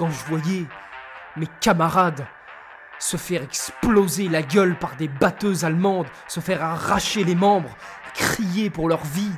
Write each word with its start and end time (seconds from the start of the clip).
quand 0.00 0.10
je 0.10 0.24
voyais 0.30 0.64
mes 1.36 1.46
camarades 1.60 2.26
se 2.98 3.18
faire 3.18 3.42
exploser 3.42 4.30
la 4.30 4.40
gueule 4.40 4.78
par 4.78 4.96
des 4.96 5.08
batteuses 5.08 5.62
allemandes, 5.62 6.06
se 6.26 6.40
faire 6.40 6.64
arracher 6.64 7.22
les 7.22 7.34
membres, 7.34 7.76
crier 8.14 8.70
pour 8.70 8.88
leur 8.88 9.04
vie. 9.04 9.32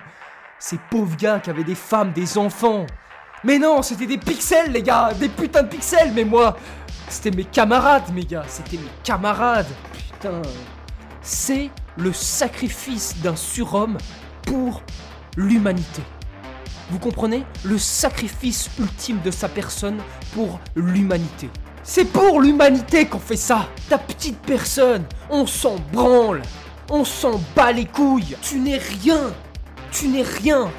Ces 0.60 0.78
pauvres 0.88 1.16
gars 1.16 1.40
qui 1.40 1.50
avaient 1.50 1.64
des 1.64 1.74
femmes, 1.74 2.12
des 2.12 2.38
enfants. 2.38 2.86
Mais 3.42 3.58
non, 3.58 3.82
c'était 3.82 4.06
des 4.06 4.18
pixels, 4.18 4.70
les 4.70 4.84
gars, 4.84 5.12
des 5.18 5.28
putains 5.28 5.64
de 5.64 5.68
pixels, 5.68 6.12
mais 6.14 6.24
moi, 6.24 6.56
c'était 7.08 7.36
mes 7.36 7.44
camarades, 7.44 8.14
mes 8.14 8.24
gars, 8.24 8.44
c'était 8.46 8.76
mes 8.76 8.92
camarades. 9.02 9.66
Putain. 9.92 10.42
C'est 11.22 11.72
le 11.96 12.12
sacrifice 12.12 13.20
d'un 13.20 13.34
surhomme 13.34 13.98
pour 14.46 14.80
l'humanité. 15.36 16.02
Vous 16.92 16.98
comprenez 16.98 17.46
Le 17.64 17.78
sacrifice 17.78 18.68
ultime 18.78 19.18
de 19.24 19.30
sa 19.30 19.48
personne 19.48 19.96
pour 20.34 20.60
l'humanité. 20.74 21.48
C'est 21.82 22.04
pour 22.04 22.38
l'humanité 22.38 23.06
qu'on 23.06 23.18
fait 23.18 23.34
ça 23.34 23.66
Ta 23.88 23.96
petite 23.96 24.38
personne, 24.40 25.06
on 25.30 25.46
s'en 25.46 25.76
branle 25.90 26.42
On 26.90 27.06
s'en 27.06 27.40
bat 27.56 27.72
les 27.72 27.86
couilles 27.86 28.36
Tu 28.42 28.58
n'es 28.58 28.76
rien 28.76 29.32
Tu 29.90 30.08
n'es 30.08 30.20
rien 30.20 30.70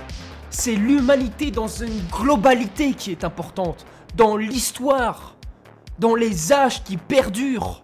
C'est 0.51 0.75
l'humanité 0.75 1.49
dans 1.49 1.67
une 1.67 1.99
globalité 2.11 2.93
qui 2.93 3.09
est 3.09 3.23
importante, 3.23 3.83
dans 4.15 4.37
l'histoire, 4.37 5.35
dans 5.97 6.13
les 6.13 6.53
âges 6.53 6.83
qui 6.83 6.97
perdurent. 6.97 7.83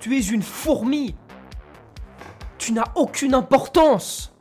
Tu 0.00 0.18
es 0.18 0.20
une 0.20 0.42
fourmi. 0.42 1.14
Tu 2.58 2.72
n'as 2.72 2.90
aucune 2.96 3.34
importance. 3.34 4.32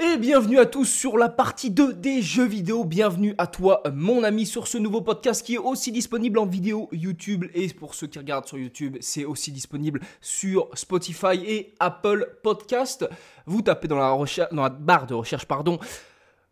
Et 0.00 0.16
bienvenue 0.16 0.60
à 0.60 0.66
tous 0.66 0.84
sur 0.84 1.18
la 1.18 1.28
partie 1.28 1.72
2 1.72 1.94
des 1.94 2.22
jeux 2.22 2.46
vidéo. 2.46 2.84
Bienvenue 2.84 3.34
à 3.36 3.48
toi, 3.48 3.82
mon 3.92 4.22
ami, 4.22 4.46
sur 4.46 4.68
ce 4.68 4.78
nouveau 4.78 5.00
podcast 5.00 5.44
qui 5.44 5.54
est 5.54 5.58
aussi 5.58 5.90
disponible 5.90 6.38
en 6.38 6.46
vidéo 6.46 6.88
YouTube. 6.92 7.46
Et 7.52 7.66
pour 7.70 7.96
ceux 7.96 8.06
qui 8.06 8.20
regardent 8.20 8.46
sur 8.46 8.58
YouTube, 8.58 8.96
c'est 9.00 9.24
aussi 9.24 9.50
disponible 9.50 9.98
sur 10.20 10.68
Spotify 10.74 11.42
et 11.44 11.74
Apple 11.80 12.38
Podcast. 12.44 13.08
Vous 13.46 13.60
tapez 13.60 13.88
dans 13.88 13.98
la, 13.98 14.68
barre 14.68 15.08
de 15.08 15.14
recherche, 15.14 15.46
pardon, 15.46 15.80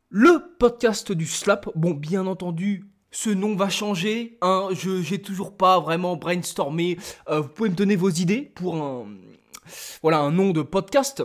le 0.09 0.43
podcast 0.59 1.12
du 1.12 1.27
Slap. 1.27 1.71
Bon, 1.77 1.93
bien 1.93 2.27
entendu, 2.27 2.91
ce 3.12 3.31
nom 3.31 3.55
va 3.55 3.69
changer. 3.69 4.39
Hein, 4.43 4.71
je 4.73 5.03
j'ai 5.03 5.23
toujours 5.23 5.56
pas 5.56 5.78
vraiment 5.78 6.17
brainstormé. 6.17 6.99
Euh, 7.28 7.43
vous 7.43 7.49
pouvez 7.49 7.69
me 7.69 7.77
donner 7.77 7.95
vos 7.95 8.11
idées 8.11 8.51
pour 8.56 8.75
un, 8.75 9.06
voilà, 10.03 10.19
un 10.19 10.33
nom 10.33 10.51
de 10.51 10.62
podcast 10.62 11.23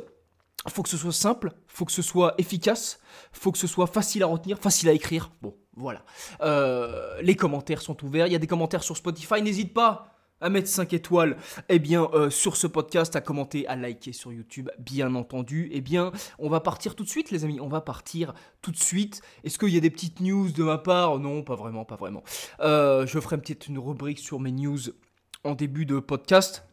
faut 0.69 0.83
que 0.83 0.89
ce 0.89 0.97
soit 0.97 1.11
simple, 1.11 1.53
faut 1.67 1.85
que 1.85 1.91
ce 1.91 2.01
soit 2.01 2.35
efficace, 2.37 2.99
faut 3.31 3.51
que 3.51 3.57
ce 3.57 3.67
soit 3.67 3.87
facile 3.87 4.23
à 4.23 4.27
retenir, 4.27 4.59
facile 4.59 4.89
à 4.89 4.93
écrire. 4.93 5.31
Bon, 5.41 5.55
voilà. 5.75 6.03
Euh, 6.41 7.19
les 7.21 7.35
commentaires 7.35 7.81
sont 7.81 8.03
ouverts. 8.03 8.27
Il 8.27 8.33
y 8.33 8.35
a 8.35 8.39
des 8.39 8.47
commentaires 8.47 8.83
sur 8.83 8.95
Spotify. 8.95 9.41
N'hésite 9.41 9.73
pas 9.73 10.11
à 10.39 10.49
mettre 10.49 10.67
5 10.67 10.93
étoiles 10.93 11.37
eh 11.69 11.79
bien, 11.79 12.09
euh, 12.13 12.29
sur 12.29 12.57
ce 12.57 12.67
podcast, 12.67 13.15
à 13.15 13.21
commenter, 13.21 13.67
à 13.67 13.75
liker 13.75 14.11
sur 14.11 14.33
YouTube, 14.33 14.69
bien 14.79 15.13
entendu. 15.15 15.69
Eh 15.71 15.81
bien, 15.81 16.11
on 16.39 16.49
va 16.49 16.59
partir 16.59 16.95
tout 16.95 17.03
de 17.03 17.09
suite, 17.09 17.31
les 17.31 17.43
amis. 17.43 17.59
On 17.59 17.67
va 17.67 17.81
partir 17.81 18.33
tout 18.61 18.71
de 18.71 18.77
suite. 18.77 19.21
Est-ce 19.43 19.57
qu'il 19.57 19.69
y 19.69 19.77
a 19.77 19.81
des 19.81 19.91
petites 19.91 20.19
news 20.19 20.51
de 20.51 20.63
ma 20.63 20.77
part? 20.77 21.19
Non, 21.19 21.43
pas 21.43 21.55
vraiment, 21.55 21.85
pas 21.85 21.95
vraiment. 21.95 22.23
Euh, 22.59 23.05
je 23.07 23.19
ferai 23.19 23.37
peut-être 23.37 23.67
une 23.67 23.79
rubrique 23.79 24.19
sur 24.19 24.39
mes 24.39 24.51
news 24.51 24.79
en 25.43 25.55
début 25.55 25.85
de 25.85 25.99
podcast 25.99 26.63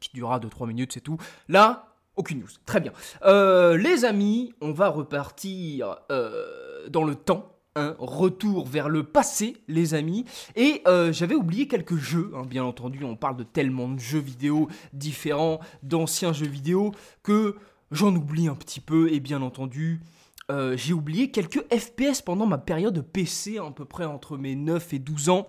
qui 0.00 0.10
durera 0.14 0.38
2-3 0.38 0.66
minutes, 0.66 0.92
c'est 0.92 1.00
tout. 1.00 1.18
Là, 1.48 1.88
aucune 2.18 2.40
news. 2.40 2.48
Très 2.66 2.80
bien. 2.80 2.92
Euh, 3.24 3.78
les 3.78 4.04
amis, 4.04 4.52
on 4.60 4.72
va 4.72 4.88
repartir 4.88 5.96
euh, 6.10 6.88
dans 6.90 7.04
le 7.04 7.14
temps. 7.14 7.54
Un 7.76 7.94
retour 8.00 8.66
vers 8.66 8.88
le 8.88 9.04
passé, 9.04 9.56
les 9.68 9.94
amis. 9.94 10.24
Et 10.56 10.82
euh, 10.88 11.12
j'avais 11.12 11.36
oublié 11.36 11.68
quelques 11.68 11.96
jeux, 11.96 12.32
hein, 12.34 12.42
bien 12.44 12.64
entendu. 12.64 13.04
On 13.04 13.14
parle 13.14 13.36
de 13.36 13.44
tellement 13.44 13.88
de 13.88 14.00
jeux 14.00 14.18
vidéo 14.18 14.68
différents, 14.92 15.60
d'anciens 15.84 16.32
jeux 16.32 16.48
vidéo, 16.48 16.90
que 17.22 17.54
j'en 17.92 18.12
oublie 18.16 18.48
un 18.48 18.56
petit 18.56 18.80
peu. 18.80 19.12
Et 19.12 19.20
bien 19.20 19.42
entendu, 19.42 20.00
j'ai 20.76 20.92
oublié 20.94 21.30
quelques 21.30 21.62
FPS 21.72 22.22
pendant 22.22 22.46
ma 22.46 22.58
période 22.58 23.00
PC, 23.02 23.58
à 23.58 23.70
peu 23.70 23.84
près 23.84 24.04
entre 24.04 24.36
mes 24.36 24.54
9 24.54 24.94
et 24.94 24.98
12 24.98 25.28
ans 25.28 25.48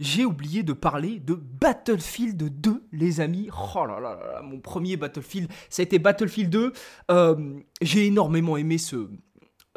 j'ai 0.00 0.24
oublié 0.24 0.62
de 0.62 0.72
parler 0.72 1.20
de 1.20 1.34
Battlefield 1.34 2.60
2, 2.60 2.82
les 2.90 3.20
amis. 3.20 3.50
Oh 3.52 3.86
là 3.86 4.00
là 4.00 4.16
là, 4.16 4.42
mon 4.42 4.58
premier 4.58 4.96
Battlefield, 4.96 5.48
ça 5.68 5.82
a 5.82 5.84
été 5.84 5.98
Battlefield 5.98 6.50
2. 6.50 6.72
Euh, 7.10 7.60
j'ai 7.82 8.06
énormément 8.06 8.56
aimé 8.56 8.78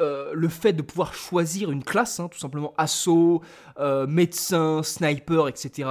euh, 0.00 0.32
le 0.34 0.48
fait 0.48 0.72
de 0.72 0.80
pouvoir 0.80 1.12
choisir 1.14 1.70
une 1.70 1.84
classe, 1.84 2.18
hein, 2.18 2.28
tout 2.28 2.38
simplement 2.38 2.72
assaut, 2.78 3.42
euh, 3.78 4.06
médecin, 4.06 4.82
sniper, 4.82 5.46
etc. 5.46 5.88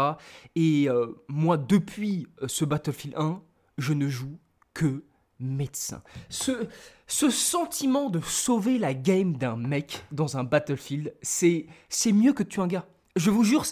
Et 0.56 0.88
moi, 1.28 1.58
depuis 1.58 2.28
ce 2.48 2.66
Battlefield 2.66 3.16
1, 3.18 3.40
je 3.78 3.94
ne 3.94 4.08
joue 4.08 4.40
que 4.74 5.04
médecin. 5.44 6.02
Ce, 6.30 6.68
ce 7.08 7.30
sentiment 7.30 8.10
de 8.10 8.20
sauver 8.22 8.78
la 8.78 8.94
game 8.94 9.38
d'un 9.38 9.56
mec 9.56 10.06
dans 10.12 10.38
un 10.38 10.44
Battlefield, 10.44 11.14
c'est 11.22 11.68
mieux 12.12 12.34
que 12.34 12.44
tuer 12.44 12.62
un 12.62 12.68
gars. 12.68 12.86
Je 13.16 13.30
vous 13.30 13.44
jure, 13.44 13.66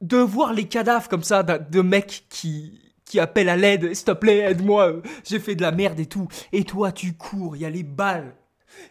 de 0.00 0.16
voir 0.16 0.52
les 0.52 0.66
cadavres 0.66 1.08
comme 1.08 1.22
ça 1.22 1.42
de 1.42 1.80
mecs 1.82 2.26
qui, 2.28 2.80
qui 3.04 3.20
appellent 3.20 3.48
à 3.48 3.56
l'aide, 3.56 3.94
s'il 3.94 4.04
te 4.04 4.12
plaît, 4.12 4.38
aide-moi, 4.38 5.02
j'ai 5.24 5.38
fait 5.38 5.54
de 5.54 5.62
la 5.62 5.72
merde 5.72 6.00
et 6.00 6.06
tout. 6.06 6.28
Et 6.52 6.64
toi, 6.64 6.92
tu 6.92 7.14
cours, 7.14 7.56
il 7.56 7.62
y 7.62 7.64
a 7.64 7.70
les 7.70 7.82
balles 7.82 8.34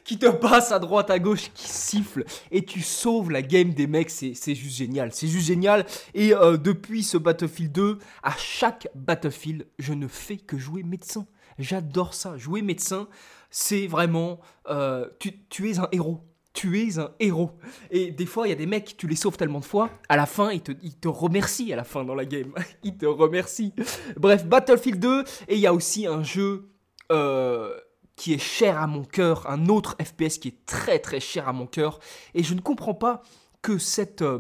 qui 0.04 0.18
te 0.18 0.28
passent 0.28 0.72
à 0.72 0.80
droite, 0.80 1.10
à 1.10 1.20
gauche, 1.20 1.52
qui 1.54 1.68
sifflent, 1.68 2.24
et 2.52 2.64
tu 2.64 2.82
sauves 2.82 3.32
la 3.32 3.42
game 3.42 3.74
des 3.74 3.88
mecs, 3.88 4.10
c'est 4.10 4.34
juste 4.34 4.78
génial, 4.78 5.12
c'est 5.14 5.28
juste 5.28 5.48
génial. 5.48 5.86
Et 6.14 6.34
euh, 6.34 6.58
depuis 6.58 7.04
ce 7.04 7.18
Battlefield 7.18 7.72
2, 7.72 8.00
à 8.22 8.34
chaque 8.38 8.88
Battlefield, 8.96 9.68
je 9.80 9.94
ne 9.94 10.08
fais 10.08 10.38
que 10.38 10.58
jouer 10.58 10.84
médecin. 10.84 11.26
J'adore 11.60 12.14
ça, 12.14 12.38
jouer 12.38 12.62
médecin, 12.62 13.08
c'est 13.50 13.88
vraiment, 13.88 14.40
euh, 14.70 15.08
tu, 15.20 15.46
tu 15.50 15.70
es 15.70 15.80
un 15.80 15.88
héros 15.92 16.22
tu 16.54 16.80
es 16.80 17.00
un 17.00 17.12
héros. 17.20 17.52
Et 17.90 18.12
des 18.12 18.26
fois, 18.26 18.48
il 18.48 18.52
y 18.52 18.54
a 18.54 18.56
des 18.56 18.68
mecs, 18.68 18.96
tu 18.96 19.08
les 19.08 19.16
sauves 19.16 19.38
tellement 19.38 19.60
de 19.60 19.66
fois, 19.66 19.90
à 20.08 20.16
la 20.16 20.26
fin, 20.26 20.52
ils 20.52 20.62
te, 20.62 20.72
ils 20.84 20.96
te 20.96 21.08
remercient 21.08 21.74
à 21.74 21.76
la 21.76 21.84
fin 21.84 22.04
dans 22.04 22.16
la 22.16 22.26
game. 22.26 22.54
ils 22.84 22.96
te 22.96 23.06
remercient. 23.06 23.74
Bref, 24.18 24.46
Battlefield 24.46 25.00
2, 25.00 25.24
et 25.48 25.56
il 25.56 25.60
y 25.60 25.68
a 25.68 25.74
aussi 25.74 26.06
un 26.06 26.24
jeu 26.24 26.70
euh, 27.12 27.76
qui 28.16 28.34
est 28.34 28.42
cher 28.42 28.80
à 28.80 28.88
mon 28.88 29.04
cœur, 29.04 29.50
un 29.50 29.68
autre 29.68 29.98
FPS 30.02 30.38
qui 30.38 30.50
est 30.50 30.66
très 30.66 31.00
très 31.00 31.20
cher 31.20 31.48
à 31.48 31.54
mon 31.54 31.66
cœur, 31.66 32.00
et 32.36 32.44
je 32.44 32.54
ne 32.54 32.62
comprends 32.62 32.94
pas 32.94 33.24
que 33.62 33.78
cette, 33.80 34.22
euh, 34.22 34.40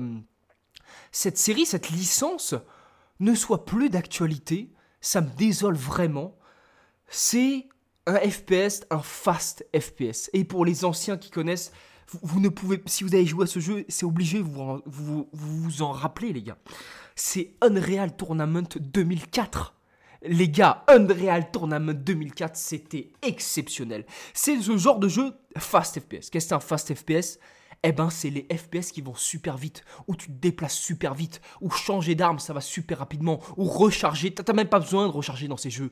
cette 1.12 1.38
série, 1.38 1.66
cette 1.66 1.90
licence, 1.90 2.54
ne 3.20 3.34
soit 3.34 3.66
plus 3.66 3.90
d'actualité. 3.90 4.72
Ça 5.02 5.22
me 5.22 5.30
désole 5.36 5.76
vraiment. 5.76 6.38
C'est 7.16 7.68
un 8.08 8.16
FPS, 8.16 8.86
un 8.90 9.04
fast 9.04 9.68
FPS. 9.80 10.32
Et 10.34 10.44
pour 10.44 10.66
les 10.66 10.84
anciens 10.84 11.16
qui 11.16 11.30
connaissent, 11.30 11.72
vous, 12.24 12.40
ne 12.40 12.50
pouvez, 12.50 12.82
si 12.88 13.04
vous 13.04 13.14
avez 13.14 13.28
joué 13.28 13.44
à 13.44 13.48
ce 13.48 13.60
jeu, 13.60 13.86
c'est 13.88 14.08
obligé, 14.08 14.40
vous 14.42 14.82
vous, 14.88 15.30
vous 15.32 15.82
en 15.84 15.92
rappelez, 15.92 16.34
les 16.34 16.42
gars. 16.42 16.58
C'est 17.16 17.54
Unreal 17.62 18.16
Tournament 18.16 18.68
2004. 18.80 19.76
Les 20.24 20.50
gars, 20.50 20.84
Unreal 20.88 21.52
Tournament 21.52 21.94
2004, 21.94 22.56
c'était 22.56 23.12
exceptionnel. 23.22 24.08
C'est 24.34 24.60
ce 24.60 24.76
genre 24.76 24.98
de 24.98 25.08
jeu 25.08 25.34
fast 25.56 26.00
FPS. 26.00 26.10
Qu'est-ce 26.10 26.32
que 26.32 26.40
c'est 26.40 26.54
un 26.54 26.60
fast 26.60 26.96
FPS 26.96 27.38
eh 27.84 27.92
ben, 27.92 28.10
c'est 28.10 28.30
les 28.30 28.48
FPS 28.56 28.92
qui 28.92 29.02
vont 29.02 29.14
super 29.14 29.58
vite, 29.58 29.84
où 30.08 30.16
tu 30.16 30.28
te 30.28 30.32
déplaces 30.32 30.76
super 30.76 31.14
vite, 31.14 31.42
ou 31.62 31.70
changer 31.70 32.16
d'arme, 32.16 32.40
ça 32.40 32.54
va 32.54 32.62
super 32.62 33.00
rapidement, 33.00 33.40
ou 33.58 33.66
recharger, 33.66 34.34
t'as 34.34 34.54
même 34.54 34.70
pas 34.70 34.80
besoin 34.80 35.08
de 35.08 35.12
recharger 35.12 35.48
dans 35.48 35.58
ces 35.58 35.70
jeux. 35.70 35.92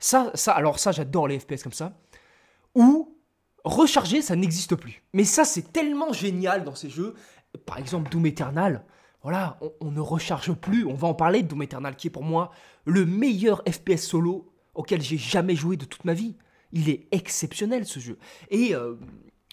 ça, 0.00 0.32
ça, 0.34 0.52
alors 0.52 0.78
ça, 0.78 0.92
j'adore 0.92 1.28
les 1.28 1.38
FPS 1.38 1.62
comme 1.62 1.72
ça. 1.72 1.96
Ou 2.74 3.16
recharger, 3.64 4.22
ça 4.22 4.36
n'existe 4.36 4.74
plus. 4.74 5.02
Mais 5.12 5.24
ça, 5.24 5.44
c'est 5.44 5.72
tellement 5.72 6.12
génial 6.12 6.64
dans 6.64 6.74
ces 6.74 6.90
jeux. 6.90 7.14
Par 7.66 7.78
exemple, 7.78 8.10
Doom 8.10 8.26
Eternal, 8.26 8.84
voilà, 9.22 9.58
on, 9.80 9.90
ne 9.90 10.00
recharge 10.00 10.52
plus. 10.54 10.86
On 10.86 10.94
va 10.94 11.08
en 11.08 11.14
parler 11.14 11.42
de 11.42 11.48
Doom 11.48 11.62
Eternal, 11.62 11.96
qui 11.96 12.08
est 12.08 12.10
pour 12.10 12.24
moi 12.24 12.50
le 12.84 13.04
meilleur 13.04 13.62
FPS 13.70 14.02
solo 14.02 14.52
auquel 14.74 15.02
j'ai 15.02 15.18
jamais 15.18 15.56
joué 15.56 15.76
de 15.76 15.84
toute 15.84 16.04
ma 16.04 16.14
vie. 16.14 16.36
Il 16.72 16.88
est 16.88 17.08
exceptionnel 17.10 17.84
ce 17.84 18.00
jeu. 18.00 18.18
Et 18.50 18.74
euh, 18.74 18.94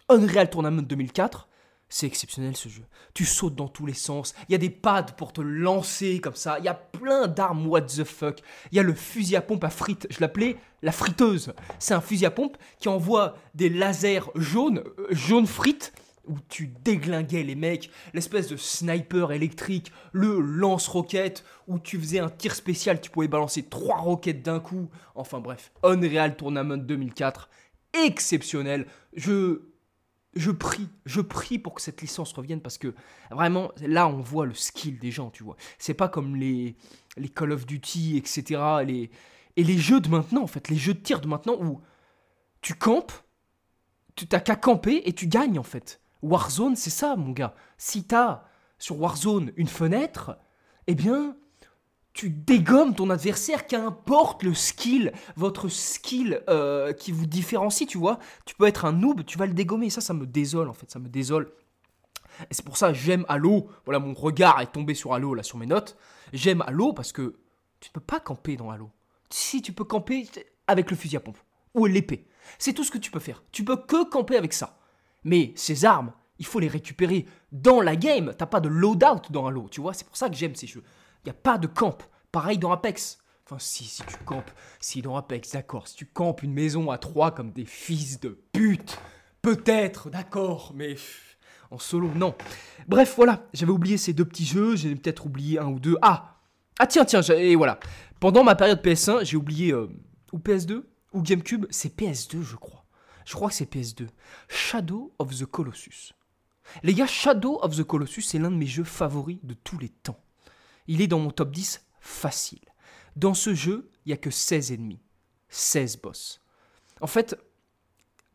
Unreal 0.10 0.50
Tournament 0.50 0.84
2004, 0.84 1.50
c'est 1.90 2.08
exceptionnel 2.08 2.56
ce 2.56 2.70
jeu. 2.70 2.84
Tu 3.14 3.26
sautes 3.26 3.56
dans 3.56 3.68
tous 3.68 3.86
les 3.86 3.94
sens. 3.94 4.34
Il 4.48 4.54
y 4.54 4.56
a 4.56 4.58
des 4.58 4.70
pads 4.70 5.14
pour 5.18 5.34
te 5.34 5.42
lancer 5.42 6.20
comme 6.20 6.36
ça. 6.36 6.60
Il 6.60 6.66
y 6.66 6.70
a 6.70 6.74
plein 6.74 7.28
d'armes 7.28 7.68
what 7.68 7.82
the 7.82 8.06
fuck. 8.06 8.40
Il 8.72 8.78
y 8.78 8.80
a 8.80 8.84
le 8.84 8.94
fusil 8.94 9.36
à 9.36 9.42
pompe 9.42 9.66
à 9.66 9.70
frites. 9.70 10.08
Je 10.10 10.20
l'appelais 10.22 10.58
la 10.82 10.94
friteuse. 10.94 11.54
C'est 11.80 11.94
un 11.94 12.02
fusil 12.02 12.26
à 12.26 12.32
pompe 12.32 12.58
qui 12.80 12.88
envoie 12.88 13.36
des 13.54 13.70
lasers 13.70 14.32
jaunes, 14.36 14.84
euh, 14.98 15.08
jaunes 15.12 15.48
frites, 15.48 15.94
où 16.26 16.36
tu 16.48 16.68
déglinguais 16.68 17.44
les 17.44 17.56
mecs. 17.56 17.90
L'espèce 18.14 18.48
de 18.48 18.58
sniper 18.58 19.34
électrique, 19.34 19.92
le 20.14 20.40
lance-roquette, 20.40 21.44
où 21.68 21.80
tu 21.80 22.00
faisais 22.00 22.20
un 22.20 22.30
tir 22.30 22.56
spécial, 22.56 23.02
tu 23.02 23.10
pouvais 23.10 23.28
balancer 23.28 23.64
trois 23.64 23.98
roquettes 23.98 24.44
d'un 24.44 24.60
coup. 24.60 24.90
Enfin 25.16 25.40
bref, 25.40 25.72
Unreal 25.84 26.36
Tournament 26.36 26.78
2004, 26.78 27.50
exceptionnel. 27.94 28.88
Je 29.14 29.62
je 30.38 30.52
prie, 30.52 30.90
je 31.06 31.22
prie 31.22 31.60
pour 31.60 31.74
que 31.74 31.82
cette 31.82 32.02
licence 32.02 32.34
revienne 32.34 32.62
parce 32.62 32.78
que 32.78 32.94
vraiment, 33.32 33.72
là, 33.82 34.08
on 34.08 34.20
voit 34.20 34.46
le 34.46 34.54
skill 34.54 35.00
des 35.00 35.12
gens, 35.12 35.30
tu 35.30 35.44
vois. 35.44 35.58
C'est 35.78 35.94
pas 35.94 36.10
comme 36.10 36.36
les, 36.36 36.76
les 37.18 37.30
Call 37.30 37.52
of 37.52 37.66
Duty, 37.66 38.18
etc. 38.18 39.10
Et 39.56 39.64
les 39.64 39.78
jeux 39.78 40.00
de 40.00 40.10
maintenant, 40.10 40.44
en 40.44 40.48
fait, 40.48 40.70
les 40.70 40.76
jeux 40.76 40.94
de 40.94 41.00
tir 41.00 41.22
de 41.22 41.28
maintenant 41.28 41.56
où 41.60 41.82
tu 42.62 42.74
campes, 42.74 43.14
tu 44.16 44.28
t'as 44.28 44.40
qu'à 44.40 44.56
camper 44.56 45.04
et 45.06 45.14
tu 45.14 45.28
gagnes, 45.28 45.60
en 45.60 45.64
fait. 45.64 46.02
Warzone, 46.22 46.76
c'est 46.76 46.90
ça, 46.90 47.16
mon 47.16 47.32
gars. 47.32 47.56
Si 47.78 48.06
t'as 48.06 48.44
sur 48.80 49.00
Warzone 49.00 49.52
une 49.56 49.68
fenêtre, 49.68 50.38
eh 50.88 50.96
bien, 50.96 51.36
tu 52.18 52.32
dégommes 52.32 52.96
ton 52.96 53.12
adversaire, 53.12 53.68
qu'importe 53.68 54.42
le 54.42 54.56
skill, 54.56 55.14
votre 55.36 55.70
skill 55.70 56.42
euh, 56.50 56.92
qui 56.92 57.12
vous 57.12 57.28
différencie, 57.28 57.88
tu 57.88 58.00
vois. 58.00 58.18
Tu 58.44 58.56
peux 58.56 58.66
être 58.66 58.86
un 58.86 58.92
noob, 58.92 59.24
tu 59.24 59.38
vas 59.38 59.46
le 59.46 59.54
dégommer. 59.54 59.92
Ça, 59.92 60.02
ça 60.02 60.16
me 60.16 60.26
désole, 60.26 60.68
en 60.68 60.74
fait, 60.74 60.90
ça 60.90 60.98
me 60.98 61.10
désole. 61.10 61.52
Et 62.50 62.56
c'est 62.56 62.66
pour 62.66 62.76
ça 62.76 62.92
j'aime 62.92 63.24
Halo. 63.30 63.70
Voilà, 63.86 64.00
mon 64.00 64.16
regard 64.16 64.60
est 64.62 64.72
tombé 64.72 64.96
sur 64.96 65.14
Halo, 65.14 65.36
là, 65.36 65.44
sur 65.44 65.60
mes 65.60 65.68
notes. 65.68 65.96
J'aime 66.34 66.64
Halo 66.66 66.92
parce 66.92 67.12
que 67.12 67.36
tu 67.80 67.90
ne 67.90 67.94
peux 67.94 68.06
pas 68.06 68.20
camper 68.20 68.58
dans 68.58 68.72
Halo. 68.72 68.90
Si, 69.30 69.62
tu 69.62 69.72
peux 69.72 69.84
camper 69.84 70.28
avec 70.66 70.90
le 70.90 70.98
fusil 70.98 71.18
à 71.18 71.20
pompe 71.20 71.38
ou 71.76 71.86
l'épée. 71.86 72.26
C'est 72.58 72.74
tout 72.74 72.84
ce 72.84 72.90
que 72.90 72.98
tu 72.98 73.12
peux 73.12 73.20
faire. 73.20 73.44
Tu 73.52 73.64
peux 73.64 73.78
que 73.78 74.10
camper 74.10 74.38
avec 74.38 74.54
ça. 74.54 74.80
Mais 75.24 75.54
ces 75.56 75.86
armes, 75.86 76.12
il 76.40 76.48
faut 76.48 76.60
les 76.60 76.68
récupérer 76.68 77.28
dans 77.52 77.80
la 77.80 77.96
game. 77.96 78.34
T'as 78.36 78.48
pas 78.48 78.60
de 78.60 78.70
loadout 78.70 79.30
dans 79.30 79.46
Halo, 79.46 79.68
tu 79.70 79.82
vois. 79.82 79.94
C'est 79.94 80.08
pour 80.08 80.18
ça 80.18 80.30
que 80.30 80.36
j'aime 80.36 80.56
ces 80.56 80.66
jeux. 80.66 80.84
Il 81.24 81.28
n'y 81.28 81.32
a 81.32 81.34
pas 81.42 81.58
de 81.58 81.68
camp. 81.68 81.98
Pareil 82.32 82.58
dans 82.58 82.72
Apex. 82.72 83.20
Enfin, 83.46 83.60
si, 83.60 83.86
si 83.86 84.04
tu 84.04 84.18
campes, 84.26 84.52
si 84.80 85.02
dans 85.02 85.16
Apex, 85.16 85.54
d'accord, 85.54 85.88
si 85.88 85.96
tu 85.96 86.06
campes 86.06 86.44
une 86.44 86.54
maison 86.54 86.92
à 86.92 86.98
trois 86.98 87.32
comme 87.32 87.52
des 87.52 87.64
fils 87.64 88.20
de 88.20 88.38
pute, 88.52 89.00
peut-être, 89.42 90.10
d'accord, 90.10 90.74
mais 90.76 90.98
en 91.72 91.80
solo, 91.80 92.10
non. 92.14 92.36
Bref, 92.88 93.14
voilà, 93.16 93.48
j'avais 93.54 93.72
oublié 93.72 93.98
ces 93.98 94.12
deux 94.12 94.26
petits 94.26 94.46
jeux, 94.46 94.76
j'ai 94.76 94.94
peut-être 94.96 95.26
oublié 95.26 95.60
un 95.60 95.68
ou 95.68 95.80
deux. 95.80 95.98
Ah 96.02 96.42
Ah 96.78 96.88
tiens, 96.88 97.06
tiens, 97.06 97.22
et 97.22 97.56
voilà. 97.56 97.80
Pendant 98.20 98.44
ma 98.44 98.56
période 98.56 98.82
PS1, 98.84 99.24
j'ai 99.24 99.38
oublié, 99.38 99.72
euh, 99.72 99.88
ou 100.34 100.40
PS2, 100.40 100.84
ou 101.14 101.22
GameCube, 101.22 101.66
c'est 101.70 101.96
PS2, 101.96 102.42
je 102.42 102.56
crois. 102.58 102.86
Je 103.26 103.34
crois 103.34 103.50
que 103.50 103.56
c'est 103.56 103.72
PS2. 103.72 104.08
Shadow 104.50 105.14
of 105.20 105.38
the 105.38 105.46
Colossus. 105.46 106.14
Les 106.84 106.94
gars, 106.94 107.08
Shadow 107.08 107.60
of 107.62 107.76
the 107.76 107.84
Colossus, 107.84 108.22
c'est 108.24 108.40
l'un 108.40 108.52
de 108.52 108.58
mes 108.58 108.66
jeux 108.66 108.84
favoris 108.84 109.40
de 109.44 109.54
tous 109.54 109.78
les 109.78 109.90
temps. 109.90 110.20
Il 110.88 111.02
est 111.02 111.08
dans 111.08 111.20
mon 111.20 111.32
top 111.32 111.52
10 111.52 111.86
facile. 112.00 112.74
Dans 113.16 113.34
ce 113.34 113.54
jeu, 113.54 113.90
il 114.06 114.10
n'y 114.10 114.14
a 114.14 114.18
que 114.18 114.32
16 114.32 114.72
ennemis. 114.72 115.00
16 115.50 115.98
boss. 115.98 116.42
En 117.02 117.08
fait, 117.08 117.36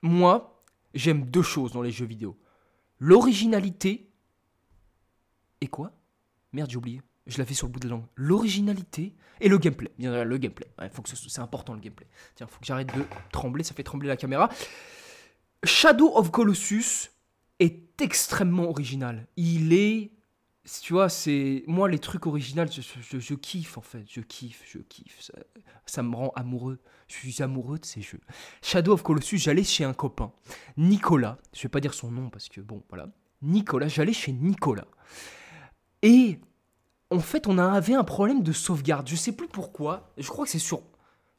moi, 0.02 0.62
j'aime 0.94 1.24
deux 1.24 1.42
choses 1.42 1.72
dans 1.72 1.82
les 1.82 1.92
jeux 1.92 2.06
vidéo. 2.06 2.38
L'originalité. 2.98 4.10
Et 5.60 5.68
quoi? 5.68 5.92
Merde, 6.52 6.70
j'ai 6.70 6.76
oublié. 6.76 7.02
Je 7.26 7.38
l'avais 7.38 7.54
sur 7.54 7.66
le 7.66 7.72
bout 7.72 7.80
de 7.80 7.88
la 7.88 7.94
langue. 7.94 8.06
L'originalité 8.16 9.14
et 9.40 9.48
le 9.48 9.58
gameplay. 9.58 9.90
Bien, 9.98 10.24
le 10.24 10.38
gameplay. 10.38 10.66
faut 10.92 11.02
que 11.02 11.08
c'est 11.08 11.40
important 11.40 11.74
le 11.74 11.80
gameplay. 11.80 12.06
Tiens, 12.34 12.46
faut 12.46 12.58
que 12.58 12.66
j'arrête 12.66 12.94
de 12.96 13.04
trembler, 13.30 13.62
ça 13.62 13.74
fait 13.74 13.84
trembler 13.84 14.08
la 14.08 14.16
caméra. 14.16 14.50
Shadow 15.64 16.16
of 16.16 16.30
Colossus 16.32 17.10
est 17.60 18.00
extrêmement 18.00 18.68
original. 18.68 19.28
Il 19.36 19.72
est 19.72 20.10
tu 20.82 20.92
vois, 20.92 21.08
c'est 21.08 21.64
moi 21.66 21.88
les 21.88 21.98
trucs 21.98 22.26
originaux, 22.26 22.64
je, 22.66 23.34
kiffe 23.34 23.78
en 23.78 23.80
fait, 23.80 24.04
je 24.08 24.20
kiffe, 24.20 24.62
je 24.70 24.78
kiffe, 24.78 25.30
ça, 25.86 26.02
me 26.02 26.14
rend 26.14 26.32
amoureux. 26.36 26.78
Je 27.08 27.14
suis 27.14 27.42
amoureux 27.42 27.78
de 27.78 27.84
ces 27.84 28.00
jeux. 28.00 28.20
Shadow 28.62 28.92
of 28.92 29.02
Colossus, 29.02 29.38
j'allais 29.38 29.64
chez 29.64 29.84
un 29.84 29.92
copain, 29.92 30.32
Nicolas. 30.76 31.36
Je 31.52 31.62
vais 31.62 31.68
pas 31.68 31.80
dire 31.80 31.94
son 31.94 32.10
nom 32.10 32.30
parce 32.30 32.48
que 32.48 32.60
bon, 32.60 32.82
voilà. 32.88 33.08
Nicolas, 33.42 33.88
j'allais 33.88 34.12
chez 34.12 34.32
Nicolas. 34.32 34.86
Et 36.02 36.38
en 37.10 37.18
fait, 37.18 37.48
on 37.48 37.58
avait 37.58 37.94
un 37.94 38.04
problème 38.04 38.42
de 38.42 38.52
sauvegarde. 38.52 39.08
Je 39.08 39.16
sais 39.16 39.32
plus 39.32 39.48
pourquoi. 39.48 40.12
Je 40.16 40.28
crois 40.28 40.44
que 40.44 40.50
c'est 40.50 40.58
sur 40.58 40.82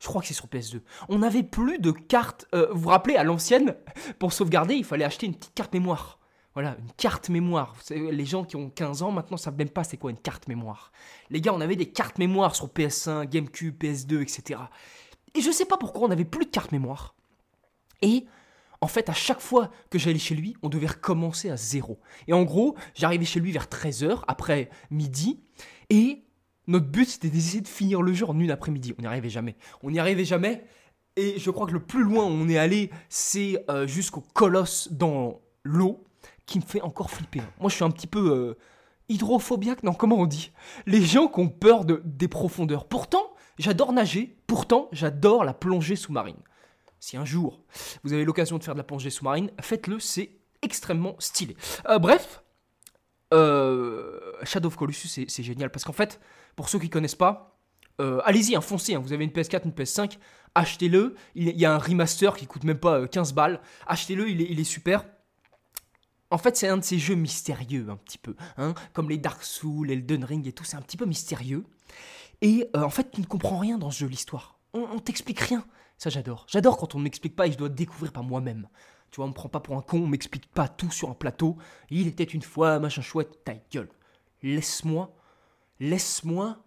je 0.04 0.10
crois 0.10 0.22
que 0.22 0.28
c'est 0.28 0.34
sur 0.34 0.48
PS2. 0.48 0.82
On 1.08 1.20
n'avait 1.20 1.44
plus 1.44 1.80
de 1.80 1.92
carte. 1.92 2.46
Euh, 2.54 2.68
vous 2.72 2.82
vous 2.82 2.90
rappelez, 2.90 3.16
à 3.16 3.24
l'ancienne, 3.24 3.74
pour 4.20 4.34
sauvegarder, 4.34 4.76
il 4.76 4.84
fallait 4.84 5.06
acheter 5.06 5.28
une 5.28 5.34
petite 5.34 5.54
carte 5.54 5.74
mémoire. 5.74 6.20
Voilà, 6.54 6.76
une 6.80 6.92
carte 6.98 7.30
mémoire. 7.30 7.76
Les 7.90 8.26
gens 8.26 8.44
qui 8.44 8.56
ont 8.56 8.70
15 8.70 9.02
ans 9.02 9.12
maintenant 9.12 9.38
savent 9.38 9.58
même 9.58 9.70
pas 9.70 9.84
c'est 9.84 9.98
quoi 9.98 10.12
une 10.12 10.20
carte 10.20 10.48
mémoire. 10.48 10.92
Les 11.30 11.42
gars, 11.42 11.54
on 11.54 11.62
avait 11.62 11.76
des 11.76 11.90
cartes 11.90 12.20
mémoire 12.20 12.56
sur 12.56 12.68
PS1, 12.68 13.28
GameCube, 13.28 13.76
PS2, 13.82 14.22
etc. 14.22 14.60
Et 15.34 15.42
je 15.42 15.52
sais 15.52 15.66
pas 15.66 15.78
pourquoi 15.78 16.04
on 16.04 16.08
n'avait 16.10 16.26
plus 16.26 16.46
de 16.46 16.52
carte 16.52 16.72
mémoire. 16.72 17.16
Et 18.02 18.26
en 18.82 18.88
fait, 18.88 19.10
à 19.10 19.14
chaque 19.14 19.40
fois 19.40 19.72
que 19.90 19.98
j'allais 19.98 20.20
chez 20.20 20.36
lui, 20.36 20.56
on 20.62 20.70
devait 20.70 20.88
recommencer 20.88 21.50
à 21.50 21.58
zéro. 21.58 22.00
Et 22.28 22.34
en 22.34 22.44
gros, 22.44 22.76
j'arrivais 22.94 23.26
chez 23.26 23.40
lui 23.40 23.52
vers 23.52 23.66
13h, 23.66 24.24
après 24.28 24.70
midi, 24.92 25.40
et 25.90 26.24
notre 26.68 26.88
but 26.88 27.08
c'était 27.08 27.30
d'essayer 27.30 27.62
de 27.62 27.68
finir 27.68 28.02
le 28.02 28.14
jeu 28.14 28.28
en 28.28 28.38
une 28.40 28.52
après-midi. 28.52 28.94
On 28.98 29.02
n'y 29.02 29.08
arrivait 29.08 29.30
jamais. 29.30 29.56
On 29.82 29.92
n'y 29.92 30.00
arrivait 30.00 30.26
jamais. 30.26 30.66
Et 31.16 31.40
je 31.40 31.50
crois 31.50 31.68
que 31.68 31.74
le 31.74 31.84
plus 31.84 32.04
loin 32.04 32.26
on 32.26 32.48
est 32.50 32.58
allé, 32.58 32.90
c'est 33.10 33.64
euh, 33.70 33.88
jusqu'au 33.88 34.22
colosse 34.22 34.92
dans 34.92 35.42
l'eau 35.64 36.04
qui 36.46 36.60
me 36.60 36.64
fait 36.64 36.82
encore 36.82 37.10
flipper. 37.10 37.42
Moi, 37.60 37.70
je 37.70 37.76
suis 37.76 37.84
un 37.84 37.92
petit 37.92 38.08
peu 38.08 38.32
euh, 38.32 38.58
hydrophobiaque, 39.10 39.84
non, 39.84 39.94
comment 39.94 40.18
on 40.18 40.26
dit? 40.26 40.52
Les 40.86 41.02
gens 41.02 41.28
qui 41.28 41.40
ont 41.40 41.50
peur 41.50 41.86
de, 41.86 42.02
des 42.06 42.28
profondeurs. 42.28 42.86
Pourtant, 42.86 43.34
j'adore 43.58 43.94
nager, 43.94 44.38
pourtant, 44.48 44.90
j'adore 44.92 45.44
la 45.44 45.54
plongée 45.54 45.96
sous-marine. 45.96 46.40
Si 47.00 47.18
un 47.18 47.26
jour 47.26 47.62
vous 48.04 48.14
avez 48.14 48.24
l'occasion 48.24 48.58
de 48.58 48.64
faire 48.64 48.76
de 48.76 48.80
la 48.80 48.84
plongée 48.84 49.10
sous-marine, 49.10 49.52
faites-le, 49.62 50.00
c'est 50.00 50.38
extrêmement 50.62 51.16
stylé. 51.20 51.58
Euh, 51.90 52.00
bref, 52.00 52.44
euh, 53.34 54.20
Shadow 54.44 54.68
of 54.68 54.78
Colossus, 54.78 55.26
c'est 55.28 55.44
génial 55.44 55.70
parce 55.70 55.84
qu'en 55.84 55.94
fait, 55.94 56.20
pour 56.56 56.70
ceux 56.70 56.80
qui 56.80 56.90
connaissent 56.90 57.16
pas, 57.16 57.58
allez-y, 58.00 58.56
hein, 58.56 58.62
foncez. 58.62 58.96
Hein. 58.96 59.00
vous 59.00 59.14
avez 59.14 59.24
une 59.24 59.32
PS4, 59.32 59.66
une 59.66 59.72
PS5, 59.72 60.18
achetez-le. 60.56 61.16
Il 61.36 61.50
y 61.50 61.66
a 61.66 61.74
un 61.74 61.78
remaster 61.78 62.36
qui 62.36 62.48
coûte 62.48 62.64
même 62.64 62.80
pas 62.80 63.08
15 63.08 63.34
balles. 63.34 63.62
Achetez-le, 63.88 64.30
il 64.30 64.42
il 64.42 64.60
est 64.60 64.66
super. 64.66 65.06
En 66.34 66.40
fait, 66.40 66.58
c'est 66.58 66.68
un 66.68 66.78
de 66.78 66.84
ces 66.84 66.98
jeux 66.98 67.14
mystérieux, 67.14 67.86
un 67.90 67.96
petit 67.96 68.18
peu. 68.18 68.36
Hein 68.58 68.74
Comme 68.94 69.08
les 69.08 69.20
Dark 69.20 69.44
Souls, 69.44 69.92
Elden 69.92 70.24
Ring 70.24 70.48
et 70.48 70.52
tout, 70.52 70.64
c'est 70.64 70.76
un 70.76 70.82
petit 70.82 70.98
peu 70.98 71.06
mystérieux. 71.06 71.64
Et 72.42 72.68
euh, 72.76 72.82
en 72.82 72.90
fait, 72.90 73.12
tu 73.12 73.22
ne 73.22 73.28
comprends 73.28 73.60
rien 73.60 73.78
dans 73.78 73.92
ce 73.92 74.00
jeu, 74.00 74.08
l'histoire. 74.08 74.58
On, 74.74 74.98
t'explique 74.98 75.40
rien. 75.40 75.64
Ça, 76.00 76.10
j'adore. 76.10 76.48
J'adore 76.50 76.78
quand 76.78 76.96
on 76.96 76.98
ne 76.98 77.04
m'explique 77.04 77.36
pas 77.36 77.46
et 77.46 77.52
je 77.52 77.58
dois 77.60 77.70
découvrir 77.70 78.12
par 78.12 78.24
moi-même. 78.24 78.68
Tu 79.12 79.18
vois, 79.18 79.26
on 79.26 79.28
me 79.28 79.34
prend 79.36 79.48
pas 79.48 79.60
pour 79.60 79.78
un 79.78 79.84
con, 79.84 80.00
on 80.00 80.08
m'explique 80.08 80.48
pas 80.48 80.68
tout 80.68 80.90
sur 80.90 81.12
un 81.12 81.14
plateau. 81.14 81.56
Il 81.92 82.08
était 82.08 82.24
une 82.24 82.42
fois, 82.42 82.80
machin 82.80 83.04
chouette, 83.04 83.44
ta 83.44 83.54
gueule. 83.72 83.90
Laisse-moi, 84.42 85.16
laisse-moi 85.80 86.58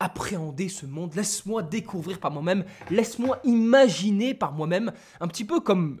appréhender 0.00 0.70
ce 0.70 0.86
monde, 0.86 1.14
laisse-moi 1.14 1.62
découvrir 1.62 2.20
par 2.20 2.30
moi-même, 2.30 2.64
laisse-moi 2.88 3.38
imaginer 3.44 4.32
par 4.32 4.52
moi-même, 4.52 4.92
un 5.20 5.28
petit 5.28 5.44
peu 5.44 5.60
comme 5.60 6.00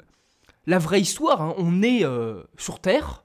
la 0.66 0.78
vraie 0.78 1.00
histoire, 1.00 1.42
hein, 1.42 1.54
on 1.58 1.82
est 1.82 2.04
euh, 2.04 2.42
sur 2.56 2.80
Terre 2.80 3.24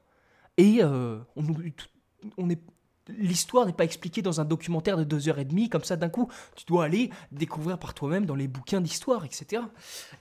et 0.58 0.80
euh, 0.82 1.20
on, 1.36 2.50
est, 2.50 2.62
l'histoire 3.08 3.66
n'est 3.66 3.74
pas 3.74 3.86
expliquée 3.86 4.22
dans 4.22 4.42
un 4.42 4.46
documentaire 4.46 4.98
de 4.98 5.04
deux 5.04 5.30
heures 5.30 5.40
et 5.40 5.46
demie, 5.46 5.70
comme 5.70 5.84
ça 5.84 5.96
d'un 5.96 6.10
coup, 6.10 6.30
tu 6.56 6.66
dois 6.66 6.86
aller 6.86 7.10
découvrir 7.32 7.80
par 7.80 7.94
toi-même 7.94 8.26
dans 8.26 8.36
les 8.36 8.48
bouquins 8.48 8.82
d'histoire, 8.82 9.26
etc. 9.26 9.64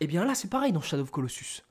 Et 0.00 0.04
eh 0.04 0.06
bien 0.06 0.24
là, 0.24 0.34
c'est 0.34 0.48
pareil 0.48 0.72
dans 0.72 0.80
Shadow 0.80 1.02
of 1.02 1.10
Colossus. 1.10 1.62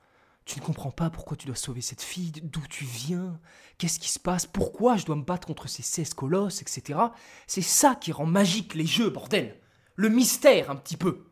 Tu 0.45 0.59
ne 0.59 0.65
comprends 0.65 0.91
pas 0.91 1.09
pourquoi 1.09 1.35
tu 1.35 1.45
dois 1.45 1.55
sauver 1.55 1.81
cette 1.81 2.01
fille, 2.01 2.31
d'où 2.41 2.61
tu 2.69 2.85
viens, 2.85 3.37
qu'est-ce 3.77 3.99
qui 3.99 4.09
se 4.09 4.19
passe, 4.19 4.45
pourquoi 4.45 4.95
je 4.95 5.05
dois 5.05 5.17
me 5.17 5.23
battre 5.23 5.45
contre 5.45 5.67
ces 5.67 5.83
16 5.83 6.13
colosses, 6.13 6.61
etc. 6.61 6.99
C'est 7.47 7.61
ça 7.61 7.95
qui 7.95 8.13
rend 8.13 8.25
magique 8.25 8.73
les 8.73 8.85
jeux, 8.85 9.09
bordel. 9.09 9.59
Le 9.95 10.07
mystère, 10.07 10.71
un 10.71 10.77
petit 10.77 10.95
peu. 10.95 11.25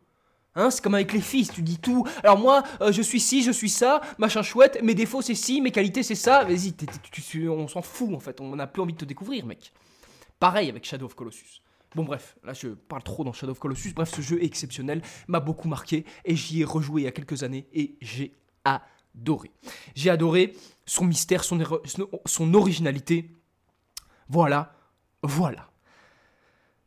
Hein, 0.56 0.70
c'est 0.70 0.82
comme 0.82 0.94
avec 0.94 1.12
les 1.12 1.20
fils, 1.20 1.52
tu 1.52 1.60
dis 1.60 1.78
tout. 1.78 2.06
Alors 2.24 2.38
moi, 2.38 2.62
euh, 2.80 2.90
je 2.90 3.02
suis 3.02 3.20
ci, 3.20 3.42
je 3.42 3.50
suis 3.50 3.68
ça, 3.68 4.00
machin 4.18 4.42
chouette, 4.42 4.82
mes 4.82 4.94
défauts 4.94 5.20
c'est 5.20 5.34
ci, 5.34 5.60
mes 5.60 5.70
qualités 5.70 6.02
c'est 6.02 6.14
ça. 6.14 6.44
Vas-y, 6.44 6.74
on 7.48 7.68
s'en 7.68 7.82
fout 7.82 8.14
en 8.14 8.20
fait, 8.20 8.40
on 8.40 8.56
n'a 8.56 8.66
plus 8.66 8.80
envie 8.80 8.94
de 8.94 8.98
te 8.98 9.04
découvrir, 9.04 9.44
mec. 9.44 9.72
Pareil 10.40 10.70
avec 10.70 10.84
Shadow 10.84 11.06
of 11.06 11.14
Colossus. 11.14 11.60
Bon 11.94 12.04
bref, 12.04 12.36
là 12.42 12.54
je 12.54 12.68
parle 12.68 13.02
trop 13.02 13.22
dans 13.22 13.34
Shadow 13.34 13.52
of 13.52 13.58
Colossus. 13.58 13.92
Bref, 13.94 14.10
ce 14.14 14.22
jeu 14.22 14.42
exceptionnel, 14.42 15.02
m'a 15.28 15.40
beaucoup 15.40 15.68
marqué 15.68 16.06
et 16.24 16.34
j'y 16.34 16.62
ai 16.62 16.64
rejoué 16.64 17.02
il 17.02 17.04
y 17.04 17.08
a 17.08 17.12
quelques 17.12 17.42
années 17.42 17.68
et 17.74 17.96
j'ai 18.00 18.34
adoré. 18.64 19.50
J'ai 19.94 20.08
adoré 20.08 20.56
son 20.86 21.04
mystère, 21.04 21.44
son, 21.44 21.58
son 22.24 22.54
originalité. 22.54 23.30
Voilà, 24.28 24.74
voilà. 25.22 25.70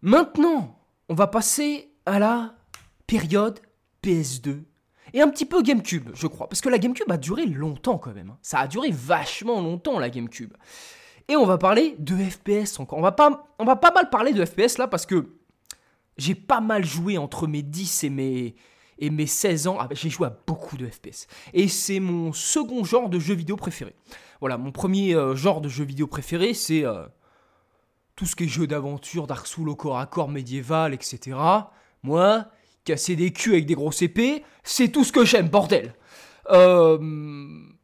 Maintenant, 0.01 0.79
on 1.07 1.13
va 1.13 1.27
passer 1.27 1.91
à 2.05 2.19
la 2.19 2.58
période 3.09 3.59
PS2 4.03 4.61
et 5.13 5.21
un 5.21 5.29
petit 5.29 5.45
peu 5.45 5.63
GameCube, 5.63 6.11
je 6.13 6.27
crois. 6.27 6.47
Parce 6.47 6.61
que 6.61 6.69
la 6.69 6.77
GameCube 6.77 7.11
a 7.11 7.17
duré 7.17 7.47
longtemps 7.47 7.97
quand 7.97 8.13
même. 8.13 8.29
Hein. 8.29 8.37
Ça 8.43 8.59
a 8.59 8.67
duré 8.67 8.91
vachement 8.91 9.59
longtemps 9.61 9.97
la 9.97 10.11
GameCube. 10.11 10.53
Et 11.27 11.35
on 11.35 11.45
va 11.45 11.57
parler 11.57 11.95
de 11.97 12.15
FPS 12.15 12.79
encore. 12.79 12.99
On 12.99 13.01
va 13.01 13.11
pas, 13.11 13.47
on 13.57 13.65
va 13.65 13.75
pas 13.75 13.91
mal 13.91 14.11
parler 14.11 14.31
de 14.31 14.45
FPS 14.45 14.77
là 14.77 14.87
parce 14.87 15.07
que 15.07 15.35
j'ai 16.17 16.35
pas 16.35 16.61
mal 16.61 16.85
joué 16.85 17.17
entre 17.17 17.47
mes 17.47 17.63
10 17.63 18.03
et 18.03 18.09
mes, 18.11 18.55
Et 18.99 19.09
mes 19.09 19.25
16 19.25 19.67
ans, 19.67 19.77
ah 19.79 19.87
bah, 19.87 19.95
j'ai 19.95 20.11
joué 20.11 20.27
à 20.27 20.37
beaucoup 20.45 20.77
de 20.77 20.87
FPS. 20.87 21.25
Et 21.53 21.67
c'est 21.67 21.99
mon 21.99 22.31
second 22.31 22.83
genre 22.83 23.09
de 23.09 23.17
jeu 23.17 23.33
vidéo 23.33 23.55
préféré. 23.55 23.95
Voilà, 24.39 24.59
mon 24.59 24.71
premier 24.71 25.15
euh, 25.15 25.35
genre 25.35 25.61
de 25.61 25.69
jeu 25.69 25.83
vidéo 25.83 26.05
préféré, 26.05 26.53
c'est 26.53 26.85
euh, 26.85 27.05
tout 28.15 28.27
ce 28.27 28.35
qui 28.35 28.43
est 28.43 28.47
jeu 28.47 28.67
d'aventure, 28.67 29.25
Dark 29.25 29.47
Souls 29.47 29.69
au 29.69 29.75
corps 29.75 29.97
à 29.97 30.05
corps 30.05 30.29
médiéval, 30.29 30.93
etc. 30.93 31.37
Moi, 32.03 32.45
casser 32.89 33.15
des 33.15 33.31
culs 33.31 33.53
avec 33.53 33.67
des 33.67 33.75
grosses 33.75 34.01
épées, 34.01 34.43
c'est 34.63 34.87
tout 34.87 35.03
ce 35.03 35.11
que 35.11 35.23
j'aime, 35.23 35.47
bordel. 35.47 35.93
Euh, 36.49 36.97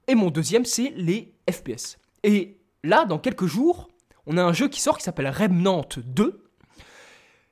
et 0.07 0.15
mon 0.15 0.31
deuxième, 0.31 0.65
c'est 0.65 0.91
les 0.95 1.35
FPS. 1.47 1.99
Et 2.23 2.57
là, 2.83 3.05
dans 3.05 3.19
quelques 3.19 3.45
jours, 3.45 3.89
on 4.25 4.35
a 4.37 4.43
un 4.43 4.51
jeu 4.51 4.67
qui 4.67 4.81
sort 4.81 4.97
qui 4.97 5.03
s'appelle 5.03 5.29
Remnant 5.29 5.87
2, 5.95 6.43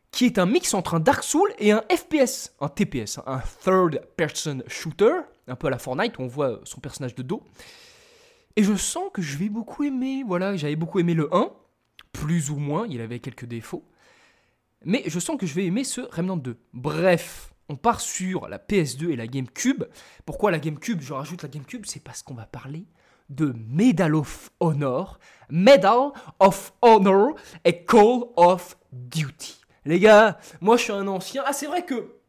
qui 0.10 0.26
est 0.26 0.40
un 0.40 0.48
mix 0.48 0.74
entre 0.74 0.96
un 0.96 1.00
Dark 1.00 1.24
Souls 1.24 1.54
et 1.60 1.72
un 1.72 1.84
FPS, 1.96 2.56
un 2.60 2.70
TPS, 2.70 3.20
un 3.28 3.42
Third 3.64 4.02
Person 4.18 4.64
Shooter, 4.66 5.14
un 5.48 5.56
peu 5.56 5.68
à 5.68 5.70
la 5.70 5.78
Fortnite 5.78 6.18
où 6.18 6.24
on 6.24 6.28
voit 6.28 6.60
son 6.64 6.80
personnage 6.80 7.14
de 7.14 7.22
dos. 7.22 7.44
Et 8.56 8.64
je 8.64 8.74
sens 8.76 9.12
que 9.14 9.22
je 9.22 9.38
vais 9.38 9.50
beaucoup 9.50 9.84
aimer. 9.84 10.24
Voilà, 10.26 10.56
j'avais 10.56 10.76
beaucoup 10.76 10.98
aimé 10.98 11.14
le 11.14 11.30
1, 11.32 11.52
plus 12.14 12.50
ou 12.50 12.56
moins, 12.56 12.88
il 12.90 13.00
avait 13.00 13.20
quelques 13.20 13.46
défauts. 13.46 13.84
Mais 14.86 15.04
je 15.08 15.20
sens 15.20 15.38
que 15.38 15.46
je 15.46 15.54
vais 15.54 15.66
aimer 15.66 15.84
ce 15.84 16.02
Remnant 16.02 16.38
2. 16.38 16.58
Bref, 16.74 17.54
on 17.70 17.76
part 17.76 18.02
sur 18.02 18.48
la 18.48 18.58
PS2 18.58 19.12
et 19.12 19.16
la 19.16 19.28
GameCube. 19.28 19.86
Pourquoi 20.26 20.52
la 20.52 20.60
GameCube? 20.60 21.02
Je 21.02 21.14
rajoute 21.14 21.44
la 21.44 21.50
GameCube, 21.50 21.86
c'est 21.86 22.04
parce 22.04 22.22
qu'on 22.22 22.34
va 22.34 22.46
parler 22.46 22.86
de 23.30 23.54
Medal 23.70 24.16
of 24.16 24.52
Honor, 24.60 25.20
Medal 25.50 26.12
of 26.40 26.74
Honor 26.82 27.36
et 27.64 27.84
Call 27.86 28.24
of 28.36 28.78
Duty. 28.92 29.62
Les 29.86 30.00
gars, 30.00 30.38
moi 30.62 30.78
je 30.78 30.84
suis 30.84 30.94
un 30.94 31.08
ancien. 31.08 31.44
Ah, 31.46 31.54
c'est 31.54 31.68
vrai 31.68 31.84
que 31.86 32.20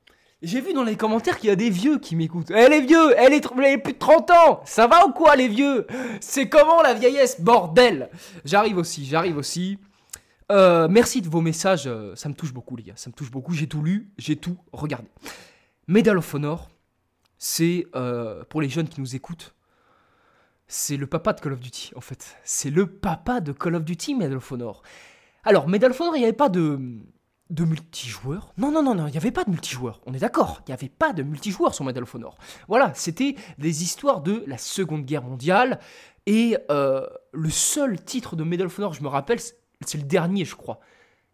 j'ai 0.43 0.61
vu 0.61 0.73
dans 0.73 0.85
les 0.85 0.97
commentaires 0.97 1.39
qu'il 1.39 1.49
y 1.49 1.53
a 1.53 1.57
des 1.57 1.71
vieux 1.71 1.99
qui 1.99 2.17
m'écoutent. 2.17 2.51
Eh 2.51 2.69
les 2.69 2.81
vieux, 2.81 3.15
elle 3.17 3.33
est, 3.33 3.47
elle 3.63 3.83
plus 3.83 3.95
de 3.95 3.99
30 3.99 4.31
ans 4.31 4.61
Ça 4.65 4.87
va 4.87 5.07
ou 5.07 5.13
quoi 5.13 5.37
les 5.37 5.49
vieux? 5.49 5.87
C'est 6.21 6.49
comment 6.49 6.83
la 6.83 6.95
vieillesse, 6.95 7.41
bordel 7.41 8.11
J'arrive 8.45 8.77
aussi, 8.79 9.07
j'arrive 9.07 9.37
aussi. 9.37 9.79
Euh, 10.53 10.89
merci 10.91 11.23
de 11.23 11.29
vos 11.29 11.41
messages, 11.41 11.87
euh, 11.87 12.15
ça 12.17 12.29
me 12.29 12.35
touche 12.35 12.53
beaucoup 12.53 12.77
les 12.77 12.83
gars, 12.83 12.97
ça 12.97 13.09
me 13.09 13.15
touche 13.15 13.31
beaucoup, 13.31 13.55
j'ai 13.55 13.67
tout 13.67 13.83
lu, 13.83 14.11
j'ai 14.19 14.37
tout 14.37 14.59
regardé. 14.73 15.09
Medal 15.87 16.19
of 16.19 16.35
Honor, 16.35 16.69
c'est, 17.39 17.87
euh, 17.95 18.45
pour 18.45 18.61
les 18.61 18.69
jeunes 18.69 18.89
qui 18.89 19.01
nous 19.01 19.17
écoutent, 19.17 19.55
c'est 20.67 20.97
le 20.97 21.07
papa 21.07 21.33
de 21.33 21.41
Call 21.41 21.53
of 21.53 21.61
Duty 21.61 21.93
en 21.97 22.01
fait. 22.01 22.37
C'est 22.45 22.71
le 22.71 22.87
papa 22.87 23.41
de 23.41 23.53
Call 23.53 23.75
of 23.75 23.85
Duty, 23.85 24.15
Medal 24.15 24.37
of 24.37 24.53
Honor. 24.53 24.83
Alors, 25.45 25.69
Medal 25.69 25.91
of 25.91 26.01
Honor, 26.01 26.17
il 26.17 26.21
n'y 26.21 26.25
avait 26.25 26.33
pas 26.35 26.49
de, 26.49 26.79
de 27.51 27.65
multijoueur. 27.65 28.53
Non, 28.59 28.71
non, 28.71 28.83
non, 28.83 28.95
non, 28.95 29.07
il 29.07 29.13
n'y 29.13 29.17
avait 29.17 29.31
pas 29.31 29.45
de 29.45 29.51
multijoueur. 29.51 30.03
On 30.07 30.13
est 30.13 30.19
d'accord, 30.19 30.61
il 30.67 30.71
n'y 30.71 30.75
avait 30.75 30.89
pas 30.89 31.13
de 31.15 31.23
multijoueur 31.23 31.75
sur 31.75 31.85
Medal 31.85 32.03
of 32.03 32.15
Honor. 32.15 32.37
Voilà, 32.69 32.93
c'était 32.95 33.35
des 33.59 33.83
histoires 33.83 34.21
de 34.21 34.45
la 34.47 34.59
Seconde 34.59 35.05
Guerre 35.05 35.23
mondiale. 35.23 35.81
Et 36.27 36.57
le 36.69 37.51
seul 37.51 38.03
titre 38.03 38.37
de 38.37 38.45
Medal 38.45 38.67
of 38.67 38.79
Honor, 38.79 38.95
je 38.95 39.03
me 39.03 39.09
rappelle, 39.09 39.39
c'est 39.81 39.99
le 39.99 40.05
dernier, 40.05 40.45
je 40.45 40.55
crois. 40.55 40.81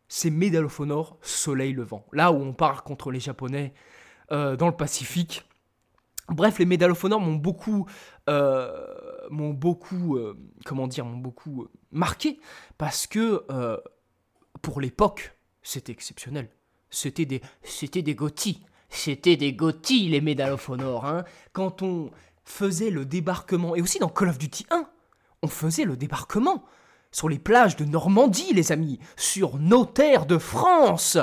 C'est 0.09 0.31
Medal 0.31 0.65
of 0.65 0.81
Honor 0.81 1.19
Soleil 1.23 1.73
Levant. 1.73 2.05
Là 2.13 2.33
où 2.33 2.37
on 2.37 2.53
part 2.53 2.83
contre 2.83 3.11
les 3.11 3.21
Japonais 3.21 3.73
euh, 4.33 4.57
dans 4.57 4.67
le 4.67 4.77
Pacifique. 4.77 5.45
Bref, 6.29 6.59
les 6.59 6.67
Medal 6.67 6.91
of 6.91 7.03
Honor 7.05 7.21
m'ont 7.21 7.35
beaucoup, 7.35 7.87
euh, 8.29 8.71
m'ont 9.31 9.53
beaucoup, 9.53 10.17
comment 10.65 10.87
dire, 10.87 11.05
m'ont 11.05 11.17
beaucoup 11.17 11.67
marqué 11.91 12.39
parce 12.79 13.09
que 13.09 13.45
pour 14.63 14.81
l'époque, 14.81 15.37
c'était 15.63 15.93
exceptionnel. 15.93 16.49
C'était 16.91 17.25
des, 17.25 17.41
c'était 17.63 18.03
des 18.03 18.17
C'était 18.89 19.37
des 19.37 19.53
Gotti, 19.53 20.09
les 20.09 20.21
Medal 20.21 20.53
of 20.53 20.69
Honor. 20.69 21.07
Hein. 21.07 21.25
Quand 21.53 21.83
on 21.83 22.11
faisait 22.45 22.91
le 22.91 23.05
débarquement, 23.05 23.77
et 23.77 23.83
aussi 23.83 23.99
dans 23.99 24.09
Call 24.09 24.29
of 24.29 24.39
Duty 24.39 24.67
1, 24.71 24.89
on 25.43 25.49
faisait 25.49 25.85
le 25.85 25.97
débarquement 25.97 26.65
sur 27.11 27.29
les 27.29 27.39
plages 27.39 27.77
de 27.77 27.85
Normandie, 27.85 28.53
les 28.53 28.73
amis, 28.73 28.99
sur 29.17 29.59
nos 29.59 29.85
terres 29.85 30.27
de 30.27 30.39
France. 30.39 31.19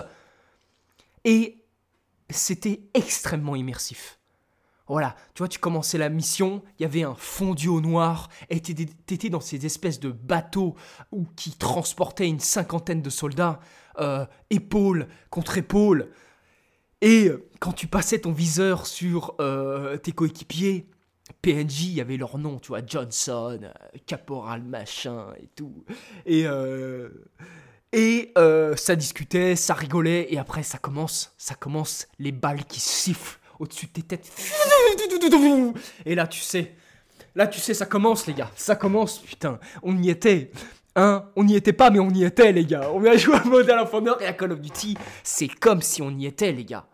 Et 1.23 1.65
c'était 2.29 2.81
extrêmement 2.93 3.55
immersif. 3.55 4.19
Voilà, 4.89 5.15
tu 5.33 5.39
vois, 5.39 5.49
tu 5.49 5.59
commençais 5.59 5.97
la 5.97 6.07
mission, 6.07 6.63
il 6.79 6.83
y 6.83 6.85
avait 6.85 7.03
un 7.03 7.15
fondu 7.15 7.67
au 7.67 7.81
noir, 7.81 8.29
et 8.49 8.61
t'étais 8.61 9.29
dans 9.29 9.41
ces 9.41 9.65
espèces 9.65 9.99
de 9.99 10.11
bateaux 10.11 10.75
où, 11.11 11.25
qui 11.35 11.51
transportaient 11.51 12.27
une 12.27 12.39
cinquantaine 12.39 13.01
de 13.01 13.09
soldats. 13.09 13.59
Euh, 13.99 14.25
épaule 14.51 15.07
contre 15.31 15.57
épaule. 15.57 16.11
Et 17.01 17.31
quand 17.59 17.71
tu 17.71 17.87
passais 17.87 18.19
ton 18.19 18.31
viseur 18.31 18.85
sur 18.85 19.35
euh, 19.39 19.97
tes 19.97 20.11
coéquipiers, 20.11 20.87
PNJ, 21.41 21.83
il 21.83 21.93
y 21.93 22.01
avait 22.01 22.17
leur 22.17 22.37
nom, 22.37 22.59
tu 22.59 22.69
vois, 22.69 22.81
Johnson, 22.85 23.59
euh, 23.63 23.97
Caporal 24.05 24.63
machin 24.63 25.27
et 25.41 25.47
tout. 25.55 25.83
Et, 26.25 26.45
et 27.93 28.33
ça 28.75 28.95
discutait, 28.95 29.55
ça 29.55 29.73
rigolait, 29.73 30.27
et 30.33 30.37
après 30.37 30.63
ça 30.63 30.77
commence, 30.77 31.33
ça 31.37 31.55
commence 31.55 32.07
les 32.19 32.31
balles 32.31 32.65
qui 32.65 32.79
sifflent 32.79 33.39
au-dessus 33.59 33.87
de 33.87 33.91
tes 33.91 34.03
têtes. 34.03 34.31
Et 36.05 36.15
là, 36.15 36.27
tu 36.27 36.41
sais, 36.41 36.75
là, 37.35 37.47
tu 37.47 37.59
sais, 37.59 37.73
ça 37.73 37.85
commence, 37.85 38.27
les 38.27 38.33
gars, 38.33 38.51
ça 38.55 38.75
commence, 38.75 39.19
putain, 39.19 39.59
on 39.83 39.97
y 40.01 40.09
était. 40.09 40.51
Hein 40.95 41.29
on 41.35 41.43
n'y 41.43 41.55
était 41.55 41.73
pas, 41.73 41.91
mais 41.91 41.99
on 41.99 42.09
y 42.09 42.23
était, 42.23 42.51
les 42.51 42.65
gars. 42.65 42.89
On 42.91 43.05
a 43.05 43.15
joué 43.15 43.35
à 43.35 43.43
Modern 43.43 43.87
Honor 43.93 44.19
et 44.19 44.25
à 44.25 44.33
Call 44.33 44.51
of 44.51 44.59
Duty. 44.59 44.97
C'est 45.23 45.47
comme 45.47 45.83
si 45.83 46.01
on 46.01 46.09
y 46.09 46.25
était, 46.25 46.51
les 46.51 46.65
gars. 46.65 46.87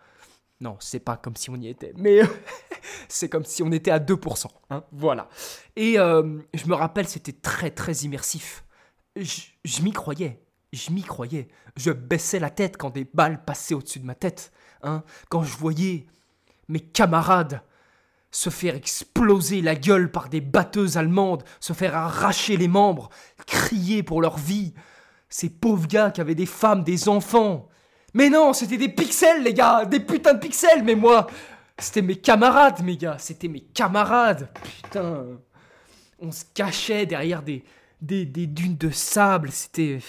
Non, 0.64 0.78
c'est 0.80 1.02
pas 1.02 1.18
comme 1.18 1.36
si 1.36 1.50
on 1.50 1.58
y 1.58 1.68
était, 1.68 1.92
mais 1.98 2.22
c'est 3.10 3.28
comme 3.28 3.44
si 3.44 3.62
on 3.64 3.72
était 3.74 3.92
à 3.92 4.00
2%. 4.00 4.48
Hein 4.70 4.86
voilà. 4.94 5.28
Et 5.76 6.00
euh, 6.00 6.40
je 6.54 6.68
me 6.68 6.74
rappelle, 6.74 7.06
c'était 7.06 7.34
très 7.34 7.70
très 7.70 7.92
immersif. 7.94 8.64
Je, 9.18 9.82
m'y 9.82 9.92
croyais. 9.92 10.42
Je 10.72 10.92
m'y 10.92 11.04
croyais. 11.04 11.50
Je 11.76 11.92
baissais 11.92 12.40
la 12.40 12.50
tête 12.50 12.78
quand 12.78 12.92
des 12.92 13.04
balles 13.04 13.44
passaient 13.44 13.74
au-dessus 13.74 14.00
de 14.00 14.06
ma 14.06 14.16
tête. 14.16 14.54
Hein 14.84 15.04
quand 15.28 15.44
je 15.44 15.58
voyais 15.58 16.08
mes 16.70 16.80
camarades 16.80 17.62
se 18.32 18.50
faire 18.50 18.76
exploser 18.76 19.62
la 19.62 19.76
gueule 19.76 20.12
par 20.12 20.30
des 20.30 20.40
batteuses 20.40 20.96
allemandes, 20.96 21.44
se 21.60 21.74
faire 21.74 21.94
arracher 21.94 22.56
les 22.56 22.70
membres, 22.70 23.10
crier 23.48 24.02
pour 24.02 24.22
leur 24.22 24.38
vie. 24.38 24.74
Ces 25.28 25.50
pauvres 25.50 25.88
gars 25.88 26.10
qui 26.10 26.22
avaient 26.22 26.36
des 26.36 26.46
femmes, 26.46 26.86
des 26.86 27.10
enfants. 27.10 27.68
Mais 28.14 28.30
non, 28.30 28.54
c'était 28.54 28.78
des 28.78 28.90
pixels, 28.90 29.44
les 29.44 29.54
gars, 29.54 29.86
des 29.86 30.00
putains 30.00 30.34
de 30.34 30.40
pixels, 30.40 30.84
mais 30.84 30.96
moi, 30.96 31.28
c'était 31.78 32.02
mes 32.02 32.16
camarades, 32.16 32.84
mes 32.84 32.98
gars, 32.98 33.18
c'était 33.18 33.48
mes 33.48 33.62
camarades. 33.62 34.50
Putain, 34.64 35.26
on 36.20 36.32
se 36.32 36.44
cachait 36.54 37.06
derrière 37.06 37.42
des, 37.42 37.64
des, 38.02 38.26
des 38.26 38.48
dunes 38.48 38.78
de 38.78 38.90
sable, 38.90 39.52
c'était... 39.52 40.00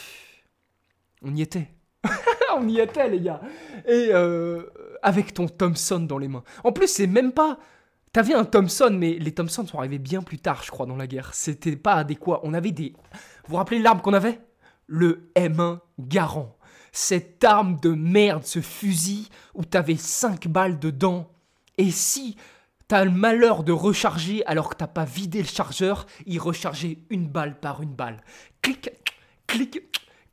On 1.23 1.34
y 1.34 1.40
était. 1.40 1.68
on 2.56 2.68
y 2.68 2.80
était, 2.80 3.08
les 3.08 3.20
gars. 3.20 3.40
Et 3.87 4.08
euh, 4.12 4.64
avec 5.02 5.32
ton 5.32 5.49
Thompson 5.49 6.00
dans 6.00 6.18
les 6.18 6.28
mains. 6.28 6.44
En 6.62 6.73
plus, 6.73 6.88
c'est 6.88 7.06
même 7.06 7.32
pas 7.32 7.58
T'avais 8.14 8.34
un 8.34 8.44
Thompson, 8.44 8.96
mais 8.96 9.14
les 9.14 9.32
Thompson 9.32 9.66
sont 9.66 9.78
arrivés 9.78 9.99
bien 9.99 10.23
plus 10.23 10.38
tard, 10.38 10.62
je 10.62 10.70
crois, 10.70 10.87
dans 10.87 10.94
la 10.94 11.08
guerre. 11.08 11.34
C'était 11.34 11.75
pas 11.75 11.94
adéquat. 11.94 12.38
On 12.44 12.54
avait 12.54 12.70
des. 12.70 12.92
Vous 12.92 13.49
vous 13.49 13.56
rappelez 13.56 13.80
l'arme 13.80 14.00
qu'on 14.02 14.12
avait? 14.12 14.38
Le 14.87 15.32
M1 15.34 15.80
Garand. 15.99 16.56
Cette 16.96 17.42
arme 17.42 17.80
de 17.80 17.90
merde, 17.90 18.44
ce 18.44 18.60
fusil 18.60 19.28
où 19.52 19.64
t'avais 19.64 19.96
5 19.96 20.46
balles 20.46 20.78
dedans. 20.78 21.28
Et 21.76 21.90
si 21.90 22.36
t'as 22.86 23.04
le 23.04 23.10
malheur 23.10 23.64
de 23.64 23.72
recharger 23.72 24.46
alors 24.46 24.68
que 24.68 24.76
t'as 24.76 24.86
pas 24.86 25.04
vidé 25.04 25.42
le 25.42 25.48
chargeur, 25.48 26.06
il 26.24 26.38
rechargeait 26.38 26.98
une 27.10 27.26
balle 27.26 27.58
par 27.58 27.82
une 27.82 27.92
balle. 27.92 28.22
Clic, 28.62 28.90
clic, 29.48 29.82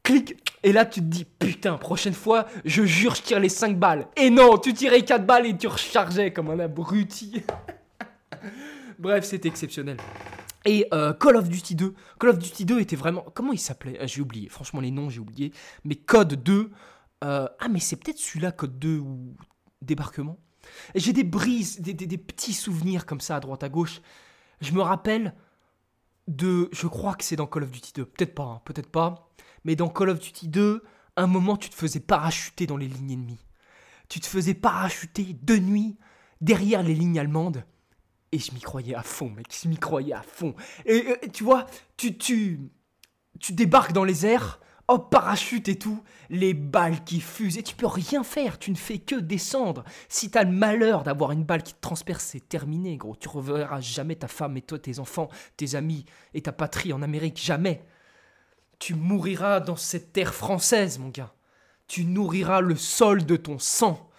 clic. 0.03 0.37
Et 0.61 0.71
là, 0.71 0.85
tu 0.85 0.99
te 0.99 1.05
dis, 1.05 1.25
putain, 1.25 1.77
prochaine 1.77 2.13
fois, 2.13 2.45
je 2.63 2.83
jure, 2.83 3.15
je 3.15 3.23
tire 3.23 3.39
les 3.39 3.49
5 3.49 3.79
balles. 3.79 4.07
Et 4.15 4.29
non, 4.29 4.59
tu 4.59 4.75
tirais 4.75 5.01
4 5.01 5.25
balles 5.25 5.47
et 5.47 5.57
tu 5.57 5.65
rechargeais 5.65 6.31
comme 6.31 6.51
un 6.51 6.59
abruti. 6.59 7.41
Bref, 8.99 9.25
c'était 9.25 9.49
exceptionnel. 9.49 9.97
Et 10.65 10.87
euh, 10.93 11.13
Call 11.13 11.35
of 11.35 11.49
Duty 11.49 11.75
2. 11.75 11.93
Call 12.19 12.29
of 12.29 12.39
Duty 12.39 12.65
2 12.65 12.79
était 12.79 12.95
vraiment. 12.95 13.25
Comment 13.33 13.53
il 13.53 13.59
s'appelait? 13.59 13.97
Ah, 13.99 14.05
J'ai 14.05 14.21
oublié. 14.21 14.49
Franchement, 14.49 14.79
les 14.79 14.91
noms, 14.91 15.09
j'ai 15.09 15.19
oublié. 15.19 15.53
Mais 15.83 15.95
Code 15.95 16.35
2. 16.43 16.71
Euh, 17.23 17.47
ah, 17.59 17.67
mais 17.69 17.79
c'est 17.79 17.95
peut-être 17.95 18.17
celui-là, 18.19 18.51
Code 18.51 18.77
2 18.79 18.97
ou 18.99 19.35
Débarquement. 19.81 20.37
J'ai 20.93 21.11
des 21.11 21.23
brises, 21.23 21.81
des, 21.81 21.95
des, 21.95 22.17
petits 22.19 22.53
souvenirs 22.53 23.07
comme 23.07 23.19
ça 23.19 23.37
à 23.37 23.39
droite 23.39 23.63
à 23.63 23.69
gauche. 23.69 24.01
Je 24.59 24.73
me 24.73 24.81
rappelle 24.81 25.33
de. 26.27 26.69
Je 26.71 26.85
crois 26.85 27.15
que 27.15 27.23
c'est 27.23 27.35
dans 27.35 27.47
Call 27.47 27.63
of 27.63 27.71
Duty 27.71 27.93
2. 27.95 28.05
Peut-être 28.05 28.35
pas, 28.35 28.43
hein, 28.43 28.61
peut-être 28.63 28.89
pas 28.89 29.31
mais 29.63 29.75
dans 29.75 29.89
Call 29.89 30.09
of 30.09 30.19
Duty 30.19 30.47
2, 30.47 30.83
un 31.17 31.27
moment, 31.27 31.57
tu 31.57 31.69
te 31.69 31.75
faisais 31.75 31.99
parachuter 31.99 32.67
dans 32.67 32.77
les 32.77 32.87
lignes 32.87 33.11
ennemies. 33.11 33.45
Tu 34.09 34.19
te 34.19 34.27
faisais 34.27 34.53
parachuter 34.53 35.37
de 35.41 35.57
nuit 35.57 35.97
derrière 36.41 36.83
les 36.83 36.95
lignes 36.95 37.19
allemandes. 37.19 37.63
Et 38.31 38.39
je 38.39 38.53
m'y 38.53 38.61
croyais 38.61 38.95
à 38.95 39.03
fond, 39.03 39.29
mec. 39.29 39.47
Je 39.61 39.67
m'y 39.67 39.77
croyais 39.77 40.13
à 40.13 40.21
fond. 40.21 40.55
Et, 40.85 41.03
tu 41.33 41.43
vois, 41.43 41.65
tu, 41.97 42.17
tu, 42.17 42.59
tu 43.39 43.53
débarques 43.53 43.91
dans 43.91 44.05
les 44.05 44.25
airs 44.25 44.59
Oh, 44.93 44.99
parachute 44.99 45.69
et 45.69 45.77
tout, 45.77 46.03
les 46.29 46.53
balles 46.53 47.01
qui 47.05 47.21
fusent, 47.21 47.57
et 47.57 47.63
tu 47.63 47.75
peux 47.75 47.87
rien 47.87 48.25
faire, 48.25 48.59
tu 48.59 48.71
ne 48.71 48.75
fais 48.75 48.97
que 48.97 49.15
descendre. 49.15 49.85
Si 50.09 50.29
t'as 50.29 50.43
le 50.43 50.51
malheur 50.51 51.03
d'avoir 51.03 51.31
une 51.31 51.45
balle 51.45 51.63
qui 51.63 51.73
te 51.73 51.79
transperce, 51.79 52.25
c'est 52.25 52.49
terminé, 52.49 52.97
gros. 52.97 53.15
Tu 53.15 53.29
reverras 53.29 53.79
jamais 53.79 54.17
ta 54.17 54.27
femme 54.27 54.57
et 54.57 54.61
toi, 54.61 54.79
tes 54.79 54.99
enfants, 54.99 55.29
tes 55.55 55.75
amis 55.75 56.03
et 56.33 56.41
ta 56.41 56.51
patrie 56.51 56.91
en 56.91 57.01
Amérique, 57.01 57.39
jamais. 57.41 57.85
Tu 58.79 58.93
mouriras 58.93 59.61
dans 59.61 59.77
cette 59.77 60.11
terre 60.11 60.33
française, 60.33 60.99
mon 60.99 61.07
gars. 61.07 61.33
Tu 61.87 62.03
nourriras 62.03 62.59
le 62.59 62.75
sol 62.75 63.25
de 63.25 63.37
ton 63.37 63.59
sang. 63.59 64.10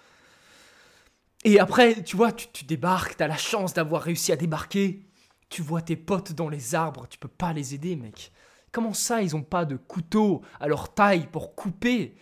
Et 1.44 1.58
après, 1.58 2.02
tu 2.02 2.16
vois, 2.16 2.32
tu, 2.32 2.46
tu 2.52 2.64
débarques, 2.64 3.16
t'as 3.16 3.26
la 3.26 3.36
chance 3.36 3.74
d'avoir 3.74 4.02
réussi 4.02 4.32
à 4.32 4.36
débarquer. 4.36 5.04
Tu 5.48 5.60
vois 5.60 5.82
tes 5.82 5.96
potes 5.96 6.32
dans 6.32 6.48
les 6.48 6.74
arbres, 6.74 7.06
tu 7.08 7.18
peux 7.18 7.28
pas 7.28 7.52
les 7.52 7.74
aider, 7.74 7.96
mec. 7.96 8.32
Comment 8.70 8.94
ça, 8.94 9.20
ils 9.22 9.36
ont 9.36 9.42
pas 9.42 9.64
de 9.66 9.76
couteau 9.76 10.40
à 10.60 10.66
leur 10.66 10.94
taille 10.94 11.26
pour 11.26 11.54
couper? 11.54 12.14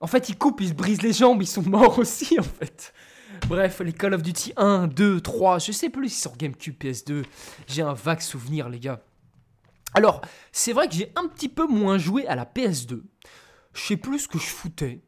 En 0.00 0.06
fait, 0.08 0.28
ils 0.28 0.36
coupent, 0.36 0.60
ils 0.60 0.70
se 0.70 0.74
brisent 0.74 1.02
les 1.02 1.12
jambes, 1.12 1.42
ils 1.42 1.46
sont 1.46 1.62
morts 1.62 1.98
aussi, 2.00 2.38
en 2.40 2.42
fait. 2.42 2.92
Bref, 3.48 3.80
les 3.80 3.92
Call 3.92 4.14
of 4.14 4.22
Duty 4.22 4.52
1, 4.56 4.88
2, 4.88 5.20
3, 5.20 5.58
je 5.58 5.72
sais 5.72 5.90
plus 5.90 6.08
si 6.08 6.20
sur 6.22 6.36
GameCube, 6.36 6.74
PS2. 6.80 7.24
J'ai 7.68 7.82
un 7.82 7.92
vague 7.92 8.20
souvenir, 8.20 8.68
les 8.68 8.80
gars. 8.80 9.00
Alors, 9.94 10.20
c'est 10.52 10.72
vrai 10.72 10.88
que 10.88 10.94
j'ai 10.94 11.12
un 11.14 11.28
petit 11.28 11.48
peu 11.48 11.66
moins 11.66 11.98
joué 11.98 12.26
à 12.26 12.34
la 12.34 12.44
PS2. 12.44 13.02
Je 13.74 13.80
sais 13.80 13.96
plus 13.96 14.20
ce 14.20 14.28
que 14.28 14.38
je 14.38 14.46
foutais. 14.46 15.02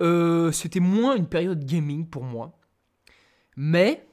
Euh, 0.00 0.50
C'était 0.52 0.80
moins 0.80 1.14
une 1.16 1.26
période 1.26 1.64
gaming 1.64 2.06
pour 2.06 2.24
moi. 2.24 2.58
Mais, 3.62 4.06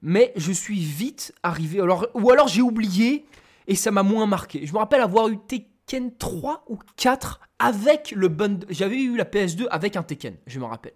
mais 0.00 0.32
je 0.36 0.52
suis 0.52 0.78
vite 0.78 1.34
arrivé. 1.42 1.80
Alors, 1.80 2.06
ou 2.14 2.30
alors 2.30 2.46
j'ai 2.46 2.62
oublié 2.62 3.26
et 3.66 3.74
ça 3.74 3.90
m'a 3.90 4.04
moins 4.04 4.26
marqué. 4.26 4.64
Je 4.64 4.72
me 4.72 4.78
rappelle 4.78 5.00
avoir 5.00 5.26
eu 5.26 5.38
Tekken 5.48 6.16
3 6.16 6.66
ou 6.68 6.78
4 6.94 7.40
avec 7.58 8.12
le 8.12 8.28
bundle. 8.28 8.64
J'avais 8.70 9.02
eu 9.02 9.16
la 9.16 9.24
PS2 9.24 9.66
avec 9.72 9.96
un 9.96 10.04
Tekken, 10.04 10.36
je 10.46 10.60
me 10.60 10.66
rappelle. 10.66 10.94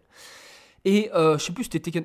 Et 0.85 1.11
euh, 1.15 1.37
je 1.37 1.47
sais 1.47 1.53
plus, 1.53 1.65
c'était 1.65 1.81
Tekken. 1.81 2.05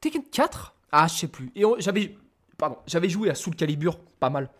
Tekken 0.00 0.24
4 0.24 0.74
Ah, 0.90 1.06
je 1.06 1.14
sais 1.14 1.28
plus. 1.28 1.52
Et 1.54 1.62
j'avais. 1.78 2.18
Pardon, 2.58 2.78
j'avais 2.88 3.08
joué 3.08 3.30
à 3.30 3.36
Soul 3.36 3.54
Calibur, 3.54 4.00
pas 4.18 4.28
mal. 4.28 4.50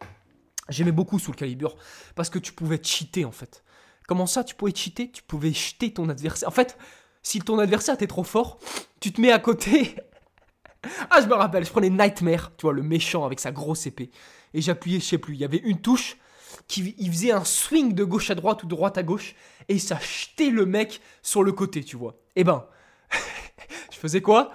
J'aimais 0.69 0.93
beaucoup 0.93 1.19
Soul 1.19 1.35
Calibur 1.35 1.77
parce 2.15 2.31
que 2.31 2.39
tu 2.39 2.53
pouvais 2.53 2.79
cheater 2.81 3.25
en 3.25 3.33
fait. 3.33 3.65
Comment 4.07 4.27
ça, 4.27 4.45
tu 4.45 4.55
pouvais 4.55 4.73
cheater? 4.73 5.11
Tu 5.11 5.25
pouvais 5.25 5.53
jeter 5.53 5.93
ton 5.93 6.09
adversaire. 6.09 6.49
En 6.49 6.53
fait, 6.53 6.79
si 7.25 7.41
ton 7.41 7.59
adversaire 7.59 7.97
était 7.97 8.07
trop 8.07 8.23
fort, 8.23 8.59
tu 9.01 9.13
te 9.13 9.21
mets 9.21 9.33
à 9.33 9.41
côté. 9.41 9.97
ah, 11.11 11.21
je 11.21 11.27
me 11.27 11.35
rappelle, 11.35 11.65
je 11.65 11.71
prenais 11.71 11.91
Nightmare, 11.91 12.53
tu 12.57 12.63
vois, 12.63 12.73
le 12.73 12.83
méchant 12.83 13.25
avec 13.25 13.41
sa 13.41 13.51
grosse 13.51 13.87
épée 13.87 14.11
et 14.53 14.61
j'appuyais, 14.61 15.01
je 15.01 15.05
sais 15.05 15.19
plus, 15.19 15.35
il 15.35 15.41
y 15.41 15.45
avait 15.45 15.59
une 15.59 15.81
touche 15.81 16.17
qui 16.69 16.95
il 16.99 17.11
faisait 17.11 17.33
un 17.33 17.45
swing 17.45 17.95
de 17.95 18.05
gauche 18.05 18.31
à 18.31 18.37
droite 18.37 18.63
ou 18.63 18.67
de 18.67 18.71
droite 18.71 18.97
à 18.97 19.03
gauche 19.03 19.35
et 19.69 19.79
ça 19.79 19.99
jetait 19.99 20.51
le 20.51 20.67
mec 20.67 21.01
sur 21.23 21.43
le 21.43 21.53
côté, 21.53 21.83
tu 21.83 21.97
vois. 21.97 22.17
Eh 22.37 22.45
ben, 22.45 22.65
je 23.93 23.97
faisais 23.99 24.23
quoi? 24.23 24.53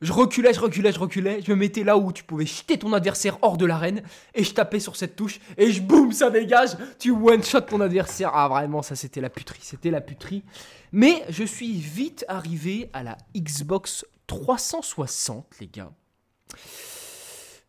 Je 0.00 0.12
reculais, 0.12 0.54
je 0.54 0.60
reculais, 0.60 0.92
je 0.92 0.98
reculais, 1.00 1.42
je 1.44 1.50
me 1.50 1.56
mettais 1.56 1.82
là 1.82 1.96
où 1.98 2.12
tu 2.12 2.22
pouvais 2.22 2.46
jeter 2.46 2.78
ton 2.78 2.92
adversaire 2.92 3.36
hors 3.42 3.56
de 3.56 3.66
l'arène 3.66 4.02
et 4.32 4.44
je 4.44 4.54
tapais 4.54 4.78
sur 4.78 4.94
cette 4.94 5.16
touche 5.16 5.40
et 5.56 5.72
je 5.72 5.82
boum, 5.82 6.12
ça 6.12 6.30
dégage, 6.30 6.76
tu 7.00 7.10
one 7.10 7.42
shot 7.42 7.62
ton 7.62 7.80
adversaire. 7.80 8.30
Ah 8.32 8.48
vraiment, 8.48 8.82
ça 8.82 8.94
c'était 8.94 9.20
la 9.20 9.28
puterie, 9.28 9.58
c'était 9.60 9.90
la 9.90 10.00
puterie. 10.00 10.44
Mais 10.92 11.24
je 11.28 11.42
suis 11.42 11.72
vite 11.74 12.24
arrivé 12.28 12.90
à 12.92 13.02
la 13.02 13.16
Xbox 13.36 14.06
360, 14.28 15.46
les 15.60 15.66
gars. 15.66 15.90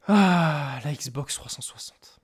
Ah, 0.07 0.79
la 0.83 0.93
Xbox 0.93 1.36
360. 1.36 2.19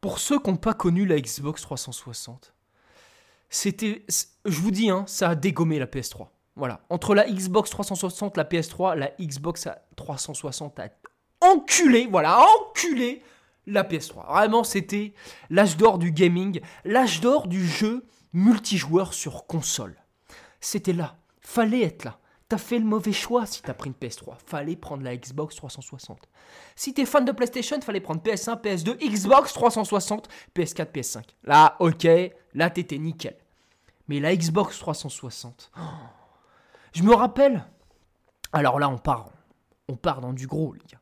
Pour 0.00 0.18
ceux 0.18 0.40
qui 0.40 0.50
n'ont 0.50 0.56
pas 0.56 0.74
connu 0.74 1.06
la 1.06 1.20
Xbox 1.20 1.62
360, 1.62 2.52
c'était. 3.48 4.04
Je 4.44 4.60
vous 4.60 4.70
dis, 4.70 4.90
hein, 4.90 5.04
ça 5.06 5.30
a 5.30 5.34
dégommé 5.34 5.78
la 5.78 5.86
PS3. 5.86 6.28
Voilà. 6.60 6.82
Entre 6.90 7.14
la 7.14 7.26
Xbox 7.26 7.70
360, 7.70 8.36
la 8.36 8.44
PS3, 8.44 8.94
la 8.94 9.10
Xbox 9.18 9.66
360 9.96 10.78
a 10.78 10.88
enculé, 11.40 12.06
voilà, 12.06 12.38
enculé 12.38 13.22
la 13.66 13.82
PS3. 13.82 14.26
Vraiment, 14.28 14.62
c'était 14.62 15.14
l'âge 15.48 15.78
d'or 15.78 15.96
du 15.96 16.12
gaming, 16.12 16.60
l'âge 16.84 17.22
d'or 17.22 17.48
du 17.48 17.66
jeu 17.66 18.04
multijoueur 18.34 19.14
sur 19.14 19.46
console. 19.46 19.96
C'était 20.60 20.92
là. 20.92 21.16
Fallait 21.40 21.80
être 21.80 22.04
là. 22.04 22.18
T'as 22.50 22.58
fait 22.58 22.78
le 22.78 22.84
mauvais 22.84 23.14
choix 23.14 23.46
si 23.46 23.62
t'as 23.62 23.72
pris 23.72 23.88
une 23.88 23.94
PS3. 23.94 24.34
Fallait 24.44 24.76
prendre 24.76 25.02
la 25.02 25.16
Xbox 25.16 25.56
360. 25.56 26.28
Si 26.76 26.92
t'es 26.92 27.06
fan 27.06 27.24
de 27.24 27.32
PlayStation, 27.32 27.80
fallait 27.80 28.00
prendre 28.00 28.20
PS1, 28.20 28.60
PS2, 28.60 28.98
Xbox 28.98 29.54
360, 29.54 30.28
PS4, 30.54 30.92
PS5. 30.92 31.22
Là, 31.44 31.76
ok, 31.78 32.06
là 32.52 32.68
t'étais 32.68 32.98
nickel. 32.98 33.38
Mais 34.08 34.20
la 34.20 34.36
Xbox 34.36 34.78
360, 34.78 35.70
je 36.92 37.02
me 37.02 37.14
rappelle. 37.14 37.64
Alors 38.52 38.78
là, 38.80 38.88
on 38.88 38.98
part, 38.98 39.30
on 39.88 39.96
part 39.96 40.20
dans 40.20 40.32
du 40.32 40.46
gros, 40.46 40.72
les 40.72 40.84
gars. 40.90 41.00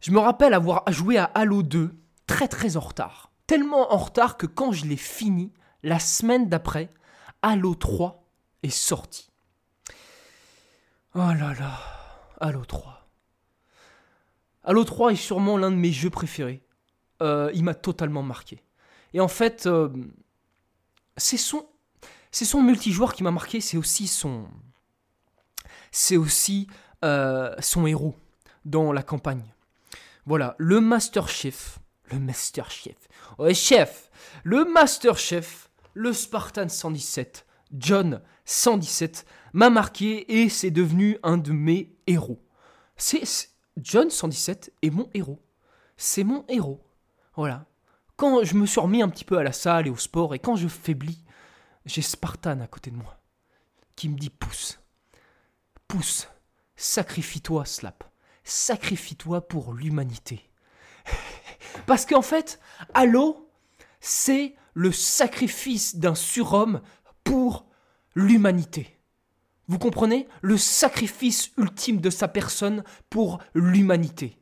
Je 0.00 0.10
me 0.10 0.18
rappelle 0.18 0.54
avoir 0.54 0.90
joué 0.90 1.18
à 1.18 1.24
Halo 1.24 1.62
2 1.62 1.94
très 2.26 2.48
très 2.48 2.76
en 2.76 2.80
retard. 2.80 3.32
Tellement 3.46 3.92
en 3.92 3.98
retard 3.98 4.36
que 4.36 4.46
quand 4.46 4.72
je 4.72 4.86
l'ai 4.86 4.96
fini, 4.96 5.52
la 5.82 5.98
semaine 5.98 6.48
d'après, 6.48 6.92
Halo 7.42 7.74
3 7.74 8.24
est 8.62 8.70
sorti. 8.70 9.30
Oh 11.14 11.18
là 11.18 11.54
là, 11.54 11.78
Halo 12.40 12.64
3. 12.64 13.08
Halo 14.64 14.84
3 14.84 15.12
est 15.12 15.16
sûrement 15.16 15.56
l'un 15.56 15.70
de 15.70 15.76
mes 15.76 15.92
jeux 15.92 16.10
préférés. 16.10 16.62
Euh, 17.22 17.50
il 17.54 17.64
m'a 17.64 17.74
totalement 17.74 18.22
marqué. 18.22 18.62
Et 19.14 19.20
en 19.20 19.28
fait, 19.28 19.66
euh, 19.66 19.88
c'est 21.16 21.38
son, 21.38 21.66
c'est 22.30 22.44
son 22.44 22.62
multijoueur 22.62 23.14
qui 23.14 23.22
m'a 23.22 23.30
marqué. 23.30 23.60
C'est 23.60 23.76
aussi 23.76 24.06
son, 24.06 24.46
c'est 25.90 26.16
aussi 26.16 26.68
euh, 27.04 27.54
son 27.60 27.86
héros 27.86 28.14
dans 28.64 28.92
la 28.92 29.02
campagne. 29.02 29.44
Voilà, 30.26 30.54
le 30.58 30.80
Master 30.80 31.28
Chef, 31.28 31.78
le 32.10 32.18
Master 32.18 32.70
Chef, 32.70 32.96
ouais 33.38 33.54
chef, 33.54 34.10
le 34.44 34.64
Master 34.64 35.16
Chef, 35.16 35.70
le 35.94 36.12
Spartan 36.12 36.68
117, 36.68 37.46
John 37.72 38.20
117 38.44 39.26
m'a 39.52 39.70
marqué 39.70 40.40
et 40.40 40.48
c'est 40.48 40.70
devenu 40.70 41.18
un 41.22 41.36
de 41.36 41.52
mes 41.52 41.96
héros. 42.06 42.42
C'est 42.96 43.22
John 43.76 44.10
117 44.10 44.72
est 44.82 44.90
mon 44.90 45.08
héros. 45.14 45.40
C'est 45.96 46.24
mon 46.24 46.44
héros. 46.48 46.84
Voilà. 47.36 47.66
Quand 48.16 48.42
je 48.42 48.54
me 48.54 48.66
suis 48.66 48.80
remis 48.80 49.02
un 49.02 49.08
petit 49.08 49.24
peu 49.24 49.38
à 49.38 49.42
la 49.42 49.52
salle 49.52 49.86
et 49.86 49.90
au 49.90 49.96
sport 49.96 50.34
et 50.34 50.38
quand 50.38 50.56
je 50.56 50.66
faiblis, 50.66 51.24
j'ai 51.86 52.02
Spartan 52.02 52.60
à 52.60 52.66
côté 52.66 52.90
de 52.90 52.96
moi 52.96 53.18
qui 53.94 54.08
me 54.08 54.18
dit 54.18 54.30
pousse. 54.30 54.78
Pousse. 55.88 56.28
Sacrifie-toi, 56.76 57.64
Slap. 57.64 58.04
Sacrifie-toi 58.44 59.48
pour 59.48 59.72
l'humanité. 59.72 60.48
Parce 61.86 62.06
qu'en 62.06 62.22
fait, 62.22 62.60
Halo, 62.94 63.50
c'est 64.00 64.54
le 64.74 64.92
sacrifice 64.92 65.96
d'un 65.96 66.14
surhomme 66.14 66.82
pour 67.24 67.66
l'humanité. 68.14 68.98
Vous 69.66 69.78
comprenez? 69.78 70.28
Le 70.40 70.56
sacrifice 70.56 71.52
ultime 71.56 72.00
de 72.00 72.10
sa 72.10 72.28
personne 72.28 72.84
pour 73.10 73.38
l'humanité. 73.54 74.38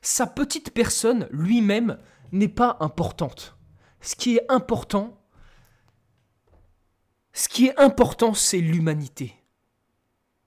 Sa 0.00 0.26
petite 0.26 0.72
personne 0.72 1.28
lui-même 1.30 1.98
n'est 2.30 2.48
pas 2.48 2.76
importante. 2.80 3.56
Ce 4.00 4.14
qui 4.14 4.36
est 4.36 4.44
important, 4.48 5.20
ce 7.32 7.48
qui 7.48 7.66
est 7.66 7.78
important, 7.78 8.34
c'est 8.34 8.60
l'humanité. 8.60 9.34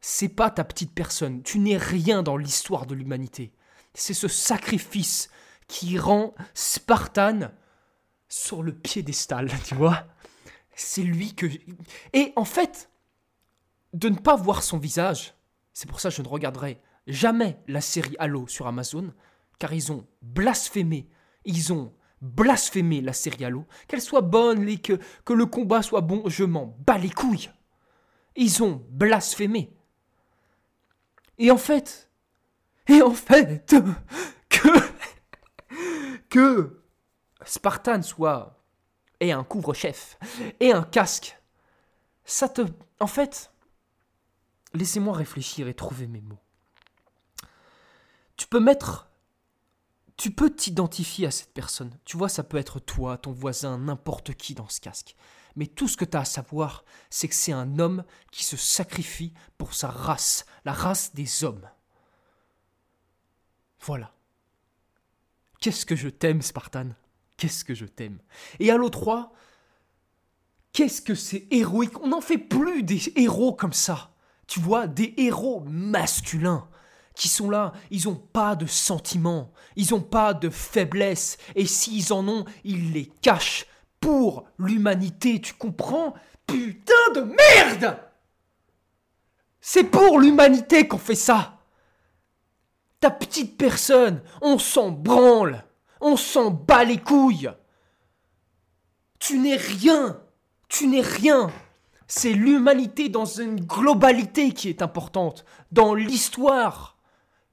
C'est 0.02 0.30
pas 0.30 0.50
ta 0.50 0.64
petite 0.64 0.94
personne. 0.94 1.44
Tu 1.44 1.60
n'es 1.60 1.78
rien 1.78 2.24
dans 2.24 2.38
l'histoire 2.38 2.88
de 2.88 2.96
l'humanité. 2.96 3.54
C'est 3.94 4.16
ce 4.16 4.28
sacrifice 4.28 5.30
qui 5.68 5.98
rend 6.00 6.34
Spartan 6.54 7.52
sur 8.28 8.64
le 8.64 8.74
piédestal, 8.74 9.52
tu 9.66 9.76
vois. 9.76 10.08
C'est 10.76 11.04
lui 11.04 11.36
que. 11.36 11.46
Et 12.14 12.34
en 12.36 12.46
fait, 12.46 12.90
de 13.94 14.10
ne 14.10 14.18
pas 14.18 14.36
voir 14.36 14.64
son 14.64 14.78
visage. 14.78 15.36
C'est 15.74 15.88
pour 15.88 16.00
ça 16.00 16.10
que 16.10 16.16
je 16.16 16.22
ne 16.22 16.28
regarderai 16.28 16.82
jamais 17.08 17.60
la 17.68 17.82
série 17.82 18.16
Halo 18.20 18.48
sur 18.48 18.68
Amazon, 18.68 19.14
car 19.60 19.74
ils 19.74 19.92
ont 19.92 20.08
blasphémé, 20.22 21.10
ils 21.46 21.72
ont 21.74 21.94
blasphémé 22.22 23.02
la 23.02 23.14
série 23.14 23.46
Halo. 23.46 23.66
Qu'elle 23.88 24.02
soit 24.02 24.22
bonne, 24.22 24.68
et 24.68 24.78
que, 24.78 25.00
que 25.26 25.34
le 25.34 25.46
combat 25.46 25.82
soit 25.82 26.02
bon, 26.02 26.24
je 26.28 26.44
m'en 26.44 26.76
bats 26.86 26.98
les 26.98 27.10
couilles. 27.10 27.50
Ils 28.36 28.64
ont 28.64 28.86
blasphémé. 28.90 29.74
Et 31.42 31.52
en 31.52 31.58
fait, 31.58 32.10
et 32.88 33.02
en 33.02 33.14
fait, 33.14 33.76
que, 34.50 34.70
que 36.30 36.84
Spartan 37.46 38.02
soit, 38.02 38.64
et 39.20 39.32
un 39.32 39.44
couvre-chef, 39.44 40.18
et 40.60 40.72
un 40.72 40.84
casque, 40.84 41.38
ça 42.24 42.48
te, 42.48 42.62
en 43.00 43.08
fait, 43.08 43.52
Laissez-moi 44.74 45.14
réfléchir 45.14 45.68
et 45.68 45.74
trouver 45.74 46.08
mes 46.08 46.22
mots. 46.22 46.40
Tu 48.38 48.48
peux 48.48 48.60
mettre 48.60 49.08
tu 50.18 50.30
peux 50.30 50.52
t'identifier 50.52 51.26
à 51.26 51.32
cette 51.32 51.52
personne. 51.52 51.90
Tu 52.06 52.16
vois, 52.16 52.30
ça 52.30 52.44
peut 52.44 52.58
être 52.58 52.80
toi, 52.80 53.18
ton 53.18 53.32
voisin, 53.32 53.80
n'importe 53.80 54.36
qui 54.36 54.54
dans 54.54 54.70
ce 54.70 54.80
casque. 54.80 55.16
Mais 55.56 55.68
tout 55.68 55.88
ce 55.88 55.98
que 55.98 56.06
tu 56.06 56.18
as 56.18 56.22
à 56.22 56.26
savoir, 56.26 56.86
c'est 57.10 57.28
que 57.28 57.36
c'est 57.36 57.52
un 57.52 57.80
homme 57.80 58.04
qui 58.32 58.46
se 58.46 58.58
sacrifie 58.58 59.34
pour 59.58 59.74
sa 59.74 59.90
race, 59.90 60.46
la 60.66 60.74
race 60.74 61.14
des 61.14 61.44
hommes. 61.44 61.70
Voilà. 63.82 64.14
Qu'est-ce 65.60 65.86
que 65.86 65.96
je 65.96 66.10
t'aime, 66.10 66.42
Spartan? 66.42 66.90
Qu'est-ce 67.38 67.66
que 67.66 67.74
je 67.74 67.86
t'aime? 67.86 68.20
Et 68.60 68.72
Halo 68.72 68.90
3, 68.90 69.34
qu'est-ce 70.74 71.02
que 71.02 71.16
c'est 71.16 71.48
héroïque? 71.52 72.00
On 72.02 72.08
n'en 72.08 72.22
fait 72.22 72.38
plus 72.38 72.84
des 72.84 73.14
héros 73.16 73.54
comme 73.54 73.74
ça. 73.74 74.14
Tu 74.48 74.60
vois, 74.60 74.88
des 74.88 75.14
héros 75.18 75.62
masculins 75.62 76.68
qui 77.16 77.28
sont 77.28 77.50
là, 77.50 77.74
ils 77.90 78.06
n'ont 78.06 78.16
pas 78.16 78.56
de 78.56 78.66
sentiments, 78.66 79.52
ils 79.76 79.92
n'ont 79.92 80.02
pas 80.02 80.34
de 80.34 80.50
faiblesse, 80.50 81.38
et 81.56 81.66
s'ils 81.66 82.14
en 82.14 82.28
ont, 82.28 82.46
ils 82.64 82.94
les 82.94 83.06
cachent 83.06 83.66
pour 84.02 84.46
l'humanité, 84.58 85.40
tu 85.40 85.54
comprends? 85.54 86.14
Putain 86.46 86.94
de 87.16 87.22
merde! 87.22 87.98
C'est 89.62 89.86
pour 89.86 90.20
l'humanité 90.20 90.88
qu'on 90.88 90.98
fait 90.98 91.16
ça. 91.16 91.60
Ta 93.00 93.12
petite 93.12 93.58
personne, 93.58 94.22
on 94.42 94.58
s'en 94.60 94.92
branle 94.92 95.64
On 96.02 96.18
s'en 96.18 96.52
bat 96.52 96.84
les 96.84 96.98
couilles. 96.98 97.52
Tu 99.20 99.38
n'es 99.38 99.56
rien 99.56 100.20
Tu 100.68 100.88
n'es 100.88 101.02
rien. 101.02 101.52
C'est 102.08 102.34
l'humanité 102.34 103.08
dans 103.08 103.26
une 103.26 103.62
globalité 103.62 104.52
qui 104.52 104.68
est 104.68 104.82
importante, 104.82 105.46
dans 105.72 105.94
l'histoire, 105.94 106.98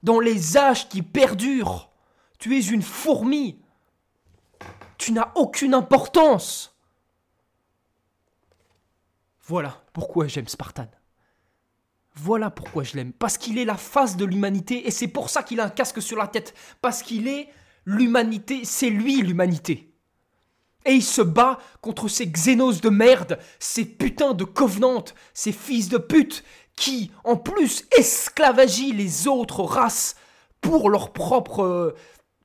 dans 0.03 0.19
les 0.19 0.57
âges 0.57 0.89
qui 0.89 1.03
perdurent. 1.03 1.91
Tu 2.39 2.57
es 2.57 2.61
une 2.61 2.83
fourmi. 2.83 3.61
Tu 4.99 5.13
n'as 5.13 5.33
aucune 5.37 5.75
importance. 5.75 6.77
Voilà 9.47 9.83
pourquoi 9.93 10.27
j'aime 10.27 10.49
Spartan. 10.49 10.89
Voilà 12.17 12.51
pourquoi 12.51 12.83
je 12.83 12.97
l'aime. 12.97 13.13
Parce 13.13 13.39
qu'il 13.39 13.59
est 13.59 13.65
la 13.65 13.77
face 13.77 14.17
de 14.17 14.25
l'humanité 14.25 14.87
et 14.87 14.91
c'est 14.91 15.09
pour 15.09 15.31
ça 15.31 15.43
qu'il 15.43 15.61
a 15.61 15.65
un 15.65 15.71
casque 15.71 16.03
sur 16.03 16.19
la 16.19 16.27
tête. 16.27 16.53
Parce 16.83 17.03
qu'il 17.03 17.29
est 17.29 17.49
l'humanité, 17.85 18.65
c'est 18.65 18.91
lui 18.91 19.23
l'humanité. 19.23 19.95
Et 20.85 20.93
il 20.93 21.03
se 21.03 21.23
bat 21.23 21.59
contre 21.81 22.09
ces 22.09 22.27
xénos 22.27 22.81
de 22.81 22.91
merde, 22.91 23.39
ces 23.59 23.85
putains 23.85 24.35
de 24.35 24.45
covenantes, 24.45 25.15
ces 25.33 25.53
fils 25.53 25.89
de 25.89 25.99
pute 25.99 26.45
qui, 26.77 27.11
en 27.25 27.37
plus, 27.37 27.85
esclavagient 27.97 28.95
les 28.95 29.29
autres 29.29 29.63
races 29.63 30.17
pour 30.61 30.91
leur 30.91 31.13
propre 31.13 31.95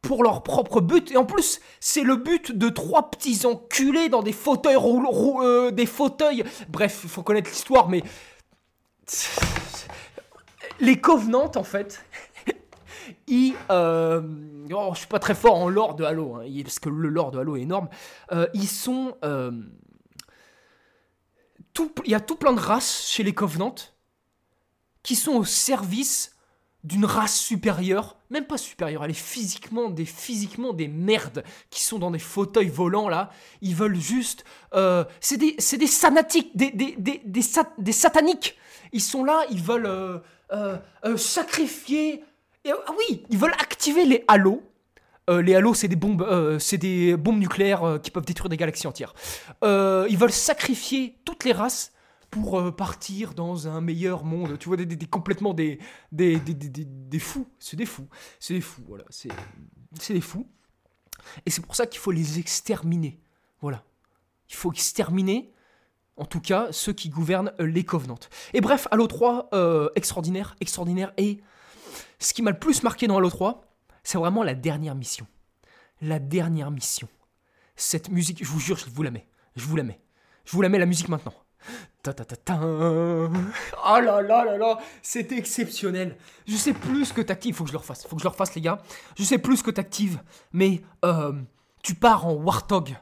pour 0.03 0.21
leur 0.21 0.43
propre 0.43 0.81
but. 0.81 1.11
Et 1.11 1.17
en 1.17 1.25
plus, 1.25 1.59
c'est 1.79 2.03
le 2.03 2.17
but 2.17 2.51
de 2.51 2.69
trois 2.69 3.09
petits 3.09 3.47
enculés 3.47 4.09
dans 4.09 4.21
des 4.21 4.33
fauteuils 4.33 4.75
roulants, 4.75 5.41
euh, 5.41 5.71
des 5.71 5.87
fauteuils. 5.87 6.43
Bref, 6.69 7.01
il 7.03 7.09
faut 7.09 7.23
connaître 7.23 7.49
l'histoire, 7.49 7.89
mais 7.89 8.03
les 10.79 10.99
Covenants, 10.99 11.51
en 11.55 11.63
fait, 11.63 12.05
ils, 13.27 13.55
euh... 13.71 14.21
oh, 14.71 14.91
je 14.93 14.99
suis 14.99 15.07
pas 15.07 15.19
très 15.19 15.35
fort 15.35 15.55
en 15.55 15.69
lore 15.69 15.95
de 15.95 16.03
Halo, 16.03 16.35
hein, 16.35 16.45
parce 16.63 16.79
que 16.79 16.89
le 16.89 17.09
lore 17.09 17.31
de 17.31 17.39
Halo 17.39 17.55
est 17.55 17.61
énorme. 17.61 17.87
Euh, 18.33 18.45
ils 18.53 18.67
sont, 18.67 19.15
euh, 19.23 19.51
il 22.05 22.11
y 22.11 22.15
a 22.15 22.19
tout 22.19 22.35
plein 22.35 22.53
de 22.53 22.59
races 22.59 23.07
chez 23.07 23.23
les 23.23 23.33
Covenants 23.33 23.75
qui 25.01 25.15
sont 25.15 25.33
au 25.33 25.45
service 25.45 26.35
d'une 26.83 27.05
race 27.05 27.37
supérieure, 27.37 28.17
même 28.33 28.45
pas 28.45 28.57
supérieure, 28.57 29.05
elle 29.05 29.11
est 29.11 29.13
physiquement 29.13 29.89
des 29.89 30.05
physiquement 30.05 30.73
des 30.73 30.87
merdes 30.87 31.43
qui 31.69 31.83
sont 31.83 31.99
dans 31.99 32.11
des 32.11 32.19
fauteuils 32.19 32.67
volants 32.67 33.07
là. 33.07 33.29
Ils 33.61 33.75
veulent 33.75 33.99
juste, 33.99 34.43
euh, 34.73 35.05
c'est 35.21 35.37
des 35.37 35.55
c'est 35.59 35.77
des 35.77 35.87
sanatiques, 35.87 36.51
des 36.57 36.71
des, 36.71 36.95
des, 36.97 37.21
des, 37.77 37.91
sataniques. 37.91 38.57
Ils 38.91 39.01
sont 39.01 39.23
là, 39.23 39.45
ils 39.51 39.61
veulent 39.61 39.85
euh, 39.85 40.17
euh, 40.51 41.15
sacrifier. 41.15 42.23
ah 42.67 42.91
oui, 42.97 43.23
ils 43.29 43.37
veulent 43.37 43.55
activer 43.59 44.03
les 44.03 44.25
halos. 44.27 44.63
les 45.29 45.55
halos, 45.55 45.75
c'est 45.75 45.87
des 45.87 45.95
bombes, 45.95 46.57
c'est 46.59 46.79
des 46.79 47.15
bombes 47.15 47.39
nucléaires 47.39 47.99
qui 48.01 48.09
peuvent 48.11 48.25
détruire 48.25 48.49
des 48.49 48.57
galaxies 48.57 48.87
entières. 48.87 49.13
ils 49.63 50.17
veulent 50.17 50.31
sacrifier 50.31 51.15
toutes 51.23 51.45
les 51.45 51.53
races 51.53 51.92
pour 52.33 52.59
euh, 52.59 52.71
partir 52.71 53.33
dans 53.33 53.67
un 53.67 53.79
meilleur 53.79 54.25
monde. 54.25 54.57
Tu 54.57 54.67
vois, 54.67 54.77
des, 54.77 54.85
des, 54.85 55.05
complètement 55.05 55.53
des, 55.53 55.79
des, 56.11 56.39
des 56.39 57.19
fous. 57.19 57.47
C'est 57.59 57.77
des 57.77 57.85
fous. 57.85 58.07
C'est 58.39 58.55
des 58.55 58.61
fous, 58.61 58.83
voilà. 58.87 59.03
C'est 59.09 60.13
des 60.13 60.21
fous. 60.21 60.47
Et 61.45 61.51
c'est 61.51 61.61
pour 61.61 61.75
ça 61.75 61.85
qu'il 61.85 61.99
faut 61.99 62.11
les 62.11 62.39
exterminer. 62.39 63.19
Voilà. 63.61 63.83
Il 64.49 64.55
faut 64.55 64.71
exterminer, 64.71 65.53
en 66.17 66.25
tout 66.25 66.41
cas, 66.41 66.71
ceux 66.71 66.93
qui 66.93 67.09
gouvernent 67.09 67.53
euh, 67.59 67.65
les 67.65 67.83
Covenants. 67.83 68.19
Et 68.53 68.61
bref, 68.61 68.87
Halo 68.89 69.07
3, 69.07 69.49
euh, 69.53 69.89
extraordinaire, 69.95 70.55
extraordinaire. 70.59 71.13
Et 71.17 71.39
ce 72.19 72.33
qui 72.33 72.41
m'a 72.41 72.51
le 72.51 72.59
plus 72.59 72.83
marqué 72.83 73.07
dans 73.07 73.17
Halo 73.17 73.29
3, 73.29 73.61
c'est 74.03 74.17
vraiment 74.17 74.43
la 74.43 74.55
dernière 74.55 74.95
mission. 74.95 75.27
La 76.01 76.19
dernière 76.19 76.71
mission. 76.71 77.07
Cette 77.75 78.09
musique, 78.09 78.43
je 78.43 78.49
vous 78.49 78.59
jure, 78.59 78.77
je 78.77 78.89
vous 78.89 79.03
la 79.03 79.11
mets. 79.11 79.27
Je 79.55 79.65
vous 79.65 79.75
la 79.75 79.83
mets. 79.83 80.01
Je 80.45 80.51
vous 80.51 80.61
la 80.61 80.69
mets 80.69 80.79
la 80.79 80.85
musique 80.85 81.09
maintenant. 81.09 81.33
Ta. 82.01 82.13
Oh 82.61 83.29
là 83.99 84.21
là 84.21 84.43
là 84.43 84.57
là, 84.57 84.77
c'était 85.01 85.37
exceptionnel. 85.37 86.17
Je 86.45 86.55
sais 86.55 86.73
plus 86.73 87.13
que 87.13 87.21
t'actives, 87.21 87.55
faut 87.55 87.63
que 87.63 87.69
je 87.69 87.73
le 87.73 87.79
refasse, 87.79 88.05
faut 88.05 88.15
que 88.15 88.21
je 88.21 88.27
le 88.27 88.31
refasse 88.31 88.55
les 88.55 88.61
gars. 88.61 88.81
Je 89.17 89.23
sais 89.23 89.37
plus 89.37 89.61
que 89.61 89.71
t'actives, 89.71 90.19
mais 90.51 90.81
euh, 91.05 91.33
tu 91.81 91.95
pars 91.95 92.27
en 92.27 92.33
Warthog 92.33 92.95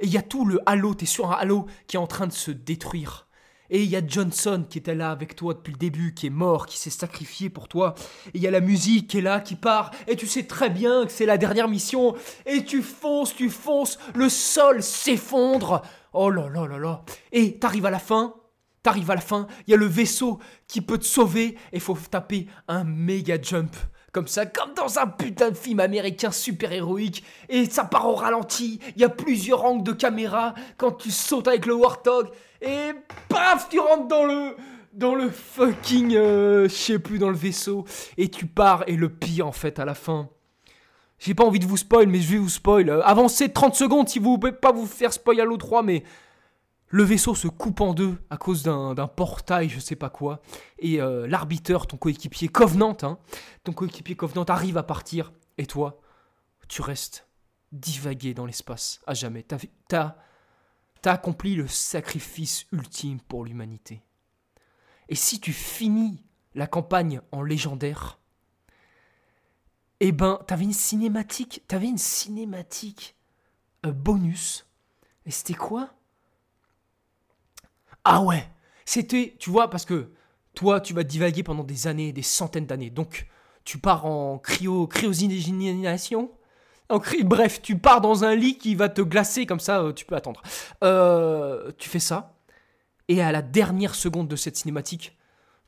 et 0.00 0.06
il 0.06 0.12
y 0.12 0.18
a 0.18 0.22
tout 0.22 0.44
le 0.46 0.60
halo, 0.66 0.94
t'es 0.94 1.06
sur 1.06 1.30
un 1.30 1.34
halo 1.34 1.66
qui 1.86 1.96
est 1.96 2.00
en 2.00 2.06
train 2.06 2.26
de 2.26 2.32
se 2.32 2.50
détruire. 2.50 3.28
Et 3.70 3.82
il 3.82 3.88
y 3.88 3.96
a 3.96 4.02
Johnson 4.04 4.64
qui 4.68 4.78
était 4.78 4.94
là 4.94 5.12
avec 5.12 5.36
toi 5.36 5.54
depuis 5.54 5.72
le 5.72 5.78
début, 5.78 6.12
qui 6.12 6.26
est 6.26 6.30
mort, 6.30 6.66
qui 6.66 6.76
s'est 6.76 6.90
sacrifié 6.90 7.48
pour 7.48 7.68
toi. 7.68 7.94
Et 8.26 8.30
il 8.34 8.42
y 8.42 8.46
a 8.48 8.50
la 8.50 8.60
musique 8.60 9.08
qui 9.08 9.18
est 9.18 9.22
là, 9.22 9.40
qui 9.40 9.54
part. 9.54 9.92
Et 10.08 10.16
tu 10.16 10.26
sais 10.26 10.42
très 10.42 10.70
bien 10.70 11.06
que 11.06 11.12
c'est 11.12 11.26
la 11.26 11.38
dernière 11.38 11.68
mission. 11.68 12.14
Et 12.46 12.64
tu 12.64 12.82
fonces, 12.82 13.34
tu 13.34 13.48
fonces. 13.48 13.98
Le 14.14 14.28
sol 14.28 14.82
s'effondre. 14.82 15.82
Oh 16.12 16.30
là 16.30 16.48
là 16.48 16.66
là 16.66 16.78
là. 16.78 17.04
Et 17.30 17.58
t'arrives 17.58 17.86
à 17.86 17.90
la 17.90 18.00
fin. 18.00 18.34
T'arrives 18.82 19.10
à 19.10 19.14
la 19.14 19.20
fin. 19.20 19.46
Il 19.66 19.70
y 19.70 19.74
a 19.74 19.76
le 19.76 19.86
vaisseau 19.86 20.40
qui 20.66 20.80
peut 20.80 20.98
te 20.98 21.04
sauver. 21.04 21.56
Et 21.72 21.78
faut 21.78 21.96
taper 22.10 22.48
un 22.66 22.82
méga 22.82 23.40
jump 23.40 23.74
comme 24.12 24.26
ça, 24.26 24.46
comme 24.46 24.74
dans 24.74 24.98
un 24.98 25.06
putain 25.06 25.50
de 25.50 25.56
film 25.56 25.78
américain 25.80 26.32
super 26.32 26.72
héroïque, 26.72 27.22
et 27.48 27.66
ça 27.66 27.84
part 27.84 28.08
au 28.08 28.14
ralenti, 28.16 28.80
il 28.96 29.02
y 29.02 29.04
a 29.04 29.08
plusieurs 29.08 29.64
angles 29.64 29.84
de 29.84 29.92
caméra 29.92 30.54
quand 30.76 30.90
tu 30.92 31.12
sautes 31.12 31.46
avec 31.46 31.64
le 31.66 31.74
Warthog, 31.74 32.28
et 32.60 32.92
paf, 33.28 33.68
tu 33.68 33.78
rentres 33.78 34.08
dans 34.08 34.24
le 34.24 34.56
dans 34.92 35.14
le 35.14 35.30
fucking 35.30 36.16
euh, 36.16 36.64
je 36.64 36.74
sais 36.74 36.98
plus 36.98 37.18
dans 37.18 37.30
le 37.30 37.36
vaisseau 37.36 37.84
et 38.16 38.28
tu 38.28 38.46
pars 38.46 38.82
et 38.88 38.96
le 38.96 39.08
pire 39.08 39.46
en 39.46 39.52
fait 39.52 39.78
à 39.78 39.84
la 39.84 39.94
fin. 39.94 40.28
J'ai 41.18 41.34
pas 41.34 41.44
envie 41.44 41.60
de 41.60 41.66
vous 41.66 41.76
spoil 41.76 42.08
mais 42.08 42.20
je 42.20 42.32
vais 42.32 42.38
vous 42.38 42.48
spoil. 42.48 42.90
Euh, 42.90 43.02
avancez 43.02 43.52
30 43.52 43.74
secondes 43.74 44.08
si 44.08 44.18
vous 44.18 44.38
pouvez 44.38 44.52
pas 44.52 44.72
vous 44.72 44.86
faire 44.86 45.12
spoil 45.12 45.40
à 45.40 45.44
l'O3 45.44 45.84
mais 45.84 46.02
le 46.92 47.04
vaisseau 47.04 47.36
se 47.36 47.46
coupe 47.46 47.80
en 47.80 47.94
deux 47.94 48.18
à 48.30 48.36
cause 48.36 48.64
d'un 48.64 48.94
portail, 49.06 49.68
je 49.68 49.78
sais 49.78 49.94
pas 49.94 50.10
quoi. 50.10 50.40
Et 50.80 51.00
euh, 51.00 51.28
ton 51.88 51.96
coéquipier 51.96 52.48
Covenant, 52.48 52.96
hein, 53.02 53.18
ton 53.62 53.72
coéquipier 53.72 54.16
Covenant 54.16 54.42
arrive 54.42 54.76
à 54.76 54.82
partir. 54.82 55.32
Et 55.56 55.66
toi, 55.66 56.00
tu 56.66 56.82
restes 56.82 57.28
divagué 57.70 58.34
dans 58.34 58.44
l'espace 58.44 59.00
à 59.06 59.14
jamais. 59.14 59.46
T'as 59.88 60.16
T'as 61.02 61.12
accompli 61.12 61.54
le 61.54 61.66
sacrifice 61.66 62.66
ultime 62.72 63.20
pour 63.20 63.44
l'humanité. 63.44 64.02
Et 65.08 65.14
si 65.14 65.40
tu 65.40 65.52
finis 65.52 66.22
la 66.54 66.66
campagne 66.66 67.20
en 67.32 67.42
légendaire, 67.42 68.20
eh 70.00 70.12
ben, 70.12 70.40
t'avais 70.46 70.64
une 70.64 70.72
cinématique, 70.72 71.62
t'avais 71.68 71.88
une 71.88 71.98
cinématique 71.98 73.16
un 73.82 73.92
bonus. 73.92 74.66
Et 75.26 75.30
c'était 75.30 75.54
quoi? 75.54 75.94
Ah 78.04 78.22
ouais, 78.22 78.46
c'était, 78.84 79.36
tu 79.38 79.50
vois, 79.50 79.70
parce 79.70 79.84
que 79.84 80.12
toi, 80.54 80.80
tu 80.80 80.94
vas 80.94 81.04
divaguer 81.04 81.42
pendant 81.42 81.64
des 81.64 81.86
années, 81.86 82.12
des 82.12 82.22
centaines 82.22 82.66
d'années. 82.66 82.90
Donc, 82.90 83.26
tu 83.64 83.78
pars 83.78 84.06
en 84.06 84.38
cryo, 84.38 84.88
cryosinisation 86.98 87.28
Bref, 87.28 87.62
tu 87.62 87.78
pars 87.78 88.00
dans 88.00 88.24
un 88.24 88.34
lit 88.34 88.58
qui 88.58 88.74
va 88.74 88.88
te 88.88 89.02
glacer 89.02 89.46
comme 89.46 89.60
ça, 89.60 89.80
euh, 89.82 89.92
tu 89.92 90.04
peux 90.04 90.16
attendre. 90.16 90.42
Euh, 90.82 91.70
tu 91.78 91.88
fais 91.88 91.98
ça, 91.98 92.34
et 93.08 93.22
à 93.22 93.32
la 93.32 93.42
dernière 93.42 93.94
seconde 93.94 94.28
de 94.28 94.36
cette 94.36 94.56
cinématique, 94.56 95.16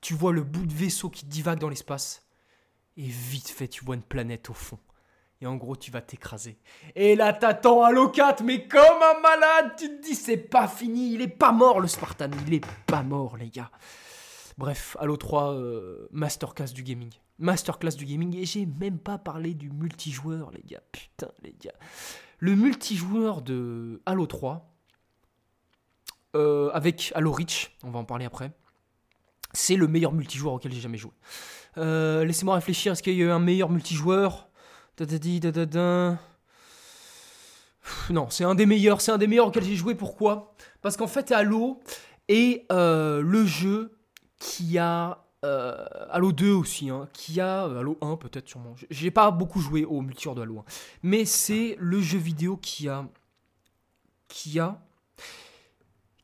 tu 0.00 0.14
vois 0.14 0.32
le 0.32 0.42
bout 0.42 0.66
de 0.66 0.72
vaisseau 0.72 1.10
qui 1.10 1.24
divague 1.26 1.58
dans 1.58 1.68
l'espace, 1.68 2.26
et 2.96 3.02
vite 3.02 3.48
fait, 3.48 3.68
tu 3.68 3.84
vois 3.84 3.94
une 3.94 4.02
planète 4.02 4.50
au 4.50 4.54
fond. 4.54 4.78
Et 5.40 5.46
en 5.46 5.56
gros, 5.56 5.74
tu 5.74 5.90
vas 5.90 6.00
t'écraser. 6.00 6.56
Et 6.94 7.16
là, 7.16 7.32
t'attends 7.32 7.82
Halo 7.82 8.10
4, 8.10 8.44
mais 8.44 8.68
comme 8.68 8.80
un 8.80 9.20
malade, 9.20 9.72
tu 9.76 9.88
te 9.88 10.02
dis, 10.02 10.14
c'est 10.14 10.36
pas 10.36 10.68
fini, 10.68 11.14
il 11.14 11.20
est 11.20 11.26
pas 11.26 11.50
mort 11.50 11.80
le 11.80 11.88
Spartan, 11.88 12.30
il 12.46 12.54
est 12.54 12.64
pas 12.86 13.02
mort, 13.02 13.36
les 13.36 13.48
gars. 13.48 13.72
Bref, 14.56 14.96
Halo 15.00 15.16
3, 15.16 15.54
euh, 15.54 16.08
masterclass 16.12 16.72
du 16.72 16.84
gaming. 16.84 17.10
Masterclass 17.38 17.96
du 17.96 18.04
gaming, 18.04 18.36
et 18.36 18.44
j'ai 18.44 18.66
même 18.66 18.98
pas 18.98 19.18
parlé 19.18 19.54
du 19.54 19.70
multijoueur, 19.70 20.50
les 20.52 20.62
gars. 20.62 20.82
Putain, 20.92 21.30
les 21.42 21.54
gars. 21.60 21.74
Le 22.38 22.54
multijoueur 22.54 23.42
de 23.42 24.00
Halo 24.06 24.26
3, 24.26 24.72
euh, 26.34 26.70
avec 26.72 27.12
Halo 27.14 27.32
Reach, 27.32 27.76
on 27.82 27.90
va 27.90 27.98
en 27.98 28.04
parler 28.04 28.24
après, 28.24 28.52
c'est 29.52 29.76
le 29.76 29.86
meilleur 29.86 30.12
multijoueur 30.12 30.54
auquel 30.54 30.72
j'ai 30.72 30.80
jamais 30.80 30.98
joué. 30.98 31.12
Euh, 31.78 32.24
laissez-moi 32.24 32.54
réfléchir, 32.54 32.92
est-ce 32.92 33.02
qu'il 33.02 33.14
y 33.14 33.22
a 33.22 33.26
eu 33.26 33.30
un 33.30 33.38
meilleur 33.38 33.70
multijoueur? 33.70 34.48
Non, 38.10 38.30
c'est 38.30 38.44
un 38.44 38.54
des 38.54 38.66
meilleurs, 38.66 39.00
c'est 39.00 39.10
un 39.10 39.18
des 39.18 39.26
meilleurs 39.26 39.48
auxquels 39.48 39.64
j'ai 39.64 39.74
joué. 39.74 39.94
Pourquoi? 39.94 40.54
Parce 40.80 40.96
qu'en 40.96 41.08
fait, 41.08 41.32
Halo 41.32 41.80
est 42.28 42.64
le 42.70 43.44
jeu 43.44 43.98
qui 44.38 44.78
a 44.78 45.21
euh, 45.44 45.84
Halo 46.10 46.32
2 46.32 46.52
aussi, 46.52 46.90
hein, 46.90 47.08
qui 47.12 47.40
a 47.40 47.66
euh, 47.66 47.80
Halo 47.80 47.98
1 48.00 48.16
peut-être 48.16 48.48
sûrement. 48.48 48.74
J'ai 48.90 49.10
pas 49.10 49.30
beaucoup 49.30 49.60
joué 49.60 49.84
au 49.84 50.00
multijoueur 50.00 50.34
de 50.34 50.42
Halo 50.42 50.60
1, 50.60 50.64
mais 51.02 51.24
c'est 51.24 51.76
le 51.80 52.00
jeu 52.00 52.18
vidéo 52.18 52.56
qui 52.56 52.88
a 52.88 53.08
qui 54.28 54.60
a 54.60 54.80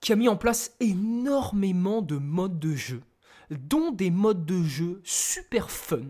qui 0.00 0.12
a 0.12 0.16
mis 0.16 0.28
en 0.28 0.36
place 0.36 0.76
énormément 0.78 2.00
de 2.00 2.16
modes 2.16 2.60
de 2.60 2.74
jeu, 2.74 3.02
dont 3.50 3.90
des 3.90 4.10
modes 4.10 4.46
de 4.46 4.62
jeu 4.62 5.00
super 5.02 5.70
fun. 5.70 6.06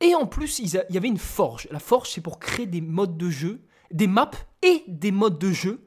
Et 0.00 0.14
en 0.16 0.26
plus, 0.26 0.58
il 0.58 0.68
y 0.68 0.96
avait 0.96 1.08
une 1.08 1.16
forge. 1.16 1.68
La 1.70 1.78
forge, 1.78 2.10
c'est 2.10 2.20
pour 2.20 2.40
créer 2.40 2.66
des 2.66 2.80
modes 2.80 3.16
de 3.16 3.30
jeu, 3.30 3.60
des 3.92 4.08
maps 4.08 4.30
et 4.62 4.82
des 4.88 5.12
modes 5.12 5.38
de 5.38 5.52
jeu 5.52 5.86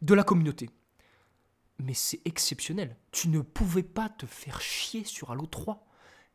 de 0.00 0.14
la 0.14 0.22
communauté 0.22 0.70
mais 1.84 1.94
c'est 1.94 2.20
exceptionnel. 2.24 2.96
Tu 3.12 3.28
ne 3.28 3.40
pouvais 3.40 3.82
pas 3.82 4.08
te 4.08 4.26
faire 4.26 4.60
chier 4.60 5.04
sur 5.04 5.30
Halo 5.30 5.46
3. 5.46 5.86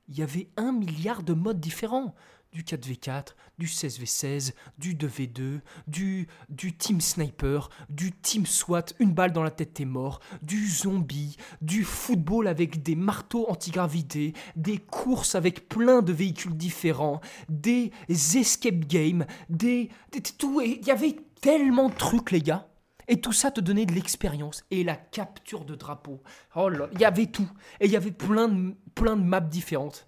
Il 0.08 0.18
y 0.18 0.22
avait 0.22 0.50
un 0.58 0.72
milliard 0.72 1.24
de 1.24 1.34
modes 1.34 1.60
différents. 1.60 2.16
Du 2.52 2.64
4v4, 2.64 3.36
du 3.58 3.66
16v16, 3.66 4.54
du 4.78 4.96
2v2, 4.96 5.60
du, 5.88 6.28
du 6.48 6.78
Team 6.78 7.02
Sniper, 7.02 7.70
du 7.90 8.14
Team 8.14 8.46
SWAT, 8.46 8.86
une 9.00 9.14
balle 9.14 9.34
dans 9.34 9.44
la 9.44 9.52
tête 9.52 9.74
t'es 9.74 9.84
mort, 9.84 10.22
du 10.42 10.66
zombie, 10.70 11.36
du 11.62 11.84
football 11.84 12.48
avec 12.48 12.82
des 12.82 12.96
marteaux 12.96 13.46
antigravité, 13.50 14.32
des 14.56 14.78
courses 14.78 15.36
avec 15.36 15.68
plein 15.68 16.02
de 16.02 16.14
véhicules 16.14 16.56
différents, 16.56 17.20
des 17.50 17.92
escape 18.10 18.86
games, 18.86 19.26
des, 19.50 19.90
des 20.14 20.22
tout. 20.22 20.62
Il 20.62 20.86
y 20.86 20.92
avait 20.92 21.18
tellement 21.42 21.90
de 21.90 21.96
trucs 21.96 22.32
les 22.32 22.42
gars. 22.42 22.70
Et 23.08 23.22
tout 23.22 23.34
ça 23.34 23.52
te 23.52 23.62
donnait 23.62 23.86
de 23.86 23.94
l'expérience 23.94 24.64
et 24.72 24.84
la 24.84 24.96
capture 24.96 25.66
de 25.66 25.76
drapeau. 25.76 26.22
Oh 26.56 26.70
là, 26.70 26.90
il 26.94 27.00
y 27.00 27.06
avait 27.06 27.28
tout. 27.28 27.50
Et 27.80 27.86
il 27.86 27.92
y 27.92 27.96
avait 27.96 28.12
plein 28.12 28.48
de, 28.48 28.76
plein 28.96 29.16
maps 29.16 29.42
différentes. 29.42 30.08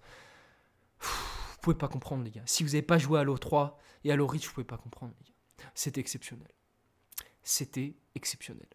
vous 1.02 1.58
pouvez 1.62 1.78
pas 1.78 1.88
comprendre, 1.88 2.24
les 2.24 2.32
gars. 2.32 2.44
Si 2.46 2.64
vous 2.64 2.70
n'avez 2.70 2.82
pas 2.82 2.98
joué 2.98 3.20
à 3.20 3.22
Halo 3.22 3.38
3 3.38 3.80
et 4.04 4.12
à 4.12 4.14
Halo 4.14 4.26
Reach, 4.28 4.48
vous 4.48 4.54
pouvez 4.54 4.66
pas 4.66 4.78
comprendre, 4.78 5.14
les 5.20 5.26
gars. 5.26 5.70
C'était 5.74 6.02
exceptionnel. 6.02 6.48
C'était 7.44 7.96
exceptionnel. 8.16 8.68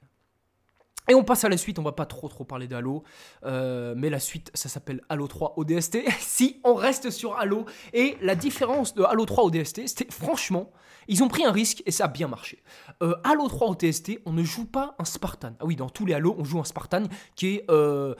Et 1.09 1.15
on 1.15 1.25
passe 1.25 1.45
à 1.45 1.49
la 1.49 1.57
suite, 1.57 1.81
on 1.81 1.83
va 1.83 1.93
pas 1.93 2.07
trop 2.07 2.29
trop 2.29 2.45
parler 2.45 2.69
d'Halo, 2.69 3.03
euh, 3.45 3.95
mais 3.97 4.09
la 4.09 4.21
suite 4.21 4.53
ça 4.55 4.69
s'appelle 4.69 5.03
Halo 5.09 5.27
3 5.27 5.55
ODST. 5.57 5.99
si 6.21 6.61
on 6.63 6.75
reste 6.75 7.11
sur 7.11 7.37
Halo, 7.39 7.67
et 7.93 8.17
la 8.21 8.37
différence 8.37 8.95
de 8.95 9.03
Halo 9.03 9.27
3 9.27 9.45
ODST, 9.45 9.89
c'était 9.89 10.13
franchement, 10.13 10.71
ils 11.09 11.25
ont 11.25 11.29
pris 11.29 11.45
un 11.45 11.51
risque 11.51 11.83
et 11.87 11.91
ça 11.91 12.05
a 12.05 12.09
bien 12.09 12.29
marché. 12.29 12.63
Euh, 13.03 13.17
Halo 13.25 13.49
3 13.49 13.71
ODST, 13.71 14.21
on 14.27 14.33
ne 14.33 14.45
joue 14.45 14.65
pas 14.65 14.95
un 15.01 15.05
Spartan. 15.05 15.55
Ah 15.59 15.65
oui, 15.67 15.75
dans 15.75 15.89
tous 15.89 16.07
les 16.07 16.15
Halo, 16.15 16.37
on 16.39 16.45
joue 16.45 16.61
un 16.61 16.65
Spartan 16.65 17.03
qui 17.35 17.57
est, 17.57 17.65
euh, 17.69 18.15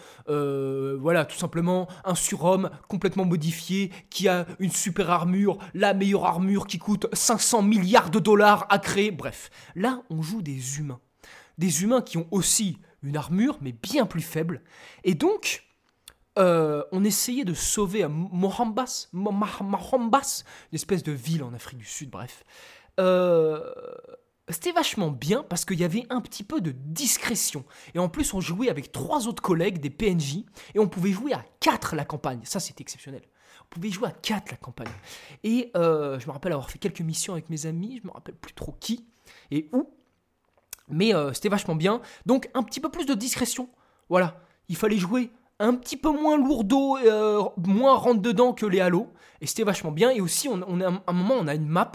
voilà, 1.01 1.25
tout 1.25 1.39
simplement 1.39 1.87
un 2.05 2.17
surhomme 2.17 2.69
complètement 2.89 3.25
modifié, 3.25 3.93
qui 4.11 4.27
a 4.27 4.45
une 4.59 4.73
super 4.73 5.09
armure, 5.09 5.59
la 5.75 5.95
meilleure 5.95 6.25
armure 6.25 6.67
qui 6.67 6.79
coûte 6.79 7.07
500 7.13 7.63
milliards 7.63 8.11
de 8.11 8.19
dollars 8.19 8.67
à 8.71 8.81
créer. 8.81 9.13
Bref, 9.13 9.51
là 9.77 10.03
on 10.11 10.21
joue 10.21 10.43
des 10.43 10.79
humains 10.81 11.01
des 11.63 11.85
humains 11.85 12.03
qui 12.03 12.19
ont 12.19 12.27
aussi 12.33 12.79
une 13.05 13.17
armure, 13.17 13.57
mais 13.61 13.71
bien 13.71 14.05
plus 14.05 14.21
faible. 14.21 14.63
Et 15.05 15.15
donc, 15.15 15.65
euh, 16.37 16.83
on 16.91 17.05
essayait 17.05 17.45
de 17.45 17.55
sauver 17.55 18.05
Mohambas, 18.09 19.09
Mohambas, 19.13 20.43
une 20.73 20.77
espèce 20.77 21.05
de 21.05 21.13
ville 21.13 21.45
en 21.45 21.55
Afrique 21.55 21.79
du 21.79 21.85
Sud, 21.85 22.11
bref. 22.11 22.45
Euh, 22.99 23.61
c'était 24.49 24.73
vachement 24.73 25.13
bien 25.13 25.45
parce 25.45 25.65
qu'il 25.65 25.79
y 25.79 25.85
avait 25.85 26.05
un 26.11 26.21
petit 26.21 26.43
peu 26.43 26.61
de 26.61 26.73
discrétion. 26.73 27.65
Et 27.95 28.01
en 28.01 28.09
plus, 28.09 28.35
on 28.35 28.41
jouait 28.41 28.69
avec 28.69 28.91
trois 28.91 29.29
autres 29.29 29.43
collègues, 29.43 29.79
des 29.79 29.91
PNJ, 29.91 30.39
et 30.75 30.81
on 30.81 30.89
pouvait 30.89 31.13
jouer 31.13 31.33
à 31.33 31.45
quatre 31.61 31.95
la 31.95 32.05
campagne. 32.05 32.41
Ça, 32.43 32.59
c'était 32.59 32.83
exceptionnel. 32.83 33.23
On 33.61 33.69
pouvait 33.71 33.91
jouer 33.91 34.09
à 34.09 34.11
quatre 34.13 34.51
la 34.51 34.57
campagne. 34.57 34.93
Et 35.45 35.71
euh, 35.77 36.19
je 36.19 36.27
me 36.27 36.33
rappelle 36.33 36.53
avoir 36.53 36.73
fait 36.73 36.81
quelques 36.81 37.03
missions 37.03 37.35
avec 37.35 37.51
mes 37.51 37.67
amis, 37.67 38.01
je 38.03 38.09
me 38.09 38.13
rappelle 38.13 38.35
plus 38.35 38.53
trop 38.53 38.73
qui 38.81 39.07
et 39.53 39.69
où. 39.73 39.89
Mais 40.89 41.15
euh, 41.15 41.33
c'était 41.33 41.49
vachement 41.49 41.75
bien. 41.75 42.01
Donc 42.27 42.51
un 42.55 42.63
petit 42.63 42.81
peu 42.81 42.89
plus 42.89 43.07
de 43.07 43.15
discrétion. 43.15 43.69
Voilà. 44.09 44.37
Il 44.69 44.77
fallait 44.77 44.99
jouer 44.99 45.31
un 45.59 45.75
petit 45.75 45.97
peu 45.97 46.11
moins 46.11 46.37
lourdeau, 46.37 46.99
euh, 46.99 47.43
moins 47.57 47.95
rentre-dedans 47.95 48.53
que 48.53 48.67
les 48.67 48.81
Halo. 48.81 49.13
Et 49.41 49.47
c'était 49.47 49.65
vachement 49.65 49.93
bien. 49.93 50.11
Et 50.11 50.21
aussi, 50.21 50.49
on, 50.49 50.81
a, 50.81 50.91
à 50.91 51.03
un 51.07 51.13
moment, 51.13 51.35
on 51.39 51.47
a 51.47 51.55
une 51.55 51.69
map 51.69 51.93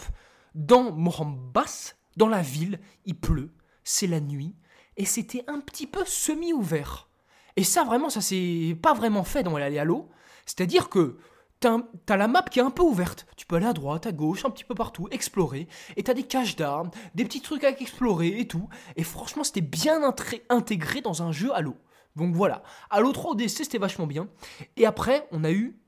dans 0.56 0.92
Mohambas, 0.92 1.94
dans 2.16 2.28
la 2.28 2.42
ville. 2.42 2.80
Il 3.06 3.20
pleut. 3.20 3.52
C'est 3.84 4.08
la 4.08 4.20
nuit. 4.20 4.56
Et 4.96 5.06
c'était 5.06 5.44
un 5.48 5.60
petit 5.60 5.88
peu 5.88 6.04
semi-ouvert. 6.06 7.10
Et 7.56 7.64
ça, 7.64 7.84
vraiment, 7.84 8.10
ça 8.10 8.22
s'est 8.22 8.78
pas 8.82 8.94
vraiment 8.94 9.24
fait 9.24 9.44
dans 9.44 9.58
les 9.58 9.78
Halo. 9.78 10.10
C'est-à-dire 10.46 10.90
que 10.90 11.18
T'as 11.60 12.18
la 12.18 12.28
map 12.28 12.44
qui 12.44 12.60
est 12.60 12.64
un 12.64 12.72
peu 12.72 12.84
ouverte. 12.84 13.26
Tu 13.36 13.46
peux 13.46 13.56
aller 13.56 13.66
à 13.66 13.74
droite, 13.74 14.06
à 14.06 14.12
gauche, 14.12 14.46
un 14.46 14.52
petit 14.52 14.64
peu 14.64 14.76
partout, 14.76 15.08
explorer. 15.10 15.68
Et 15.96 16.04
t'as 16.04 16.14
des 16.14 16.24
caches 16.24 16.56
d'armes, 16.56 16.92
des 17.16 17.26
petits 17.26 17.42
trucs 17.42 17.64
à 17.64 17.70
explorer 17.70 18.40
et 18.40 18.48
tout. 18.48 18.70
Et 18.96 19.04
franchement, 19.04 19.44
c'était 19.44 19.62
bien 19.62 20.02
intégré 20.50 21.02
dans 21.02 21.24
un 21.24 21.32
jeu 21.32 21.52
Halo. 21.54 21.76
Donc 22.16 22.36
voilà. 22.36 22.64
Halo 22.90 23.12
3 23.12 23.32
ODC, 23.32 23.50
c'était 23.50 23.78
vachement 23.80 24.08
bien. 24.08 24.28
Et 24.76 24.86
après, 24.86 25.28
on 25.32 25.44
a 25.44 25.52
eu 25.52 25.80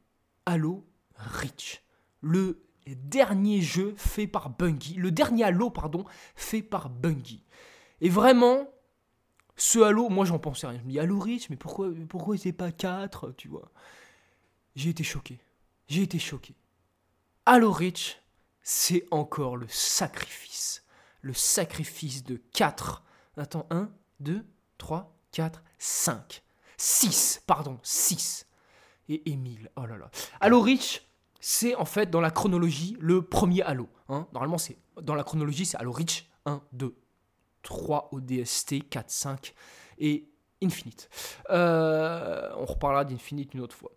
Halo 0.45 0.88
Reach. 1.15 1.84
Le 2.21 2.63
dernier 2.88 3.62
jeu 3.62 3.93
fait 3.97 4.27
par 4.27 4.49
Bungie. 4.49 4.95
Le 4.95 5.12
dernier 5.12 5.43
Halo, 5.43 5.69
pardon, 5.69 6.03
fait 6.36 6.63
par 6.63 6.89
Bungie. 6.89 7.45
Et 8.01 8.10
vraiment, 8.10 8.67
ce 9.55 9.79
Halo, 9.79 10.10
moi 10.10 10.25
j'en 10.25 10.39
pensais 10.39 10.65
rien. 10.65 10.79
Je 10.79 10.86
me 10.86 10.89
dis 10.89 10.99
Halo 10.99 11.19
Reach, 11.19 11.49
mais 11.51 11.58
pourquoi, 11.58 11.89
pourquoi 12.08 12.38
c'est 12.38 12.53
pas 12.53 12.71
4, 12.71 13.36
tu 13.38 13.47
vois? 13.47 13.71
J'ai 14.75 14.89
été 14.89 15.03
choqué 15.03 15.39
j'ai 15.89 16.04
été 16.04 16.19
choqué. 16.19 16.56
Halo 17.45 17.71
Reach, 17.71 18.21
c'est 18.62 19.06
encore 19.12 19.58
le 19.58 19.67
sacrifice. 19.67 20.86
Le 21.21 21.34
sacrifice 21.34 22.23
de 22.23 22.41
4. 22.54 23.04
Attends, 23.38 23.65
1, 23.71 23.89
2, 24.19 24.45
3, 24.78 25.17
4, 25.32 25.63
5. 25.80 26.43
6, 26.78 27.43
pardon, 27.47 27.80
6. 27.84 28.45
Et 29.10 29.32
Emile, 29.32 29.71
oh 29.75 29.86
là 29.86 29.97
là. 29.97 30.12
Halo 30.39 30.62
Reach, 30.62 31.02
c'est 31.39 31.73
en 31.75 31.86
fait 31.86 32.12
dans 32.12 32.21
la 32.21 32.32
chronologie 32.32 32.95
le 32.99 33.23
premier 33.23 33.63
Halo. 33.63 33.89
Hein. 34.10 34.28
Normalement, 34.34 34.58
dans 35.02 35.15
la 35.15 35.23
chronologie, 35.23 35.65
c'est 35.65 35.78
Halo 35.78 35.91
Reach 35.91 36.30
1, 36.45 36.62
2, 36.73 36.95
3 37.63 38.10
ODST, 38.12 38.88
4, 38.89 39.10
5 39.10 39.54
et 39.97 40.30
Infinite. 40.62 41.10
Euh, 41.49 42.52
on 42.58 42.65
reparlera 42.65 43.06
d'Infinite 43.06 43.54
une 43.54 43.62
autre 43.62 43.75
fois. 43.75 43.91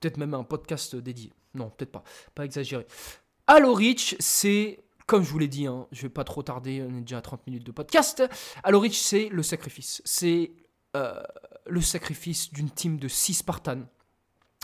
Peut-être 0.00 0.16
même 0.16 0.34
un 0.34 0.44
podcast 0.44 0.96
dédié. 0.96 1.32
Non, 1.54 1.70
peut-être 1.70 1.92
pas. 1.92 2.04
Pas 2.34 2.44
exagéré. 2.44 2.86
Halo 3.46 3.74
Reach, 3.74 4.16
c'est 4.18 4.80
comme 5.06 5.22
je 5.22 5.30
vous 5.30 5.38
l'ai 5.38 5.48
dit, 5.48 5.66
hein, 5.66 5.86
je 5.92 6.02
vais 6.02 6.08
pas 6.08 6.24
trop 6.24 6.42
tarder, 6.42 6.82
on 6.82 6.96
est 6.96 7.02
déjà 7.02 7.18
à 7.18 7.22
30 7.22 7.46
minutes 7.46 7.64
de 7.64 7.70
podcast. 7.70 8.24
Halo 8.64 8.80
Reach, 8.80 8.98
c'est 8.98 9.28
le 9.28 9.44
sacrifice. 9.44 10.02
C'est 10.04 10.52
euh, 10.96 11.22
le 11.66 11.80
sacrifice 11.80 12.52
d'une 12.52 12.70
team 12.70 12.98
de 12.98 13.06
6 13.06 13.34
Spartans. 13.34 13.86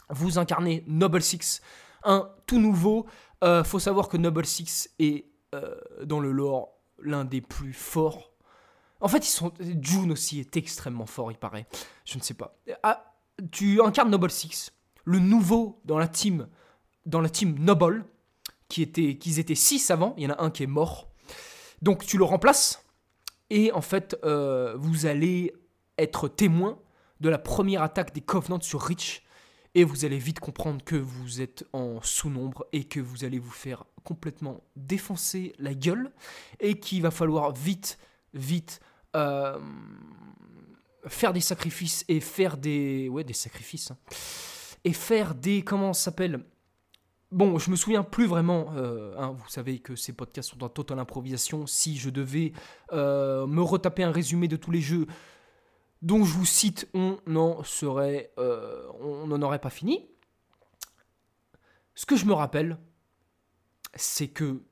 Vous 0.09 0.39
incarnez 0.39 0.85
Noble 0.87 1.23
Six, 1.23 1.63
un 2.05 2.31
tout 2.47 2.59
nouveau. 2.59 3.07
Euh, 3.43 3.65
faut 3.65 3.79
savoir 3.79 4.09
que 4.09 4.17
Noble 4.17 4.45
Six 4.45 4.91
est, 4.99 5.27
euh, 5.55 5.75
dans 6.05 6.21
le 6.21 6.33
lore, 6.33 6.75
l'un 6.99 7.25
des 7.25 7.41
plus 7.41 7.73
forts. 7.73 8.33
En 9.01 9.09
fait, 9.09 9.27
ils 9.27 9.31
sont. 9.31 9.53
June 9.81 10.13
aussi 10.13 10.39
est 10.39 10.57
extrêmement 10.57 11.07
fort, 11.07 11.33
il 11.33 11.39
paraît. 11.39 11.67
Je 12.05 12.19
ne 12.19 12.23
sais 12.23 12.35
pas. 12.35 12.57
Ah, 12.83 13.15
tu 13.51 13.81
incarnes 13.81 14.11
Noble 14.11 14.31
Six 14.31 14.71
le 15.05 15.19
nouveau 15.19 15.81
dans 15.85 15.99
la 15.99 16.09
team, 16.09 16.49
dans 17.07 17.21
la 17.21 17.29
team 17.29 17.59
Noble, 17.59 18.05
qui 18.69 18.83
était, 18.83 19.17
qu'ils 19.17 19.39
étaient 19.39 19.55
six 19.55 19.91
avant, 19.91 20.15
il 20.17 20.25
y 20.25 20.27
en 20.27 20.35
a 20.35 20.43
un 20.43 20.51
qui 20.51 20.63
est 20.63 20.67
mort. 20.69 21.11
Donc 21.83 22.05
tu 22.05 22.19
le 22.19 22.25
remplaces, 22.25 22.85
et 23.51 23.73
en 23.73 23.81
fait, 23.81 24.17
euh, 24.25 24.75
vous 24.79 25.07
allez 25.07 25.53
être 25.99 26.29
témoin 26.29 26.79
de 27.21 27.29
la 27.29 27.39
première 27.39 27.83
attaque 27.83 28.15
des 28.15 28.21
Covenants 28.21 28.61
sur 28.61 28.81
Reach, 28.81 29.23
et 29.75 29.85
vous 29.85 30.05
allez 30.05 30.19
vite 30.19 30.41
comprendre 30.41 30.85
que 30.85 30.97
vous 30.97 31.41
êtes 31.41 31.65
en 31.73 32.01
sous-nombre 32.03 32.67
et 32.73 32.85
que 32.85 33.01
vous 33.01 33.25
allez 33.25 33.39
vous 33.39 33.51
faire 33.51 33.85
complètement 34.05 34.63
défoncer 34.77 35.55
la 35.59 35.75
gueule, 35.75 36.13
et 36.61 36.79
qu'il 36.79 37.03
va 37.03 37.11
falloir 37.11 37.53
vite, 37.53 37.99
vite... 38.35 38.81
Euh, 39.15 39.59
faire 41.09 41.33
des 41.33 41.41
sacrifices 41.41 42.05
et 42.07 42.21
faire 42.21 42.57
des... 42.57 43.09
Ouais, 43.09 43.25
des 43.25 43.33
sacrifices. 43.33 43.91
hein. 43.91 43.97
Et 44.85 44.93
faire 44.93 45.35
des... 45.35 45.63
Comment 45.63 45.93
ça 45.93 46.05
s'appelle? 46.05 46.45
Bon, 47.31 47.59
je 47.59 47.71
me 47.71 47.77
souviens 47.77 48.03
plus 48.03 48.27
vraiment. 48.27 48.75
euh, 48.77 49.15
hein, 49.17 49.35
vous 49.39 49.49
savez 49.49 49.79
que 49.79 49.97
ces 49.97 50.13
podcasts 50.13 50.51
sont 50.51 50.63
en 50.63 50.69
totale 50.69 50.99
improvisation. 50.99 51.67
Si 51.67 51.97
je 51.97 52.11
devais 52.11 52.53
euh, 52.93 53.47
me 53.47 53.63
retaper 53.63 54.03
un 54.03 54.11
résumé 54.11 54.49
de 54.49 54.57
tous 54.57 54.71
les 54.71 54.83
jeux 54.83 55.07
dont 56.03 56.25
je 56.25 56.35
vous 56.35 56.45
cite, 56.45 56.89
on 56.95 57.19
n'en 57.27 57.63
serait, 57.63 58.33
euh, 58.39 58.87
on 59.01 59.27
n'en 59.29 59.41
aurait 59.41 59.61
pas 59.61 59.71
fini. 59.71 60.09
Ce 61.95 62.05
que 62.05 62.17
je 62.17 62.27
me 62.27 62.33
rappelle, 62.35 62.79
c'est 63.95 64.29
que 64.29 64.63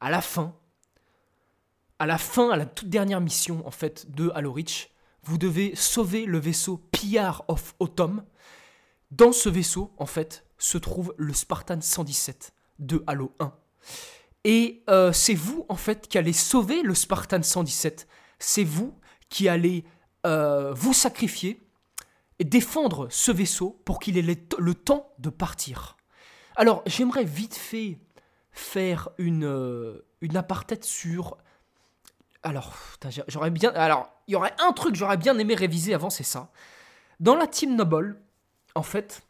à 0.00 0.10
la 0.10 0.20
fin, 0.22 0.54
à 1.98 2.06
la 2.06 2.18
fin, 2.18 2.50
à 2.50 2.56
la 2.56 2.66
toute 2.66 2.88
dernière 2.88 3.20
mission 3.20 3.66
en 3.66 3.70
fait 3.70 4.10
de 4.10 4.30
Halo 4.34 4.52
Reach, 4.52 4.90
vous 5.24 5.36
devez 5.36 5.74
sauver 5.74 6.24
le 6.24 6.38
vaisseau 6.38 6.78
PR 6.92 7.42
of 7.48 7.74
Autumn. 7.78 8.24
Dans 9.10 9.32
ce 9.32 9.48
vaisseau, 9.48 9.92
en 9.98 10.06
fait, 10.06 10.44
se 10.58 10.78
trouve 10.78 11.14
le 11.16 11.34
Spartan 11.34 11.80
117 11.80 12.52
de 12.78 13.02
Halo 13.06 13.34
1. 13.40 13.52
Et 14.44 14.82
euh, 14.88 15.12
c'est 15.12 15.34
vous, 15.34 15.66
en 15.68 15.76
fait, 15.76 16.08
qui 16.08 16.16
allez 16.16 16.32
sauver 16.32 16.82
le 16.82 16.94
Spartan 16.94 17.42
117. 17.42 18.06
C'est 18.38 18.64
vous 18.64 18.94
qui 19.28 19.48
allez 19.48 19.84
euh, 20.26 20.72
vous 20.74 20.92
sacrifier 20.92 21.62
et 22.38 22.44
défendre 22.44 23.08
ce 23.10 23.32
vaisseau 23.32 23.80
pour 23.84 23.98
qu'il 23.98 24.16
ait 24.16 24.22
le, 24.58 24.74
temps 24.74 25.12
de 25.18 25.28
partir. 25.28 25.96
Alors, 26.56 26.82
j'aimerais 26.86 27.24
vite 27.24 27.54
fait 27.54 27.98
faire 28.52 29.10
une, 29.18 29.44
euh, 29.44 30.06
une 30.20 30.36
apartheid 30.36 30.84
sur. 30.84 31.36
Alors, 32.42 32.74
j'aurais 33.28 33.50
bien. 33.50 33.70
Alors, 33.74 34.10
il 34.26 34.32
y 34.32 34.36
aurait 34.36 34.54
un 34.58 34.72
truc 34.72 34.92
que 34.92 34.98
j'aurais 34.98 35.18
bien 35.18 35.36
aimé 35.38 35.54
réviser 35.54 35.94
avant, 35.94 36.10
c'est 36.10 36.24
ça. 36.24 36.50
Dans 37.18 37.34
la 37.34 37.46
team 37.46 37.76
Noble, 37.76 38.18
en 38.74 38.82
fait, 38.82 39.22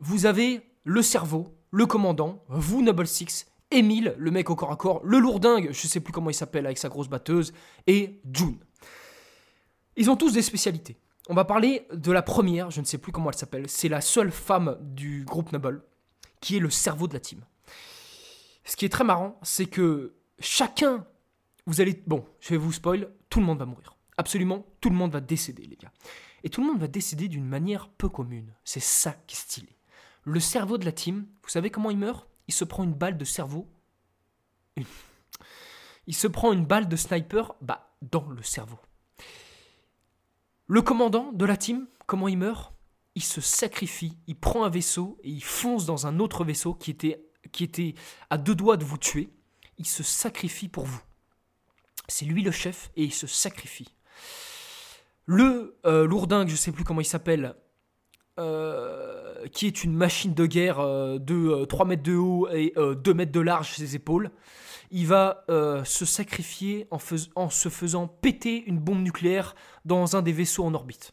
vous 0.00 0.26
avez 0.26 0.62
le 0.84 1.02
cerveau, 1.02 1.56
le 1.70 1.86
commandant, 1.86 2.44
vous 2.48 2.82
Noble 2.82 3.06
Six, 3.06 3.46
Emile, 3.70 4.14
le 4.18 4.30
mec 4.30 4.50
au 4.50 4.56
corps 4.56 4.72
à 4.72 4.76
corps, 4.76 5.00
le 5.04 5.18
lourdingue, 5.18 5.70
je 5.72 5.86
sais 5.86 6.00
plus 6.00 6.12
comment 6.12 6.30
il 6.30 6.34
s'appelle 6.34 6.66
avec 6.66 6.78
sa 6.78 6.88
grosse 6.88 7.08
batteuse, 7.08 7.52
et 7.86 8.20
June. 8.32 8.58
Ils 9.96 10.10
ont 10.10 10.16
tous 10.16 10.32
des 10.32 10.42
spécialités. 10.42 10.96
On 11.28 11.34
va 11.34 11.44
parler 11.44 11.86
de 11.92 12.12
la 12.12 12.22
première, 12.22 12.70
je 12.70 12.80
ne 12.80 12.86
sais 12.86 12.98
plus 12.98 13.12
comment 13.12 13.30
elle 13.30 13.36
s'appelle, 13.36 13.68
c'est 13.68 13.88
la 13.88 14.00
seule 14.00 14.30
femme 14.30 14.76
du 14.80 15.24
groupe 15.24 15.52
Noble, 15.52 15.82
qui 16.40 16.56
est 16.56 16.60
le 16.60 16.70
cerveau 16.70 17.08
de 17.08 17.14
la 17.14 17.20
team. 17.20 17.44
Ce 18.64 18.76
qui 18.76 18.84
est 18.84 18.90
très 18.90 19.04
marrant, 19.04 19.38
c'est 19.42 19.66
que 19.66 20.14
chacun, 20.38 21.06
vous 21.66 21.80
allez, 21.80 22.02
bon, 22.06 22.24
je 22.40 22.50
vais 22.50 22.56
vous 22.56 22.72
spoil, 22.72 23.10
tout 23.30 23.40
le 23.40 23.46
monde 23.46 23.58
va 23.58 23.66
mourir. 23.66 23.96
Absolument, 24.16 24.66
tout 24.80 24.90
le 24.90 24.96
monde 24.96 25.12
va 25.12 25.20
décéder, 25.20 25.64
les 25.64 25.76
gars. 25.76 25.92
Et 26.44 26.50
tout 26.50 26.60
le 26.60 26.68
monde 26.68 26.80
va 26.80 26.86
décéder 26.86 27.26
d'une 27.26 27.46
manière 27.46 27.88
peu 27.88 28.08
commune. 28.08 28.54
C'est 28.64 28.78
ça 28.78 29.12
qui 29.26 29.34
est 29.34 29.40
stylé. 29.40 29.76
Le 30.22 30.38
cerveau 30.38 30.78
de 30.78 30.84
la 30.84 30.92
team, 30.92 31.26
vous 31.42 31.48
savez 31.48 31.70
comment 31.70 31.90
il 31.90 31.98
meurt? 31.98 32.28
Il 32.46 32.54
se 32.54 32.64
prend 32.64 32.84
une 32.84 32.94
balle 32.94 33.18
de 33.18 33.24
cerveau. 33.24 33.66
Il 36.06 36.14
se 36.14 36.26
prend 36.26 36.52
une 36.52 36.66
balle 36.66 36.88
de 36.88 36.96
sniper, 36.96 37.54
bah, 37.62 37.96
dans 38.02 38.28
le 38.28 38.42
cerveau. 38.42 38.78
Le 40.66 40.82
commandant 40.82 41.32
de 41.32 41.44
la 41.44 41.56
team, 41.56 41.86
comment 42.06 42.28
il 42.28 42.38
meurt? 42.38 42.74
Il 43.14 43.22
se 43.22 43.40
sacrifie, 43.40 44.18
il 44.26 44.38
prend 44.38 44.64
un 44.64 44.70
vaisseau 44.70 45.18
et 45.22 45.30
il 45.30 45.44
fonce 45.44 45.86
dans 45.86 46.06
un 46.06 46.18
autre 46.18 46.44
vaisseau 46.44 46.74
qui 46.74 46.90
était 46.90 47.94
à 48.28 48.36
deux 48.36 48.54
doigts 48.54 48.76
de 48.76 48.84
vous 48.84 48.98
tuer. 48.98 49.30
Il 49.78 49.86
se 49.86 50.02
sacrifie 50.02 50.68
pour 50.68 50.84
vous. 50.84 51.00
C'est 52.08 52.26
lui 52.26 52.42
le 52.42 52.50
chef 52.50 52.90
et 52.96 53.04
il 53.04 53.14
se 53.14 53.26
sacrifie. 53.26 53.94
Le 55.26 55.76
euh, 55.86 56.06
lourdingue, 56.06 56.48
je 56.48 56.56
sais 56.56 56.72
plus 56.72 56.84
comment 56.84 57.00
il 57.00 57.06
s'appelle, 57.06 57.54
euh, 58.38 59.46
qui 59.52 59.66
est 59.66 59.84
une 59.84 59.94
machine 59.94 60.34
de 60.34 60.46
guerre 60.46 60.80
euh, 60.80 61.18
de 61.18 61.34
euh, 61.34 61.66
3 61.66 61.86
mètres 61.86 62.02
de 62.02 62.14
haut 62.14 62.48
et 62.50 62.72
euh, 62.76 62.94
2 62.94 63.14
mètres 63.14 63.32
de 63.32 63.40
large 63.40 63.74
ses 63.74 63.94
épaules, 63.94 64.30
il 64.90 65.06
va 65.06 65.44
euh, 65.50 65.82
se 65.84 66.04
sacrifier 66.04 66.86
en, 66.90 67.50
se 67.50 67.68
faisant 67.68 68.06
péter 68.06 68.64
une 68.66 68.78
bombe 68.78 69.02
nucléaire 69.02 69.54
dans 69.84 70.16
un 70.16 70.22
des 70.22 70.32
vaisseaux 70.32 70.64
en 70.64 70.74
orbite. 70.74 71.12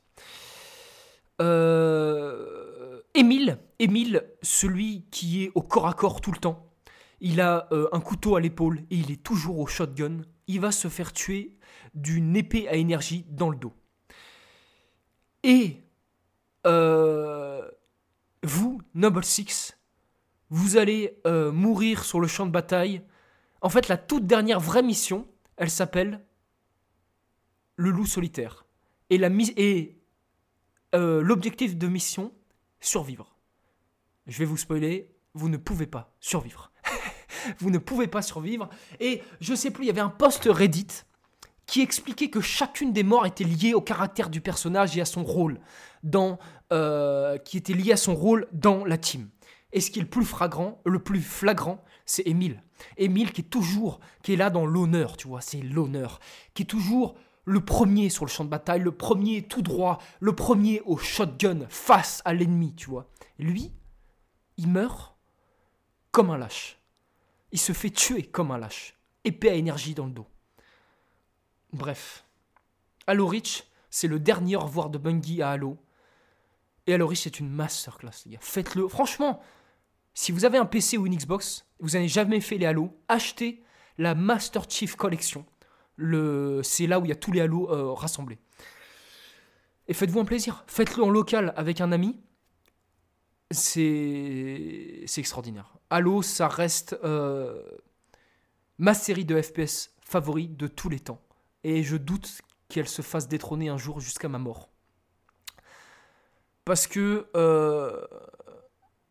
Euh, 1.42 3.02
Émile, 3.16 3.58
Émile, 3.80 4.24
celui 4.42 5.06
qui 5.10 5.44
est 5.44 5.52
au 5.56 5.62
corps 5.62 5.88
à 5.88 5.94
corps 5.94 6.22
tout 6.22 6.32
le 6.32 6.38
temps, 6.38 6.68
il 7.22 7.42
a 7.42 7.68
euh, 7.72 7.88
un 7.92 8.00
couteau 8.00 8.36
à 8.36 8.40
l'épaule 8.40 8.80
et 8.90 8.96
il 8.96 9.12
est 9.12 9.24
toujours 9.24 9.60
au 9.60 9.68
shotgun. 9.68 10.22
Il 10.48 10.60
va 10.60 10.72
se 10.72 10.88
faire 10.88 11.14
tuer 11.14 11.58
d'une 11.94 12.36
épée 12.36 12.68
à 12.68 12.76
énergie 12.76 13.26
dans 13.30 13.50
le 13.50 13.58
dos. 13.58 13.74
Et 15.44 15.78
euh, 16.68 17.70
vous, 18.44 18.82
Noble 18.94 19.24
Six, 19.24 19.78
vous 20.50 20.78
allez 20.78 21.20
euh, 21.26 21.52
mourir 21.52 22.04
sur 22.04 22.20
le 22.20 22.28
champ 22.28 22.46
de 22.46 22.52
bataille. 22.52 23.02
En 23.62 23.70
fait, 23.70 23.88
la 23.88 23.98
toute 23.98 24.28
dernière 24.28 24.60
vraie 24.60 24.84
mission, 24.84 25.28
elle 25.58 25.70
s'appelle 25.70 26.22
le 27.76 27.90
loup 27.90 28.06
solitaire. 28.06 28.66
Et 29.10 29.98
euh, 30.94 31.22
l'objectif 31.22 31.78
de 31.78 31.88
mission, 31.88 32.34
survivre. 32.80 33.36
Je 34.28 34.38
vais 34.38 34.46
vous 34.46 34.58
spoiler, 34.58 35.12
vous 35.34 35.50
ne 35.50 35.58
pouvez 35.58 35.88
pas 35.88 36.16
survivre. 36.20 36.72
vous 37.60 37.72
ne 37.72 37.78
pouvez 37.78 38.08
pas 38.08 38.22
survivre. 38.22 38.70
Et 39.00 39.22
je 39.40 39.56
sais 39.56 39.72
plus, 39.72 39.86
il 39.86 39.88
y 39.88 39.92
avait 39.92 40.02
un 40.02 40.10
post 40.10 40.46
Reddit 40.46 41.04
qui 41.72 41.80
expliquait 41.80 42.30
que 42.30 42.42
chacune 42.42 42.92
des 42.92 43.04
morts 43.04 43.26
était 43.26 43.46
liée 43.46 43.74
au 43.74 43.80
caractère 43.80 44.30
du 44.30 44.42
personnage 44.42 44.98
et 44.98 45.02
à 45.02 45.06
son 45.06 45.24
rôle 45.24 45.58
dans 46.04 46.38
euh, 46.74 47.38
qui 47.38 47.56
était 47.56 47.72
lié 47.72 47.94
à 47.94 47.98
son 47.98 48.14
rôle 48.14 48.50
dans 48.52 48.84
la 48.84 48.98
team. 48.98 49.30
Et 49.72 49.80
ce 49.80 49.90
qui 49.90 50.00
est 50.00 50.02
le 50.02 50.10
plus 50.10 50.26
flagrant, 50.26 50.82
le 50.84 51.00
plus 51.00 51.22
flagrant, 51.22 51.82
c'est 52.06 52.28
Émile. 52.28 52.62
Émile 52.98 53.32
qui 53.32 53.40
est 53.40 53.46
toujours, 53.46 54.02
qui 54.22 54.34
est 54.34 54.36
là 54.36 54.50
dans 54.50 54.66
l'honneur, 54.66 55.16
tu 55.16 55.30
vois, 55.30 55.40
c'est 55.40 55.62
l'honneur, 55.62 56.20
qui 56.56 56.64
est 56.64 56.66
toujours 56.66 57.16
le 57.46 57.64
premier 57.64 58.10
sur 58.10 58.26
le 58.26 58.30
champ 58.30 58.44
de 58.44 58.50
bataille, 58.50 58.82
le 58.82 58.92
premier 58.92 59.44
tout 59.44 59.62
droit, 59.62 60.00
le 60.20 60.36
premier 60.36 60.82
au 60.82 60.98
shotgun 60.98 61.68
face 61.70 62.22
à 62.26 62.34
l'ennemi, 62.34 62.76
tu 62.76 62.90
vois. 62.90 63.10
Lui, 63.40 63.72
il 64.58 64.68
meurt 64.68 65.16
comme 66.12 66.32
un 66.32 66.38
lâche. 66.38 66.82
Il 67.54 67.60
se 67.60 67.72
fait 67.72 67.92
tuer 67.92 68.24
comme 68.24 68.52
un 68.52 68.58
lâche. 68.58 68.98
Épée 69.24 69.52
à 69.52 69.54
énergie 69.54 69.94
dans 69.96 70.08
le 70.08 70.12
dos. 70.12 70.28
Bref. 71.74 72.26
Halo 73.08 73.28
Reach, 73.28 73.64
c'est 73.90 74.08
le 74.08 74.20
dernier 74.20 74.56
au 74.56 74.62
revoir 74.62 74.90
de 74.90 74.98
Bungie 74.98 75.42
à 75.42 75.52
Halo. 75.52 75.78
Et 76.88 76.94
Halo 76.94 77.08
Reach, 77.08 77.22
c'est 77.22 77.40
une 77.40 77.50
masterclass, 77.50 78.24
les 78.26 78.34
gars. 78.34 78.40
Faites-le. 78.42 78.88
Franchement, 78.88 79.42
si 80.14 80.32
vous 80.32 80.46
avez 80.46 80.58
un 80.58 80.66
PC 80.66 80.98
ou 80.98 81.06
une 81.06 81.16
Xbox, 81.16 81.66
vous 81.80 81.92
n'avez 81.92 82.08
jamais 82.08 82.42
fait 82.42 82.58
les 82.58 82.66
Halo, 82.66 82.98
achetez 83.08 83.64
la 83.98 84.16
Master 84.16 84.70
Chief 84.70 84.96
Collection. 84.96 85.46
Le... 85.96 86.62
C'est 86.64 86.88
là 86.88 87.00
où 87.00 87.06
il 87.06 87.10
y 87.10 87.14
a 87.14 87.16
tous 87.16 87.32
les 87.32 87.42
Halo 87.42 87.70
euh, 87.72 87.94
rassemblés. 87.94 88.40
Et 89.88 89.94
faites-vous 89.94 90.20
un 90.20 90.26
plaisir. 90.26 90.64
Faites-le 90.68 91.04
en 91.04 91.10
local 91.10 91.54
avec 91.56 91.82
un 91.82 91.92
ami. 91.92 92.20
C'est 93.52 95.04
c'est 95.06 95.20
extraordinaire. 95.20 95.78
Halo, 95.90 96.22
ça 96.22 96.48
reste 96.48 96.98
euh, 97.04 97.62
ma 98.78 98.94
série 98.94 99.26
de 99.26 99.42
FPS 99.42 99.92
favori 100.02 100.48
de 100.48 100.68
tous 100.68 100.88
les 100.88 101.00
temps. 101.00 101.22
Et 101.64 101.84
je 101.84 101.98
doute 101.98 102.42
qu'elle 102.70 102.88
se 102.88 103.02
fasse 103.02 103.28
détrôner 103.28 103.70
un 103.70 103.78
jour 103.78 104.00
jusqu'à 104.00 104.30
ma 104.30 104.40
mort. 104.40 104.70
Parce 106.66 106.88
que 106.88 107.30
euh, 107.36 108.06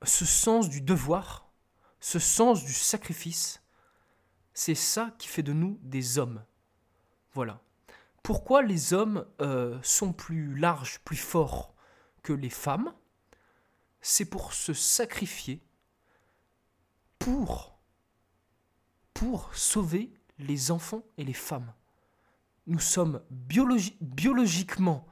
ce 0.02 0.24
sens 0.24 0.68
du 0.68 0.80
devoir, 0.80 1.50
ce 2.00 2.18
sens 2.18 2.64
du 2.64 2.72
sacrifice, 2.72 3.62
c'est 4.54 4.74
ça 4.74 5.14
qui 5.18 5.28
fait 5.28 5.42
de 5.42 5.52
nous 5.52 5.78
des 5.82 6.18
hommes. 6.18 6.44
Voilà. 7.32 7.60
Pourquoi 8.22 8.62
les 8.62 8.92
hommes 8.92 9.26
euh, 9.40 9.78
sont 9.82 10.12
plus 10.12 10.54
larges, 10.56 11.00
plus 11.00 11.16
forts 11.16 11.74
que 12.22 12.32
les 12.32 12.50
femmes? 12.50 12.94
C'est 14.00 14.24
pour 14.24 14.54
se 14.54 14.72
sacrifier 14.72 15.62
pour 17.18 17.78
pour 19.12 19.54
sauver 19.54 20.14
les 20.38 20.70
enfants 20.70 21.04
et 21.18 21.24
les 21.24 21.34
femmes. 21.34 21.74
Nous 22.70 22.78
sommes 22.78 23.20
biologi- 23.32 23.96
biologiquement 24.00 25.04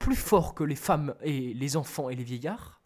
plus 0.00 0.16
forts 0.16 0.56
que 0.56 0.64
les 0.64 0.74
femmes 0.74 1.14
et 1.20 1.54
les 1.54 1.76
enfants 1.76 2.10
et 2.10 2.16
les 2.16 2.24
vieillards. 2.24 2.82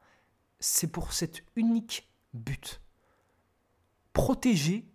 C'est 0.60 0.88
pour 0.88 1.14
cet 1.14 1.42
unique 1.56 2.12
but. 2.34 2.82
Protéger 4.12 4.87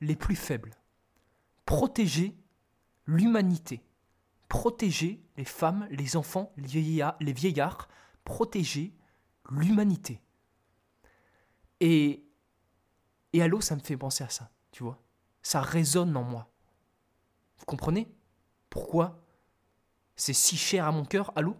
les 0.00 0.14
plus 0.14 0.36
faibles. 0.36 0.70
Protéger 1.66 2.38
l'humanité. 3.06 3.82
Protéger 4.48 5.20
les 5.36 5.44
femmes, 5.44 5.88
les 5.90 6.16
enfants, 6.16 6.52
les 6.56 7.32
vieillards. 7.32 7.88
Protéger 8.22 8.94
l'humanité. 9.50 10.22
Et, 11.80 12.24
et 13.32 13.40
ça 13.60 13.74
me 13.74 13.80
fait 13.80 13.96
penser 13.96 14.22
à 14.22 14.28
ça, 14.28 14.48
tu 14.70 14.84
vois. 14.84 15.02
Ça 15.42 15.60
résonne 15.60 16.16
en 16.16 16.22
moi. 16.22 16.52
Vous 17.58 17.66
comprenez? 17.66 18.14
Pourquoi 18.78 19.18
c'est 20.14 20.32
si 20.32 20.56
cher 20.56 20.86
à 20.86 20.92
mon 20.92 21.04
cœur, 21.04 21.32
Halo, 21.34 21.56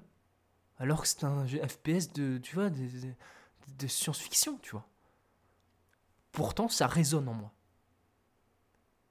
alors 0.78 1.02
que 1.02 1.08
c'est 1.08 1.24
un 1.24 1.46
FPS 1.46 2.12
de, 2.12 2.38
tu 2.38 2.54
vois, 2.54 2.70
de, 2.70 3.86
science-fiction, 3.88 4.58
tu 4.62 4.70
vois. 4.70 4.86
Pourtant, 6.30 6.68
ça 6.68 6.86
résonne 6.86 7.28
en 7.28 7.34
moi. 7.34 7.52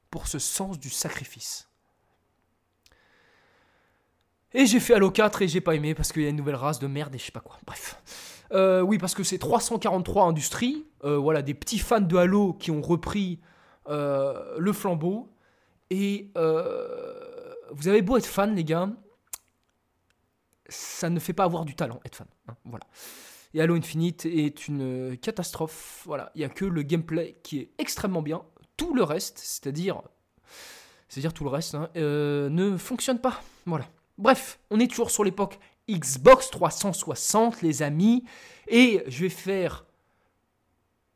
Pour 0.10 0.28
ce 0.30 0.40
sens 0.40 0.80
du 0.80 0.90
sacrifice. 0.90 1.68
Et 4.54 4.66
j'ai 4.66 4.80
fait 4.80 4.94
Halo 4.94 5.12
4 5.12 5.42
et 5.42 5.48
j'ai 5.50 5.62
pas 5.62 5.76
aimé 5.76 5.94
parce 5.94 6.14
qu'il 6.14 6.24
y 6.24 6.26
a 6.26 6.30
une 6.30 6.38
nouvelle 6.38 6.56
race 6.56 6.80
de 6.80 6.88
merde 6.88 7.14
et 7.14 7.18
je 7.18 7.26
sais 7.26 7.32
pas 7.34 7.42
quoi. 7.42 7.58
Bref. 7.66 8.02
Euh, 8.54 8.80
oui, 8.80 8.98
parce 8.98 9.16
que 9.16 9.24
c'est 9.24 9.38
343 9.38 10.24
Industries. 10.24 10.86
euh, 11.04 11.18
voilà, 11.18 11.42
des 11.42 11.54
petits 11.54 11.80
fans 11.80 12.00
de 12.00 12.16
Halo 12.16 12.54
qui 12.54 12.72
ont 12.72 12.82
repris 12.82 13.42
euh, 13.90 14.56
le 14.58 14.72
flambeau. 14.72 15.30
Et 15.90 16.32
vous 17.72 17.88
avez 17.88 18.02
beau 18.02 18.18
être 18.18 18.26
fan, 18.26 18.56
les 18.56 18.64
gars, 18.64 18.90
ça 20.70 21.10
ne 21.10 21.20
fait 21.20 21.34
pas 21.34 21.44
avoir 21.44 21.66
du 21.66 21.76
talent, 21.76 22.00
être 22.06 22.16
fan. 22.16 22.28
hein, 22.48 22.56
voilà. 22.66 22.86
Et 23.54 23.62
Halo 23.62 23.76
Infinite 23.76 24.26
est 24.26 24.68
une 24.68 24.82
euh, 24.82 25.16
catastrophe. 25.16 26.04
Voilà, 26.06 26.32
il 26.36 26.40
n'y 26.40 26.46
a 26.46 26.50
que 26.50 26.66
le 26.66 26.82
gameplay 26.82 27.38
qui 27.44 27.60
est 27.60 27.72
extrêmement 27.78 28.22
bien. 28.22 28.44
Tout 28.76 28.94
le 28.94 29.04
reste, 29.04 29.40
c'est-à-dire, 29.40 30.02
c'est-à-dire 31.08 31.34
tout 31.34 31.44
le 31.44 31.50
reste, 31.50 31.76
hein, 31.76 31.90
euh, 31.96 32.50
ne 32.50 32.78
fonctionne 32.78 33.20
pas. 33.20 33.42
Voilà. 33.66 33.88
Bref, 34.18 34.60
on 34.70 34.80
est 34.80 34.88
toujours 34.88 35.12
sur 35.12 35.24
l'époque 35.24 35.60
Xbox 35.90 36.50
360, 36.52 37.62
les 37.62 37.82
amis, 37.82 38.26
et 38.68 39.04
je 39.08 39.24
vais 39.24 39.30
faire 39.30 39.86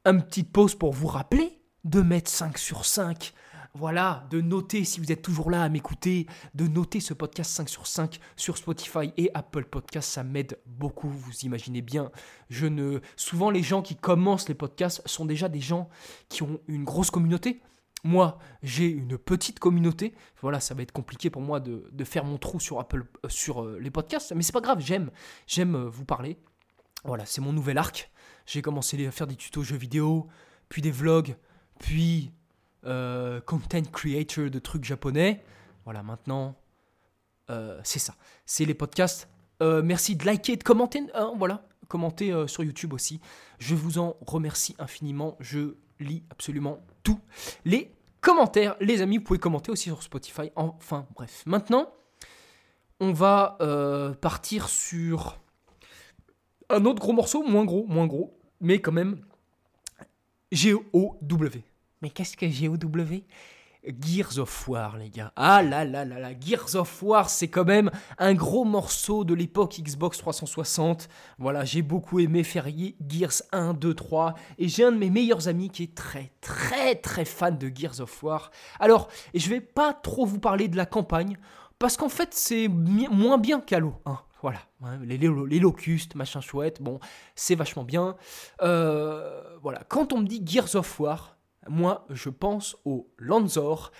une 0.05 0.23
petite 0.23 0.51
pause 0.51 0.75
pour 0.75 0.93
vous 0.93 1.07
rappeler 1.07 1.59
de 1.83 2.01
mettre 2.01 2.29
5 2.31 2.57
sur 2.57 2.85
5. 2.85 3.33
Voilà, 3.73 4.27
de 4.29 4.41
noter 4.41 4.83
si 4.83 4.99
vous 4.99 5.13
êtes 5.13 5.21
toujours 5.21 5.49
là 5.49 5.63
à 5.63 5.69
m'écouter, 5.69 6.27
de 6.55 6.67
noter 6.67 6.99
ce 6.99 7.13
podcast 7.13 7.51
5 7.51 7.69
sur 7.69 7.87
5 7.87 8.19
sur 8.35 8.57
Spotify 8.57 9.13
et 9.15 9.31
Apple 9.33 9.63
Podcast, 9.63 10.09
ça 10.09 10.23
m'aide 10.23 10.59
beaucoup, 10.65 11.07
vous 11.07 11.31
imaginez 11.43 11.81
bien. 11.81 12.11
Je 12.49 12.67
ne 12.67 12.99
souvent 13.15 13.49
les 13.49 13.63
gens 13.63 13.81
qui 13.81 13.95
commencent 13.95 14.49
les 14.49 14.55
podcasts 14.55 15.01
sont 15.07 15.23
déjà 15.23 15.47
des 15.47 15.61
gens 15.61 15.89
qui 16.27 16.43
ont 16.43 16.59
une 16.67 16.83
grosse 16.83 17.11
communauté. 17.11 17.61
Moi, 18.03 18.39
j'ai 18.61 18.87
une 18.87 19.17
petite 19.17 19.59
communauté. 19.59 20.13
Voilà, 20.41 20.59
ça 20.59 20.73
va 20.73 20.81
être 20.81 20.91
compliqué 20.91 21.29
pour 21.29 21.41
moi 21.41 21.61
de, 21.61 22.03
faire 22.03 22.25
mon 22.25 22.37
trou 22.37 22.59
sur 22.59 22.81
euh, 22.81 22.83
euh, 23.25 23.79
les 23.79 23.91
podcasts, 23.91 24.33
mais 24.35 24.43
c'est 24.43 24.51
pas 24.51 24.59
grave. 24.59 24.79
J'aime, 24.81 25.11
j'aime 25.47 25.75
euh, 25.75 25.89
vous 25.89 26.03
parler. 26.03 26.37
Voilà, 27.05 27.25
c'est 27.25 27.41
mon 27.41 27.53
nouvel 27.53 27.77
arc. 27.77 28.11
J'ai 28.45 28.61
commencé 28.61 29.05
à 29.07 29.11
faire 29.11 29.27
des 29.27 29.35
tutos 29.35 29.63
jeux 29.63 29.77
vidéo, 29.77 30.27
puis 30.67 30.81
des 30.81 30.91
vlogs, 30.91 31.37
puis 31.79 32.33
euh, 32.85 33.39
content 33.41 33.83
creator 33.91 34.49
de 34.49 34.59
trucs 34.59 34.83
japonais. 34.83 35.43
Voilà, 35.85 36.03
maintenant, 36.03 36.55
euh, 37.49 37.79
c'est 37.83 37.99
ça. 37.99 38.15
C'est 38.45 38.65
les 38.65 38.73
podcasts. 38.73 39.29
Euh, 39.61 39.81
merci 39.83 40.15
de 40.15 40.25
liker 40.25 40.55
de 40.55 40.63
commenter. 40.63 41.03
hein, 41.13 41.33
voilà, 41.37 41.67
commenter 41.87 42.33
sur 42.47 42.63
YouTube 42.63 42.93
aussi. 42.93 43.21
Je 43.59 43.75
vous 43.75 43.99
en 43.99 44.15
remercie 44.25 44.75
infiniment. 44.79 45.37
Je 45.39 45.75
lis 45.99 46.23
absolument 46.31 46.79
tous 47.03 47.19
les 47.65 47.93
commentaires. 48.21 48.75
Les 48.79 49.01
amis, 49.01 49.17
vous 49.17 49.23
pouvez 49.23 49.39
commenter 49.39 49.71
aussi 49.71 49.83
sur 49.83 50.01
Spotify. 50.01 50.51
Enfin, 50.55 51.05
bref. 51.15 51.43
Maintenant, 51.45 51.91
on 52.99 53.13
va 53.13 53.57
partir 54.21 54.69
sur 54.69 55.37
un 56.69 56.85
autre 56.85 56.99
gros 57.01 57.13
morceau, 57.13 57.43
moins 57.43 57.65
gros, 57.65 57.85
moins 57.87 58.07
gros, 58.07 58.39
mais 58.61 58.79
quand 58.79 58.93
même 58.93 59.21
G-O-W. 60.51 61.63
Mais 62.01 62.09
qu'est-ce 62.09 62.35
que 62.37 62.47
G-O-W 62.47 63.23
Gears 63.99 64.37
of 64.37 64.67
War, 64.67 64.97
les 64.97 65.09
gars. 65.09 65.33
Ah 65.35 65.63
là 65.63 65.83
là 65.85 66.05
là 66.05 66.19
là, 66.19 66.29
Gears 66.39 66.75
of 66.75 67.01
War, 67.01 67.29
c'est 67.29 67.47
quand 67.47 67.65
même 67.65 67.89
un 68.19 68.35
gros 68.35 68.63
morceau 68.63 69.23
de 69.23 69.33
l'époque 69.33 69.79
Xbox 69.81 70.19
360. 70.19 71.09
Voilà, 71.39 71.65
j'ai 71.65 71.81
beaucoup 71.81 72.19
aimé 72.19 72.43
faire 72.43 72.67
Gears 73.07 73.41
1, 73.51 73.73
2, 73.73 73.93
3. 73.95 74.35
Et 74.59 74.67
j'ai 74.67 74.83
un 74.83 74.91
de 74.91 74.97
mes 74.97 75.09
meilleurs 75.09 75.47
amis 75.47 75.71
qui 75.71 75.83
est 75.83 75.95
très, 75.95 76.31
très, 76.41 76.93
très 76.95 77.25
fan 77.25 77.57
de 77.57 77.71
Gears 77.73 78.01
of 78.01 78.21
War. 78.21 78.51
Alors, 78.79 79.09
je 79.33 79.49
vais 79.49 79.61
pas 79.61 79.93
trop 79.93 80.27
vous 80.27 80.39
parler 80.39 80.67
de 80.67 80.77
la 80.77 80.85
campagne, 80.85 81.37
parce 81.79 81.97
qu'en 81.97 82.09
fait, 82.09 82.35
c'est 82.35 82.67
moins 82.67 83.39
bien 83.39 83.61
qu'Halo. 83.61 83.95
hein. 84.05 84.19
Voilà, 84.43 84.59
hein, 84.83 84.99
les 85.03 85.59
locustes, 85.59 86.15
machin 86.15 86.41
chouette, 86.41 86.81
bon, 86.81 86.99
c'est 87.35 87.53
vachement 87.53 87.83
bien. 87.83 88.15
Euh, 88.63 89.39
voilà, 89.61 89.83
quand 89.87 90.13
on 90.13 90.19
me 90.19 90.25
dit 90.25 90.41
Gears 90.43 90.75
of 90.75 90.99
War, 90.99 91.37
moi, 91.67 92.05
je 92.09 92.29
pense 92.29 92.77
au 92.85 93.09
Lanzor, 93.17 93.91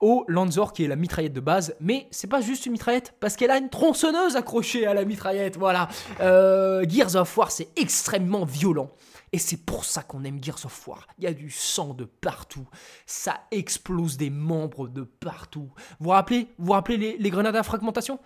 au 0.00 0.24
Lanzor 0.28 0.72
qui 0.72 0.84
est 0.84 0.88
la 0.88 0.96
mitraillette 0.96 1.32
de 1.32 1.40
base, 1.40 1.76
mais 1.80 2.08
c'est 2.10 2.26
pas 2.26 2.40
juste 2.40 2.66
une 2.66 2.72
mitraillette, 2.72 3.14
parce 3.20 3.36
qu'elle 3.36 3.50
a 3.50 3.58
une 3.58 3.68
tronçonneuse 3.68 4.36
accrochée 4.36 4.86
à 4.86 4.94
la 4.94 5.04
mitraillette, 5.04 5.56
voilà. 5.56 5.88
Euh, 6.20 6.84
Gears 6.88 7.16
of 7.16 7.36
War, 7.36 7.50
c'est 7.50 7.68
extrêmement 7.76 8.44
violent. 8.44 8.90
Et 9.32 9.38
c'est 9.38 9.58
pour 9.58 9.84
ça 9.84 10.02
qu'on 10.02 10.24
aime 10.24 10.42
Gears 10.42 10.64
of 10.64 10.88
War. 10.88 11.06
Il 11.18 11.24
y 11.24 11.26
a 11.26 11.32
du 11.32 11.50
sang 11.50 11.94
de 11.94 12.04
partout. 12.04 12.66
Ça 13.06 13.40
explose 13.52 14.16
des 14.16 14.30
membres 14.30 14.88
de 14.88 15.02
partout. 15.02 15.70
Vous 16.00 16.06
vous 16.06 16.10
rappelez, 16.10 16.48
vous 16.58 16.66
vous 16.66 16.72
rappelez 16.72 17.16
les, 17.16 17.30
grenades 17.30 17.54
à 17.54 17.62
fragmentation? 17.62 18.18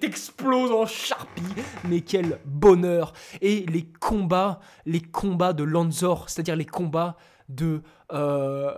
T'exploses 0.00 0.72
en 0.72 0.86
charpie. 0.86 1.42
Mais 1.88 2.00
quel 2.00 2.40
bonheur. 2.44 3.12
Et 3.40 3.64
les 3.66 3.84
combats, 3.84 4.60
les 4.84 5.00
combats 5.00 5.52
de 5.52 5.64
Lanzor, 5.64 6.28
c'est-à-dire 6.28 6.56
les 6.56 6.66
combats 6.66 7.16
de, 7.48 7.82
euh, 8.12 8.72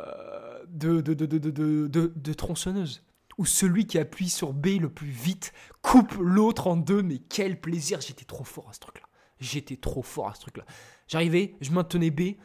de, 0.69 2.33
tronçonneuse. 2.33 3.03
Où 3.37 3.47
celui 3.47 3.87
qui 3.87 3.99
appuie 3.99 4.29
sur 4.29 4.53
B 4.53 4.79
le 4.81 4.89
plus 4.89 5.09
vite 5.09 5.53
coupe 5.83 6.15
l'autre 6.21 6.69
en 6.69 6.77
deux. 6.77 7.03
Mais 7.03 7.19
quel 7.19 7.61
plaisir. 7.61 8.01
J'étais 8.01 8.25
trop 8.25 8.45
fort 8.45 8.69
à 8.71 8.73
ce 8.73 8.81
truc-là. 8.81 9.07
J'étais 9.41 9.77
trop 9.77 10.03
fort 10.03 10.29
à 10.29 10.35
ce 10.35 10.43
truc-là. 10.43 10.65
J'arrivais, 11.09 11.57
je 11.61 11.73
maintenais 11.73 12.11
B. 12.11 12.37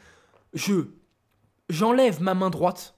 Je 0.53 0.87
j'enlève 1.69 2.21
ma 2.21 2.33
main 2.33 2.49
droite. 2.49 2.95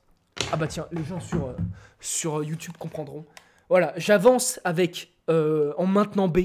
Ah 0.52 0.56
bah 0.56 0.68
tiens, 0.68 0.88
les 0.92 1.04
gens 1.04 1.20
sur, 1.20 1.54
sur 2.00 2.44
YouTube 2.44 2.74
comprendront. 2.80 3.26
Voilà, 3.72 3.93
j'avance 3.95 4.59
avec 4.65 5.13
euh, 5.30 5.72
en 5.78 5.86
maintenant 5.86 6.28
B. 6.28 6.39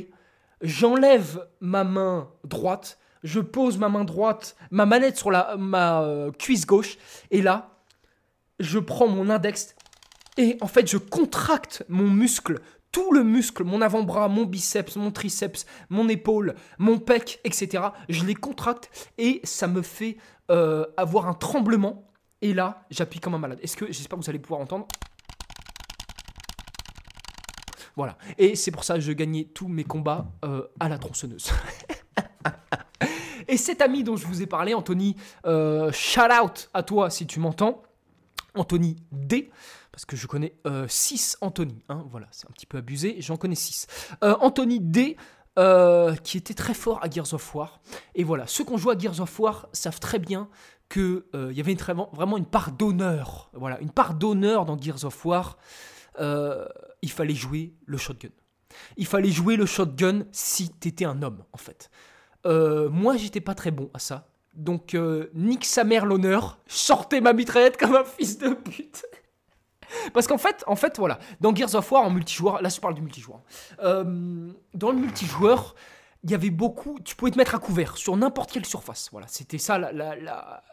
J'enlève 0.63 1.45
ma 1.59 1.83
main 1.83 2.31
droite. 2.45 3.01
Je 3.25 3.41
pose 3.41 3.79
ma 3.79 3.89
main 3.89 4.05
droite, 4.05 4.55
ma 4.71 4.87
manette 4.87 5.17
sur 5.17 5.33
la, 5.33 5.57
ma 5.57 6.03
euh, 6.03 6.31
cuisse 6.31 6.67
gauche. 6.67 6.99
Et 7.33 7.43
là, 7.43 7.81
je 8.61 8.79
prends 8.79 9.09
mon 9.09 9.29
index 9.29 9.75
et 10.37 10.57
en 10.61 10.69
fait, 10.69 10.89
je 10.89 10.99
contracte 10.99 11.83
mon 11.89 12.09
muscle, 12.09 12.61
tout 12.93 13.11
le 13.11 13.25
muscle, 13.25 13.65
mon 13.65 13.83
avant-bras, 13.83 14.29
mon 14.29 14.45
biceps, 14.45 14.95
mon 14.95 15.11
triceps, 15.11 15.67
mon 15.91 16.09
épaule, 16.09 16.55
mon 16.79 17.01
pec, 17.01 17.41
etc. 17.43 17.87
Je 18.09 18.25
les 18.25 18.37
contracte 18.37 18.89
et 19.19 19.41
ça 19.43 19.67
me 19.67 19.83
fait 19.83 20.17
euh, 20.53 20.87
avoir 20.97 21.27
un 21.27 21.35
tremblement. 21.35 22.09
Et 22.41 22.55
là, 22.55 22.85
j'appuie 22.91 23.19
comme 23.19 23.35
un 23.35 23.39
malade. 23.39 23.59
Est-ce 23.63 23.77
que, 23.77 23.87
j'espère 23.87 24.17
que 24.17 24.23
vous 24.23 24.31
allez 24.31 24.39
pouvoir 24.39 24.61
entendre. 24.61 24.87
Voilà. 27.97 28.19
Et 28.37 28.55
c'est 28.57 28.71
pour 28.71 28.85
ça 28.85 28.95
que 28.95 29.01
je 29.01 29.13
gagnais 29.13 29.45
tous 29.45 29.69
mes 29.69 29.85
combats 29.85 30.31
euh, 30.45 30.63
à 30.79 30.89
la 30.89 30.99
tronçonneuse. 30.99 31.51
Et 33.49 33.57
cet 33.57 33.81
ami 33.81 34.05
dont 34.05 34.17
je 34.17 34.27
vous 34.27 34.43
ai 34.43 34.47
parlé, 34.47 34.75
Anthony, 34.75 35.17
euh, 35.47 35.91
shout 35.93 36.21
out 36.43 36.69
à 36.75 36.83
toi 36.83 37.11
si 37.11 37.27
tu 37.27 37.41
m'entends. 37.41 37.83
Anthony 38.55 38.97
D, 39.13 39.51
parce 39.93 40.05
que 40.05 40.17
je 40.17 40.27
connais 40.27 40.55
6 40.89 41.39
Anthony, 41.43 41.83
hein, 41.91 42.07
voilà, 42.11 42.27
c'est 42.31 42.49
un 42.49 42.53
petit 42.53 42.65
peu 42.65 42.79
abusé, 42.79 43.17
j'en 43.21 43.37
connais 43.37 43.55
6. 43.55 43.87
Anthony 44.23 44.81
D, 44.81 45.19
euh, 45.59 46.15
qui 46.17 46.39
était 46.39 46.55
très 46.55 46.73
fort 46.73 46.99
à 47.03 47.11
Gears 47.11 47.35
of 47.35 47.55
War. 47.55 47.81
Et 48.15 48.25
voilà, 48.25 48.47
ceux 48.47 48.65
qui 48.65 48.73
ont 48.73 48.79
joué 48.79 48.95
à 48.95 48.99
Gears 48.99 49.21
of 49.21 49.39
War 49.39 49.69
savent 49.75 50.01
très 50.01 50.19
bien 50.19 50.49
qu'il 50.89 51.23
y 51.35 51.61
avait 51.61 51.75
vraiment 51.75 52.37
une 52.39 52.47
part 52.47 52.73
d'honneur. 52.73 53.51
Voilà, 53.53 53.79
une 53.81 53.91
part 53.91 54.15
d'honneur 54.15 54.65
dans 54.65 54.81
Gears 54.81 55.05
of 55.05 55.25
War. 55.25 55.59
Il 57.07 57.13
fallait 57.13 57.37
jouer 57.37 57.73
le 57.87 57.99
shotgun. 57.99 58.35
Il 58.97 59.07
fallait 59.07 59.31
jouer 59.31 59.55
le 59.55 59.65
shotgun 59.65 60.25
si 60.33 60.71
t'étais 60.71 61.05
un 61.05 61.23
homme, 61.23 61.45
en 61.53 61.57
fait. 61.57 61.89
Euh, 62.47 62.89
moi, 62.91 63.17
j'étais 63.17 63.41
pas 63.41 63.55
très 63.55 63.71
bon 63.71 63.91
à 63.95 64.01
ça. 64.01 64.27
Donc, 64.55 64.93
euh, 64.97 65.31
nique 65.33 65.65
sa 65.67 65.85
mère 65.85 66.05
l'honneur, 66.05 66.59
sortez 66.67 67.21
ma 67.21 67.33
mitraillette 67.33 67.77
comme 67.77 67.95
un 67.95 68.03
fils 68.03 68.39
de 68.39 68.49
pute. 68.49 69.07
Parce 70.13 70.27
qu'en 70.27 70.37
fait, 70.37 70.65
en 70.67 70.75
fait, 70.75 70.99
voilà, 70.99 71.21
dans 71.41 71.55
Gears 71.55 71.77
of 71.77 71.93
War 71.93 72.03
en 72.03 72.11
multijoueur, 72.11 72.61
là 72.61 72.69
je 72.69 72.81
parle 72.81 72.95
du 72.95 73.03
multijoueur. 73.03 73.41
Euh, 73.85 74.51
dans 74.75 74.91
le 74.91 74.99
multijoueur, 74.99 75.77
il 76.25 76.33
y 76.33 76.35
avait 76.35 76.51
beaucoup, 76.51 76.99
tu 77.05 77.15
pouvais 77.15 77.31
te 77.31 77.39
mettre 77.39 77.55
à 77.55 77.61
couvert 77.61 77.97
sur 77.97 78.17
n'importe 78.17 78.51
quelle 78.51 78.67
surface. 78.67 79.11
Voilà, 79.13 79.29
c'était 79.29 79.59
ça 79.59 79.79
la, 79.79 79.93
la, 79.93 80.17
la, 80.17 80.65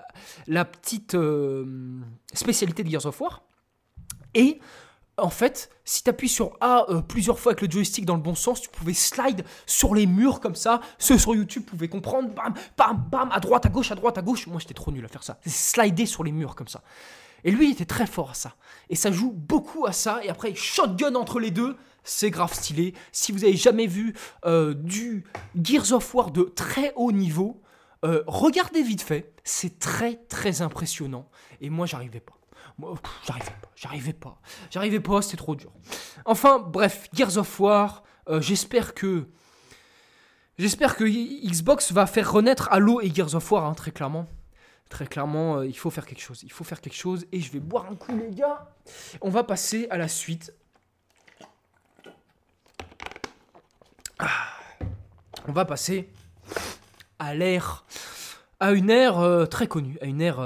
la 0.47 0.65
petite 0.65 1.13
euh, 1.13 2.01
spécialité 2.33 2.83
de 2.83 2.89
Gears 2.89 3.05
of 3.05 3.21
War. 3.21 3.43
Et 4.33 4.59
en 5.17 5.29
fait, 5.29 5.69
si 5.85 6.03
tu 6.03 6.09
appuies 6.09 6.29
sur 6.29 6.57
A 6.59 6.85
euh, 6.89 7.01
plusieurs 7.01 7.39
fois 7.39 7.51
avec 7.51 7.61
le 7.61 7.69
joystick 7.69 8.05
dans 8.05 8.15
le 8.15 8.21
bon 8.21 8.35
sens, 8.35 8.61
tu 8.61 8.69
pouvais 8.69 8.93
slide 8.93 9.45
sur 9.65 9.93
les 9.93 10.07
murs 10.07 10.39
comme 10.39 10.55
ça. 10.55 10.81
Ceux 10.97 11.17
sur 11.17 11.35
YouTube 11.35 11.63
pouvaient 11.65 11.87
comprendre, 11.87 12.29
bam, 12.29 12.53
bam, 12.77 13.05
bam, 13.11 13.29
à 13.31 13.39
droite, 13.39 13.65
à 13.65 13.69
gauche, 13.69 13.91
à 13.91 13.95
droite, 13.95 14.17
à 14.17 14.21
gauche. 14.21 14.47
Moi, 14.47 14.59
j'étais 14.59 14.73
trop 14.73 14.91
nul 14.91 15.05
à 15.05 15.07
faire 15.07 15.23
ça. 15.23 15.39
Slider 15.45 16.05
sur 16.05 16.23
les 16.23 16.31
murs 16.31 16.55
comme 16.55 16.67
ça. 16.67 16.81
Et 17.43 17.51
lui, 17.51 17.67
il 17.67 17.71
était 17.73 17.85
très 17.85 18.07
fort 18.07 18.31
à 18.31 18.33
ça. 18.33 18.55
Et 18.89 18.95
ça 18.95 19.11
joue 19.11 19.31
beaucoup 19.31 19.85
à 19.85 19.91
ça. 19.91 20.23
Et 20.23 20.29
après, 20.29 20.55
shotgun 20.55 21.15
entre 21.15 21.39
les 21.39 21.51
deux, 21.51 21.75
c'est 22.03 22.31
grave 22.31 22.53
stylé. 22.53 22.93
Si 23.11 23.31
vous 23.31 23.43
avez 23.43 23.55
jamais 23.55 23.87
vu 23.87 24.15
euh, 24.45 24.73
du 24.73 25.25
Gears 25.61 25.91
of 25.91 26.13
War 26.15 26.31
de 26.31 26.43
très 26.43 26.93
haut 26.95 27.11
niveau, 27.11 27.61
euh, 28.03 28.23
regardez 28.27 28.81
vite 28.81 29.01
fait. 29.01 29.33
C'est 29.43 29.79
très 29.79 30.15
très 30.15 30.61
impressionnant. 30.61 31.29
Et 31.61 31.69
moi, 31.69 31.85
j'arrivais 31.85 32.19
pas. 32.19 32.33
J'arrivais 33.25 33.51
pas, 33.61 33.69
j'arrivais 33.75 34.13
pas, 34.13 34.41
j'arrivais 34.71 34.99
pas, 34.99 35.21
c'était 35.21 35.37
trop 35.37 35.55
dur. 35.55 35.71
Enfin, 36.25 36.59
bref, 36.59 37.07
Gears 37.13 37.37
of 37.37 37.59
War, 37.59 38.03
euh, 38.29 38.41
j'espère 38.41 38.93
que. 38.93 39.27
J'espère 40.57 40.95
que 40.95 41.03
Xbox 41.03 41.91
va 41.91 42.05
faire 42.05 42.31
renaître 42.31 42.67
Halo 42.71 43.01
et 43.01 43.13
Gears 43.13 43.35
of 43.35 43.51
War, 43.51 43.65
hein, 43.65 43.73
très 43.73 43.91
clairement. 43.91 44.27
Très 44.89 45.07
clairement, 45.07 45.57
euh, 45.57 45.65
il 45.65 45.75
faut 45.75 45.89
faire 45.89 46.05
quelque 46.05 46.21
chose. 46.21 46.43
Il 46.43 46.51
faut 46.51 46.63
faire 46.63 46.79
quelque 46.79 46.95
chose. 46.95 47.25
Et 47.31 47.39
je 47.39 47.51
vais 47.51 47.59
boire 47.59 47.87
un 47.89 47.95
coup, 47.95 48.15
les 48.15 48.29
gars. 48.29 48.69
On 49.21 49.29
va 49.29 49.43
passer 49.43 49.87
à 49.89 49.97
la 49.97 50.07
suite. 50.07 50.53
Ah. 54.19 54.27
On 55.47 55.51
va 55.51 55.65
passer 55.65 56.09
à 57.17 57.33
l'ère. 57.33 57.85
À 58.59 58.71
une 58.73 58.91
ère 58.91 59.17
euh, 59.17 59.45
très 59.45 59.67
connue. 59.67 59.97
À 60.01 60.05
une 60.05 60.21
ère 60.21 60.39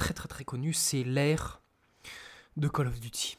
très 0.00 0.14
très 0.14 0.28
très 0.28 0.44
connue. 0.44 0.72
C'est 0.72 1.04
l'ère 1.04 1.60
de 2.56 2.66
Call 2.68 2.88
of 2.88 2.98
Duty. 2.98 3.36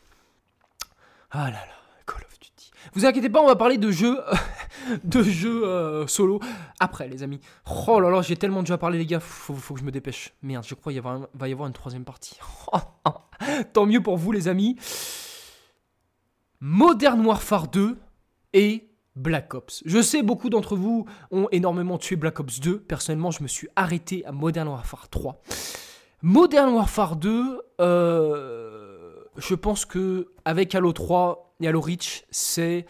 Ah 1.31 1.45
là 1.45 1.57
là, 1.65 1.75
Call 2.05 2.21
of 2.21 2.39
Duty. 2.39 2.71
Vous 2.93 3.05
inquiétez 3.05 3.29
pas, 3.29 3.41
on 3.41 3.47
va 3.47 3.55
parler 3.55 3.77
de 3.77 3.89
jeux 3.91 4.19
de 5.03 5.23
jeux 5.23 5.67
euh, 5.67 6.05
solo 6.07 6.39
après, 6.79 7.07
les 7.07 7.23
amis. 7.23 7.39
Oh 7.87 7.99
là 7.99 8.09
là, 8.09 8.21
j'ai 8.21 8.37
tellement 8.37 8.61
déjà 8.61 8.77
parlé, 8.77 8.99
les 8.99 9.07
gars. 9.07 9.19
Faut, 9.19 9.55
faut 9.55 9.73
que 9.73 9.79
je 9.79 9.85
me 9.85 9.91
dépêche. 9.91 10.33
Merde, 10.43 10.63
je 10.67 10.75
crois 10.75 10.93
qu'il 10.93 11.01
va 11.01 11.47
y 11.47 11.51
avoir 11.51 11.67
une 11.67 11.73
troisième 11.73 12.05
partie. 12.05 12.37
Tant 13.73 13.87
mieux 13.87 14.03
pour 14.03 14.17
vous, 14.17 14.31
les 14.31 14.47
amis. 14.47 14.77
Modern 16.59 17.25
Warfare 17.25 17.69
2 17.69 17.97
et 18.53 18.87
Black 19.15 19.55
Ops. 19.55 19.81
Je 19.85 19.99
sais, 19.99 20.21
beaucoup 20.21 20.51
d'entre 20.51 20.75
vous 20.75 21.05
ont 21.31 21.47
énormément 21.51 21.97
tué 21.97 22.17
Black 22.17 22.39
Ops 22.39 22.59
2. 22.59 22.81
Personnellement, 22.81 23.31
je 23.31 23.41
me 23.41 23.47
suis 23.47 23.67
arrêté 23.75 24.23
à 24.25 24.31
Modern 24.31 24.67
Warfare 24.67 25.09
3. 25.09 25.41
Modern 26.23 26.73
Warfare 26.73 27.15
2, 27.15 27.61
euh, 27.79 29.15
je 29.37 29.55
pense 29.55 29.85
que 29.85 30.27
avec 30.45 30.75
Halo 30.75 30.93
3 30.93 31.55
et 31.61 31.67
Halo 31.67 31.81
Reach, 31.81 32.25
c'est 32.29 32.85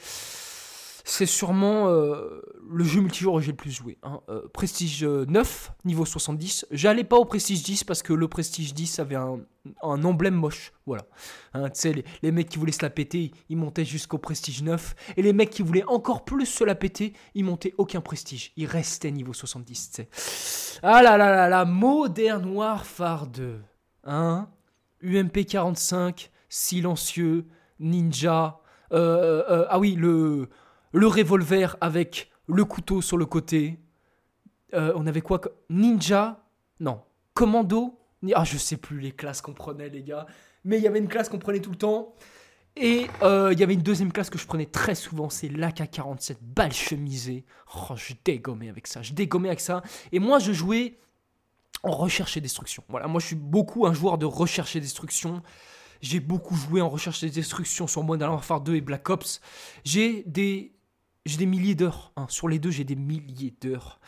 c'est 1.04 1.26
sûrement 1.26 1.88
euh, 1.88 2.42
le 2.70 2.84
jeu 2.84 3.02
multijoueur 3.02 3.36
que 3.36 3.42
j'ai 3.42 3.52
le 3.52 3.58
plus 3.58 3.72
joué. 3.72 3.98
Hein. 4.04 4.22
Euh, 4.30 4.48
Prestige 4.54 5.04
9, 5.04 5.74
niveau 5.86 6.06
70. 6.06 6.68
J'allais 6.72 7.04
pas 7.04 7.18
au 7.18 7.26
Prestige 7.26 7.64
10 7.64 7.84
parce 7.84 8.04
que 8.04 8.14
le 8.14 8.28
Prestige 8.28 8.74
10 8.74 9.00
avait 9.00 9.16
un, 9.16 9.40
emblème 9.82 10.36
moche. 10.36 10.74
Voilà. 10.86 11.04
Hein, 11.54 11.70
les, 12.22 12.32
mecs 12.32 12.50
qui 12.50 12.58
voulaient 12.58 12.72
se 12.72 12.82
la 12.82 12.90
péter, 12.90 13.32
ils 13.50 13.58
montaient 13.58 13.86
jusqu'au 13.86 14.18
Prestige 14.18 14.64
9. 14.64 14.96
Et 15.18 15.22
les 15.22 15.34
mecs 15.34 15.50
qui 15.50 15.62
voulaient 15.62 15.86
encore 15.88 16.26
plus 16.26 16.46
se 16.46 16.64
la 16.64 16.76
péter, 16.76 17.14
ils 17.36 17.46
montaient 17.46 17.74
aucun 17.78 18.02
Prestige. 18.02 18.52
Ils 18.58 18.68
restaient 18.68 19.12
niveau 19.12 19.34
70, 19.34 19.92
tu 19.92 19.96
sais. 19.96 20.10
Ah 20.84 21.02
là 21.04 21.18
là 21.18 21.32
là 21.32 21.48
là, 21.48 21.66
Modern 21.66 22.46
Warfare 22.46 23.28
2. 23.28 23.62
Hein 24.06 24.48
UMP 25.04 25.46
45, 25.46 26.32
silencieux, 26.50 27.48
ninja. 27.80 28.60
Euh, 28.92 29.66
ah 29.70 29.80
oui, 29.80 29.96
le 29.96 30.50
le 30.92 31.08
revolver 31.08 31.78
avec 31.82 32.32
le 32.48 32.66
couteau 32.66 33.02
sur 33.02 33.18
le 33.18 33.26
côté. 33.26 33.80
Euh, 34.74 34.94
on 34.96 35.08
avait 35.08 35.22
quoi 35.22 35.42
Ninja? 35.70 36.44
Non. 36.80 37.02
Commando? 37.34 37.98
Ah, 38.36 38.44
je 38.44 38.58
sais 38.58 38.78
plus 38.78 39.00
les 39.00 39.12
classes 39.12 39.42
qu'on 39.42 39.54
prenait, 39.54 39.90
les 39.90 40.04
gars. 40.04 40.26
Mais 40.64 40.78
il 40.78 40.84
y 40.84 40.88
avait 40.88 41.00
une 41.00 41.08
classe 41.08 41.30
qu'on 41.30 41.40
prenait 41.40 41.60
tout 41.60 41.72
le 41.72 41.78
temps. 41.78 42.16
Et 42.76 43.08
euh, 43.22 43.50
il 43.52 43.60
y 43.60 43.64
avait 43.64 43.74
une 43.74 43.82
deuxième 43.82 44.12
classe 44.14 44.30
que 44.30 44.38
je 44.38 44.46
prenais 44.46 44.66
très 44.66 44.96
souvent, 44.96 45.30
c'est 45.30 45.50
l'AK-47, 45.50 46.38
balle 46.42 46.72
chemisée. 46.72 47.46
Oh, 47.76 47.96
je 47.96 48.14
dégommais 48.24 48.70
avec 48.70 48.88
ça, 48.88 49.02
je 49.02 49.14
dégommais 49.14 49.50
avec 49.50 49.60
ça. 49.60 49.82
Et 50.14 50.20
moi, 50.20 50.40
je 50.40 50.54
jouais 50.54 50.98
en 51.84 51.92
recherche 51.92 52.38
et 52.38 52.42
destruction. 52.42 52.84
Voilà, 52.88 53.08
moi, 53.08 53.20
je 53.20 53.28
suis 53.28 53.36
beaucoup 53.36 53.86
un 53.88 53.94
joueur 53.94 54.18
de 54.18 54.26
recherche 54.26 54.76
et 54.78 54.80
destruction. 54.80 55.42
J'ai 56.02 56.22
beaucoup 56.22 56.56
joué 56.56 56.82
en 56.82 56.90
recherche 56.90 57.22
et 57.24 57.30
destruction 57.30 57.88
sur 57.88 58.04
Modern 58.04 58.32
Warfare 58.32 58.62
2 58.62 58.76
et 58.76 58.82
Black 58.82 59.10
Ops. 59.10 59.42
J'ai 59.84 60.24
des 60.26 60.74
j'ai 61.26 61.38
des 61.38 61.46
milliers 61.46 61.76
d'heures. 61.76 62.12
Hein. 62.16 62.26
Sur 62.30 62.48
les 62.48 62.60
deux, 62.60 62.72
j'ai 62.72 62.84
des 62.84 62.96
milliers 62.96 63.54
d'heures. 63.62 64.00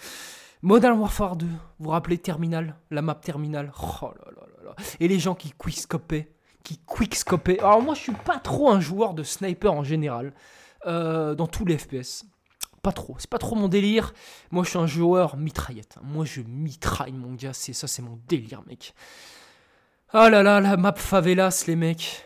Modern 0.61 0.97
Warfare 0.97 1.36
2, 1.36 1.45
vous 1.45 1.51
vous 1.80 1.89
rappelez 1.89 2.18
Terminal 2.18 2.78
La 2.89 3.01
map 3.01 3.16
Terminal 3.16 3.72
Oh 3.82 4.14
là 4.18 4.32
là 4.32 4.47
là 4.47 4.64
là. 4.70 4.76
Et 4.99 5.07
les 5.07 5.20
gens 5.20 5.36
qui 5.36 5.51
quickscopaient. 5.51 6.32
Qui 6.64 6.78
quickscopaient. 6.78 7.59
Alors 7.59 7.82
moi, 7.82 7.95
je 7.95 7.99
suis 7.99 8.14
pas 8.14 8.39
trop 8.39 8.72
un 8.72 8.80
joueur 8.80 9.14
de 9.14 9.24
sniper 9.24 9.74
en 9.74 9.84
général. 9.84 10.34
Euh, 10.86 11.36
dans 11.36 11.47
tous 11.47 11.66
les 11.66 11.78
FPS. 11.78 12.26
Pas 12.82 12.91
trop. 12.91 13.16
C'est 13.18 13.30
pas 13.30 13.38
trop 13.38 13.55
mon 13.55 13.68
délire. 13.68 14.14
Moi, 14.51 14.64
je 14.64 14.72
suis 14.72 14.80
un 14.80 14.88
joueur 14.88 15.38
mitraillette. 15.38 15.97
Moi, 16.01 16.26
je 16.26 16.41
mitraille, 16.41 17.14
mon 17.14 17.34
gars. 17.34 17.53
C'est 17.53 17.74
ça, 17.74 17.88
c'est 17.88 18.01
mon 18.01 18.20
délire, 18.28 18.64
mec. 18.68 18.93
Oh 20.14 20.28
là 20.30 20.43
là, 20.43 20.59
la 20.59 20.78
map 20.78 20.93
favelas, 20.95 21.64
les 21.68 21.76
mecs. 21.76 22.26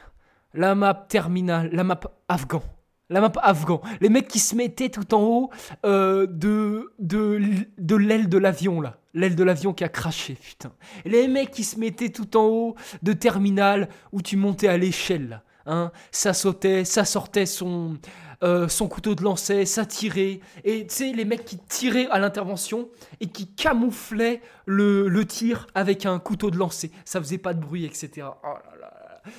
La 0.54 0.76
map 0.76 0.94
terminal. 0.94 1.70
La 1.72 1.84
map 1.84 2.00
afghan. 2.28 2.64
La 3.10 3.22
map 3.22 3.32
afghan. 3.42 3.82
Les 4.02 4.10
mecs 4.10 4.28
qui 4.28 4.40
se 4.40 4.54
mettaient 4.56 4.90
tout 4.90 5.14
en 5.14 5.22
haut 5.22 5.50
euh, 5.86 6.28
de, 6.28 6.92
de, 7.00 7.42
de 7.78 7.96
l'aile 7.96 8.28
de 8.28 8.38
l'avion, 8.38 8.82
là. 8.82 8.98
L'aile 9.14 9.36
de 9.36 9.44
l'avion 9.44 9.74
qui 9.74 9.84
a 9.84 9.90
craché, 9.90 10.36
putain. 10.36 10.72
les 11.06 11.28
mecs 11.28 11.52
qui 11.52 11.64
se 11.64 11.80
mettaient 11.80 12.10
tout 12.10 12.38
en 12.38 12.46
haut 12.46 12.76
de 13.02 13.14
terminal 13.14 13.90
où 14.12 14.22
tu 14.22 14.36
montais 14.36 14.68
à 14.68 14.78
l'échelle. 14.78 15.42
Hein. 15.66 15.92
Ça 16.12 16.34
sautait, 16.34 16.86
ça 16.86 17.04
sortait 17.06 17.46
son, 17.46 17.98
euh, 18.44 18.68
son 18.68 18.88
couteau 18.88 19.16
de 19.16 19.24
lancer, 19.24 19.66
ça 19.66 19.86
tirait. 19.86 20.40
Et 20.64 20.86
tu 20.86 20.94
sais, 20.94 21.14
les 21.14 21.26
mecs 21.26 21.46
qui 21.46 21.58
tiraient 21.58 22.08
à 22.12 22.20
l'intervention 22.20 22.90
et 23.20 23.28
qui 23.28 23.48
camouflaient 23.48 24.42
le, 24.66 25.08
le, 25.08 25.26
tir 25.26 25.66
avec 25.74 26.06
un 26.06 26.20
couteau 26.20 26.52
de 26.52 26.58
lancer. 26.58 26.92
Ça 27.06 27.20
faisait 27.20 27.40
pas 27.40 27.54
de 27.54 27.60
bruit, 27.60 27.86
etc. 27.86 28.28
Oh. 28.44 28.54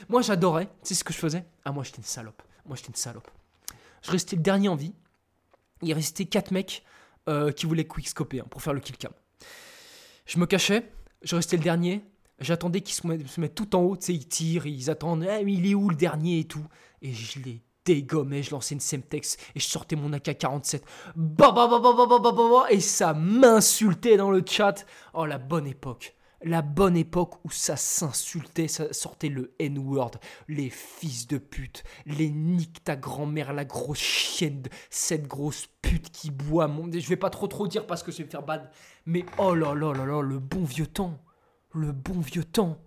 Moi, 0.09 0.23
j'adorais. 0.23 0.67
Tu 0.83 0.89
sais 0.89 0.95
ce 0.95 1.05
que 1.05 1.13
je 1.13 1.19
faisais? 1.19 1.45
Ah, 1.65 1.71
moi, 1.71 1.85
j'étais 1.85 1.99
une 1.99 2.05
salope. 2.05 2.43
Moi, 2.67 2.77
j'étais 2.77 2.89
une 2.89 2.97
salope. 2.97 3.31
Je 4.03 4.11
restais 4.11 4.37
le 4.37 4.43
dernier 4.43 4.69
en 4.69 4.77
vie. 4.77 4.95
Il 5.83 5.93
restait 5.93 6.25
4 6.25 6.51
mecs 6.51 6.85
euh, 7.29 7.53
qui 7.53 7.67
voulaient 7.67 7.87
quickscoper 7.87 8.41
hein, 8.41 8.47
pour 8.51 8.63
faire 8.63 8.73
le 8.73 8.81
kill 8.81 8.97
cam. 8.97 9.13
Je 10.27 10.39
me 10.39 10.47
cachais, 10.47 10.91
je 11.23 11.37
restais 11.37 11.57
le 11.57 11.63
dernier. 11.63 12.03
J'attendais 12.41 12.81
qu'ils 12.81 12.95
se, 12.95 13.07
mettent, 13.41 13.55
tout 13.55 13.75
en 13.75 13.81
haut, 13.81 13.97
tu 13.97 14.07
sais, 14.07 14.15
ils 14.15 14.29
tirent, 14.29 14.67
ils 14.67 14.91
attendent, 14.91 15.27
eh, 15.29 15.43
il 15.43 15.67
est 15.67 15.75
où 15.75 15.89
le 15.89 15.97
dernier 15.97 16.41
et 16.41 16.45
tout. 16.45 16.65
Et 17.03 17.13
je 17.13 17.41
les 17.41 17.63
dégommais, 17.85 18.43
je 18.43 18.53
lançais 18.53 18.75
une 18.75 18.81
Semtex 18.81 19.37
et 19.55 19.61
je 19.61 19.67
sortais 19.67 19.97
mon 19.97 20.13
AK-47. 20.13 20.83
Bah, 21.17 21.53
bah, 21.53 21.67
bah, 21.69 21.81
bah, 21.83 21.95
bah, 21.97 22.07
bah, 22.09 22.19
bah, 22.23 22.33
bah, 22.33 22.67
et 22.71 22.81
ça 22.81 23.15
m'insultait 23.15 24.17
dans 24.17 24.31
le 24.31 24.45
chat. 24.47 24.87
Oh, 25.15 25.27
la 25.27 25.39
bonne 25.39 25.67
époque 25.67 26.15
la 26.43 26.63
bonne 26.63 26.97
époque 26.97 27.45
où 27.45 27.51
ça 27.51 27.77
s'insultait, 27.77 28.69
ça 28.69 28.93
sortait 28.93 29.29
le 29.29 29.55
N-word, 29.59 30.13
les 30.47 30.71
fils 30.71 31.27
de 31.27 31.39
pute, 31.39 31.83
les 32.07 32.31
nique 32.31 32.85
ta 32.85 32.97
grand-mère, 32.97 33.53
la 33.53 33.65
grosse 33.65 33.99
chienne, 33.99 34.63
cette 34.91 35.27
grosse 35.27 35.67
pute 35.83 36.11
qui 36.11 36.31
boit. 36.31 36.69
Mon... 36.69 36.91
Je 36.93 37.09
vais 37.09 37.17
pas 37.17 37.31
trop 37.31 37.49
trop 37.49 37.67
dire 37.67 37.87
parce 37.87 38.03
que 38.03 38.13
je 38.13 38.19
vais 38.19 38.25
me 38.25 38.31
faire 38.31 38.45
bad, 38.45 38.71
mais 39.07 39.25
oh 39.39 39.55
là 39.55 39.75
là 39.75 39.93
là 39.93 40.05
là, 40.05 40.21
le 40.21 40.39
bon 40.39 40.65
vieux 40.65 40.87
temps, 40.87 41.19
le 41.73 41.93
bon 41.93 42.21
vieux 42.21 42.45
temps 42.45 42.79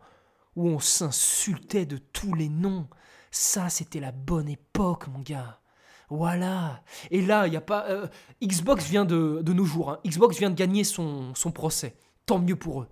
où 0.56 0.68
on 0.68 0.80
s'insultait 0.80 1.86
de 1.86 1.98
tous 1.98 2.34
les 2.34 2.50
noms. 2.50 2.88
Ça, 3.32 3.70
c'était 3.70 4.02
la 4.02 4.12
bonne 4.12 4.50
époque, 4.50 5.08
mon 5.08 5.20
gars. 5.20 5.60
Voilà. 6.10 6.84
Et 7.10 7.22
là, 7.22 7.48
il 7.48 7.54
y 7.54 7.58
a 7.58 7.62
pas. 7.62 7.86
Euh, 7.88 8.08
Xbox 8.44 8.86
vient 8.90 9.06
de, 9.06 9.42
nos 9.42 9.64
jours. 9.64 9.92
Hein. 9.92 10.00
Xbox 10.06 10.38
vient 10.38 10.50
de 10.50 10.56
gagner 10.56 10.84
son 10.84 11.34
procès. 11.54 11.96
Tant 12.26 12.40
mieux 12.40 12.58
pour 12.58 12.82
eux. 12.82 12.88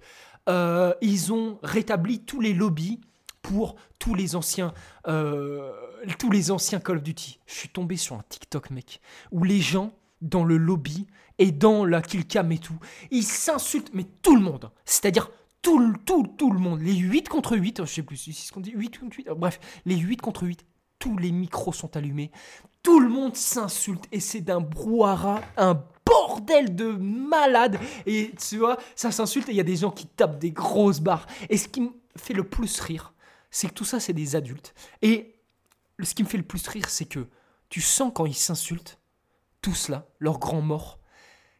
Euh, 0.49 0.93
ils 1.01 1.31
ont 1.31 1.59
rétabli 1.61 2.19
tous 2.19 2.41
les 2.41 2.53
lobbies 2.53 2.99
pour 3.41 3.75
tous 3.99 4.15
les 4.15 4.35
anciens, 4.35 4.73
euh, 5.07 5.71
tous 6.17 6.31
les 6.31 6.51
anciens 6.51 6.79
Call 6.79 6.97
of 6.97 7.03
Duty. 7.03 7.39
Je 7.45 7.53
suis 7.53 7.69
tombé 7.69 7.97
sur 7.97 8.15
un 8.15 8.23
TikTok, 8.27 8.71
mec, 8.71 8.99
où 9.31 9.43
les 9.43 9.61
gens 9.61 9.93
dans 10.21 10.43
le 10.43 10.57
lobby 10.57 11.07
et 11.37 11.51
dans 11.51 11.85
la 11.85 12.01
killcam 12.01 12.51
et 12.51 12.57
tout, 12.57 12.77
ils 13.11 13.23
s'insultent, 13.23 13.91
mais 13.93 14.05
tout 14.21 14.35
le 14.35 14.41
monde. 14.41 14.71
C'est-à-dire 14.85 15.31
tout, 15.61 15.93
tout, 16.05 16.27
tout 16.37 16.51
le 16.51 16.59
monde. 16.59 16.81
Les 16.81 16.95
8 16.95 17.29
contre 17.29 17.55
8, 17.55 17.85
je 17.85 17.91
sais 17.91 18.03
plus 18.03 18.17
si 18.17 18.33
ce 18.33 18.51
qu'on 18.51 18.59
dit, 18.59 18.71
8 18.71 18.99
contre 18.99 19.17
8, 19.17 19.27
bref, 19.37 19.59
les 19.85 19.97
8 19.97 20.17
contre 20.17 20.43
8, 20.43 20.65
tous 20.99 21.17
les 21.17 21.31
micros 21.31 21.73
sont 21.73 21.95
allumés, 21.97 22.31
tout 22.83 22.99
le 22.99 23.09
monde 23.09 23.35
s'insulte 23.35 24.05
et 24.11 24.19
c'est 24.19 24.41
d'un 24.41 24.61
brouhaha, 24.61 25.41
un 25.57 25.83
bordel 26.05 26.75
de 26.75 26.91
malade. 26.91 27.79
Et 28.05 28.31
tu 28.37 28.57
vois, 28.57 28.77
ça 28.95 29.11
s'insulte 29.11 29.49
et 29.49 29.51
il 29.51 29.57
y 29.57 29.61
a 29.61 29.63
des 29.63 29.77
gens 29.77 29.91
qui 29.91 30.07
tapent 30.07 30.39
des 30.39 30.51
grosses 30.51 30.99
barres. 30.99 31.27
Et 31.49 31.57
ce 31.57 31.67
qui 31.67 31.81
me 31.81 31.89
fait 32.15 32.33
le 32.33 32.43
plus 32.43 32.79
rire, 32.79 33.13
c'est 33.51 33.67
que 33.67 33.73
tout 33.73 33.85
ça, 33.85 33.99
c'est 33.99 34.13
des 34.13 34.35
adultes. 34.35 34.73
Et 35.01 35.35
ce 36.01 36.13
qui 36.13 36.23
me 36.23 36.27
fait 36.27 36.37
le 36.37 36.43
plus 36.43 36.67
rire, 36.67 36.89
c'est 36.89 37.05
que 37.05 37.27
tu 37.69 37.81
sens 37.81 38.11
quand 38.13 38.25
ils 38.25 38.35
s'insultent, 38.35 38.99
tout 39.61 39.73
cela, 39.73 40.07
leur 40.19 40.39
grand 40.39 40.61
mort, 40.61 40.99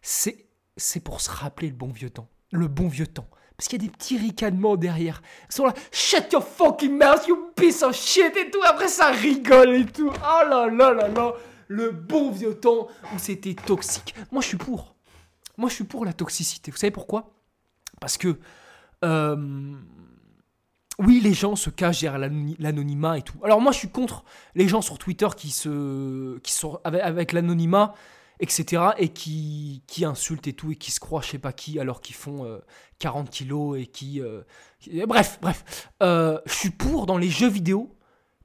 c'est, 0.02 0.48
c'est 0.78 1.02
pour 1.02 1.22
se 1.22 1.30
rappeler 1.30 1.68
le 1.68 1.76
bon 1.76 1.92
vieux 1.92 2.10
temps. 2.10 2.30
Le 2.52 2.68
bon 2.68 2.88
vieux 2.88 3.08
temps. 3.08 3.30
Parce 3.60 3.68
qu'il 3.68 3.84
y 3.84 3.86
a 3.86 3.88
des 3.90 3.92
petits 3.92 4.18
ricanements 4.18 4.78
derrière. 4.78 5.22
Ils 5.50 5.54
sont 5.54 5.66
là, 5.66 5.74
shut 5.92 6.32
your 6.32 6.42
fucking 6.42 6.98
mouth, 6.98 7.28
you 7.28 7.52
piece 7.58 7.84
of 7.84 7.94
shit 7.94 8.34
et 8.38 8.50
tout. 8.50 8.62
Après, 8.66 8.88
ça 8.88 9.08
rigole 9.08 9.76
et 9.76 9.86
tout. 9.86 10.10
Oh 10.10 10.50
là 10.50 10.68
là 10.68 10.94
là 10.94 11.10
là. 11.10 11.34
Le 11.68 11.92
bon 11.92 12.32
vieux 12.32 12.58
temps 12.58 12.88
où 13.14 13.20
c'était 13.20 13.56
toxique. 13.56 14.16
Moi, 14.32 14.42
je 14.42 14.48
suis 14.48 14.58
pour. 14.58 14.96
Moi, 15.58 15.68
je 15.68 15.76
suis 15.76 15.84
pour 15.84 16.06
la 16.06 16.14
toxicité. 16.14 16.72
Vous 16.72 16.78
savez 16.78 16.92
pourquoi? 16.92 17.34
Parce 18.00 18.18
que. 18.18 18.40
Euh, 19.04 19.36
oui, 20.98 21.20
les 21.20 21.34
gens 21.34 21.58
se 21.58 21.70
cachent 21.70 22.00
derrière 22.00 22.32
l'anonymat 22.60 23.18
et 23.18 23.24
tout. 23.24 23.40
Alors 23.44 23.60
moi, 23.60 23.74
je 23.74 23.80
suis 23.80 23.90
contre 23.90 24.24
les 24.56 24.70
gens 24.70 24.82
sur 24.82 24.98
Twitter 24.98 25.28
qui 25.36 25.50
se, 25.50 26.38
qui 26.40 26.54
sont 26.54 26.80
avec, 26.86 27.34
l'anonymat, 27.34 27.94
etc. 28.40 28.84
et 28.98 29.10
qui, 29.10 29.84
qui 29.88 30.06
insultent 30.06 30.48
et 30.48 30.54
tout 30.54 30.72
et 30.72 30.76
qui 30.76 30.92
se 30.92 31.00
croient, 31.00 31.22
je 31.22 31.30
sais 31.30 31.40
pas 31.40 31.54
qui, 31.54 31.80
alors 31.80 32.02
qu'ils 32.02 32.16
font 32.16 32.60
40 33.00 33.28
euh, 33.28 33.30
kilos 33.30 33.80
et 33.80 33.86
qui, 33.86 34.22
euh, 34.22 34.44
bref, 35.08 35.40
bref. 35.42 35.90
Euh, 36.02 36.40
je 36.46 36.54
suis 36.54 36.70
pour 36.70 37.06
dans 37.06 37.18
les 37.18 37.30
jeux 37.30 37.50
vidéo 37.50 37.96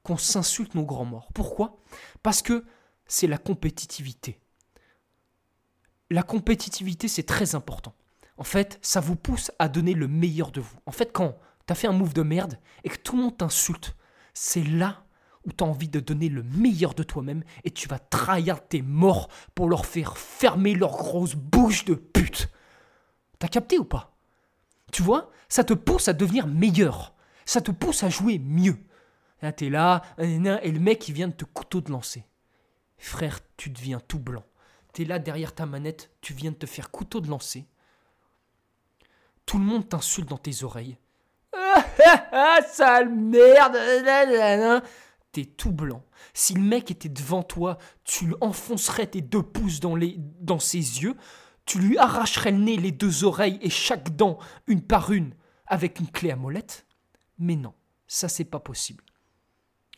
qu'on 0.03 0.17
s'insulte 0.17 0.75
nos 0.75 0.85
grands 0.85 1.05
morts. 1.05 1.29
Pourquoi? 1.33 1.77
Parce 2.23 2.41
que 2.41 2.65
c'est 3.07 3.27
la 3.27 3.37
compétitivité. 3.37 4.39
La 6.09 6.23
compétitivité, 6.23 7.07
c'est 7.07 7.23
très 7.23 7.55
important. 7.55 7.95
En 8.37 8.43
fait, 8.43 8.77
ça 8.81 8.99
vous 8.99 9.15
pousse 9.15 9.51
à 9.59 9.69
donner 9.69 9.93
le 9.93 10.07
meilleur 10.07 10.51
de 10.51 10.61
vous. 10.61 10.77
En 10.85 10.91
fait, 10.91 11.11
quand 11.11 11.37
t'as 11.65 11.75
fait 11.75 11.87
un 11.87 11.93
move 11.93 12.13
de 12.13 12.21
merde 12.21 12.59
et 12.83 12.89
que 12.89 12.97
tout 12.97 13.15
le 13.15 13.23
monde 13.23 13.37
t'insulte, 13.37 13.95
c'est 14.33 14.63
là 14.63 15.04
où 15.45 15.51
t'as 15.51 15.65
envie 15.65 15.89
de 15.89 15.99
donner 15.99 16.29
le 16.29 16.43
meilleur 16.43 16.93
de 16.93 17.03
toi-même 17.03 17.43
et 17.63 17.71
tu 17.71 17.87
vas 17.87 17.99
trahir 17.99 18.67
tes 18.67 18.81
morts 18.81 19.29
pour 19.53 19.69
leur 19.69 19.85
faire 19.85 20.17
fermer 20.17 20.73
leur 20.73 20.91
grosse 20.91 21.35
bouche 21.35 21.85
de 21.85 21.95
pute. 21.95 22.49
T'as 23.39 23.47
capté 23.47 23.77
ou 23.77 23.85
pas? 23.85 24.15
Tu 24.91 25.03
vois, 25.03 25.31
ça 25.49 25.63
te 25.63 25.73
pousse 25.73 26.07
à 26.07 26.13
devenir 26.13 26.47
meilleur. 26.47 27.13
Ça 27.45 27.61
te 27.61 27.71
pousse 27.71 28.03
à 28.03 28.09
jouer 28.09 28.39
mieux. 28.39 28.77
Là, 29.41 29.51
t'es 29.51 29.69
là, 29.69 30.01
et 30.17 30.71
le 30.71 30.79
mec, 30.79 31.07
il 31.07 31.13
vient 31.13 31.27
de 31.27 31.33
te 31.33 31.45
couteau 31.45 31.81
de 31.81 31.91
lancer. 31.91 32.25
Frère, 32.97 33.39
tu 33.57 33.69
deviens 33.69 33.99
tout 33.99 34.19
blanc. 34.19 34.43
T'es 34.93 35.05
là 35.05 35.19
derrière 35.19 35.53
ta 35.53 35.65
manette, 35.65 36.11
tu 36.21 36.33
viens 36.33 36.51
de 36.51 36.55
te 36.55 36.65
faire 36.65 36.89
couteau 36.89 37.19
de 37.19 37.29
lancer. 37.29 37.67
Tout 39.45 39.57
le 39.59 39.65
monde 39.65 39.89
t'insulte 39.89 40.29
dans 40.29 40.37
tes 40.37 40.63
oreilles. 40.63 40.97
Ah, 42.37 42.61
sale 42.61 43.09
merde 43.09 43.75
Tout 45.43 45.73
blanc. 45.73 46.05
Si 46.33 46.53
le 46.53 46.61
mec 46.61 46.91
était 46.91 47.09
devant 47.09 47.43
toi, 47.43 47.77
tu 48.05 48.27
lui 48.27 48.35
enfoncerais 48.39 49.07
tes 49.07 49.21
deux 49.21 49.43
pouces 49.43 49.81
dans, 49.81 49.95
les, 49.95 50.15
dans 50.39 50.59
ses 50.59 50.77
yeux, 50.77 51.17
tu 51.65 51.79
lui 51.79 51.97
arracherais 51.97 52.51
le 52.51 52.59
nez, 52.59 52.77
les 52.77 52.91
deux 52.91 53.25
oreilles 53.25 53.59
et 53.61 53.69
chaque 53.69 54.15
dent, 54.15 54.37
une 54.67 54.81
par 54.81 55.11
une, 55.11 55.33
avec 55.67 55.99
une 55.99 56.09
clé 56.09 56.31
à 56.31 56.35
molette 56.35 56.85
Mais 57.37 57.55
non, 57.55 57.73
ça 58.07 58.29
c'est 58.29 58.45
pas 58.45 58.59
possible. 58.59 59.03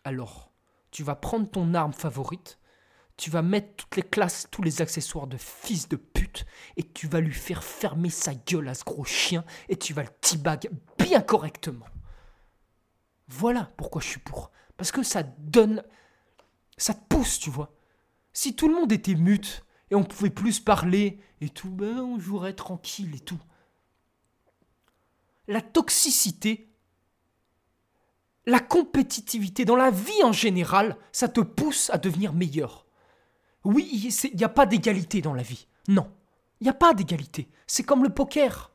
Alors, 0.04 0.52
tu 0.90 1.04
vas 1.04 1.16
prendre 1.16 1.50
ton 1.50 1.74
arme 1.74 1.94
favorite, 1.94 2.58
tu 3.18 3.30
vas 3.30 3.42
mettre 3.42 3.76
toutes 3.76 3.96
les 3.96 4.04
classes, 4.04 4.48
tous 4.50 4.64
les 4.64 4.82
accessoires 4.82 5.28
de 5.28 5.38
fils 5.38 5.90
de 5.90 5.96
pute, 5.98 6.46
et 6.78 6.84
tu 6.84 7.08
vas 7.08 7.20
lui 7.20 7.34
faire 7.34 7.64
fermer 7.64 8.10
sa 8.10 8.34
gueule 8.34 8.70
à 8.70 8.74
ce 8.74 8.84
gros 8.84 9.06
chien, 9.06 9.44
et 9.70 9.78
tu 9.78 9.94
vas 9.94 10.04
le 10.04 10.10
t-bag 10.22 10.70
bien 10.98 11.22
correctement. 11.22 11.86
Voilà 13.28 13.70
pourquoi 13.76 14.02
je 14.02 14.08
suis 14.08 14.20
pour. 14.20 14.52
Parce 14.78 14.92
que 14.92 15.04
ça 15.04 15.24
donne. 15.24 15.84
Ça 16.78 16.94
te 16.94 17.04
pousse, 17.10 17.40
tu 17.40 17.50
vois. 17.50 17.74
Si 18.34 18.56
tout 18.56 18.68
le 18.68 18.76
monde 18.76 18.92
était 18.92 19.16
mute, 19.16 19.66
et 19.90 19.96
on 19.96 20.04
pouvait 20.04 20.30
plus 20.30 20.60
parler, 20.60 21.20
et 21.42 21.50
tout, 21.50 21.70
ben 21.70 22.00
on 22.00 22.20
jouerait 22.20 22.54
tranquille 22.54 23.16
et 23.16 23.20
tout. 23.20 23.40
La 25.48 25.62
toxicité, 25.62 26.70
la 28.46 28.60
compétitivité 28.60 29.66
dans 29.66 29.76
la 29.76 29.92
vie 29.92 30.24
en 30.24 30.32
général, 30.32 30.98
ça 31.12 31.28
te 31.28 31.42
pousse 31.42 31.90
à 31.92 31.98
devenir 31.98 32.34
meilleur. 32.34 32.86
Oui, 33.64 33.90
il 34.24 34.36
n'y 34.36 34.44
a 34.44 34.50
pas 34.50 34.66
d'égalité 34.66 35.22
dans 35.22 35.34
la 35.34 35.44
vie. 35.44 35.68
Non, 35.88 36.10
il 36.60 36.66
n'y 36.66 36.70
a 36.70 36.74
pas 36.74 36.94
d'égalité. 36.94 37.50
C'est 37.66 37.84
comme 37.84 38.04
le 38.04 38.10
poker. 38.10 38.72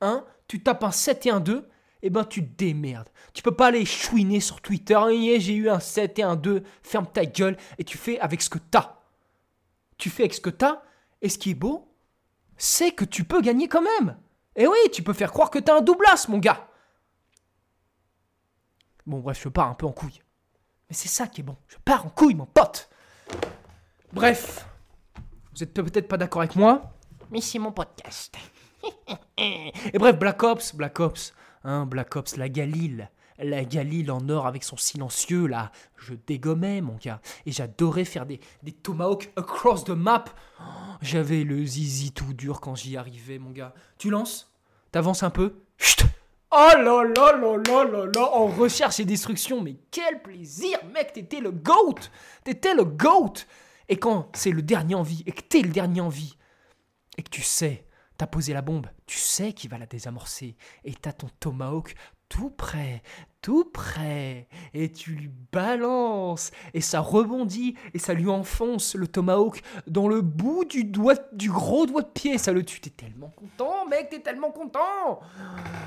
Hein 0.00 0.24
Tu 0.48 0.62
tapes 0.62 0.84
un 0.84 0.90
7 0.90 1.26
et 1.26 1.30
un 1.30 1.40
2, 1.40 1.68
et 2.04 2.10
ben 2.10 2.24
tu 2.24 2.46
te 2.46 2.56
démerdes. 2.58 3.08
Tu 3.32 3.42
peux 3.42 3.56
pas 3.56 3.68
aller 3.68 3.86
chouiner 3.86 4.38
sur 4.38 4.60
Twitter. 4.60 5.00
J'ai 5.40 5.54
eu 5.54 5.70
un 5.70 5.80
7 5.80 6.18
et 6.18 6.22
un 6.22 6.36
2, 6.36 6.62
ferme 6.82 7.06
ta 7.06 7.24
gueule, 7.24 7.56
et 7.78 7.84
tu 7.84 7.96
fais 7.96 8.20
avec 8.20 8.42
ce 8.42 8.50
que 8.50 8.58
t'as. 8.58 8.98
Tu 9.96 10.10
fais 10.10 10.24
avec 10.24 10.34
ce 10.34 10.40
que 10.40 10.50
t'as, 10.50 10.82
et 11.22 11.30
ce 11.30 11.38
qui 11.38 11.52
est 11.52 11.54
beau, 11.54 11.90
c'est 12.58 12.92
que 12.92 13.06
tu 13.06 13.24
peux 13.24 13.40
gagner 13.40 13.68
quand 13.68 13.80
même. 13.80 14.18
Et 14.54 14.66
oui, 14.66 14.76
tu 14.92 15.02
peux 15.02 15.14
faire 15.14 15.32
croire 15.32 15.50
que 15.50 15.58
t'as 15.58 15.78
un 15.78 15.80
doublas, 15.80 16.26
mon 16.28 16.38
gars. 16.38 16.68
Bon, 19.06 19.20
bref, 19.20 19.40
je 19.42 19.48
pars 19.48 19.68
un 19.68 19.74
peu 19.74 19.86
en 19.86 19.92
couille. 19.92 20.20
Mais 20.90 20.94
c'est 20.94 21.08
ça 21.08 21.26
qui 21.26 21.40
est 21.40 21.44
bon. 21.44 21.56
Je 21.68 21.76
pars 21.82 22.04
en 22.04 22.10
couille, 22.10 22.34
mon 22.34 22.46
pote. 22.46 22.90
Bref, 24.12 24.66
vous 25.54 25.62
êtes 25.62 25.72
peut-être 25.72 26.08
pas 26.08 26.18
d'accord 26.18 26.42
avec 26.42 26.54
moi, 26.54 26.92
mais 27.30 27.40
c'est 27.40 27.58
mon 27.58 27.72
podcast. 27.72 28.36
Et 29.38 29.98
bref, 29.98 30.18
Black 30.18 30.42
Ops, 30.42 30.74
Black 30.74 31.00
Ops, 31.00 31.32
hein, 31.64 31.86
Black 31.86 32.14
Ops, 32.16 32.36
la 32.36 32.48
Galile. 32.48 33.10
La 33.38 33.64
Galile 33.64 34.12
en 34.12 34.28
or 34.28 34.46
avec 34.46 34.62
son 34.62 34.76
silencieux, 34.76 35.46
là, 35.46 35.72
je 35.96 36.14
dégommais, 36.14 36.80
mon 36.80 36.94
gars. 36.94 37.20
Et 37.46 37.52
j'adorais 37.52 38.04
faire 38.04 38.26
des, 38.26 38.38
des 38.62 38.70
tomahawks 38.70 39.32
across 39.34 39.82
the 39.82 39.90
map. 39.90 40.26
J'avais 41.02 41.42
le 41.42 41.64
zizi 41.64 42.12
tout 42.12 42.32
dur 42.32 42.60
quand 42.60 42.76
j'y 42.76 42.96
arrivais, 42.96 43.38
mon 43.38 43.50
gars. 43.50 43.74
Tu 43.98 44.08
lances? 44.08 44.52
T'avances 44.92 45.24
un 45.24 45.30
peu? 45.30 45.56
Chut 45.78 46.04
Oh 46.52 46.70
là 46.76 47.02
là 47.02 47.36
là 47.36 47.56
là 47.56 47.84
là 47.84 48.06
là 48.14 48.30
En 48.32 48.46
recherche 48.46 49.00
et 49.00 49.04
destruction, 49.04 49.60
mais 49.60 49.74
quel 49.90 50.22
plaisir, 50.22 50.78
mec 50.94 51.12
T'étais 51.12 51.40
le 51.40 51.50
GOAT 51.50 51.96
T'étais 52.44 52.74
le 52.74 52.84
GOAT 52.84 53.32
et 53.88 53.96
quand 53.96 54.28
c'est 54.34 54.50
le 54.50 54.62
dernier 54.62 54.94
en 54.94 55.02
vie, 55.02 55.22
et 55.26 55.32
que 55.32 55.42
t'es 55.42 55.60
le 55.60 55.70
dernier 55.70 56.00
en 56.00 56.08
vie, 56.08 56.36
et 57.18 57.22
que 57.22 57.30
tu 57.30 57.42
sais, 57.42 57.84
t'as 58.16 58.26
posé 58.26 58.52
la 58.52 58.62
bombe, 58.62 58.86
tu 59.06 59.18
sais 59.18 59.52
qu'il 59.52 59.70
va 59.70 59.78
la 59.78 59.86
désamorcer, 59.86 60.56
et 60.84 60.94
t'as 60.94 61.12
ton 61.12 61.28
tomahawk 61.40 61.94
tout 62.28 62.50
près, 62.50 63.02
tout 63.42 63.66
près, 63.66 64.48
et 64.72 64.90
tu 64.90 65.12
lui 65.12 65.30
balances, 65.52 66.50
et 66.72 66.80
ça 66.80 67.00
rebondit, 67.00 67.76
et 67.92 67.98
ça 67.98 68.14
lui 68.14 68.28
enfonce 68.28 68.94
le 68.94 69.06
tomahawk 69.06 69.62
dans 69.86 70.08
le 70.08 70.20
bout 70.20 70.64
du 70.64 70.84
doigt, 70.84 71.14
du 71.32 71.50
gros 71.50 71.86
doigt 71.86 72.02
de 72.02 72.08
pied, 72.08 72.38
ça 72.38 72.52
le 72.52 72.64
tue. 72.64 72.80
T'es 72.80 72.90
tellement 72.90 73.28
content, 73.28 73.86
mec, 73.86 74.08
t'es 74.08 74.20
tellement 74.20 74.50
content. 74.50 75.20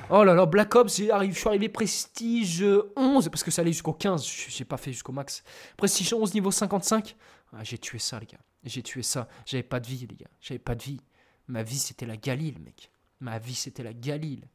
Oh 0.10 0.24
là 0.24 0.34
là, 0.36 0.46
Black 0.46 0.74
Ops, 0.76 0.98
je 0.98 1.32
suis 1.34 1.48
arrivé 1.48 1.70
prestige 1.70 2.64
11, 2.96 3.30
parce 3.30 3.44
que 3.44 3.52
ça 3.52 3.62
allait 3.62 3.74
jusqu'au 3.74 3.94
15, 3.94 4.26
j'ai 4.50 4.66
pas 4.66 4.78
fait 4.78 4.94
jusqu'au 4.94 5.12
max. 5.12 5.44
Prestige 5.76 6.14
11 6.14 6.34
niveau 6.34 6.52
55. 6.52 7.16
Ah, 7.54 7.64
j'ai 7.64 7.78
tué 7.78 8.00
ça, 8.00 8.20
les 8.20 8.26
gars. 8.26 8.38
J'ai 8.64 8.84
tué 8.84 9.02
ça. 9.02 9.28
J'avais 9.46 9.64
pas 9.64 9.80
de 9.80 9.88
vie, 9.88 10.06
les 10.10 10.16
gars. 10.16 10.30
J'avais 10.42 10.60
pas 10.60 10.76
de 10.76 10.84
vie. 10.84 11.02
Ma 11.48 11.64
vie, 11.64 11.80
c'était 11.80 12.06
la 12.06 12.18
Galile, 12.18 12.60
mec. 12.60 12.92
Ma 13.20 13.40
vie, 13.40 13.56
c'était 13.56 13.84
la 13.84 13.94
Galile. 13.94 14.48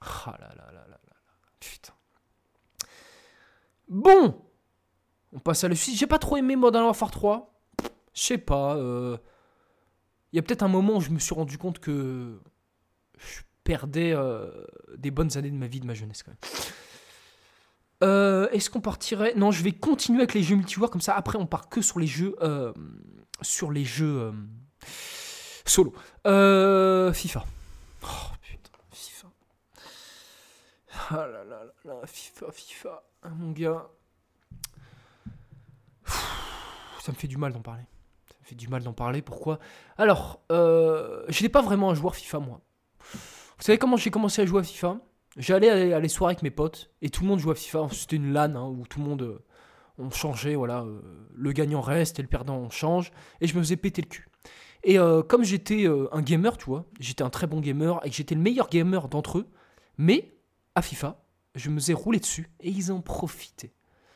Ah 0.00 0.36
là 0.40 0.48
là 0.56 0.66
là 0.66 0.72
là 0.72 0.86
là 0.86 1.00
là. 1.06 1.16
Putain. 1.58 1.92
Bon 3.88 4.42
On 5.32 5.40
passe 5.40 5.64
à 5.64 5.68
la 5.68 5.74
suite. 5.74 5.96
J'ai 5.96 6.06
pas 6.06 6.18
trop 6.18 6.36
aimé 6.36 6.56
Modern 6.56 6.84
Warfare 6.84 7.10
3. 7.10 7.52
Je 8.14 8.22
sais 8.22 8.38
pas. 8.38 8.76
Euh, 8.76 9.18
il 10.32 10.36
y 10.36 10.38
a 10.38 10.42
peut-être 10.42 10.62
un 10.62 10.68
moment 10.68 10.96
où 10.96 11.00
je 11.00 11.10
me 11.10 11.18
suis 11.18 11.34
rendu 11.34 11.58
compte 11.58 11.80
que 11.80 12.40
je 13.18 13.40
perdais 13.64 14.12
euh, 14.14 14.64
des 14.96 15.10
bonnes 15.10 15.36
années 15.36 15.50
de 15.50 15.56
ma 15.56 15.66
vie, 15.66 15.80
de 15.80 15.86
ma 15.86 15.94
jeunesse 15.94 16.22
quand 16.22 16.30
même. 16.30 16.38
Euh, 18.02 18.48
est-ce 18.50 18.70
qu'on 18.70 18.80
partirait? 18.80 19.34
Non, 19.34 19.50
je 19.50 19.62
vais 19.62 19.72
continuer 19.72 20.20
avec 20.20 20.32
les 20.32 20.42
jeux 20.42 20.56
multijoueurs 20.56 20.90
comme 20.90 21.02
ça. 21.02 21.14
Après, 21.14 21.36
on 21.36 21.46
part 21.46 21.68
que 21.68 21.82
sur 21.82 21.98
les 21.98 22.06
jeux, 22.06 22.34
sur 23.42 23.70
les 23.70 23.84
jeux 23.84 24.32
euh, 26.26 27.12
solo. 27.12 27.12
FIFA. 27.12 27.44
Oh 28.02 28.06
putain, 28.42 28.78
FIFA. 28.92 29.28
Ah 31.10 31.26
là 31.26 31.44
là 31.44 31.64
là 31.84 32.06
FIFA, 32.06 32.52
FIFA. 32.52 33.02
Ah, 33.22 33.28
mon 33.30 33.52
gars. 33.52 33.88
Ça 37.00 37.12
me 37.12 37.16
fait 37.16 37.28
du 37.28 37.36
mal 37.36 37.52
d'en 37.52 37.62
parler. 37.62 37.84
Ça 38.28 38.34
me 38.40 38.46
fait 38.46 38.54
du 38.54 38.68
mal 38.68 38.82
d'en 38.82 38.92
parler. 38.92 39.22
Pourquoi? 39.22 39.58
Alors, 39.98 40.40
je 40.50 41.42
n'ai 41.42 41.48
pas 41.48 41.62
vraiment 41.62 41.90
un 41.90 41.94
joueur 41.94 42.14
FIFA 42.14 42.38
moi. 42.40 42.60
Vous 43.60 43.66
savez 43.66 43.78
comment 43.78 43.98
j'ai 43.98 44.10
commencé 44.10 44.40
à 44.40 44.46
jouer 44.46 44.60
à 44.60 44.62
FIFA? 44.62 44.98
J'allais 45.36 45.92
à 45.92 46.00
les 46.00 46.08
soirées 46.08 46.32
avec 46.32 46.42
mes 46.42 46.50
potes 46.50 46.90
et 47.02 47.10
tout 47.10 47.22
le 47.22 47.28
monde 47.28 47.38
jouait 47.38 47.52
à 47.52 47.54
FIFA. 47.54 47.88
C'était 47.92 48.16
une 48.16 48.32
LAN 48.32 48.56
hein, 48.56 48.64
où 48.64 48.86
tout 48.86 49.00
le 49.00 49.04
monde 49.04 49.22
euh, 49.22 49.44
on 49.98 50.10
changeait, 50.10 50.54
voilà, 50.54 50.80
euh, 50.80 51.00
le 51.34 51.52
gagnant 51.52 51.82
reste 51.82 52.18
et 52.18 52.22
le 52.22 52.28
perdant 52.28 52.56
on 52.56 52.70
change. 52.70 53.12
Et 53.42 53.46
je 53.46 53.54
me 53.54 53.60
faisais 53.60 53.76
péter 53.76 54.00
le 54.00 54.08
cul. 54.08 54.29
Et 54.82 54.98
euh, 54.98 55.22
comme 55.22 55.44
j'étais 55.44 55.86
un 55.86 56.22
gamer, 56.22 56.56
tu 56.56 56.66
vois, 56.66 56.86
j'étais 56.98 57.22
un 57.22 57.30
très 57.30 57.46
bon 57.46 57.60
gamer 57.60 58.00
et 58.04 58.10
que 58.10 58.16
j'étais 58.16 58.34
le 58.34 58.40
meilleur 58.40 58.68
gamer 58.68 59.08
d'entre 59.08 59.38
eux, 59.38 59.50
mais 59.98 60.34
à 60.74 60.82
FIFA, 60.82 61.22
je 61.54 61.70
me 61.70 61.78
faisais 61.78 61.92
rouler 61.92 62.20
dessus 62.20 62.50
et 62.60 62.70
ils 62.70 62.92
en 62.92 63.00
profitaient. 63.00 63.74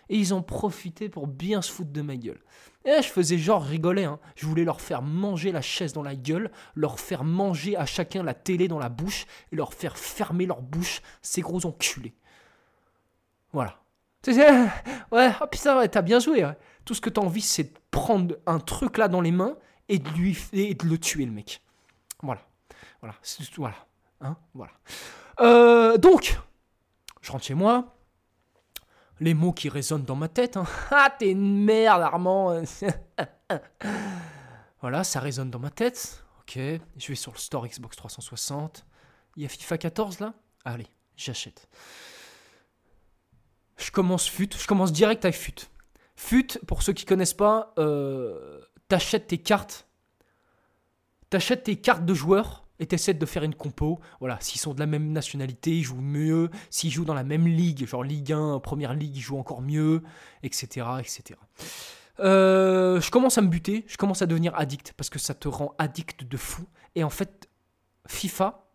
Et 0.09 0.17
ils 0.17 0.35
ont 0.35 0.43
profité 0.43 1.09
pour 1.09 1.27
bien 1.27 1.63
se 1.63 1.73
foutre 1.73 1.93
de 1.93 2.03
ma 2.03 2.17
gueule. 2.17 2.41
Et 2.85 2.97
je 3.03 3.09
faisais 3.09 3.39
genre 3.39 3.63
rigoler. 3.63 4.05
Hein. 4.05 4.19
Je 4.37 4.47
voulais 4.47 4.65
leur 4.65 4.83
faire 4.83 5.01
manger 5.01 5.51
la 5.51 5.63
chaise 5.63 5.95
dans 5.95 6.03
la 6.03 6.15
gueule, 6.15 6.51
leur 6.75 7.01
faire 7.01 7.25
manger 7.25 7.77
à 7.77 7.87
chacun 7.87 8.23
la 8.23 8.35
télé 8.35 8.69
dans 8.69 8.79
la 8.79 8.91
bouche 8.91 9.27
et 9.51 9.57
leur 9.57 9.73
faire 9.73 9.97
fermer 9.97 10.45
leur 10.45 10.61
bouche, 10.61 11.01
ces 11.23 11.41
gros 11.41 11.65
enculés. 11.65 12.15
Voilà. 13.53 13.81
Ouais, 15.13 15.31
oh 15.41 15.47
putain, 15.51 15.87
t'as 15.87 16.03
bien 16.03 16.19
joué. 16.19 16.47
Tout 16.85 16.95
ce 16.95 17.01
que 17.01 17.11
t'as 17.11 17.23
envie, 17.23 17.41
c'est 17.41 17.75
de 17.75 17.79
prendre 17.91 18.37
un 18.47 18.59
truc 18.59 18.99
là 18.99 19.09
dans 19.09 19.21
les 19.21 19.31
mains 19.31 19.57
et 19.89 19.99
de, 19.99 20.09
lui, 20.11 20.39
et 20.53 20.77
le 20.83 20.99
tuer, 20.99 21.27
le 21.27 21.33
mec. 21.33 21.63
Voilà. 22.23 22.43
Voilà. 23.01 23.15
Voilà. 23.57 23.77
Hein? 24.21 24.37
Voilà. 24.55 24.73
Euh, 25.41 25.99
donc, 25.99 26.39
je 27.21 27.33
rentre 27.33 27.45
chez 27.45 27.55
moi. 27.55 27.97
Les 29.21 29.35
mots 29.35 29.53
qui 29.53 29.69
résonnent 29.69 30.05
dans 30.05 30.17
ma 30.17 30.29
tête. 30.29 30.57
Hein. 30.57 30.67
Ah, 30.91 31.15
t'es 31.17 31.31
une 31.31 31.65
merde, 31.65 32.03
Armand. 32.03 32.63
voilà, 34.81 35.05
ça 35.05 35.21
résonne 35.21 35.51
dans 35.51 35.59
ma 35.59 35.71
tête. 35.71 36.25
Ok, 36.41 36.57
je 36.57 37.09
vais 37.09 37.15
sur 37.15 37.33
le 37.33 37.39
store 37.39 37.67
Xbox 37.67 37.97
360. 37.97 38.85
Il 39.37 39.43
y 39.43 39.47
a 39.47 39.49
FIFA 39.49 39.79
14 39.79 40.21
là? 40.21 40.35
Allez, 40.65 40.87
j'achète. 41.17 41.69
Je 43.77 43.91
commence 43.91 44.29
FUT, 44.29 44.51
je 44.57 44.67
commence 44.67 44.93
direct 44.93 45.25
avec 45.25 45.37
FUT. 45.37 45.69
FUT, 46.17 46.59
pour 46.67 46.83
ceux 46.83 46.93
qui 46.93 47.05
connaissent 47.05 47.35
pas, 47.35 47.73
euh, 47.79 48.61
t'achètes 48.89 49.29
tes 49.29 49.39
cartes. 49.39 49.87
T'achètes 51.31 51.65
tes 51.65 51.77
cartes 51.77 52.05
de 52.05 52.15
joueurs 52.15 52.65
et 52.79 52.87
t'essaies 52.87 53.15
de 53.15 53.27
faire 53.27 53.43
une 53.43 53.55
compo. 53.55 54.01
Voilà, 54.21 54.39
s'ils 54.41 54.61
sont 54.61 54.75
de 54.75 54.81
la 54.81 54.87
même 54.87 55.13
nationalité, 55.13 55.77
ils 55.79 55.85
jouent 55.85 56.01
mieux. 56.01 56.51
S'ils 56.71 56.91
jouent 56.91 57.05
dans 57.05 57.15
la 57.15 57.25
même 57.25 57.47
ligue, 57.47 57.87
genre 57.87 58.05
Ligue 58.05 58.33
1, 58.33 58.61
Première 58.61 58.95
Ligue, 58.95 59.17
ils 59.17 59.21
jouent 59.21 59.39
encore 59.39 59.63
mieux, 59.63 60.03
etc. 60.43 60.87
etc. 61.01 61.39
Euh, 62.21 63.01
je 63.01 63.11
commence 63.11 63.39
à 63.39 63.43
me 63.43 63.49
buter, 63.49 63.85
je 63.89 63.97
commence 63.97 64.23
à 64.23 64.27
devenir 64.27 64.55
addict 64.55 64.93
parce 64.97 65.11
que 65.11 65.19
ça 65.19 65.35
te 65.35 65.49
rend 65.49 65.75
addict 65.79 66.25
de 66.25 66.37
fou. 66.37 66.67
Et 66.95 67.03
en 67.03 67.11
fait, 67.11 67.49
FIFA, 68.07 68.69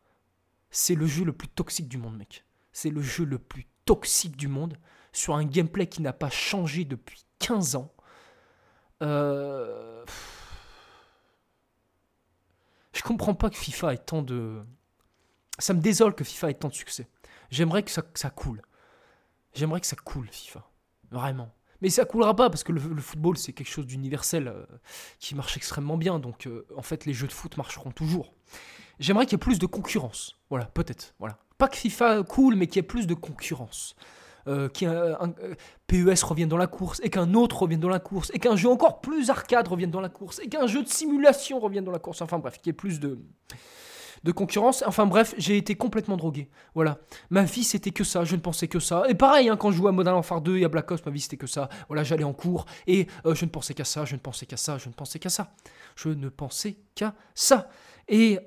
c'est 0.72 0.95
le 0.95 1.05
jeu 1.05 1.24
le 1.24 1.34
plus 1.34 1.47
toxique 1.47 1.88
du 1.88 1.97
monde, 1.97 2.18
mec. 2.18 2.45
C'est 2.72 2.89
le 2.89 3.01
jeu 3.01 3.26
le 3.26 3.39
plus 3.39 3.66
toxique 3.86 4.38
du 4.38 4.47
monde 4.47 4.78
sur 5.12 5.36
un 5.36 5.45
gameplay 5.45 5.88
qui 5.88 6.01
n'a 6.01 6.14
pas 6.14 6.30
changé 6.30 6.86
depuis 6.86 7.26
15 7.39 7.76
ans. 7.76 7.93
Euh 9.02 10.06
je 13.00 13.04
comprends 13.04 13.34
pas 13.34 13.50
que 13.50 13.56
FIFA 13.56 13.93
ait 13.93 13.97
tant 13.97 14.22
de. 14.22 14.62
Ça 15.58 15.74
me 15.74 15.80
désole 15.80 16.14
que 16.14 16.26
FIFA 16.26 16.52
ait 16.52 16.54
tant 16.56 16.68
de 16.68 16.74
succès. 16.74 17.08
J'aimerais 17.50 17.82
que 17.82 17.91
ça, 17.91 18.30
coule. 18.30 18.62
J'aimerais 19.54 19.80
que 19.80 19.88
ça 19.88 19.95
coule, 19.95 20.28
FIFA. 20.30 20.70
Vraiment. 21.10 21.50
Mais 21.82 21.89
ça 21.89 22.04
coulera 22.04 22.36
pas 22.36 22.50
parce 22.50 22.64
que 22.66 22.74
le, 22.74 23.02
football 23.02 23.38
c'est 23.38 23.54
quelque 23.54 23.70
chose 23.70 23.86
d'universel 23.88 24.50
euh, 24.50 24.66
qui 25.18 25.34
marche 25.34 25.56
extrêmement 25.56 25.95
bien. 25.95 26.20
Donc 26.20 26.45
euh, 26.45 26.68
en 26.76 26.82
fait 26.82 27.06
les 27.06 27.14
jeux 27.14 27.28
de 27.28 27.32
foot 27.32 27.56
marcheront 27.56 27.91
toujours. 27.91 28.34
J'aimerais 29.00 29.26
qu'il 29.26 29.34
y 29.34 29.36
ait 29.36 29.38
plus 29.39 29.60
de 29.60 29.66
concurrence. 29.66 30.38
Voilà, 30.50 30.66
peut-être. 30.66 31.14
Voilà. 31.20 31.38
Pas 31.58 31.70
que 31.70 31.78
FIFA 31.78 32.24
coule, 32.24 32.56
mais 32.56 32.68
qu'il 32.68 32.76
y 32.76 32.80
ait 32.80 32.84
plus 32.84 33.08
de 33.08 33.14
concurrence. 33.14 33.95
Euh, 34.50 34.68
qu'un 34.68 34.89
euh, 34.89 35.54
PES 35.86 36.24
revienne 36.24 36.50
dans 36.50 36.58
la 36.58 36.66
course, 36.66 37.00
et 37.04 37.12
qu'un 37.12 37.36
autre 37.36 37.62
revienne 37.62 37.80
dans 37.80 37.89
la 37.89 38.00
course, 38.00 38.32
et 38.34 38.39
qu'un 38.39 38.56
jeu 38.56 38.68
encore 38.68 39.00
plus 39.00 39.30
arcade 39.30 39.68
revienne 39.68 39.91
dans 39.91 40.02
la 40.02 40.10
course, 40.10 40.39
et 40.39 40.50
qu'un 40.50 40.66
jeu 40.66 40.82
de 40.82 40.89
simulation 40.89 41.60
revienne 41.60 41.84
dans 41.84 41.91
la 41.91 42.00
course. 42.00 42.24
Enfin 42.24 42.39
bref, 42.39 42.58
qu'il 42.58 42.68
y 42.68 42.70
ait 42.72 42.74
plus 42.74 43.00
de, 43.00 43.20
de 44.24 44.32
concurrence. 44.32 44.84
Enfin 44.88 45.06
bref, 45.06 45.36
j'ai 45.38 45.58
été 45.58 45.76
complètement 45.76 46.18
drogué. 46.18 46.50
Voilà. 46.74 46.97
Ma 47.30 47.43
vie, 47.43 47.64
c'était 47.64 47.91
que 47.91 48.04
ça. 48.04 48.24
Je 48.24 48.36
ne 48.36 48.41
pensais 48.41 48.68
que 48.68 48.80
ça. 48.80 49.04
Et 49.08 49.14
pareil, 49.14 49.50
hein, 49.50 49.58
quand 49.58 49.70
je 49.70 49.78
jouais 49.78 49.89
à 49.89 49.91
Modern 49.91 50.16
Warfare 50.16 50.41
2 50.41 50.58
et 50.58 50.66
à 50.66 50.70
Black 50.70 50.89
Ops, 50.89 51.06
ma 51.06 51.12
vie, 51.12 51.22
c'était 51.22 51.38
que 51.38 51.45
ça. 51.45 51.70
Voilà, 51.88 52.04
j'allais 52.04 52.24
en 52.24 52.34
cours 52.34 52.66
et 52.88 53.06
euh, 53.28 53.36
je 53.36 53.45
ne 53.45 53.52
pensais 53.52 53.76
qu'à 53.76 53.86
ça, 53.86 54.06
je 54.06 54.16
ne 54.16 54.20
pensais 54.20 54.47
qu'à 54.47 54.58
ça, 54.58 54.80
je 54.80 54.89
ne 54.89 54.93
pensais 54.93 55.20
qu'à 55.20 55.30
ça. 55.30 55.54
Je 55.95 56.10
ne 56.10 56.30
pensais 56.30 56.78
qu'à 56.95 57.14
ça. 57.36 57.70
Et 58.08 58.39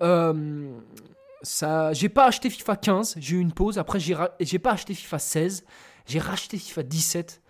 j'ai 1.92 2.08
pas 2.08 2.26
acheté 2.26 2.50
FIFA 2.50 2.76
15, 2.76 3.14
j'ai 3.18 3.36
eu 3.36 3.40
une 3.40 3.52
pause. 3.52 3.78
Après, 3.78 4.00
j'ai 4.00 4.58
pas 4.58 4.72
acheté 4.72 4.94
FIFA 4.94 5.18
16. 5.20 5.64
J'ai 6.06 6.18
racheté 6.18 6.58
FIFA 6.58 6.82
17. 6.82 7.42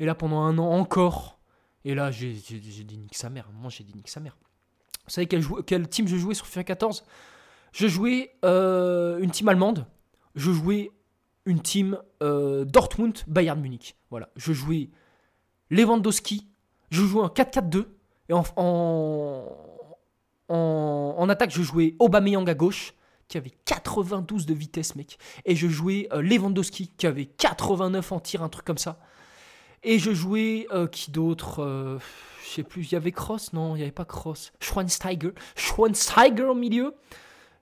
Et 0.00 0.06
là, 0.06 0.14
pendant 0.14 0.40
un 0.40 0.58
an 0.58 0.70
encore. 0.70 1.38
Et 1.84 1.94
là, 1.94 2.10
j'ai 2.10 2.32
dit 2.32 2.98
nique 2.98 3.14
sa 3.16 3.30
mère. 3.30 3.48
Moi, 3.52 3.70
j'ai 3.70 3.84
dit 3.84 3.94
nique 3.94 4.08
sa 4.08 4.20
mère. 4.20 4.36
Vous 5.06 5.10
savez 5.10 5.26
quel, 5.26 5.88
team 5.88 6.08
je 6.08 6.16
jouais 6.16 6.34
sur 6.34 6.46
FIFA 6.46 6.64
14 6.64 7.04
Je 7.72 7.86
jouais 7.86 8.34
euh, 8.44 9.18
une 9.18 9.30
team 9.30 9.48
allemande. 9.48 9.86
Je 10.34 10.50
jouais 10.50 10.90
une 11.44 11.60
team 11.60 11.98
euh, 12.22 12.64
Dortmund 12.64 13.18
Bayern 13.26 13.60
Munich. 13.60 13.96
Voilà. 14.10 14.30
Je 14.36 14.52
jouais 14.52 14.90
Lewandowski. 15.70 16.48
Je 16.90 17.02
jouais 17.02 17.22
en 17.22 17.28
4-4-2. 17.28 17.86
Et 18.30 18.32
en, 18.32 18.42
en, 18.56 19.56
en, 20.48 21.14
en, 21.18 21.28
attaque, 21.28 21.50
je 21.50 21.62
jouais 21.62 21.94
Aubameyang 21.98 22.48
à 22.48 22.54
gauche 22.54 22.94
qui 23.28 23.38
avait 23.38 23.52
92 23.64 24.46
de 24.46 24.54
vitesse, 24.54 24.96
mec. 24.96 25.18
Et 25.44 25.56
je 25.56 25.68
jouais 25.68 26.08
euh, 26.12 26.22
Lewandowski, 26.22 26.88
qui 26.96 27.06
avait 27.06 27.26
89 27.26 28.12
en 28.12 28.20
tir, 28.20 28.42
un 28.42 28.48
truc 28.48 28.64
comme 28.64 28.78
ça. 28.78 28.98
Et 29.82 29.98
je 29.98 30.12
jouais 30.12 30.66
euh, 30.72 30.86
qui 30.86 31.10
d'autre 31.10 31.62
euh, 31.62 31.98
Je 32.44 32.50
sais 32.50 32.62
plus, 32.62 32.86
il 32.86 32.92
y 32.92 32.96
avait 32.96 33.12
Cross 33.12 33.52
Non, 33.52 33.76
il 33.76 33.78
n'y 33.78 33.82
avait 33.82 33.92
pas 33.92 34.04
Cross. 34.04 34.52
Schweinsteiger. 34.60 35.32
Schweinsteiger 35.56 36.44
au 36.44 36.54
milieu. 36.54 36.94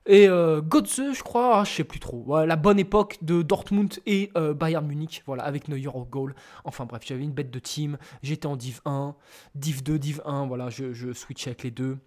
Et 0.04 0.26
Godze, 0.26 1.12
je 1.14 1.22
crois, 1.22 1.60
ah, 1.60 1.64
je 1.64 1.70
sais 1.70 1.84
plus 1.84 2.00
trop. 2.00 2.44
la 2.44 2.56
bonne 2.56 2.80
époque 2.80 3.18
de 3.22 3.40
Dortmund 3.40 4.00
et 4.04 4.32
Bayern 4.34 4.84
Munich, 4.84 5.22
voilà, 5.26 5.44
avec 5.44 5.68
Neuer 5.68 5.86
au 5.86 6.04
goal. 6.04 6.34
Enfin 6.64 6.86
bref, 6.86 7.02
j'avais 7.06 7.22
une 7.22 7.30
bête 7.30 7.52
de 7.52 7.60
team. 7.60 7.98
J'étais 8.20 8.46
en 8.46 8.56
Div 8.56 8.80
1, 8.84 9.14
Div 9.54 9.84
2, 9.84 10.00
Div 10.00 10.20
1, 10.24 10.48
voilà, 10.48 10.70
je 10.70 11.12
switchais 11.12 11.50
avec 11.50 11.62
les 11.62 11.70
deux. 11.70 11.98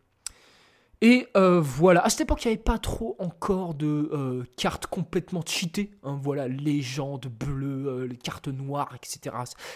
Et 1.05 1.27
euh, 1.37 1.61
voilà, 1.61 2.03
à 2.03 2.09
cette 2.09 2.21
époque, 2.21 2.43
il 2.45 2.47
n'y 2.47 2.55
avait 2.55 2.63
pas 2.63 2.79
trop 2.79 3.15
encore 3.19 3.75
de 3.75 4.09
euh, 4.11 4.43
cartes 4.57 4.87
complètement 4.87 5.43
cheatées. 5.45 5.91
Hein, 6.01 6.19
voilà, 6.19 6.47
légende 6.47 7.27
bleues, 7.27 7.85
euh, 7.85 8.07
les 8.07 8.17
cartes 8.17 8.47
noires, 8.47 8.91
etc. 8.95 9.35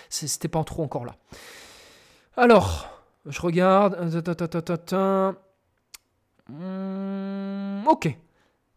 C'était 0.10 0.48
pas 0.48 0.64
trop 0.64 0.82
encore 0.82 1.06
là. 1.06 1.16
Alors, 2.36 2.90
je 3.28 3.40
regarde. 3.42 3.96
Hmm, 6.48 7.88
ok. 7.88 8.18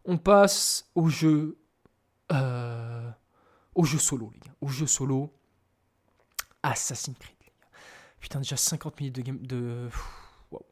On 0.05 0.19
passe 0.19 0.91
au 0.93 1.09
jeu. 1.09 1.57
au 2.29 3.83
jeu 3.83 3.97
solo, 3.97 4.29
les 4.31 4.41
gars. 4.41 4.53
Au 4.61 4.67
jeu 4.67 4.85
solo. 4.85 5.33
Assassin's 6.61 7.17
Creed, 7.17 7.35
les 7.41 7.47
gars. 7.47 7.67
Putain, 8.19 8.41
déjà 8.41 8.57
50 8.57 8.99
minutes 8.99 9.15
de 9.15 9.21
game. 9.23 9.39
De. 9.39 9.89
Wow. 10.51 10.63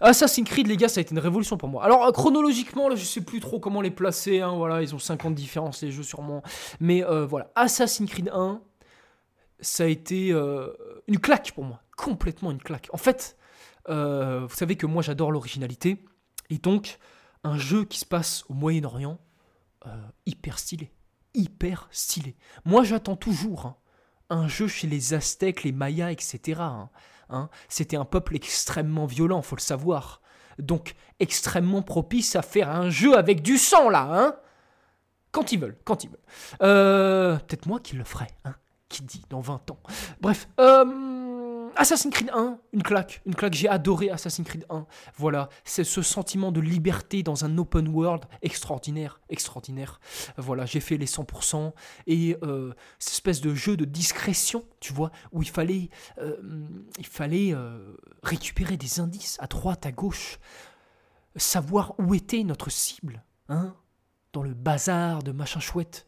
Assassin's 0.00 0.48
Creed, 0.48 0.66
les 0.66 0.76
gars, 0.76 0.88
ça 0.88 1.00
a 1.00 1.02
été 1.02 1.12
une 1.12 1.18
révolution 1.18 1.56
pour 1.56 1.68
moi. 1.68 1.84
Alors, 1.84 2.04
euh, 2.04 2.12
chronologiquement, 2.12 2.88
là, 2.88 2.96
je 2.96 3.04
sais 3.04 3.20
plus 3.20 3.40
trop 3.40 3.60
comment 3.60 3.80
les 3.80 3.90
placer. 3.90 4.40
Hein, 4.40 4.54
voilà, 4.56 4.82
ils 4.82 4.94
ont 4.94 4.98
50 4.98 5.34
différences, 5.34 5.82
les 5.82 5.90
jeux, 5.90 6.02
sûrement. 6.02 6.42
Mais 6.80 7.04
euh, 7.04 7.26
voilà, 7.26 7.50
Assassin's 7.54 8.10
Creed 8.10 8.30
1, 8.32 8.60
ça 9.60 9.84
a 9.84 9.86
été 9.86 10.32
euh, 10.32 10.72
une 11.06 11.18
claque 11.18 11.52
pour 11.52 11.64
moi. 11.64 11.82
Complètement 11.96 12.50
une 12.50 12.62
claque. 12.62 12.88
En 12.92 12.98
fait, 12.98 13.36
vous 13.88 14.54
savez 14.54 14.76
que 14.76 14.86
moi, 14.86 15.02
j'adore 15.02 15.32
l'originalité. 15.32 16.04
Et 16.50 16.58
donc, 16.58 16.98
un 17.44 17.56
jeu 17.56 17.84
qui 17.84 17.98
se 17.98 18.04
passe 18.04 18.44
au 18.48 18.54
Moyen-Orient, 18.54 19.18
hyper 20.26 20.58
stylé. 20.58 20.90
Hyper 21.34 21.88
stylé. 21.90 22.36
Moi, 22.64 22.82
j'attends 22.82 23.16
toujours 23.16 23.66
hein, 23.66 23.76
un 24.28 24.48
jeu 24.48 24.66
chez 24.66 24.88
les 24.88 25.14
Aztèques, 25.14 25.62
les 25.62 25.72
Mayas, 25.72 26.10
etc. 26.10 26.60
C'était 27.68 27.96
un 27.96 28.04
peuple 28.04 28.36
extrêmement 28.36 29.06
violent, 29.06 29.42
faut 29.42 29.56
le 29.56 29.60
savoir. 29.60 30.20
Donc 30.58 30.94
extrêmement 31.20 31.82
propice 31.82 32.36
à 32.36 32.42
faire 32.42 32.70
un 32.70 32.88
jeu 32.90 33.16
avec 33.16 33.42
du 33.42 33.58
sang 33.58 33.90
là, 33.90 34.08
hein 34.10 34.36
Quand 35.32 35.52
ils 35.52 35.60
veulent, 35.60 35.76
quand 35.84 36.04
ils 36.04 36.10
veulent. 36.10 36.18
Euh, 36.62 37.36
peut-être 37.36 37.66
moi 37.66 37.80
qui 37.80 37.96
le 37.96 38.04
ferai, 38.04 38.28
hein 38.44 38.54
Qui 38.88 39.02
dit 39.02 39.22
dans 39.28 39.40
20 39.40 39.70
ans. 39.70 39.78
Bref, 40.20 40.48
euh, 40.60 40.84
Assassin's 41.76 42.12
Creed 42.12 42.30
1, 42.32 42.58
une 42.72 42.82
claque, 42.82 43.20
une 43.26 43.34
claque, 43.34 43.52
j'ai 43.52 43.68
adoré 43.68 44.10
Assassin's 44.10 44.46
Creed 44.46 44.64
1. 44.70 44.86
Voilà, 45.16 45.50
c'est 45.64 45.84
ce 45.84 46.00
sentiment 46.00 46.50
de 46.50 46.60
liberté 46.60 47.22
dans 47.22 47.44
un 47.44 47.58
open 47.58 47.88
world 47.88 48.24
extraordinaire, 48.40 49.20
extraordinaire. 49.28 50.00
Voilà, 50.38 50.64
j'ai 50.64 50.80
fait 50.80 50.96
les 50.96 51.06
100% 51.06 51.72
et 52.06 52.36
euh, 52.42 52.72
cette 52.98 53.14
espèce 53.14 53.40
de 53.42 53.54
jeu 53.54 53.76
de 53.76 53.84
discrétion, 53.84 54.64
tu 54.80 54.92
vois, 54.92 55.10
où 55.32 55.42
il 55.42 55.50
fallait, 55.50 55.90
euh, 56.18 56.36
il 56.98 57.06
fallait 57.06 57.52
euh, 57.54 57.94
récupérer 58.22 58.76
des 58.76 58.98
indices 58.98 59.36
à 59.40 59.46
droite, 59.46 59.84
à 59.84 59.92
gauche, 59.92 60.38
savoir 61.36 61.94
où 61.98 62.14
était 62.14 62.42
notre 62.42 62.70
cible, 62.70 63.22
hein, 63.50 63.74
dans 64.32 64.42
le 64.42 64.54
bazar 64.54 65.22
de 65.22 65.32
machin 65.32 65.60
chouette 65.60 66.06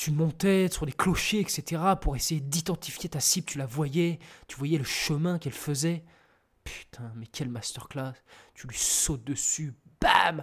tu 0.00 0.12
montais 0.12 0.68
sur 0.70 0.86
les 0.86 0.92
clochers, 0.92 1.40
etc., 1.40 1.82
pour 2.00 2.16
essayer 2.16 2.40
d'identifier 2.40 3.10
ta 3.10 3.20
cible, 3.20 3.44
tu 3.44 3.58
la 3.58 3.66
voyais, 3.66 4.18
tu 4.48 4.56
voyais 4.56 4.78
le 4.78 4.84
chemin 4.84 5.38
qu'elle 5.38 5.52
faisait. 5.52 6.04
Putain, 6.64 7.12
mais 7.16 7.26
quelle 7.26 7.50
masterclass 7.50 8.14
Tu 8.54 8.66
lui 8.66 8.78
sautes 8.78 9.24
dessus, 9.24 9.74
bam 10.00 10.42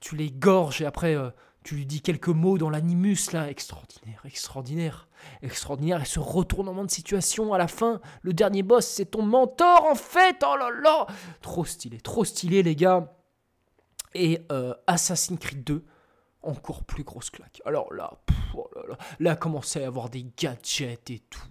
tu 0.00 0.16
les 0.16 0.30
gorges 0.30 0.80
et 0.80 0.86
après 0.86 1.14
euh, 1.14 1.28
tu 1.62 1.74
lui 1.74 1.84
dis 1.84 2.00
quelques 2.00 2.28
mots 2.28 2.56
dans 2.56 2.70
l'animus 2.70 3.32
là, 3.34 3.50
extraordinaire, 3.50 4.22
extraordinaire, 4.24 5.08
extraordinaire. 5.42 6.00
Et 6.00 6.06
ce 6.06 6.18
retournement 6.18 6.84
de 6.84 6.90
situation 6.90 7.52
à 7.52 7.58
la 7.58 7.68
fin, 7.68 8.00
le 8.22 8.32
dernier 8.32 8.62
boss, 8.62 8.86
c'est 8.86 9.10
ton 9.10 9.22
mentor 9.22 9.84
en 9.84 9.94
fait. 9.94 10.42
Oh 10.42 10.56
là 10.56 10.70
là, 10.70 11.06
trop 11.42 11.66
stylé, 11.66 12.00
trop 12.00 12.24
stylé 12.24 12.62
les 12.62 12.76
gars. 12.76 13.12
Et 14.14 14.46
euh, 14.50 14.72
Assassin's 14.86 15.38
Creed 15.38 15.64
2, 15.64 15.84
encore 16.42 16.84
plus 16.84 17.04
grosse 17.04 17.28
claque. 17.28 17.60
Alors 17.66 17.92
là, 17.92 18.12
oh 18.54 18.70
là, 19.20 19.36
commençait 19.36 19.84
à 19.84 19.86
avoir 19.86 20.08
des 20.08 20.26
gadgets 20.36 21.10
et 21.10 21.22
tout. 21.30 21.42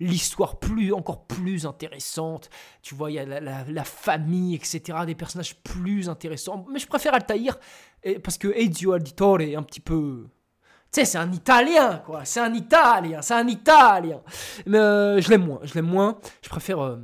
L'histoire 0.00 0.58
plus, 0.58 0.92
encore 0.92 1.26
plus 1.26 1.66
intéressante. 1.66 2.50
Tu 2.82 2.94
vois, 2.94 3.10
il 3.10 3.14
y 3.14 3.18
a 3.18 3.24
la, 3.24 3.84
famille, 3.84 4.54
etc. 4.54 4.98
Des 5.06 5.14
personnages 5.14 5.56
plus 5.56 6.08
intéressants. 6.08 6.66
Mais 6.70 6.78
je 6.78 6.86
préfère 6.86 7.14
Altaïr 7.14 7.58
parce 8.22 8.38
que 8.38 8.48
Ezio 8.48 8.94
Auditore 8.94 9.40
est 9.40 9.56
un 9.56 9.62
petit 9.62 9.80
peu. 9.80 10.26
Tu 10.90 11.00
sais, 11.00 11.04
c'est 11.04 11.18
un 11.18 11.30
Italien, 11.32 12.02
quoi. 12.04 12.24
C'est 12.24 12.40
un 12.40 12.54
Italien, 12.54 13.20
c'est 13.20 13.34
un 13.34 13.46
Italien. 13.46 14.22
Mais 14.64 14.78
euh, 14.78 15.20
je 15.20 15.28
l'aime 15.28 15.44
moins, 15.44 15.60
je 15.62 15.74
l'aime 15.74 15.86
moins. 15.86 16.18
Je 16.42 16.48
préfère. 16.48 16.82
Euh, 16.82 16.96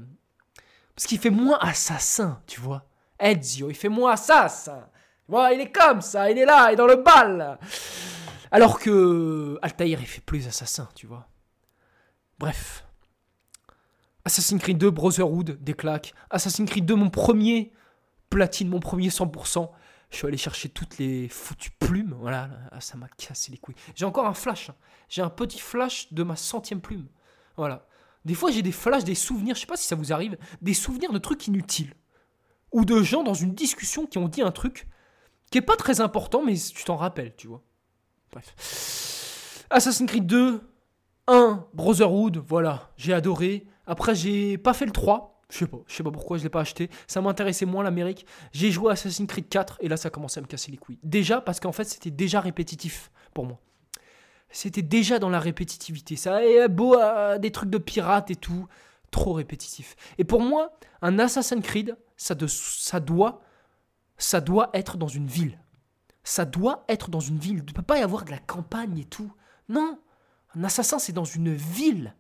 parce 0.96 1.06
qu'il 1.06 1.18
fait 1.18 1.30
moins 1.30 1.58
assassin, 1.60 2.40
tu 2.46 2.60
vois. 2.60 2.84
Ezio, 3.18 3.68
il 3.68 3.74
fait 3.74 3.88
moins 3.88 4.12
assassin. 4.12 4.86
Voilà, 5.28 5.54
il 5.54 5.60
est 5.60 5.72
comme 5.72 6.00
ça, 6.00 6.30
il 6.30 6.38
est 6.38 6.44
là, 6.44 6.68
il 6.70 6.74
est 6.74 6.76
dans 6.76 6.86
le 6.86 6.96
bal. 6.96 7.58
Alors 8.54 8.78
que 8.78 9.58
Altaïr, 9.62 9.98
il 10.00 10.06
fait 10.06 10.20
plus 10.20 10.46
assassin, 10.46 10.88
tu 10.94 11.08
vois. 11.08 11.26
Bref. 12.38 12.86
Assassin's 14.24 14.62
Creed 14.62 14.78
2, 14.78 14.92
Brotherhood, 14.92 15.58
des 15.60 15.74
claques. 15.74 16.14
Assassin's 16.30 16.70
Creed 16.70 16.86
2, 16.86 16.94
mon 16.94 17.10
premier 17.10 17.72
platine, 18.30 18.68
mon 18.68 18.78
premier 18.78 19.08
100%. 19.08 19.68
Je 20.08 20.16
suis 20.16 20.28
allé 20.28 20.36
chercher 20.36 20.68
toutes 20.68 20.98
les 20.98 21.28
foutues 21.28 21.72
plumes. 21.80 22.14
Voilà, 22.20 22.48
ça 22.78 22.96
m'a 22.96 23.08
cassé 23.18 23.50
les 23.50 23.58
couilles. 23.58 23.74
J'ai 23.96 24.04
encore 24.04 24.26
un 24.26 24.34
flash. 24.34 24.70
Hein. 24.70 24.76
J'ai 25.08 25.22
un 25.22 25.30
petit 25.30 25.58
flash 25.58 26.12
de 26.12 26.22
ma 26.22 26.36
centième 26.36 26.80
plume. 26.80 27.08
Voilà. 27.56 27.88
Des 28.24 28.34
fois, 28.34 28.52
j'ai 28.52 28.62
des 28.62 28.70
flashs, 28.70 29.02
des 29.02 29.16
souvenirs. 29.16 29.56
Je 29.56 29.62
sais 29.62 29.66
pas 29.66 29.76
si 29.76 29.88
ça 29.88 29.96
vous 29.96 30.12
arrive. 30.12 30.38
Des 30.62 30.74
souvenirs 30.74 31.12
de 31.12 31.18
trucs 31.18 31.48
inutiles. 31.48 31.94
Ou 32.70 32.84
de 32.84 33.02
gens 33.02 33.24
dans 33.24 33.34
une 33.34 33.52
discussion 33.52 34.06
qui 34.06 34.18
ont 34.18 34.28
dit 34.28 34.42
un 34.42 34.52
truc 34.52 34.86
qui 35.50 35.58
est 35.58 35.62
pas 35.62 35.76
très 35.76 36.00
important, 36.00 36.44
mais 36.44 36.54
tu 36.56 36.84
t'en 36.84 36.94
rappelles, 36.94 37.34
tu 37.34 37.48
vois. 37.48 37.64
Bref. 38.34 39.66
Assassin's 39.70 40.10
Creed 40.10 40.26
2, 40.26 40.60
1, 41.28 41.66
Brotherhood, 41.72 42.36
voilà, 42.46 42.90
j'ai 42.96 43.14
adoré. 43.14 43.66
Après, 43.86 44.14
j'ai 44.14 44.58
pas 44.58 44.74
fait 44.74 44.86
le 44.86 44.92
3. 44.92 45.42
Je 45.50 45.58
sais 45.58 45.66
pas, 45.66 45.78
je 45.86 45.94
sais 45.94 46.02
pas 46.02 46.10
pourquoi 46.10 46.38
je 46.38 46.42
l'ai 46.42 46.48
pas 46.48 46.60
acheté. 46.60 46.90
Ça 47.06 47.20
m'intéressait 47.20 47.66
moins 47.66 47.84
l'Amérique. 47.84 48.26
J'ai 48.52 48.70
joué 48.72 48.90
Assassin's 48.90 49.28
Creed 49.28 49.48
4 49.48 49.78
et 49.80 49.88
là 49.88 49.96
ça 49.96 50.10
commençait 50.10 50.40
à 50.40 50.42
me 50.42 50.48
casser 50.48 50.72
les 50.72 50.78
couilles. 50.78 50.98
Déjà 51.04 51.40
parce 51.40 51.60
qu'en 51.60 51.70
fait 51.70 51.84
c'était 51.84 52.10
déjà 52.10 52.40
répétitif 52.40 53.12
pour 53.34 53.46
moi. 53.46 53.60
C'était 54.50 54.82
déjà 54.82 55.18
dans 55.18 55.28
la 55.28 55.38
répétitivité. 55.38 56.16
Ça 56.16 56.44
est 56.44 56.66
beau 56.68 56.98
à 56.98 57.38
des 57.38 57.52
trucs 57.52 57.70
de 57.70 57.78
pirates 57.78 58.30
et 58.30 58.36
tout, 58.36 58.66
trop 59.10 59.34
répétitif. 59.34 59.96
Et 60.18 60.24
pour 60.24 60.40
moi, 60.40 60.76
un 61.02 61.18
Assassin's 61.18 61.62
Creed, 61.62 61.96
ça, 62.16 62.34
ça 62.48 63.00
doit, 63.00 63.42
ça 64.16 64.40
doit 64.40 64.70
être 64.72 64.96
dans 64.96 65.08
une 65.08 65.26
ville. 65.26 65.58
Ça 66.24 66.44
doit 66.44 66.84
être 66.88 67.10
dans 67.10 67.20
une 67.20 67.38
ville. 67.38 67.58
Il 67.58 67.68
ne 67.68 67.72
peut 67.72 67.82
pas 67.82 67.98
y 67.98 68.02
avoir 68.02 68.24
de 68.24 68.30
la 68.30 68.38
campagne 68.38 68.98
et 68.98 69.04
tout. 69.04 69.32
Non, 69.68 69.98
un 70.56 70.64
assassin, 70.64 70.98
c'est 70.98 71.12
dans 71.12 71.24
une 71.24 71.54
ville 71.54 72.14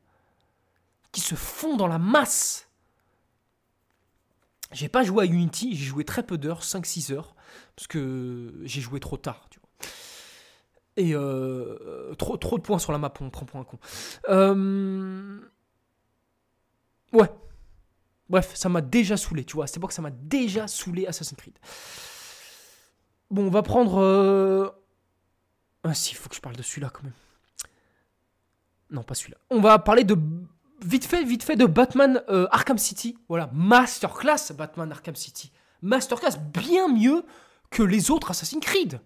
qui 1.12 1.20
se 1.20 1.34
fond 1.34 1.76
dans 1.76 1.86
la 1.86 1.98
masse. 1.98 2.68
J'ai 4.72 4.88
pas 4.88 5.04
joué 5.04 5.24
à 5.24 5.26
Unity, 5.26 5.76
j'ai 5.76 5.84
joué 5.84 6.04
très 6.04 6.24
peu 6.24 6.36
d'heures, 6.36 6.62
5-6 6.62 7.12
heures, 7.12 7.36
parce 7.76 7.86
que 7.86 8.52
j'ai 8.64 8.80
joué 8.80 8.98
trop 8.98 9.16
tard, 9.16 9.46
tu 9.50 9.60
vois. 9.60 9.88
Et 10.96 11.14
euh, 11.14 12.14
trop, 12.16 12.36
de 12.36 12.62
points 12.62 12.78
sur 12.78 12.92
la 12.92 12.98
map, 12.98 13.12
on 13.20 13.30
prend 13.30 13.46
pour 13.46 13.60
un 13.60 13.64
con. 13.64 13.78
Euh, 14.28 15.40
ouais. 17.12 17.30
Bref, 18.28 18.54
ça 18.54 18.68
m'a 18.68 18.80
déjà 18.80 19.16
saoulé, 19.16 19.44
tu 19.44 19.54
vois. 19.54 19.66
C'est 19.66 19.80
pas 19.80 19.86
que 19.86 19.94
ça 19.94 20.02
m'a 20.02 20.10
déjà 20.10 20.66
saoulé 20.66 21.06
Assassin's 21.06 21.36
Creed. 21.36 21.58
Bon, 23.30 23.46
on 23.46 23.50
va 23.50 23.62
prendre. 23.62 24.00
Euh, 24.00 24.68
ah 25.82 25.94
si, 25.94 26.12
il 26.12 26.16
faut 26.16 26.28
que 26.28 26.36
je 26.36 26.40
parle 26.40 26.56
de 26.56 26.62
celui-là 26.62 26.90
quand 26.90 27.02
même. 27.02 27.12
Non, 28.90 29.02
pas 29.02 29.14
celui-là. 29.14 29.38
On 29.50 29.60
va 29.60 29.78
parler 29.78 30.04
de 30.04 30.16
vite 30.84 31.04
fait, 31.04 31.24
vite 31.24 31.42
fait 31.42 31.56
de 31.56 31.66
Batman 31.66 32.22
euh, 32.28 32.46
Arkham 32.50 32.78
City. 32.78 33.16
Voilà, 33.28 33.50
masterclass 33.52 34.52
Batman 34.56 34.90
Arkham 34.92 35.16
City. 35.16 35.52
Masterclass 35.82 36.38
bien 36.52 36.88
mieux 36.88 37.24
que 37.70 37.82
les 37.82 38.10
autres 38.10 38.30
Assassin's 38.30 38.64
Creed. 38.64 39.00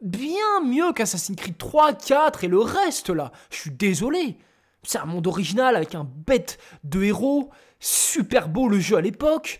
Bien 0.00 0.60
mieux 0.64 0.92
qu'Assassin's 0.92 1.36
Creed 1.36 1.58
3, 1.58 1.92
4 1.94 2.44
et 2.44 2.48
le 2.48 2.58
reste 2.58 3.10
là. 3.10 3.32
Je 3.50 3.56
suis 3.56 3.70
désolé. 3.70 4.38
C'est 4.82 4.98
un 4.98 5.06
monde 5.06 5.26
original 5.26 5.74
avec 5.76 5.94
un 5.94 6.04
bête 6.04 6.58
de 6.84 7.02
héros. 7.02 7.50
Super 7.80 8.48
beau 8.48 8.68
le 8.68 8.78
jeu 8.78 8.96
à 8.96 9.00
l'époque. 9.00 9.58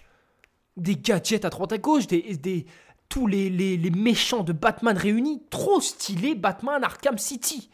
Des 0.77 0.97
gadgets 0.97 1.45
à 1.45 1.51
droite 1.51 1.73
à 1.73 1.79
gauche. 1.79 2.07
Des, 2.07 2.37
des, 2.37 2.67
tous 3.09 3.27
les, 3.27 3.49
les, 3.51 3.91
méchants 3.91 4.43
de 4.43 4.53
Batman 4.53 4.97
réunis. 4.97 5.43
Trop 5.51 5.81
stylé 5.81 6.35
Batman 6.35 6.83
Arkham 6.85 7.19
City 7.19 7.71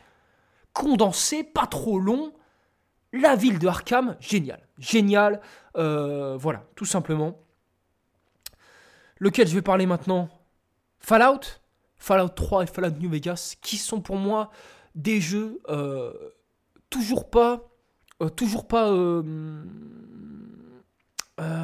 condensé, 0.74 1.43
pas 1.45 1.66
trop 1.66 1.99
long. 1.99 2.35
La 3.14 3.37
ville 3.37 3.59
de 3.59 3.66
Arkham, 3.66 4.16
génial. 4.20 4.61
Génial. 4.78 5.41
Euh, 5.76 6.37
voilà, 6.37 6.64
tout 6.74 6.85
simplement. 6.85 7.39
Lequel 9.18 9.49
je 9.49 9.55
vais 9.55 9.62
parler 9.62 9.87
maintenant? 9.87 10.28
Fallout? 10.99 11.41
Fallout 11.97 12.28
3 12.28 12.64
et 12.64 12.66
Fallout 12.66 12.99
New 12.99 13.09
Vegas, 13.09 13.55
qui 13.62 13.78
sont 13.78 14.03
pour 14.03 14.16
moi 14.16 14.51
des 14.95 15.20
jeux 15.20 15.61
euh, 15.70 16.12
toujours 16.91 17.30
pas. 17.30 17.70
Euh, 18.20 18.28
toujours 18.28 18.66
pas. 18.66 18.91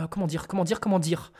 comment 0.08 0.26
dire 0.26 0.46
Comment 0.46 0.64
dire 0.64 0.80
Comment 0.80 0.98
dire? 1.00 1.32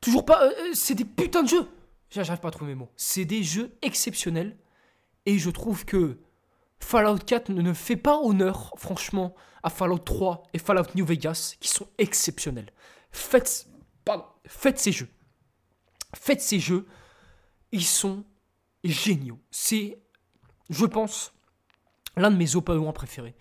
Toujours 0.00 0.24
pas. 0.24 0.50
c'est 0.74 0.94
des 0.94 1.04
putains 1.04 1.42
de 1.42 1.48
jeux 1.48 1.68
J'arrive 2.10 2.40
pas 2.40 2.48
à 2.48 2.50
trouver 2.50 2.72
mes 2.72 2.76
mots. 2.76 2.90
C'est 2.96 3.24
des 3.24 3.42
jeux 3.42 3.76
exceptionnels. 3.82 4.56
Et 5.26 5.38
je 5.38 5.50
trouve 5.50 5.84
que 5.84 6.18
Fallout 6.80 7.18
4 7.18 7.50
ne 7.50 7.72
fait 7.72 7.96
pas 7.96 8.18
honneur, 8.18 8.72
franchement, 8.76 9.34
à 9.62 9.70
Fallout 9.70 9.98
3 9.98 10.44
et 10.54 10.58
Fallout 10.58 10.94
New 10.94 11.04
Vegas, 11.04 11.56
qui 11.60 11.68
sont 11.68 11.88
exceptionnels. 11.98 12.72
Faites, 13.10 13.68
faites 14.46 14.78
ces 14.78 14.92
jeux. 14.92 15.08
Faites 16.14 16.40
ces 16.40 16.60
jeux. 16.60 16.86
Ils 17.72 17.84
sont 17.84 18.24
géniaux. 18.84 19.38
C'est, 19.50 20.00
je 20.70 20.86
pense, 20.86 21.34
l'un 22.16 22.30
de 22.30 22.36
mes 22.36 22.56
open 22.56 22.90
préférés. 22.92 23.34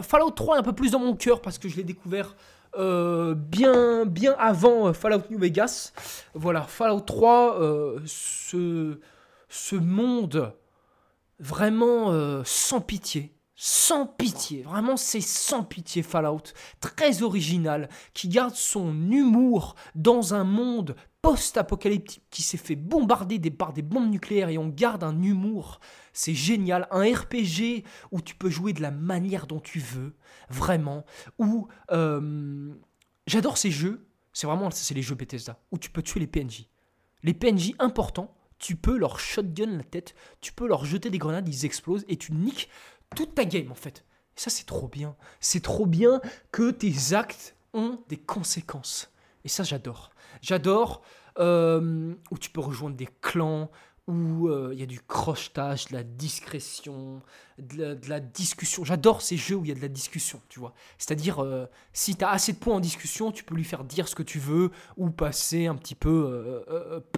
Fallout 0.00 0.30
3 0.30 0.56
est 0.56 0.60
un 0.60 0.62
peu 0.62 0.74
plus 0.74 0.92
dans 0.92 1.00
mon 1.00 1.16
cœur 1.16 1.40
parce 1.40 1.58
que 1.58 1.68
je 1.68 1.76
l'ai 1.76 1.84
découvert 1.84 2.36
euh, 2.78 3.34
bien, 3.34 4.04
bien 4.06 4.34
avant 4.38 4.88
euh, 4.88 4.92
Fallout 4.92 5.22
New 5.30 5.38
Vegas. 5.38 5.92
Voilà, 6.34 6.62
Fallout 6.62 7.00
3, 7.00 7.60
euh, 7.60 8.00
ce, 8.04 9.76
monde 9.76 10.54
vraiment 11.38 12.42
sans 12.44 12.80
pitié. 12.80 13.32
Sans 13.58 14.06
pitié, 14.06 14.62
vraiment 14.62 14.98
c'est 14.98 15.22
sans 15.22 15.64
pitié 15.64 16.02
Fallout, 16.02 16.52
très 16.80 17.22
original, 17.22 17.88
qui 18.12 18.28
garde 18.28 18.54
son 18.54 18.92
humour 19.10 19.76
dans 19.94 20.34
un 20.34 20.44
monde 20.44 20.94
post-apocalyptique 21.26 22.22
qui 22.30 22.42
s'est 22.42 22.56
fait 22.56 22.76
bombarder 22.76 23.38
par 23.50 23.72
des 23.72 23.82
bombes 23.82 24.10
nucléaires 24.10 24.48
et 24.48 24.58
on 24.58 24.68
garde 24.68 25.02
un 25.02 25.20
humour. 25.22 25.80
C'est 26.12 26.34
génial, 26.34 26.86
un 26.90 27.02
RPG 27.02 27.84
où 28.12 28.20
tu 28.20 28.34
peux 28.36 28.48
jouer 28.48 28.72
de 28.72 28.80
la 28.80 28.92
manière 28.92 29.46
dont 29.46 29.58
tu 29.58 29.80
veux, 29.80 30.14
vraiment. 30.48 31.04
Où 31.38 31.66
euh, 31.90 32.72
j'adore 33.26 33.58
ces 33.58 33.70
jeux, 33.70 34.06
c'est 34.32 34.46
vraiment 34.46 34.70
c'est 34.70 34.94
les 34.94 35.02
jeux 35.02 35.16
Bethesda 35.16 35.58
où 35.72 35.78
tu 35.78 35.90
peux 35.90 36.02
tuer 36.02 36.20
les 36.20 36.26
PNJ, 36.26 36.68
les 37.22 37.34
PNJ 37.34 37.72
importants 37.78 38.32
tu 38.58 38.76
peux 38.76 38.96
leur 38.96 39.20
shotgun 39.20 39.76
la 39.76 39.84
tête, 39.84 40.14
tu 40.40 40.52
peux 40.52 40.66
leur 40.66 40.84
jeter 40.84 41.10
des 41.10 41.18
grenades, 41.18 41.48
ils 41.48 41.64
explosent 41.64 42.04
et 42.08 42.16
tu 42.16 42.32
niques 42.32 42.70
toute 43.14 43.34
ta 43.34 43.44
game 43.44 43.70
en 43.70 43.74
fait. 43.74 44.04
Et 44.36 44.40
ça 44.40 44.50
c'est 44.50 44.64
trop 44.64 44.88
bien. 44.88 45.16
C'est 45.40 45.62
trop 45.62 45.86
bien 45.86 46.20
que 46.52 46.70
tes 46.70 47.14
actes 47.14 47.56
ont 47.74 48.00
des 48.08 48.16
conséquences. 48.16 49.12
Et 49.44 49.48
ça 49.48 49.62
j'adore. 49.62 50.10
J'adore 50.46 51.02
euh, 51.40 52.14
où 52.30 52.38
tu 52.38 52.50
peux 52.50 52.60
rejoindre 52.60 52.94
des 52.94 53.08
clans, 53.20 53.68
où 54.06 54.46
euh, 54.46 54.70
il 54.72 54.78
y 54.78 54.82
a 54.84 54.86
du 54.86 55.00
crochetage, 55.00 55.86
de 55.86 55.94
la 55.94 56.04
discrétion, 56.04 57.20
de 57.58 57.98
la, 58.08 58.20
discussion. 58.20 58.84
J'adore 58.84 59.22
ces 59.22 59.36
jeux 59.36 59.56
où 59.56 59.64
il 59.64 59.68
y 59.70 59.72
a 59.72 59.74
de 59.74 59.80
la 59.80 59.88
discussion, 59.88 60.40
tu 60.48 60.60
vois. 60.60 60.72
C'est-à-dire, 60.98 61.42
euh, 61.42 61.66
si 61.92 62.14
tu 62.14 62.24
as 62.24 62.30
assez 62.30 62.52
de 62.52 62.58
points 62.58 62.76
en 62.76 62.80
discussion, 62.80 63.32
tu 63.32 63.42
peux 63.42 63.56
lui 63.56 63.64
faire 63.64 63.82
dire 63.82 64.06
ce 64.06 64.14
que 64.14 64.22
tu 64.22 64.38
veux, 64.38 64.70
ou 64.96 65.10
passer 65.10 65.66
un 65.66 65.74
petit 65.74 65.96
peu, 65.96 66.64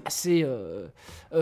passer, 0.03 0.47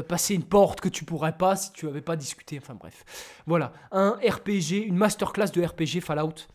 passer 0.09 0.35
une 0.35 0.45
porte 0.45 0.81
que 0.81 0.89
tu 0.89 1.05
pourrais 1.05 1.39
pas 1.39 1.55
si 1.55 1.71
tu 1.71 1.87
n'avais 1.87 2.03
pas 2.03 2.17
discuté. 2.17 2.59
Enfin 2.61 2.75
bref. 2.75 3.05
Voilà, 3.47 3.73
un 3.93 4.19
RPG, 4.29 4.85
une 4.85 4.97
masterclass 4.97 5.53
de 5.53 5.65
RPG 5.65 6.01
Fallout. 6.01 6.49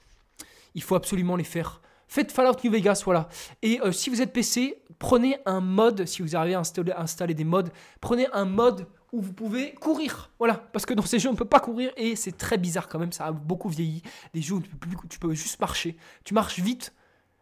Il 0.76 0.84
faut 0.84 0.96
absolument 0.96 1.38
les 1.38 1.46
faire. 1.46 1.82
Faites 2.12 2.34
Fallout 2.34 2.58
New 2.62 2.70
Vegas, 2.70 3.04
voilà. 3.06 3.30
Et 3.62 3.80
si 3.94 4.10
vous 4.10 4.22
êtes 4.22 4.34
PC, 4.34 4.84
prenez 5.00 5.38
un 5.46 5.62
mode, 5.62 6.06
si 6.06 6.22
vous 6.22 6.36
arrivez 6.36 6.56
à 6.56 7.00
installer, 7.00 7.34
des 7.34 7.46
modes, 7.46 7.72
prenez 8.02 8.28
un 8.34 8.44
mode 8.44 8.86
où 9.14 9.22
vous 9.22 9.32
pouvez 9.32 9.74
courir. 9.76 10.30
Voilà, 10.38 10.56
parce 10.74 10.86
que 10.86 10.94
dans 10.94 11.04
ces 11.04 11.20
jeux, 11.20 11.30
on 11.30 11.32
ne 11.32 11.38
peut 11.38 11.46
pas 11.46 11.62
courir 11.62 11.94
et 11.96 12.18
c'est 12.18 12.38
très 12.38 12.58
bizarre 12.58 12.90
quand 12.90 13.00
même, 13.00 13.14
ça 13.14 13.28
a 13.28 13.32
beaucoup 13.32 13.70
vieilli. 13.70 14.04
Des 14.34 14.42
jeux 14.42 14.56
où 14.56 14.62
tu 14.62 14.76
peux, 14.76 14.90
tu 15.08 15.20
peux 15.20 15.34
juste 15.34 15.62
marcher. 15.62 15.96
Tu 16.26 16.34
marches 16.34 16.60
vite, 16.60 16.94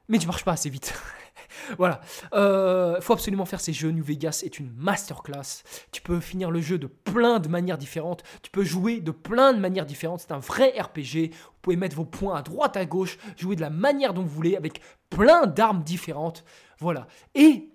mais 0.07 0.19
tu 0.19 0.27
marches 0.27 0.45
pas 0.45 0.51
assez 0.51 0.69
vite. 0.69 0.93
voilà. 1.77 2.01
Il 2.33 3.01
faut 3.01 3.13
absolument 3.13 3.45
faire 3.45 3.61
ces 3.61 3.73
jeux. 3.73 3.91
New 3.91 4.03
Vegas 4.03 4.41
est 4.43 4.59
une 4.59 4.71
masterclass. 4.75 5.63
Tu 5.91 6.01
peux 6.01 6.19
finir 6.19 6.51
le 6.51 6.61
jeu 6.61 6.77
de 6.77 6.87
plein 6.87 7.39
de 7.39 7.47
manières 7.47 7.77
différentes. 7.77 8.23
Tu 8.41 8.51
peux 8.51 8.63
jouer 8.63 8.99
de 9.01 9.11
plein 9.11 9.53
de 9.53 9.59
manières 9.59 9.85
différentes. 9.85 10.21
C'est 10.21 10.31
un 10.31 10.39
vrai 10.39 10.73
RPG. 10.79 11.31
Vous 11.31 11.61
pouvez 11.61 11.75
mettre 11.75 11.95
vos 11.95 12.05
points 12.05 12.37
à 12.37 12.41
droite, 12.41 12.77
à 12.77 12.85
gauche, 12.85 13.17
jouer 13.37 13.55
de 13.55 13.61
la 13.61 13.69
manière 13.69 14.13
dont 14.13 14.23
vous 14.23 14.29
voulez, 14.29 14.55
avec 14.55 14.81
plein 15.09 15.45
d'armes 15.45 15.83
différentes. 15.83 16.43
Voilà. 16.79 17.07
Et 17.35 17.69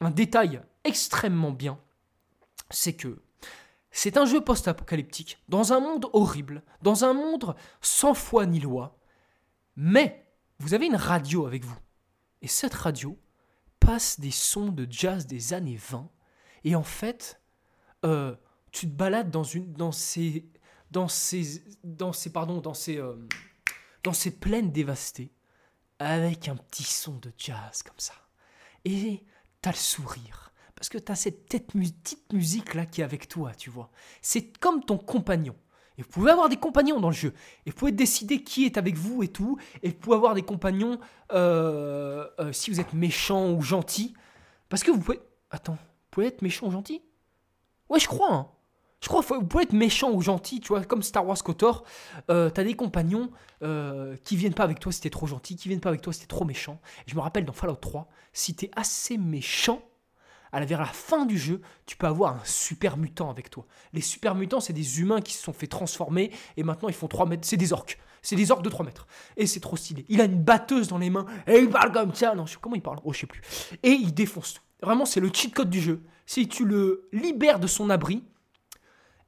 un 0.00 0.10
détail 0.10 0.60
extrêmement 0.84 1.50
bien, 1.50 1.78
c'est 2.70 2.94
que 2.94 3.22
c'est 3.90 4.16
un 4.16 4.26
jeu 4.26 4.40
post-apocalyptique, 4.40 5.42
dans 5.48 5.72
un 5.72 5.80
monde 5.80 6.06
horrible, 6.12 6.62
dans 6.82 7.04
un 7.04 7.14
monde 7.14 7.56
sans 7.80 8.14
foi 8.14 8.46
ni 8.46 8.60
loi. 8.60 8.96
Mais 9.76 10.26
vous 10.58 10.74
avez 10.74 10.86
une 10.86 10.96
radio 10.96 11.46
avec 11.46 11.64
vous. 11.64 11.78
Et 12.42 12.48
cette 12.48 12.74
radio 12.74 13.18
passe 13.80 14.20
des 14.20 14.30
sons 14.30 14.68
de 14.68 14.86
jazz 14.90 15.26
des 15.26 15.52
années 15.54 15.76
20. 15.76 16.10
Et 16.64 16.74
en 16.74 16.82
fait, 16.82 17.40
euh, 18.04 18.34
tu 18.72 18.86
te 18.88 18.94
balades 18.94 19.30
dans, 19.30 19.44
une, 19.44 19.72
dans 19.72 19.92
ces. 19.92 20.48
Dans 20.90 21.08
ces. 21.08 21.64
Dans 21.84 22.12
ces. 22.12 22.32
Pardon, 22.32 22.60
dans 22.60 22.74
ces. 22.74 22.98
euh, 22.98 23.16
dans 24.04 24.12
ces 24.12 24.30
plaines 24.38 24.72
dévastées. 24.72 25.32
Avec 26.00 26.46
un 26.48 26.54
petit 26.56 26.84
son 26.84 27.16
de 27.18 27.32
jazz 27.36 27.82
comme 27.82 27.98
ça. 27.98 28.14
Et 28.84 29.24
t'as 29.60 29.72
le 29.72 29.76
sourire. 29.76 30.52
Parce 30.76 30.88
que 30.88 30.98
t'as 30.98 31.16
cette 31.16 31.44
petite, 31.46 31.74
mu- 31.74 31.90
petite 31.90 32.32
musique 32.32 32.74
là 32.74 32.86
qui 32.86 33.00
est 33.00 33.04
avec 33.04 33.26
toi, 33.26 33.52
tu 33.52 33.68
vois. 33.68 33.90
C'est 34.22 34.56
comme 34.60 34.84
ton 34.84 34.96
compagnon. 34.96 35.56
Et 35.98 36.02
vous 36.02 36.08
pouvez 36.08 36.30
avoir 36.30 36.48
des 36.48 36.56
compagnons 36.56 37.00
dans 37.00 37.08
le 37.08 37.14
jeu. 37.14 37.34
Et 37.66 37.70
vous 37.70 37.76
pouvez 37.76 37.92
décider 37.92 38.42
qui 38.44 38.64
est 38.64 38.78
avec 38.78 38.96
vous 38.96 39.22
et 39.22 39.28
tout. 39.28 39.58
Et 39.82 39.88
vous 39.88 39.96
pouvez 39.96 40.16
avoir 40.16 40.34
des 40.34 40.42
compagnons 40.42 40.98
euh, 41.32 42.24
euh, 42.38 42.52
si 42.52 42.70
vous 42.70 42.80
êtes 42.80 42.92
méchant 42.94 43.50
ou 43.50 43.60
gentil. 43.62 44.14
Parce 44.68 44.82
que 44.84 44.90
vous 44.92 45.00
pouvez. 45.00 45.20
Attends, 45.50 45.72
vous 45.72 45.78
pouvez 46.12 46.26
être 46.28 46.40
méchant 46.42 46.68
ou 46.68 46.70
gentil? 46.70 47.02
Ouais, 47.88 47.98
je 47.98 48.06
crois. 48.06 48.32
hein. 48.32 48.48
Je 49.00 49.08
crois 49.08 49.22
que 49.22 49.34
vous 49.34 49.44
pouvez 49.46 49.62
être 49.64 49.72
méchant 49.72 50.10
ou 50.10 50.20
gentil, 50.22 50.60
tu 50.60 50.68
vois, 50.68 50.82
comme 50.84 51.02
Star 51.02 51.24
Wars 51.26 51.42
KOTOR. 51.42 51.84
Euh, 52.30 52.50
T'as 52.50 52.64
des 52.64 52.74
compagnons 52.74 53.30
qui 54.24 54.36
viennent 54.36 54.54
pas 54.54 54.64
avec 54.64 54.78
toi 54.80 54.92
si 54.92 55.00
t'es 55.00 55.10
trop 55.10 55.26
gentil, 55.26 55.56
qui 55.56 55.68
viennent 55.68 55.80
pas 55.80 55.88
avec 55.88 56.02
toi 56.02 56.12
si 56.12 56.20
t'es 56.20 56.26
trop 56.26 56.44
méchant. 56.44 56.80
Et 57.06 57.10
je 57.10 57.14
me 57.16 57.20
rappelle 57.20 57.44
dans 57.44 57.52
Fallout 57.52 57.76
3, 57.76 58.08
si 58.32 58.54
t'es 58.54 58.70
assez 58.76 59.16
méchant, 59.18 59.80
à 60.52 60.60
la, 60.60 60.66
vers 60.66 60.80
la 60.80 60.86
fin 60.86 61.26
du 61.26 61.38
jeu, 61.38 61.60
tu 61.86 61.96
peux 61.96 62.06
avoir 62.06 62.34
un 62.34 62.44
super 62.44 62.96
mutant 62.96 63.30
avec 63.30 63.50
toi. 63.50 63.66
Les 63.92 64.00
super 64.00 64.34
mutants, 64.34 64.60
c'est 64.60 64.72
des 64.72 65.00
humains 65.00 65.20
qui 65.20 65.34
se 65.34 65.42
sont 65.42 65.52
fait 65.52 65.66
transformer 65.66 66.30
et 66.56 66.62
maintenant 66.62 66.88
ils 66.88 66.94
font 66.94 67.08
3 67.08 67.26
mètres. 67.26 67.46
C'est 67.46 67.56
des 67.56 67.72
orques. 67.72 67.98
C'est 68.22 68.36
des 68.36 68.50
orques 68.50 68.64
de 68.64 68.70
3 68.70 68.84
mètres. 68.84 69.06
Et 69.36 69.46
c'est 69.46 69.60
trop 69.60 69.76
stylé. 69.76 70.04
Il 70.08 70.20
a 70.20 70.24
une 70.24 70.42
batteuse 70.42 70.88
dans 70.88 70.98
les 70.98 71.10
mains 71.10 71.26
et 71.46 71.58
il 71.58 71.70
parle 71.70 71.92
comme 71.92 72.14
ça. 72.14 72.34
Non, 72.34 72.44
comment 72.60 72.76
il 72.76 72.82
parle? 72.82 72.98
Oh, 73.04 73.12
je 73.12 73.20
sais 73.20 73.26
plus. 73.26 73.42
Et 73.82 73.90
il 73.90 74.12
défonce 74.12 74.54
tout. 74.54 74.62
Vraiment, 74.82 75.06
c'est 75.06 75.20
le 75.20 75.30
cheat 75.32 75.54
code 75.54 75.70
du 75.70 75.80
jeu. 75.80 76.02
Si 76.26 76.48
tu 76.48 76.64
le 76.64 77.08
libères 77.12 77.58
de 77.58 77.66
son 77.66 77.90
abri, 77.90 78.22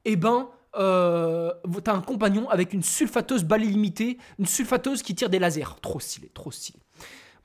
eh 0.05 0.15
ben, 0.15 0.49
euh, 0.75 1.51
t'as 1.83 1.93
un 1.93 2.01
compagnon 2.01 2.49
avec 2.49 2.73
une 2.73 2.83
sulfateuse 2.83 3.43
balle 3.43 3.63
illimitée, 3.63 4.17
une 4.39 4.45
sulfateuse 4.45 5.01
qui 5.01 5.15
tire 5.15 5.29
des 5.29 5.39
lasers. 5.39 5.79
Trop 5.81 5.99
stylé, 5.99 6.29
trop 6.33 6.51
stylé. 6.51 6.79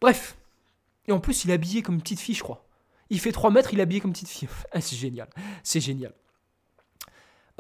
Bref. 0.01 0.37
Et 1.09 1.13
en 1.13 1.21
plus, 1.21 1.45
il 1.45 1.51
est 1.51 1.55
habillé 1.55 1.83
comme 1.83 1.97
une 1.97 2.03
petite 2.03 2.21
fille, 2.21 2.35
je 2.35 2.43
crois. 2.43 2.66
Il 3.11 3.21
fait 3.21 3.33
3 3.33 3.51
mètres, 3.51 3.73
il 3.73 3.79
est 3.79 3.83
habillé 3.83 4.01
comme 4.01 4.13
petite 4.13 4.29
fille. 4.29 4.49
Ah, 4.73 4.81
c'est 4.81 4.97
génial. 4.97 5.29
C'est 5.63 5.81
génial. 5.81 6.13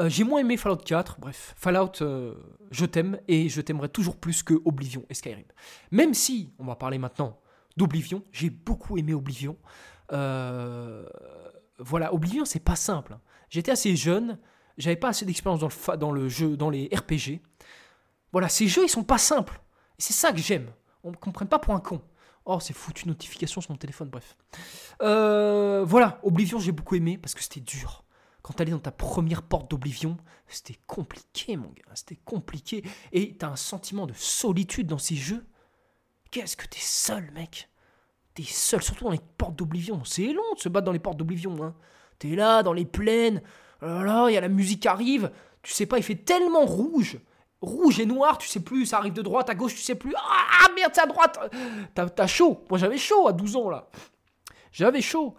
Euh, 0.00 0.08
J'ai 0.08 0.24
moins 0.24 0.40
aimé 0.40 0.56
Fallout 0.56 0.76
4. 0.76 1.18
Bref, 1.20 1.54
Fallout, 1.56 2.02
euh, 2.02 2.34
je 2.70 2.84
t'aime 2.84 3.18
et 3.28 3.48
je 3.48 3.60
t'aimerais 3.60 3.88
toujours 3.88 4.16
plus 4.16 4.42
que 4.42 4.54
Oblivion 4.64 5.04
et 5.08 5.14
Skyrim. 5.14 5.44
Même 5.90 6.12
si, 6.14 6.52
on 6.58 6.64
va 6.64 6.76
parler 6.76 6.98
maintenant 6.98 7.40
d'Oblivion, 7.76 8.22
j'ai 8.32 8.50
beaucoup 8.50 8.98
aimé 8.98 9.14
Oblivion. 9.14 9.56
Euh, 10.12 11.06
voilà, 11.78 12.12
Oblivion, 12.14 12.44
c'est 12.44 12.60
pas 12.60 12.76
simple. 12.76 13.12
hein. 13.14 13.20
J'étais 13.48 13.70
assez 13.70 13.96
jeune, 13.96 14.38
j'avais 14.76 14.96
pas 14.96 15.08
assez 15.08 15.24
d'expérience 15.24 15.60
dans 15.98 16.10
le, 16.12 16.28
jeu, 16.28 16.56
dans 16.56 16.70
les 16.70 16.90
RPG. 16.94 17.40
Voilà, 18.32 18.48
ces 18.48 18.66
jeux, 18.66 18.84
ils 18.84 18.88
sont 18.88 19.04
pas 19.04 19.18
simples. 19.18 19.60
Et 19.98 20.02
c'est 20.02 20.12
ça 20.12 20.32
que 20.32 20.38
j'aime. 20.38 20.70
On 21.04 21.10
ne 21.12 21.16
comprenne 21.16 21.48
pas 21.48 21.58
pour 21.58 21.74
un 21.74 21.80
con. 21.80 22.02
Oh, 22.46 22.60
c'est 22.60 22.72
foutu 22.72 23.08
notification 23.08 23.60
sur 23.60 23.72
mon 23.72 23.76
téléphone, 23.76 24.08
bref. 24.08 24.36
Euh, 25.02 25.84
voilà, 25.84 26.20
Oblivion, 26.22 26.60
j'ai 26.60 26.70
beaucoup 26.70 26.94
aimé 26.94 27.18
parce 27.18 27.34
que 27.34 27.42
c'était 27.42 27.60
dur. 27.60 28.04
Quand 28.42 28.54
t'allais 28.54 28.70
dans 28.70 28.78
ta 28.78 28.92
première 28.92 29.42
porte 29.42 29.68
d'Oblivion, 29.68 30.16
c'était 30.46 30.78
compliqué, 30.86 31.56
mon 31.56 31.70
gars. 31.70 31.82
C'était 31.94 32.20
compliqué. 32.24 32.84
Et 33.10 33.36
t'as 33.36 33.48
un 33.48 33.56
sentiment 33.56 34.06
de 34.06 34.12
solitude 34.12 34.86
dans 34.86 34.98
ces 34.98 35.16
jeux. 35.16 35.44
Qu'est-ce 36.30 36.56
que 36.56 36.66
t'es 36.66 36.78
seul, 36.78 37.32
mec? 37.32 37.68
T'es 38.34 38.44
seul, 38.44 38.80
surtout 38.80 39.04
dans 39.04 39.10
les 39.10 39.20
portes 39.36 39.56
d'Oblivion. 39.56 40.04
C'est 40.04 40.32
long 40.32 40.54
de 40.54 40.60
se 40.60 40.68
battre 40.68 40.84
dans 40.84 40.92
les 40.92 41.00
portes 41.00 41.16
d'Oblivion. 41.16 41.60
Hein. 41.64 41.74
T'es 42.20 42.36
là, 42.36 42.62
dans 42.62 42.72
les 42.72 42.84
plaines. 42.84 43.42
Oh 43.82 43.86
là 43.86 44.04
là, 44.04 44.26
il 44.30 44.34
y 44.34 44.36
a 44.36 44.40
la 44.40 44.48
musique 44.48 44.82
qui 44.82 44.88
arrive. 44.88 45.32
Tu 45.62 45.72
sais 45.72 45.86
pas, 45.86 45.98
il 45.98 46.04
fait 46.04 46.14
tellement 46.14 46.64
rouge. 46.64 47.18
Rouge 47.62 48.00
et 48.00 48.06
noir, 48.06 48.38
tu 48.38 48.48
sais 48.48 48.60
plus. 48.60 48.86
Ça 48.86 48.98
arrive 48.98 49.12
de 49.14 49.22
droite 49.22 49.48
à 49.50 49.54
gauche, 49.54 49.74
tu 49.74 49.80
sais 49.80 49.94
plus. 49.94 50.14
Ah 50.16 50.68
merde, 50.74 50.92
c'est 50.94 51.00
à 51.00 51.06
droite. 51.06 51.38
T'as 51.94 52.26
chaud. 52.26 52.64
Moi, 52.70 52.78
j'avais 52.78 52.98
chaud 52.98 53.26
à 53.28 53.32
12 53.32 53.56
ans, 53.56 53.70
là. 53.70 53.88
J'avais 54.72 55.00
chaud. 55.00 55.34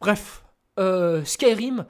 Bref, 0.00 0.44
euh, 0.78 1.24
Skyrim, 1.24 1.86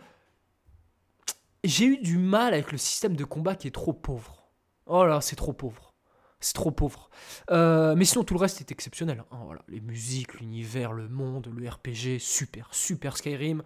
j'ai 1.64 1.84
eu 1.86 1.98
du 1.98 2.18
mal 2.18 2.52
avec 2.54 2.72
le 2.72 2.78
système 2.78 3.16
de 3.16 3.24
combat 3.24 3.54
qui 3.54 3.68
est 3.68 3.72
trop 3.74 3.92
pauvre. 3.92 4.44
Oh 4.86 5.04
là, 5.04 5.20
c'est 5.20 5.36
trop 5.36 5.52
pauvre. 5.52 5.94
C'est 6.40 6.54
trop 6.54 6.70
pauvre. 6.70 7.10
Euh, 7.50 7.94
mais 7.96 8.04
sinon, 8.06 8.24
tout 8.24 8.32
le 8.34 8.40
reste 8.40 8.60
est 8.60 8.70
exceptionnel. 8.72 9.24
hein. 9.30 9.38
voilà. 9.44 9.60
Les 9.68 9.80
musiques, 9.80 10.40
l'univers, 10.40 10.92
le 10.92 11.08
monde, 11.08 11.50
le 11.54 11.68
RPG, 11.68 12.18
super, 12.18 12.68
super 12.72 13.16
Skyrim. 13.16 13.62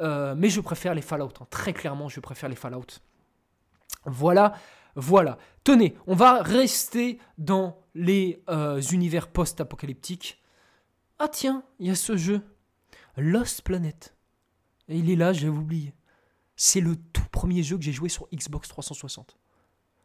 Euh, 0.00 0.34
mais 0.36 0.50
je 0.50 0.60
préfère 0.60 0.94
les 0.94 1.00
Fallout. 1.02 1.32
hein. 1.40 1.46
Très 1.50 1.72
clairement, 1.72 2.08
je 2.08 2.20
préfère 2.20 2.48
les 2.50 2.54
Fallout. 2.56 2.84
Voilà, 4.04 4.54
voilà. 4.96 5.38
Tenez, 5.64 5.96
on 6.06 6.14
va 6.14 6.42
rester 6.42 7.18
dans 7.36 7.82
les 7.94 8.42
euh, 8.48 8.80
univers 8.80 9.28
post-apocalyptiques. 9.28 10.42
Ah 11.18 11.28
tiens, 11.28 11.62
il 11.78 11.88
y 11.88 11.90
a 11.90 11.94
ce 11.94 12.16
jeu. 12.16 12.42
Lost 13.16 13.62
Planet. 13.62 14.14
Et 14.88 14.96
il 14.98 15.10
est 15.10 15.16
là, 15.16 15.32
j'avais 15.32 15.48
oublié. 15.48 15.94
C'est 16.56 16.80
le 16.80 16.96
tout 16.96 17.26
premier 17.30 17.62
jeu 17.62 17.76
que 17.76 17.84
j'ai 17.84 17.92
joué 17.92 18.08
sur 18.08 18.28
Xbox 18.34 18.68
360. 18.68 19.36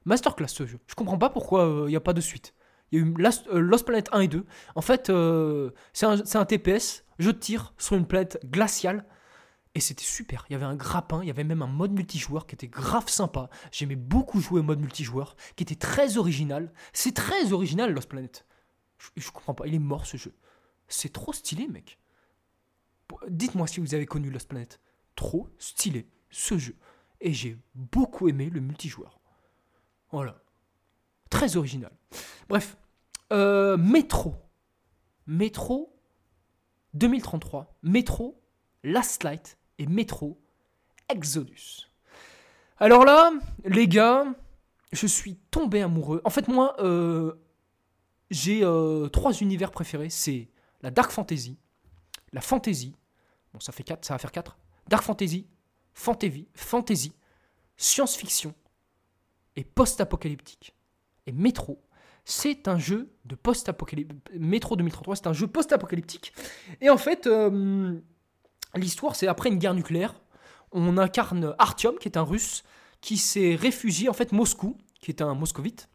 Masterclass 0.05 0.47
ce 0.49 0.65
jeu. 0.65 0.79
Je 0.87 0.95
comprends 0.95 1.17
pas 1.17 1.29
pourquoi 1.29 1.85
il 1.85 1.89
n'y 1.89 1.95
a 1.95 2.01
pas 2.01 2.13
de 2.13 2.21
suite. 2.21 2.53
Il 2.91 2.99
y 2.99 3.01
a 3.01 3.05
eu 3.05 3.15
euh, 3.51 3.59
Lost 3.59 3.85
Planet 3.85 4.07
1 4.11 4.19
et 4.21 4.27
2. 4.27 4.45
En 4.75 4.81
fait, 4.81 5.09
euh, 5.09 5.71
c'est 5.93 6.05
un, 6.05 6.21
un 6.33 6.45
TPS, 6.45 7.05
jeu 7.17 7.33
de 7.33 7.39
tir 7.39 7.73
sur 7.79 7.95
une 7.95 8.05
planète 8.05 8.39
glaciale. 8.45 9.05
Et 9.75 9.79
c'était 9.79 10.03
super. 10.03 10.45
Il 10.49 10.53
y 10.53 10.55
avait 10.55 10.65
un 10.65 10.75
grappin, 10.75 11.21
il 11.23 11.27
y 11.27 11.31
avait 11.31 11.43
même 11.43 11.63
un 11.63 11.67
mode 11.67 11.93
multijoueur 11.93 12.45
qui 12.45 12.53
était 12.53 12.67
grave 12.67 13.09
sympa. 13.09 13.49
J'aimais 13.71 13.95
beaucoup 13.95 14.39
jouer 14.39 14.59
au 14.59 14.63
mode 14.63 14.79
multijoueur, 14.79 15.35
qui 15.55 15.63
était 15.63 15.75
très 15.75 16.17
original. 16.17 16.71
C'est 16.93 17.15
très 17.15 17.53
original 17.53 17.91
Lost 17.91 18.09
Planet. 18.09 18.45
Je, 19.15 19.31
comprends 19.31 19.55
pas, 19.55 19.67
il 19.67 19.73
est 19.73 19.79
mort 19.79 20.05
ce 20.05 20.17
jeu. 20.17 20.33
C'est 20.87 21.11
trop 21.11 21.33
stylé, 21.33 21.67
mec. 21.67 21.99
Dites-moi 23.27 23.67
si 23.67 23.79
vous 23.79 23.95
avez 23.95 24.05
connu 24.05 24.29
Lost 24.29 24.47
Planet. 24.47 24.79
Trop 25.15 25.49
stylé, 25.57 26.07
ce 26.29 26.57
jeu. 26.57 26.75
Et 27.19 27.33
j'ai 27.33 27.57
beaucoup 27.73 28.29
aimé 28.29 28.49
le 28.49 28.61
multijoueur. 28.61 29.19
Voilà. 30.11 30.41
Très 31.29 31.57
original. 31.57 31.91
Bref. 32.47 32.77
Euh, 33.31 33.75
Métro. 33.77 34.35
Métro 35.25 35.99
2033. 36.93 37.79
Métro 37.81 38.39
Last 38.83 39.23
Light 39.23 39.57
et 39.83 39.87
Métro 39.87 40.41
Exodus. 41.09 41.89
Alors 42.77 43.05
là, 43.05 43.31
les 43.65 43.87
gars, 43.87 44.25
je 44.91 45.05
suis 45.05 45.35
tombé 45.51 45.81
amoureux. 45.81 46.21
En 46.23 46.29
fait, 46.29 46.47
moi, 46.47 46.75
euh, 46.79 47.33
j'ai 48.31 48.63
euh, 48.63 49.09
trois 49.09 49.33
univers 49.33 49.71
préférés. 49.71 50.09
C'est 50.09 50.49
la 50.81 50.89
Dark 50.89 51.11
Fantasy, 51.11 51.57
la 52.31 52.41
Fantasy, 52.41 52.95
bon 53.53 53.59
ça 53.59 53.71
fait 53.71 53.83
4, 53.83 54.05
ça 54.05 54.13
va 54.13 54.17
faire 54.17 54.31
4, 54.31 54.57
Dark 54.87 55.03
Fantasy, 55.03 55.47
Fantasy, 55.93 56.47
Fantasy, 56.55 57.13
Science-Fiction 57.77 58.53
et 59.55 59.63
Post-Apocalyptique. 59.63 60.73
Et 61.25 61.31
Metro, 61.31 61.81
c'est 62.25 62.67
un 62.67 62.77
jeu 62.77 63.13
de 63.25 63.35
post-apocalyptique. 63.35 64.21
Metro 64.33 64.75
2033, 64.75 65.15
c'est 65.17 65.27
un 65.27 65.33
jeu 65.33 65.47
post-apocalyptique. 65.47 66.33
Et 66.81 66.89
en 66.89 66.97
fait, 66.97 67.27
euh, 67.27 67.99
l'histoire, 68.79 69.15
c'est 69.15 69.27
après 69.27 69.49
une 69.49 69.57
guerre 69.57 69.73
nucléaire. 69.73 70.15
On 70.71 70.97
incarne 70.97 71.55
Artyom, 71.59 71.95
qui 71.99 72.07
est 72.07 72.17
un 72.17 72.23
russe, 72.23 72.63
qui 73.01 73.17
s'est 73.17 73.55
réfugié, 73.55 74.09
en 74.09 74.13
fait, 74.13 74.31
Moscou, 74.31 74.77
qui 75.01 75.11
est 75.11 75.21
un 75.21 75.33
moscovite, 75.35 75.89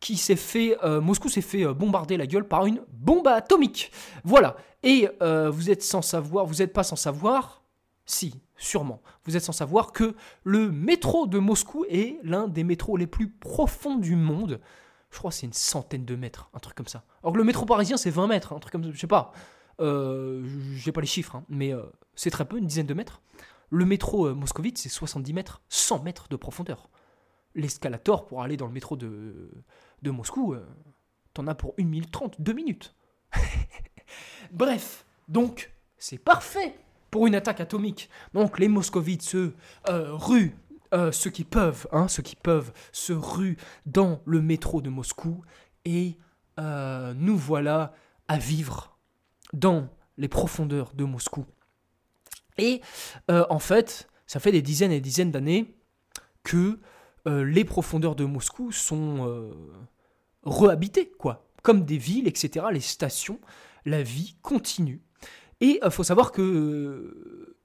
qui 0.00 0.16
s'est 0.16 0.36
fait, 0.36 0.76
euh, 0.82 1.00
Moscou 1.00 1.28
s'est 1.28 1.42
fait 1.42 1.64
euh, 1.64 1.74
bombarder 1.74 2.16
la 2.16 2.26
gueule 2.26 2.46
par 2.46 2.66
une 2.66 2.80
bombe 2.92 3.28
atomique. 3.28 3.92
Voilà. 4.24 4.56
Et 4.82 5.08
euh, 5.22 5.50
vous 5.50 5.70
êtes 5.70 5.82
sans 5.82 6.02
savoir, 6.02 6.46
vous 6.46 6.56
n'êtes 6.56 6.72
pas 6.72 6.82
sans 6.82 6.96
savoir, 6.96 7.62
si, 8.04 8.34
sûrement, 8.56 9.00
vous 9.24 9.36
êtes 9.36 9.44
sans 9.44 9.52
savoir 9.52 9.92
que 9.92 10.14
le 10.44 10.70
métro 10.70 11.26
de 11.26 11.38
Moscou 11.38 11.84
est 11.88 12.18
l'un 12.22 12.48
des 12.48 12.64
métros 12.64 12.96
les 12.96 13.06
plus 13.06 13.28
profonds 13.28 13.96
du 13.96 14.16
monde. 14.16 14.60
Je 15.10 15.18
crois 15.18 15.30
que 15.30 15.36
c'est 15.36 15.46
une 15.46 15.52
centaine 15.52 16.04
de 16.04 16.16
mètres, 16.16 16.48
un 16.54 16.58
truc 16.58 16.74
comme 16.74 16.88
ça. 16.88 17.04
Alors 17.22 17.32
que 17.32 17.38
le 17.38 17.44
métro 17.44 17.64
parisien, 17.64 17.96
c'est 17.96 18.10
20 18.10 18.26
mètres, 18.26 18.52
un 18.52 18.58
truc 18.58 18.72
comme 18.72 18.84
ça, 18.84 18.90
je 18.92 18.98
sais 18.98 19.06
pas. 19.06 19.32
Euh, 19.80 20.44
J'ai 20.74 20.92
pas 20.92 21.00
les 21.00 21.06
chiffres, 21.06 21.36
hein, 21.36 21.44
mais 21.48 21.72
c'est 22.14 22.30
très 22.30 22.44
peu, 22.44 22.58
une 22.58 22.66
dizaine 22.66 22.86
de 22.86 22.94
mètres. 22.94 23.22
Le 23.70 23.86
métro 23.86 24.34
moscovite, 24.34 24.78
c'est 24.78 24.88
70 24.88 25.32
mètres, 25.32 25.62
100 25.68 26.02
mètres 26.02 26.28
de 26.28 26.36
profondeur. 26.36 26.90
L'escalator 27.54 28.26
pour 28.26 28.42
aller 28.42 28.56
dans 28.56 28.66
le 28.66 28.72
métro 28.72 28.96
de, 28.96 29.50
de 30.02 30.10
Moscou, 30.10 30.52
euh, 30.52 30.66
t'en 31.32 31.46
as 31.46 31.54
pour 31.54 31.74
1 31.78 31.84
minute 31.84 32.10
30, 32.10 32.40
2 32.40 32.52
minutes. 32.52 32.94
Bref, 34.52 35.06
donc 35.28 35.72
c'est 35.96 36.18
parfait 36.18 36.74
pour 37.10 37.26
une 37.26 37.34
attaque 37.34 37.60
atomique. 37.60 38.10
Donc 38.34 38.58
les 38.58 38.68
moscovites 38.68 39.22
se 39.22 39.52
euh, 39.88 40.14
ruent, 40.14 40.56
euh, 40.92 41.12
ceux 41.12 41.30
qui 41.30 41.44
peuvent, 41.44 41.86
hein, 41.92 42.08
ceux 42.08 42.22
qui 42.22 42.36
peuvent 42.36 42.72
se 42.90 43.12
ruent 43.12 43.56
dans 43.86 44.20
le 44.26 44.42
métro 44.42 44.82
de 44.82 44.90
Moscou 44.90 45.42
et 45.84 46.16
nous 46.58 47.36
voilà 47.36 47.92
à 48.28 48.38
vivre 48.38 48.91
dans 49.52 49.88
les 50.16 50.28
profondeurs 50.28 50.92
de 50.94 51.04
Moscou. 51.04 51.44
Et 52.58 52.80
en 53.28 53.58
fait, 53.58 54.08
ça 54.26 54.40
fait 54.40 54.52
des 54.52 54.62
dizaines 54.62 54.92
et 54.92 55.00
dizaines 55.00 55.30
d'années 55.30 55.74
que 56.42 56.80
les 57.26 57.64
profondeurs 57.64 58.14
de 58.14 58.24
Moscou 58.24 58.72
sont 58.72 59.50
rehabiter, 60.42 61.10
quoi. 61.10 61.48
Comme 61.62 61.84
des 61.84 61.98
villes, 61.98 62.26
etc., 62.28 62.66
les 62.72 62.80
stations, 62.80 63.40
la 63.84 64.02
vie 64.02 64.36
continue. 64.42 65.02
Et 65.60 65.78
il 65.80 65.84
euh, 65.84 65.90
faut 65.90 66.02
savoir 66.02 66.32
que 66.32 66.42
euh, 66.42 67.56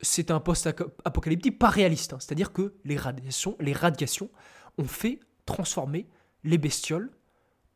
c'est 0.00 0.30
un 0.30 0.40
post-apocalyptique 0.40 1.58
pas 1.58 1.70
réaliste, 1.70 2.12
hein. 2.12 2.18
c'est-à-dire 2.20 2.52
que 2.52 2.74
les 2.84 2.96
radiations, 2.96 3.56
les 3.60 3.72
radiations 3.72 4.30
ont 4.78 4.84
fait 4.84 5.20
transformer 5.46 6.08
les 6.44 6.58
bestioles 6.58 7.10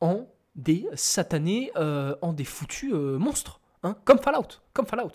en 0.00 0.26
des 0.56 0.88
satanés, 0.94 1.70
euh, 1.76 2.16
en 2.22 2.32
des 2.32 2.44
foutus 2.44 2.92
monstres, 2.92 3.60
hein, 3.82 3.96
comme 4.04 4.18
Fallout, 4.18 4.60
comme 4.72 4.86
Fallout. 4.86 5.12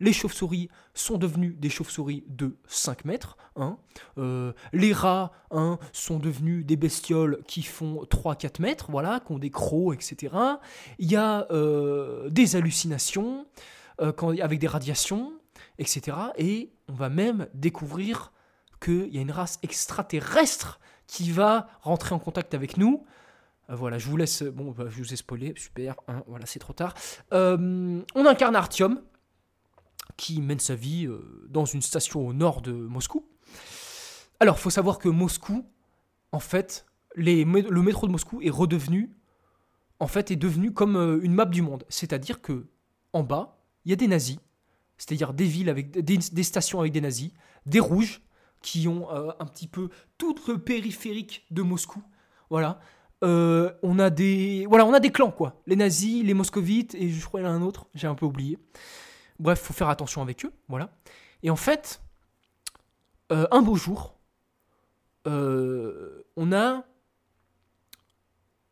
Les 0.00 0.12
chauves-souris 0.12 0.68
sont 0.92 1.18
devenus 1.18 1.54
des 1.56 1.70
chauves-souris 1.70 2.24
de 2.26 2.56
5 2.66 3.04
mètres. 3.04 3.36
Hein. 3.56 3.78
Euh, 4.18 4.52
les 4.72 4.92
rats 4.92 5.32
hein, 5.52 5.78
sont 5.92 6.18
devenus 6.18 6.66
des 6.66 6.76
bestioles 6.76 7.42
qui 7.46 7.62
font 7.62 8.02
3-4 8.04 8.60
mètres, 8.60 8.86
voilà, 8.90 9.20
qui 9.20 9.32
ont 9.32 9.38
des 9.38 9.50
crocs, 9.50 9.94
etc. 9.94 10.34
Il 10.98 11.10
y 11.10 11.16
a 11.16 11.46
euh, 11.52 12.28
des 12.30 12.56
hallucinations 12.56 13.46
euh, 14.00 14.12
avec 14.42 14.58
des 14.58 14.66
radiations, 14.66 15.32
etc. 15.78 16.16
Et 16.36 16.72
on 16.88 16.94
va 16.94 17.08
même 17.08 17.46
découvrir 17.54 18.32
qu'il 18.80 19.14
y 19.14 19.18
a 19.18 19.20
une 19.20 19.30
race 19.30 19.60
extraterrestre 19.62 20.80
qui 21.06 21.30
va 21.30 21.68
rentrer 21.82 22.14
en 22.14 22.18
contact 22.18 22.54
avec 22.54 22.76
nous. 22.76 23.04
Voilà, 23.68 23.98
je 23.98 24.08
vous 24.08 24.16
laisse. 24.16 24.42
Bon, 24.42 24.72
bah, 24.72 24.84
je 24.88 24.98
vous 24.98 25.12
ai 25.12 25.16
spoilé, 25.16 25.54
super. 25.56 25.96
Hein, 26.08 26.22
voilà, 26.26 26.46
c'est 26.46 26.58
trop 26.58 26.72
tard. 26.72 26.94
on 27.32 28.04
incarne 28.14 28.56
Artyom, 28.56 29.00
qui 30.16 30.40
mène 30.40 30.60
sa 30.60 30.74
vie 30.74 31.06
euh, 31.06 31.46
dans 31.48 31.64
une 31.64 31.82
station 31.82 32.26
au 32.26 32.32
nord 32.32 32.60
de 32.60 32.72
Moscou. 32.72 33.26
Alors, 34.40 34.58
faut 34.58 34.70
savoir 34.70 34.98
que 34.98 35.08
Moscou, 35.08 35.66
en 36.32 36.40
fait, 36.40 36.86
le 37.14 37.44
métro 37.82 38.06
de 38.06 38.12
Moscou 38.12 38.40
est 38.42 38.50
redevenu, 38.50 39.16
en 40.00 40.06
fait, 40.06 40.30
est 40.30 40.36
devenu 40.36 40.72
comme 40.72 40.96
euh, 40.96 41.20
une 41.22 41.34
map 41.34 41.46
du 41.46 41.62
monde. 41.62 41.84
C'est-à-dire 41.88 42.40
que 42.42 42.66
en 43.12 43.22
bas, 43.22 43.58
il 43.84 43.90
y 43.90 43.92
a 43.92 43.96
des 43.96 44.08
nazis, 44.08 44.38
c'est-à-dire 44.98 45.32
des 45.32 45.44
villes 45.44 45.68
avec 45.68 45.92
des, 45.92 46.42
stations 46.42 46.80
avec 46.80 46.92
des 46.92 47.00
nazis, 47.00 47.30
des 47.66 47.80
rouges 47.80 48.22
qui 48.60 48.88
ont 48.88 49.10
euh, 49.12 49.30
un 49.38 49.46
petit 49.46 49.68
peu 49.68 49.90
tout 50.18 50.34
le 50.48 50.58
périphérique 50.58 51.46
de 51.50 51.62
Moscou. 51.62 52.02
Voilà. 52.50 52.80
On 53.22 53.98
a 53.98 54.10
des 54.10 54.66
voilà, 54.68 54.84
on 54.84 54.92
a 54.92 55.00
des 55.00 55.10
clans 55.10 55.30
quoi. 55.30 55.62
Les 55.66 55.76
nazis, 55.76 56.24
les 56.24 56.34
moscovites 56.34 56.94
et 56.94 57.08
je 57.08 57.24
crois 57.24 57.40
qu'il 57.40 57.46
y 57.46 57.50
en 57.50 57.54
a 57.54 57.56
un 57.56 57.62
autre, 57.62 57.86
j'ai 57.94 58.06
un 58.06 58.14
peu 58.14 58.26
oublié. 58.26 58.58
Bref, 59.38 59.60
faut 59.60 59.72
faire 59.72 59.88
attention 59.88 60.22
avec 60.22 60.44
eux, 60.44 60.52
voilà. 60.68 60.90
Et 61.42 61.50
en 61.50 61.56
fait, 61.56 62.00
euh, 63.32 63.46
un 63.50 63.62
beau 63.62 63.76
jour, 63.76 64.16
euh, 65.26 66.24
on 66.36 66.52
a, 66.52 66.84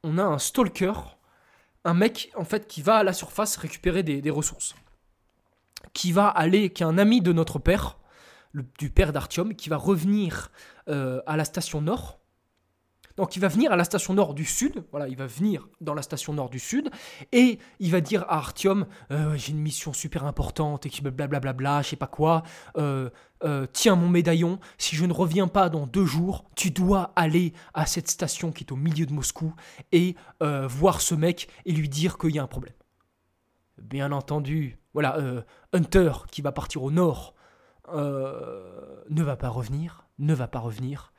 on 0.03 0.19
a 0.19 0.23
un 0.23 0.39
stalker, 0.39 0.93
un 1.85 1.95
mec 1.95 2.31
en 2.37 2.45
fait 2.45 2.67
qui 2.67 2.83
va 2.83 2.97
à 2.97 3.05
la 3.05 3.13
surface 3.13 3.57
récupérer 3.57 4.03
des, 4.03 4.31
ressources, 4.31 4.75
qui 5.93 6.13
va 6.13 6.29
aller, 6.29 6.71
qui 6.71 6.83
est 6.83 6.87
un 6.87 6.99
ami 6.99 7.21
de 7.21 7.33
notre 7.33 7.59
père, 7.59 7.99
du 8.79 8.91
père 8.91 9.13
d'Artium, 9.13 9.55
qui 9.55 9.69
va 9.69 9.77
revenir 9.77 10.51
euh, 10.89 11.21
à 11.27 11.37
la 11.37 11.45
station 11.45 11.81
Nord 11.81 12.19
donc 13.23 13.37
il 13.37 13.39
va 13.39 13.47
venir 13.47 13.71
à 13.71 13.77
la 13.77 13.85
station 13.85 14.15
nord 14.15 14.35
du 14.35 14.45
sud, 14.45 14.83
voilà, 14.91 15.07
il 15.07 15.17
va 15.17 15.29
venir 15.29 15.69
dans 15.81 15.95
la 15.95 16.03
station 16.03 16.33
nord 16.33 16.51
du 16.51 16.59
sud, 16.59 16.91
et 17.31 17.61
il 17.79 17.93
va 17.93 18.01
dire 18.01 18.25
à 18.25 18.39
Artyom, 18.39 18.85
euh, 19.13 19.37
j'ai 19.37 19.53
une 19.53 19.61
mission 19.61 19.93
super 19.93 20.25
importante, 20.25 20.87
et 20.87 20.91
qui 20.91 21.03
blablabla, 21.03 21.53
bla, 21.53 21.83
je 21.83 21.91
sais 21.91 21.97
pas 21.97 22.09
quoi, 22.09 22.43
euh, 22.77 23.11
euh, 23.45 23.69
tiens 23.73 23.95
mon 23.95 24.09
médaillon, 24.09 24.59
si 24.77 24.97
je 24.97 25.05
ne 25.05 25.13
reviens 25.13 25.47
pas 25.47 25.69
dans 25.69 25.87
deux 25.87 26.05
jours, 26.05 26.47
tu 26.57 26.73
dois 26.73 27.13
aller 27.15 27.53
à 27.75 27.87
cette 27.87 28.11
station 28.11 28.51
qui 28.51 28.65
est 28.65 28.73
au 28.73 28.77
milieu 28.77 29.07
de 29.07 29.13
Moscou, 29.13 29.55
et 29.93 30.17
voir 30.41 31.01
ce 31.01 31.15
mec 31.15 31.47
et 31.65 31.71
lui 31.71 31.89
dire 31.89 32.19
qu'il 32.19 32.35
y 32.35 32.41
a 32.41 32.43
un 32.43 32.49
problème. 32.49 32.75
Bien 33.81 34.11
entendu, 34.11 34.81
voilà, 34.95 35.17
Hunter 35.73 36.11
qui 36.33 36.43
va 36.43 36.51
partir 36.51 36.83
au 36.83 36.91
nord 36.91 37.35
ne 37.89 39.23
va 39.23 39.37
pas 39.37 39.49
revenir, 39.49 40.09
ne 40.19 40.35
va 40.35 40.49
pas 40.49 40.59
revenir. 40.59 41.12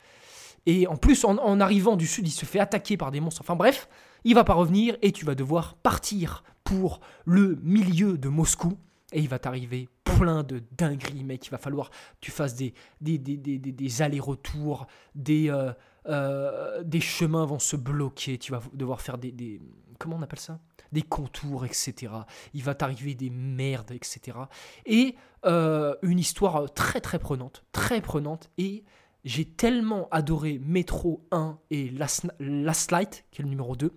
Et 0.66 0.88
en 0.88 0.96
plus, 0.96 1.26
en, 1.26 1.60
arrivant 1.60 1.96
du 1.96 2.08
sud, 2.08 2.28
il 2.28 2.32
se 2.32 2.46
fait 2.46 2.60
attaquer 2.60 2.98
par 2.98 3.12
des 3.12 3.20
monstres. 3.20 3.42
Enfin 3.42 3.56
bref, 3.56 3.90
il 4.24 4.36
va 4.36 4.44
pas 4.44 4.54
revenir 4.54 4.96
et 5.02 5.12
tu 5.12 5.26
vas 5.26 5.36
devoir 5.36 5.76
partir 5.76 6.44
pour 6.64 7.02
le 7.26 7.60
milieu 7.62 8.18
de 8.18 8.30
Moscou. 8.30 8.78
Et 9.12 9.20
il 9.20 9.30
va 9.30 9.38
t'arriver 9.38 9.90
plein 10.04 10.44
de 10.44 10.64
dingueries, 10.78 11.24
mec. 11.24 11.46
Il 11.46 11.52
va 11.52 11.58
falloir 11.58 11.90
que 11.90 11.96
tu 12.22 12.32
fasses 12.32 12.56
des, 12.56 12.74
des, 13.02 13.18
des, 13.18 13.38
des 13.38 14.02
allers-retours, 14.02 14.88
des, 15.14 15.50
euh, 15.50 15.72
euh, 16.08 16.84
des 16.84 17.02
chemins 17.02 17.46
vont 17.46 17.60
se 17.60 17.76
bloquer. 17.76 18.38
Tu 18.38 18.52
vas 18.52 18.62
devoir 18.74 19.02
faire 19.02 19.18
des. 19.18 19.62
comment 20.00 20.18
on 20.18 20.22
appelle 20.22 20.40
ça? 20.40 20.60
Des 20.92 21.02
contours, 21.02 21.66
etc. 21.66 22.12
Il 22.54 22.64
va 22.64 22.76
t'arriver 22.76 23.16
des 23.16 23.30
merdes, 23.30 23.92
etc. 23.92 24.38
Et 24.86 25.16
euh, 25.46 25.96
une 26.02 26.20
histoire 26.20 26.74
très 26.74 27.02
très 27.02 27.20
prenante. 27.20 27.64
Très 27.72 28.02
prenante. 28.02 28.50
Et 28.58 28.84
j'ai 29.24 29.46
tellement 29.46 30.08
adoré 30.12 30.60
Metro 30.64 31.26
1 31.32 31.58
et 31.72 31.90
Last, 31.90 32.92
Light, 32.92 33.26
qui 33.32 33.42
est 33.42 33.44
le 33.44 33.50
numéro 33.50 33.76
2, 33.76 33.92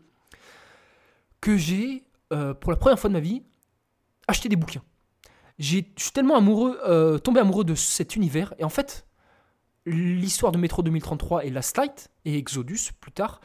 que 1.41 1.57
j'ai, 1.57 2.05
euh, 2.33 2.55
pour 2.55 2.71
la 2.71 2.77
première 2.77 2.99
fois 2.99 3.09
de 3.09 3.15
ma 3.15 3.21
vie, 3.21 3.43
acheté 4.29 4.49
des 4.49 4.57
bouquins. 4.57 4.83
Je 5.59 5.81
suis 5.97 6.13
tellement 6.13 6.37
amoureux, 6.37 6.79
euh, 6.87 7.19
tombé 7.19 7.41
amoureux 7.41 7.65
de 7.65 7.75
cet 7.75 8.15
univers. 8.15 8.55
Et 8.59 8.65
en 8.65 8.69
fait, 8.69 9.07
l'histoire 9.87 10.53
de 10.53 10.59
Metro 10.59 10.83
2033 10.83 11.45
et 11.45 11.51
Last 11.51 11.77
Light, 11.77 12.11
et 12.25 12.37
Exodus 12.37 12.93
plus 13.01 13.13
tard, 13.13 13.41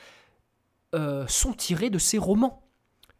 euh, 0.94 1.26
sont 1.28 1.54
tirés 1.54 1.90
de 1.90 1.98
ces 2.00 2.18
romans. 2.18 2.68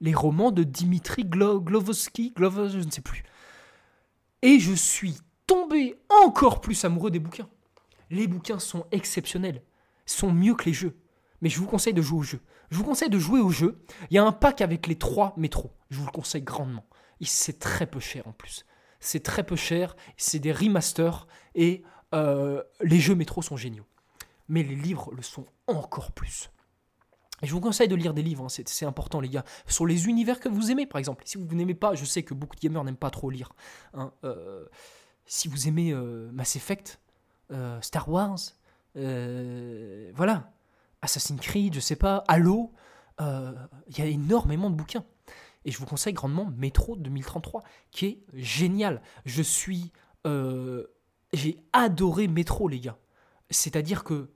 Les 0.02 0.14
romans 0.14 0.52
de 0.52 0.64
Dimitri 0.64 1.24
Glo 1.24 1.62
Glovosky, 1.62 2.34
je 2.38 2.78
ne 2.78 2.92
sais 2.92 3.02
plus. 3.02 3.24
Et 4.42 4.60
je 4.60 4.74
suis 4.74 5.18
tombé 5.48 5.96
encore 6.26 6.60
plus 6.60 6.84
amoureux 6.84 7.12
des 7.12 7.20
bouquins. 7.20 7.48
Les 8.12 8.28
bouquins 8.28 8.60
sont 8.60 8.86
exceptionnels, 8.92 9.64
sont 10.06 10.32
mieux 10.32 10.54
que 10.54 10.66
les 10.66 10.74
jeux. 10.74 10.96
Mais 11.42 11.50
je 11.50 11.58
vous 11.58 11.66
conseille 11.66 11.94
de 11.94 12.02
jouer 12.02 12.20
au 12.20 12.24
jeu. 12.24 12.40
Je 12.70 12.78
vous 12.78 12.84
conseille 12.84 13.10
de 13.10 13.18
jouer 13.18 13.40
au 13.40 13.50
jeu. 13.50 13.84
Il 14.10 14.16
y 14.16 14.18
a 14.20 14.24
un 14.24 14.32
pack 14.32 14.62
avec 14.62 14.86
les 14.86 14.98
trois 14.98 15.34
métros. 15.38 15.72
Je 15.90 15.98
vous 15.98 16.06
le 16.06 16.12
conseille 16.12 16.44
grandement. 16.44 16.86
C'est 17.22 17.58
très 17.58 17.88
peu 17.88 18.00
cher 18.00 18.28
en 18.28 18.34
plus. 18.34 18.66
C'est 19.00 19.24
très 19.24 19.44
peu 19.44 19.56
cher. 19.56 19.96
C'est 20.18 20.40
des 20.40 20.52
remasters. 20.52 21.26
Et 21.56 21.84
euh, 22.14 22.62
les 22.82 23.00
jeux 23.00 23.16
métro 23.16 23.42
sont 23.42 23.58
géniaux. 23.58 23.88
Mais 24.50 24.62
les 24.62 24.76
livres 24.76 25.12
le 25.16 25.24
sont 25.24 25.48
encore 25.68 26.12
plus. 26.12 26.52
Et 27.42 27.48
je 27.48 27.54
vous 27.54 27.62
conseille 27.62 27.88
de 27.88 27.96
lire 27.96 28.14
des 28.14 28.22
livres, 28.22 28.46
hein. 28.46 28.50
c'est 28.50 28.86
important 28.86 29.20
les 29.20 29.30
gars, 29.30 29.44
sur 29.66 29.88
les 29.88 30.08
univers 30.08 30.40
que 30.40 30.48
vous 30.48 30.70
aimez 30.70 30.86
par 30.86 31.00
exemple. 31.00 31.24
Si 31.26 31.40
vous 31.40 31.56
n'aimez 31.56 31.74
pas, 31.74 31.96
je 31.96 32.06
sais 32.06 32.22
que 32.22 32.36
beaucoup 32.36 32.56
de 32.56 32.62
gamers 32.62 32.84
n'aiment 32.84 32.96
pas 32.96 33.10
trop 33.10 33.32
lire. 33.32 33.54
Hein. 33.96 34.14
Euh, 34.24 34.66
si 35.26 35.48
vous 35.48 35.68
aimez 35.68 35.92
euh, 35.92 36.30
Mass 36.34 36.56
Effect, 36.56 37.00
euh, 37.52 37.82
Star 37.82 38.10
Wars, 38.10 38.38
euh, 38.98 40.12
voilà, 40.14 40.52
Assassin's 41.02 41.40
Creed, 41.40 41.74
je 41.74 41.80
sais 41.80 41.96
pas, 41.96 42.24
Halo, 42.28 42.72
euh, 43.20 43.54
il 43.88 44.00
y 44.00 44.02
a 44.02 44.06
énormément 44.06 44.70
de 44.70 44.76
bouquins. 44.76 45.06
Et 45.66 45.72
je 45.72 45.78
vous 45.78 45.86
conseille 45.86 46.14
grandement 46.14 46.52
Metro 46.58 46.96
2033, 46.96 47.64
qui 47.92 48.06
est 48.06 48.20
génial. 48.34 49.02
Je 49.26 49.44
suis. 49.44 49.92
j'ai 51.34 51.58
adoré 51.72 52.28
Metro, 52.28 52.68
les 52.68 52.80
gars. 52.80 52.98
C'est-à-dire 53.52 54.04
que 54.04 54.32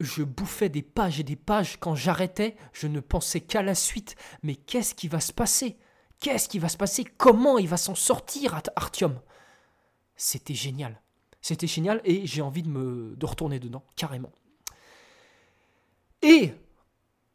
je 0.00 0.22
bouffais 0.22 0.68
des 0.68 0.82
pages 0.82 1.20
et 1.20 1.22
des 1.22 1.36
pages. 1.36 1.78
Quand 1.80 1.94
j'arrêtais, 1.94 2.56
je 2.72 2.86
ne 2.86 3.00
pensais 3.00 3.40
qu'à 3.40 3.62
la 3.62 3.74
suite. 3.74 4.14
Mais 4.42 4.56
qu'est-ce 4.56 4.94
qui 4.94 5.08
va 5.08 5.20
se 5.20 5.32
passer? 5.32 5.78
Qu'est-ce 6.20 6.48
qui 6.48 6.58
va 6.58 6.68
se 6.68 6.76
passer? 6.76 7.04
Comment 7.04 7.58
il 7.58 7.68
va 7.68 7.76
s'en 7.76 7.94
sortir, 7.94 8.60
Artyom 8.76 9.20
C'était 10.16 10.54
génial. 10.54 11.01
C'était 11.42 11.66
génial 11.66 12.00
et 12.04 12.26
j'ai 12.26 12.40
envie 12.40 12.62
de 12.62 12.68
me 12.68 13.16
retourner 13.20 13.58
dedans, 13.58 13.82
carrément. 13.96 14.30
Et 16.22 16.54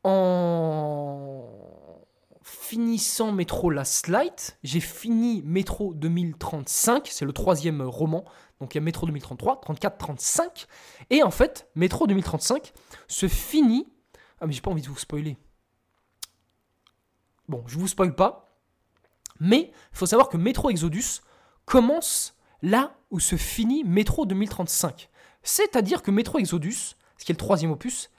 en 0.04 1.44
finissant 2.42 3.34
Métro 3.34 3.70
Last 3.70 4.08
Light, 4.08 4.58
j'ai 4.64 4.80
fini 4.80 5.42
Métro 5.44 5.94
2035, 5.94 7.08
c'est 7.12 7.26
le 7.26 7.34
troisième 7.34 7.82
roman, 7.82 8.24
donc 8.62 8.74
il 8.74 8.78
y 8.78 8.80
a 8.80 8.82
Métro 8.82 9.06
2033, 9.06 9.60
34, 9.60 9.98
35, 9.98 10.68
et 11.10 11.24
en 11.24 11.32
fait, 11.32 11.70
Métro 11.76 12.08
2035 12.08 12.74
se 13.08 13.28
finit... 13.28 13.88
Ah 14.40 14.48
mais 14.48 14.54
j'ai 14.54 14.62
pas 14.62 14.72
envie 14.72 14.82
de 14.82 14.88
vous 14.88 14.98
spoiler. 14.98 15.36
Bon, 17.50 17.64
je 17.68 17.78
vous 17.78 17.88
spoil 17.88 18.16
pas, 18.16 18.56
mais 19.40 19.72
il 19.92 19.98
faut 19.98 20.06
savoir 20.06 20.30
que 20.30 20.38
Métro 20.38 20.70
Exodus 20.70 21.22
commence 21.66 22.37
là 22.62 22.96
où 23.12 23.20
se 23.20 23.36
finit 23.36 23.84
Métro 23.84 24.26
2035. 24.26 25.10
C'est-à-dire 25.44 26.02
que 26.02 26.12
Métro 26.12 26.40
Exodus, 26.40 26.96
ce 27.18 27.26
qui 27.26 27.32
est 27.32 27.34
le 27.34 27.38
troisième 27.38 27.72
opus, 27.72 28.10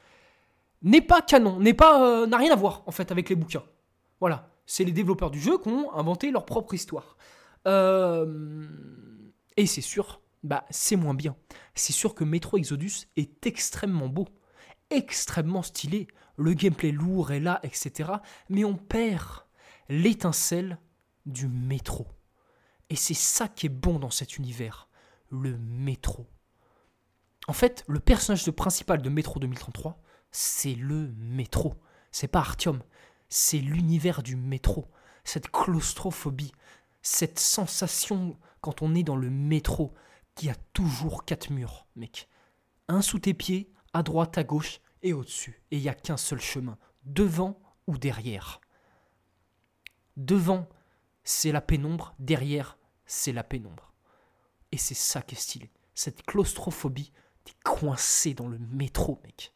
n'est 0.83 1.01
pas 1.01 1.23
canon, 1.23 1.61
euh, 1.61 2.27
n'a 2.27 2.37
rien 2.37 2.53
à 2.53 2.57
voir 2.57 2.83
en 2.87 2.91
fait 2.91 3.11
avec 3.11 3.29
les 3.29 3.37
bouquins. 3.37 3.65
Voilà, 4.21 4.51
c'est 4.67 4.85
les 4.85 4.93
développeurs 4.93 5.31
du 5.31 5.41
jeu 5.41 5.59
qui 5.59 5.69
ont 5.69 5.93
inventé 5.95 6.31
leur 6.31 6.45
propre 6.45 6.75
histoire. 6.75 7.17
Euh, 7.67 8.67
et 9.57 9.67
c'est 9.67 9.81
sûr, 9.81 10.21
bah 10.43 10.65
c'est 10.71 10.97
moins 10.97 11.15
bien. 11.15 11.37
C'est 11.75 11.93
sûr 11.93 12.15
que 12.15 12.25
Metro 12.25 12.57
Exodus 12.57 13.07
est 13.17 13.47
extrêmement 13.47 14.09
beau, 14.09 14.27
extrêmement 14.91 15.63
stylé. 15.63 16.09
Le 16.37 16.55
gameplay 16.55 16.93
lourd 16.93 17.33
est 17.33 17.41
là, 17.41 17.61
etc. 17.65 18.11
Mais 18.49 18.65
on 18.65 18.75
perd 18.77 19.45
l'étincelle 19.89 20.79
du 21.27 21.49
métro. 21.49 22.07
Et 22.91 22.97
c'est 22.97 23.15
ça 23.15 23.49
qui 23.49 23.67
est 23.67 23.71
bon 23.71 23.99
dans 23.99 24.11
cet 24.11 24.39
univers, 24.39 24.89
le 25.31 25.59
métro. 25.59 26.27
En 27.47 27.53
fait, 27.53 27.85
le 27.87 28.01
personnage 28.01 28.51
principal 28.51 29.03
de 29.03 29.09
Métro 29.09 29.41
2033, 29.41 30.01
c'est 30.31 30.75
le 30.75 31.13
métro. 31.17 31.75
C'est 32.13 32.29
pas 32.29 32.41
Artyom, 32.41 32.83
c'est 33.29 33.59
l'univers 33.59 34.23
du 34.23 34.37
métro. 34.37 34.91
Cette 35.25 35.51
claustrophobie, 35.51 36.53
cette 37.03 37.39
sensation 37.39 38.39
quand 38.61 38.83
on 38.83 38.95
est 38.95 39.03
dans 39.03 39.17
le 39.17 39.31
métro, 39.31 39.95
qu'il 40.35 40.49
y 40.49 40.51
a 40.53 40.57
toujours 40.73 41.25
quatre 41.25 41.51
murs, 41.51 41.87
mec. 41.97 42.29
Un 42.89 43.03
sous 43.03 43.19
tes 43.19 43.35
pieds, 43.35 43.71
à 43.93 44.03
droite, 44.03 44.39
à 44.39 44.45
gauche 44.45 44.81
et 45.03 45.13
au-dessus. 45.13 45.63
Et 45.71 45.77
il 45.77 45.83
n'y 45.83 45.89
a 45.89 45.95
qu'un 45.95 46.17
seul 46.17 46.41
chemin, 46.41 46.79
devant 47.05 47.61
ou 47.87 47.99
derrière. 47.99 48.61
Devant, 50.17 50.69
c'est 51.25 51.53
la 51.53 51.61
pénombre, 51.61 52.15
derrière, 52.19 52.78
c'est 53.09 53.33
la 53.33 53.43
pénombre. 53.43 53.93
Et 54.71 54.77
c'est 54.77 54.95
ça 54.95 55.23
qui 55.23 55.35
est 55.35 55.39
stylé. 55.39 55.73
Cette 55.95 56.23
claustrophobie, 56.23 57.11
t'es 57.45 57.55
coincé 57.65 58.35
dans 58.35 58.47
le 58.47 58.59
métro, 58.59 59.21
mec. 59.25 59.53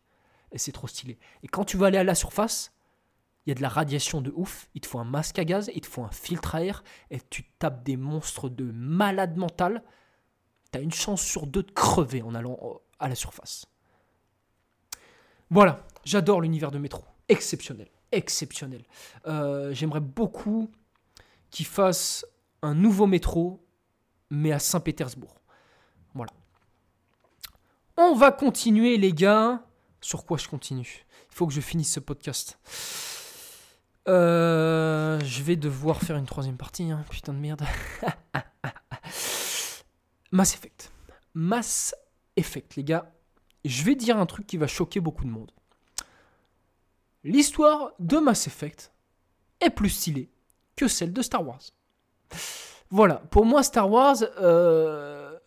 Et 0.51 0.59
c'est 0.59 0.73
trop 0.73 0.89
stylé. 0.89 1.19
Et 1.45 1.49
quand 1.49 1.65
tu 1.65 1.77
vas 1.77 1.87
aller 1.87 1.99
à 1.99 2.05
la 2.05 2.17
surface, 2.17 2.73
il 3.47 3.51
y 3.51 3.53
a 3.53 3.55
de 3.55 3.63
la 3.63 3.69
radiation 3.69 4.21
de 4.21 4.33
ouf, 4.35 4.69
il 4.75 4.81
te 4.81 4.87
faut 4.87 4.99
un 4.99 5.05
masque 5.05 5.39
à 5.39 5.45
gaz, 5.45 5.71
il 5.75 5.81
te 5.81 5.87
faut 5.87 6.03
un 6.03 6.11
filtre 6.11 6.55
à 6.55 6.65
air, 6.65 6.83
et 7.11 7.21
tu 7.21 7.45
tapes 7.59 7.85
des 7.85 7.97
monstres 7.97 8.49
de 8.49 8.71
malade 8.73 9.37
mental. 9.37 9.83
T'as 10.71 10.81
une 10.81 10.93
chance 10.93 11.23
sur 11.23 11.47
deux 11.47 11.63
de 11.63 11.71
crever 11.71 12.23
en 12.23 12.35
allant 12.35 12.81
à 12.99 13.09
la 13.09 13.15
surface. 13.15 13.67
Voilà, 15.51 15.85
j'adore 16.05 16.41
l'univers 16.41 16.71
de 16.71 16.79
métro. 16.79 17.05
Exceptionnel, 17.29 17.91
exceptionnel. 18.13 18.85
Euh, 19.27 19.75
j'aimerais 19.75 20.01
beaucoup 20.01 20.71
qu'ils 21.51 21.67
fassent 21.67 22.25
un 22.63 22.75
nouveau 22.75 23.07
métro, 23.07 23.65
mais 24.31 24.53
à 24.53 24.59
Saint-Pétersbourg. 24.59 25.35
Voilà. 26.15 26.33
On 27.97 28.15
va 28.15 28.33
continuer, 28.33 28.97
les 28.97 29.13
gars. 29.13 29.63
Sur 30.01 30.25
quoi 30.25 30.39
je 30.39 30.49
continue? 30.49 31.05
Il 31.31 31.35
faut 31.35 31.47
que 31.47 31.53
je 31.53 31.61
finisse 31.61 31.93
ce 31.93 32.01
podcast. 32.01 32.59
Euh, 34.09 35.21
je 35.25 35.43
vais 35.43 35.57
devoir 35.57 36.03
faire 36.03 36.17
une 36.17 36.27
troisième 36.27 36.57
partie, 36.57 36.91
hein. 36.91 37.05
putain 37.11 37.33
de 37.33 37.39
merde. 37.39 37.65
Mass 40.33 40.55
Effect. 40.55 40.91
Mass 41.35 41.95
Effect, 42.37 42.77
les 42.77 42.85
gars. 42.85 43.13
Je 43.65 43.85
vais 43.85 43.95
dire 43.95 44.19
un 44.19 44.27
truc 44.27 44.47
qui 44.47 44.57
va 44.57 44.67
choquer 44.67 45.01
beaucoup 45.01 45.25
de 45.25 45.31
monde. 45.31 45.53
L'histoire 47.23 47.93
de 48.01 48.19
Mass 48.19 48.49
Effect 48.49 48.93
est 49.61 49.71
plus 49.71 49.91
stylée 49.91 50.31
que 50.75 50.89
celle 50.89 51.13
de 51.13 51.23
Star 51.23 51.47
Wars. 51.47 51.63
Voilà, 52.91 53.17
pour 53.31 53.47
moi 53.47 53.63
Star 53.63 53.91
Wars, 53.91 54.17
euh, 54.41 55.39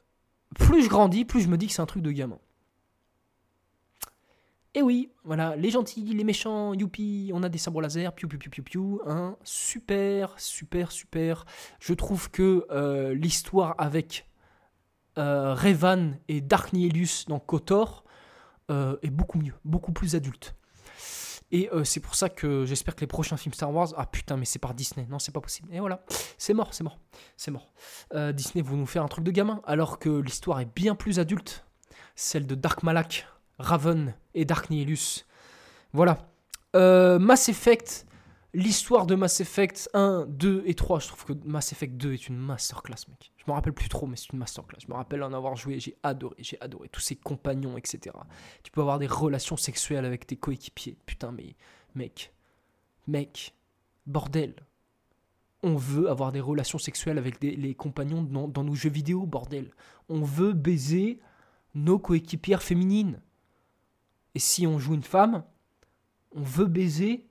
plus 0.55 0.83
je 0.83 0.89
grandis, 0.89 1.25
plus 1.25 1.41
je 1.41 1.47
me 1.47 1.57
dis 1.57 1.67
que 1.67 1.73
c'est 1.73 1.81
un 1.81 1.85
truc 1.85 2.01
de 2.01 2.11
gamin. 2.11 2.39
Et 4.73 4.81
oui, 4.81 5.11
voilà, 5.23 5.55
les 5.55 5.69
gentils, 5.69 6.03
les 6.03 6.23
méchants, 6.23 6.73
youpi, 6.73 7.31
on 7.33 7.43
a 7.43 7.49
des 7.49 7.57
sabres 7.57 7.81
laser, 7.81 8.13
piou 8.13 8.27
piou 8.27 8.39
piou 8.39 8.63
piou 8.63 9.01
hein, 9.05 9.37
super, 9.43 10.33
super, 10.37 10.91
super. 10.91 11.45
Je 11.79 11.93
trouve 11.93 12.29
que 12.29 12.65
euh, 12.71 13.13
l'histoire 13.13 13.75
avec 13.77 14.27
euh, 15.17 15.53
Revan 15.53 16.17
et 16.27 16.41
Dark 16.41 16.73
Nihilus 16.73 17.25
dans 17.27 17.39
KOTOR 17.39 18.03
est 18.69 19.11
beaucoup 19.11 19.37
mieux, 19.37 19.53
beaucoup 19.63 19.91
plus 19.91 20.15
adulte. 20.15 20.55
Et 21.55 21.69
c'est 21.85 22.01
pour 22.01 22.15
ça 22.15 22.27
que 22.27 22.65
j'espère 22.65 22.95
que 22.95 23.01
les 23.01 23.07
prochains 23.07 23.37
films 23.37 23.53
Star 23.53 23.71
Wars, 23.73 23.93
ah 23.95 24.05
putain, 24.05 24.35
mais 24.35 24.43
c'est 24.43 24.59
par 24.59 24.73
Disney, 24.73 25.07
non, 25.09 25.19
c'est 25.19 25.31
pas 25.31 25.39
possible. 25.39 25.69
Et 25.73 25.79
voilà, 25.79 26.03
c'est 26.37 26.53
mort, 26.53 26.73
c'est 26.73 26.83
mort, 26.83 26.99
c'est 27.37 27.51
mort. 27.51 27.71
Disney 28.33 28.61
vont 28.61 28.75
nous 28.75 28.85
faire 28.85 29.03
un 29.03 29.07
truc 29.07 29.23
de 29.23 29.31
gamin, 29.31 29.61
alors 29.65 29.97
que 29.97 30.09
l'histoire 30.09 30.59
est 30.59 30.69
bien 30.75 30.95
plus 30.95 31.19
adulte. 31.19 31.65
Celle 32.15 32.45
de 32.45 32.55
Dark 32.55 32.83
Malak, 32.83 33.27
Raven 33.57 34.13
et 34.33 34.43
Dark 34.43 34.69
Nihilus. 34.69 35.25
Voilà. 35.93 36.17
Euh, 36.75 37.19
Mass 37.19 37.47
Effect, 37.47 38.05
l'histoire 38.55 39.05
de 39.05 39.15
Mass 39.15 39.41
Effect 39.41 39.89
1, 39.93 40.25
2 40.29 40.63
et 40.65 40.73
3, 40.73 40.99
je 40.99 41.07
trouve 41.07 41.25
que 41.25 41.33
Mass 41.45 41.71
Effect 41.71 41.95
2 41.97 42.13
est 42.13 42.27
une 42.27 42.37
masterclass, 42.37 43.05
mec. 43.09 43.31
Je 43.37 43.43
me 43.47 43.53
rappelle 43.53 43.73
plus 43.73 43.89
trop, 43.89 44.07
mais 44.07 44.15
c'est 44.15 44.31
une 44.31 44.39
masterclass. 44.39 44.79
Je 44.81 44.87
me 44.87 44.95
rappelle 44.95 45.21
en 45.23 45.33
avoir 45.33 45.55
joué, 45.55 45.79
j'ai 45.79 45.97
adoré, 46.03 46.35
j'ai 46.39 46.59
adoré. 46.61 46.89
Tous 46.89 47.01
ses 47.01 47.15
compagnons, 47.15 47.77
etc. 47.77 48.15
Tu 48.63 48.71
peux 48.71 48.81
avoir 48.81 48.97
des 48.97 49.07
relations 49.07 49.57
sexuelles 49.57 50.05
avec 50.05 50.25
tes 50.25 50.37
coéquipiers. 50.37 50.97
Putain, 51.05 51.31
mais 51.31 51.55
mec, 51.93 52.33
mec, 53.07 53.53
bordel. 54.07 54.55
On 55.61 55.75
veut 55.75 56.09
avoir 56.09 56.31
des 56.31 56.41
relations 56.41 56.77
sexuelles 56.77 57.17
avec 57.17 57.43
les 57.43 57.75
compagnons 57.75 58.23
dans, 58.23 58.47
dans 58.47 58.63
nos 58.63 58.75
jeux 58.75 58.89
vidéo, 58.89 59.25
bordel. 59.25 59.71
On 60.09 60.21
veut 60.21 60.53
baiser 60.53 61.19
nos 61.73 61.99
coéquipières 61.99 62.63
féminines. 62.63 63.21
Et 64.35 64.39
si 64.39 64.65
on 64.67 64.79
joue 64.79 64.93
une 64.93 65.03
femme, 65.03 65.43
on 66.35 66.41
veut 66.41 66.67
baiser 66.67 67.25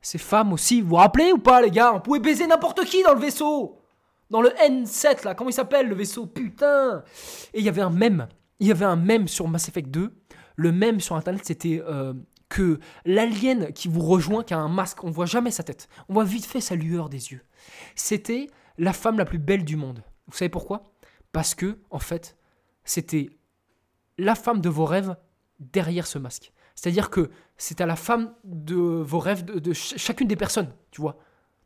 ces 0.00 0.18
femmes 0.18 0.52
aussi. 0.52 0.80
Vous 0.80 0.90
vous 0.90 0.94
rappelez 0.96 1.32
ou 1.32 1.38
pas, 1.38 1.60
les 1.60 1.70
gars? 1.70 1.92
On 1.94 2.00
pouvait 2.00 2.20
baiser 2.20 2.46
n'importe 2.46 2.84
qui 2.84 3.02
dans 3.02 3.14
le 3.14 3.20
vaisseau. 3.20 3.80
Dans 4.30 4.42
le 4.42 4.50
N7, 4.50 5.24
là. 5.24 5.34
Comment 5.34 5.50
il 5.50 5.54
s'appelle, 5.54 5.88
le 5.88 5.94
vaisseau? 5.94 6.26
Putain 6.26 7.02
Et 7.52 7.58
il 7.58 7.64
y 7.64 7.68
avait 7.68 7.82
un 7.82 7.90
mème. 7.90 8.28
Il 8.60 8.66
y 8.66 8.70
avait 8.70 8.84
un 8.84 8.96
mème 8.96 9.28
sur 9.28 9.48
Mass 9.48 9.68
Effect 9.68 9.90
2. 9.90 10.12
Le 10.56 10.72
mème 10.72 11.00
sur 11.00 11.16
Internet, 11.16 11.42
c'était 11.44 11.82
euh, 11.86 12.14
que 12.48 12.78
l'alien 13.04 13.72
qui 13.72 13.88
vous 13.88 14.02
rejoint, 14.02 14.44
qui 14.44 14.54
a 14.54 14.58
un 14.58 14.68
masque, 14.68 15.02
on 15.04 15.10
voit 15.10 15.26
jamais 15.26 15.50
sa 15.50 15.62
tête. 15.62 15.88
On 16.08 16.14
voit 16.14 16.24
vite 16.24 16.44
fait 16.44 16.60
sa 16.60 16.74
lueur 16.74 17.08
des 17.08 17.32
yeux. 17.32 17.42
C'était 17.94 18.48
la 18.78 18.92
femme 18.92 19.18
la 19.18 19.24
plus 19.24 19.38
belle 19.38 19.64
du 19.64 19.76
monde. 19.76 20.02
Vous 20.26 20.36
savez 20.36 20.48
pourquoi? 20.48 20.92
Parce 21.32 21.54
que, 21.54 21.78
en 21.90 21.98
fait, 21.98 22.36
c'était 22.84 23.30
la 24.18 24.34
femme 24.34 24.60
de 24.60 24.68
vos 24.68 24.84
rêves 24.84 25.16
derrière 25.58 26.06
ce 26.06 26.18
masque. 26.18 26.52
C'est-à-dire 26.80 27.10
que 27.10 27.28
c'est 27.58 27.82
à 27.82 27.86
la 27.86 27.94
femme 27.94 28.32
de 28.42 28.74
vos 28.74 29.18
rêves, 29.18 29.44
de, 29.44 29.72
chacune 29.74 30.26
des 30.26 30.36
personnes, 30.36 30.72
tu 30.90 31.02
vois. 31.02 31.18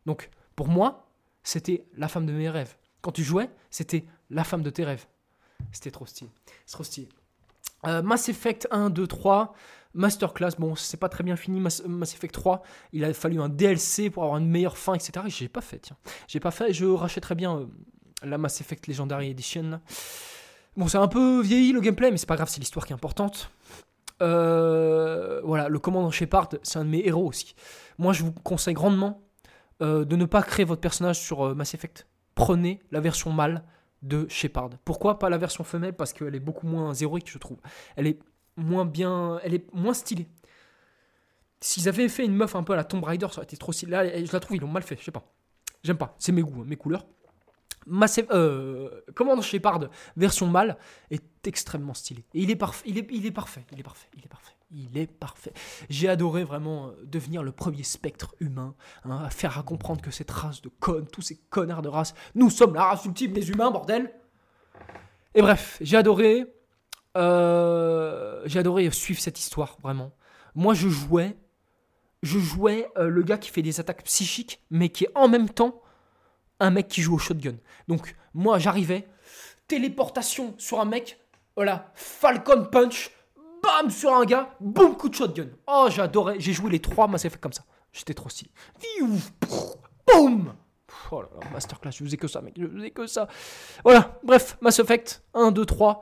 Donc, 0.06 0.28
pour 0.56 0.66
moi, 0.66 1.08
c'était 1.44 1.86
la 1.96 2.08
femme 2.08 2.26
de 2.26 2.32
mes 2.32 2.50
rêves. 2.50 2.76
Quand 3.00 3.12
tu 3.12 3.22
jouais, 3.22 3.48
c'était 3.70 4.04
la 4.28 4.42
femme 4.42 4.64
de 4.64 4.70
tes 4.70 4.82
rêves. 4.82 5.06
C'était 5.70 5.92
trop 5.92 6.04
stylé. 6.04 6.32
C'est 6.66 6.72
trop 6.72 6.82
stylé. 6.82 7.08
Euh, 7.86 8.02
Mass 8.02 8.28
Effect 8.28 8.66
1, 8.72 8.90
2, 8.90 9.06
3, 9.06 9.54
Masterclass, 9.94 10.56
bon, 10.58 10.74
c'est 10.74 10.96
pas 10.96 11.08
très 11.08 11.22
bien 11.22 11.36
fini. 11.36 11.60
Mass, 11.60 11.80
Effect 12.12 12.34
3, 12.34 12.64
il 12.92 13.04
a 13.04 13.14
fallu 13.14 13.40
un 13.40 13.48
DLC 13.48 14.10
pour 14.10 14.24
avoir 14.24 14.38
une 14.38 14.48
meilleure 14.48 14.76
fin, 14.76 14.94
etc. 14.94 15.24
J'ai 15.28 15.46
pas 15.48 15.60
fait, 15.60 15.78
tiens. 15.78 15.96
J'ai 16.26 16.40
pas 16.40 16.50
fait, 16.50 16.72
je 16.72 16.86
rachèterais 16.86 17.36
bien 17.36 17.56
euh, 17.56 17.66
la 18.24 18.36
Mass 18.36 18.60
Effect 18.60 18.88
Legendary 18.88 19.30
Edition. 19.30 19.80
Bon, 20.76 20.88
c'est 20.88 20.98
un 20.98 21.06
peu 21.06 21.40
vieilli 21.40 21.70
le 21.70 21.80
gameplay, 21.80 22.10
mais 22.10 22.16
c'est 22.16 22.26
pas 22.26 22.34
grave, 22.34 22.48
c'est 22.48 22.58
l'histoire 22.58 22.84
qui 22.84 22.92
est 22.92 22.96
importante. 22.96 23.52
Euh, 24.22 25.40
voilà, 25.44 25.68
le 25.68 25.78
commandant 25.78 26.10
Shepard, 26.10 26.48
c'est 26.62 26.78
un 26.78 26.84
de 26.84 26.90
mes 26.90 27.06
héros 27.06 27.26
aussi. 27.26 27.54
Moi, 27.98 28.12
je 28.12 28.22
vous 28.22 28.32
conseille 28.32 28.74
grandement 28.74 29.22
euh, 29.82 30.04
de 30.04 30.16
ne 30.16 30.24
pas 30.24 30.42
créer 30.42 30.64
votre 30.64 30.80
personnage 30.80 31.20
sur 31.20 31.46
euh, 31.46 31.54
Mass 31.54 31.74
Effect. 31.74 32.06
Prenez 32.34 32.80
la 32.90 33.00
version 33.00 33.32
mâle 33.32 33.64
de 34.02 34.26
Shepard. 34.28 34.70
Pourquoi 34.84 35.18
pas 35.18 35.30
la 35.30 35.38
version 35.38 35.64
femelle? 35.64 35.94
Parce 35.94 36.12
qu'elle 36.12 36.34
est 36.34 36.40
beaucoup 36.40 36.66
moins 36.66 36.94
héroïque, 36.94 37.30
je 37.30 37.38
trouve. 37.38 37.58
Elle 37.96 38.06
est 38.06 38.18
moins 38.56 38.84
bien, 38.84 39.40
elle 39.42 39.54
est 39.54 39.72
moins 39.74 39.94
stylée. 39.94 40.28
S'ils 41.60 41.88
avaient 41.88 42.08
fait 42.08 42.24
une 42.24 42.34
meuf 42.34 42.54
un 42.54 42.62
peu 42.62 42.74
à 42.74 42.76
la 42.76 42.84
Tomb 42.84 43.02
Raider, 43.02 43.26
ça 43.30 43.38
aurait 43.38 43.44
été 43.44 43.56
trop 43.56 43.72
stylé. 43.72 43.92
Là, 43.92 44.24
je 44.24 44.32
la 44.32 44.40
trouve, 44.40 44.56
ils 44.56 44.60
l'ont 44.60 44.68
mal 44.68 44.82
fait, 44.82 44.96
je 44.98 45.04
sais 45.04 45.10
pas. 45.10 45.32
J'aime 45.82 45.96
pas, 45.96 46.14
c'est 46.18 46.32
mes 46.32 46.42
goûts, 46.42 46.60
hein, 46.60 46.64
mes 46.66 46.76
couleurs. 46.76 47.06
Massive, 47.86 48.26
euh, 48.30 48.88
Command 49.14 49.40
Shepard 49.42 49.88
version 50.16 50.46
mâle 50.46 50.76
est 51.10 51.46
extrêmement 51.46 51.94
stylé. 51.94 52.24
Il 52.34 52.50
est, 52.50 52.56
parfait, 52.56 52.84
il, 52.86 52.98
est, 52.98 53.06
il 53.10 53.26
est 53.26 53.30
parfait, 53.30 53.64
il 53.72 53.80
est 53.80 53.82
parfait, 53.82 54.08
il 54.16 54.24
est 54.24 54.28
parfait. 54.28 54.54
Il 54.76 54.98
est 54.98 55.06
parfait. 55.06 55.52
J'ai 55.88 56.08
adoré 56.08 56.42
vraiment 56.42 56.88
euh, 56.88 57.04
devenir 57.04 57.44
le 57.44 57.52
premier 57.52 57.84
spectre 57.84 58.34
humain, 58.40 58.74
hein, 59.04 59.22
à 59.24 59.30
faire 59.30 59.56
à 59.56 59.62
comprendre 59.62 60.02
que 60.02 60.10
cette 60.10 60.30
race 60.30 60.62
de 60.62 60.68
connes, 60.68 61.06
tous 61.06 61.22
ces 61.22 61.36
connards 61.36 61.82
de 61.82 61.88
race, 61.88 62.14
nous 62.34 62.50
sommes 62.50 62.74
la 62.74 62.84
race 62.84 63.04
ultime 63.04 63.32
des 63.32 63.50
humains, 63.50 63.70
bordel. 63.70 64.12
Et 65.36 65.42
bref, 65.42 65.78
j'ai 65.80 65.96
adoré, 65.96 66.46
euh, 67.16 68.42
j'ai 68.46 68.58
adoré 68.58 68.90
suivre 68.90 69.20
cette 69.20 69.38
histoire, 69.38 69.76
vraiment. 69.80 70.12
Moi, 70.56 70.74
je 70.74 70.88
jouais, 70.88 71.36
je 72.22 72.38
jouais 72.38 72.88
euh, 72.96 73.08
le 73.08 73.22
gars 73.22 73.38
qui 73.38 73.50
fait 73.50 73.62
des 73.62 73.78
attaques 73.78 74.04
psychiques, 74.04 74.60
mais 74.70 74.88
qui 74.88 75.04
est 75.04 75.12
en 75.14 75.28
même 75.28 75.48
temps 75.48 75.82
un 76.60 76.70
mec 76.70 76.88
qui 76.88 77.02
joue 77.02 77.14
au 77.14 77.18
shotgun. 77.18 77.56
Donc, 77.88 78.14
moi, 78.32 78.58
j'arrivais, 78.58 79.06
téléportation 79.68 80.54
sur 80.58 80.80
un 80.80 80.84
mec, 80.84 81.18
voilà, 81.56 81.92
Falcon 81.94 82.64
Punch, 82.70 83.10
bam, 83.62 83.90
sur 83.90 84.12
un 84.14 84.24
gars, 84.24 84.54
boum, 84.60 84.96
coup 84.96 85.08
de 85.08 85.14
shotgun. 85.14 85.48
Oh, 85.66 85.88
j'adorais, 85.90 86.36
j'ai 86.38 86.52
joué 86.52 86.70
les 86.70 86.80
trois 86.80 87.08
Mass 87.08 87.24
Effect 87.24 87.42
comme 87.42 87.52
ça. 87.52 87.64
J'étais 87.92 88.14
trop 88.14 88.28
stylé. 88.28 88.50
Boum 90.06 90.54
Oh 91.10 91.22
là 91.22 91.28
là, 91.40 91.50
masterclass, 91.52 91.92
je 91.92 92.04
faisais 92.04 92.16
que 92.16 92.28
ça, 92.28 92.40
mec, 92.40 92.54
je 92.58 92.66
faisais 92.66 92.90
que 92.90 93.06
ça. 93.06 93.28
Voilà, 93.84 94.18
bref, 94.22 94.56
Mass 94.60 94.78
Effect 94.78 95.22
1, 95.34 95.52
2, 95.52 95.64
3. 95.64 96.00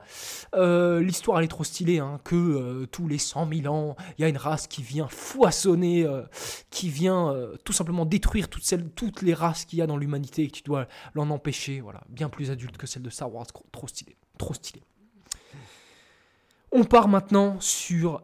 L'histoire, 0.99 1.39
elle 1.39 1.45
est 1.45 1.49
trop 1.49 1.63
stylée, 1.63 1.99
hein, 1.99 2.19
que 2.23 2.35
euh, 2.35 2.85
tous 2.87 3.07
les 3.07 3.17
100 3.17 3.49
000 3.53 3.73
ans, 3.73 3.95
il 4.17 4.21
y 4.21 4.25
a 4.25 4.27
une 4.27 4.37
race 4.37 4.67
qui 4.67 4.81
vient 4.81 5.07
foisonner, 5.07 6.03
euh, 6.05 6.23
qui 6.69 6.89
vient 6.89 7.29
euh, 7.29 7.55
tout 7.63 7.73
simplement 7.73 8.05
détruire 8.05 8.49
toutes, 8.49 9.21
les 9.21 9.33
races 9.33 9.65
qu'il 9.65 9.79
y 9.79 9.81
a 9.81 9.87
dans 9.87 9.97
l'humanité 9.97 10.43
et 10.43 10.47
que 10.47 10.57
tu 10.57 10.63
dois 10.63 10.87
l'en 11.13 11.29
empêcher. 11.29 11.81
Voilà, 11.81 12.01
bien 12.09 12.29
plus 12.29 12.51
adulte 12.51 12.77
que 12.77 12.87
celle 12.87 13.03
de 13.03 13.09
Star 13.09 13.33
Wars, 13.33 13.47
trop 13.71 13.87
stylé, 13.87 14.17
trop 14.37 14.53
stylé. 14.53 14.83
On 16.71 16.83
part 16.85 17.07
maintenant 17.07 17.59
sur 17.59 18.23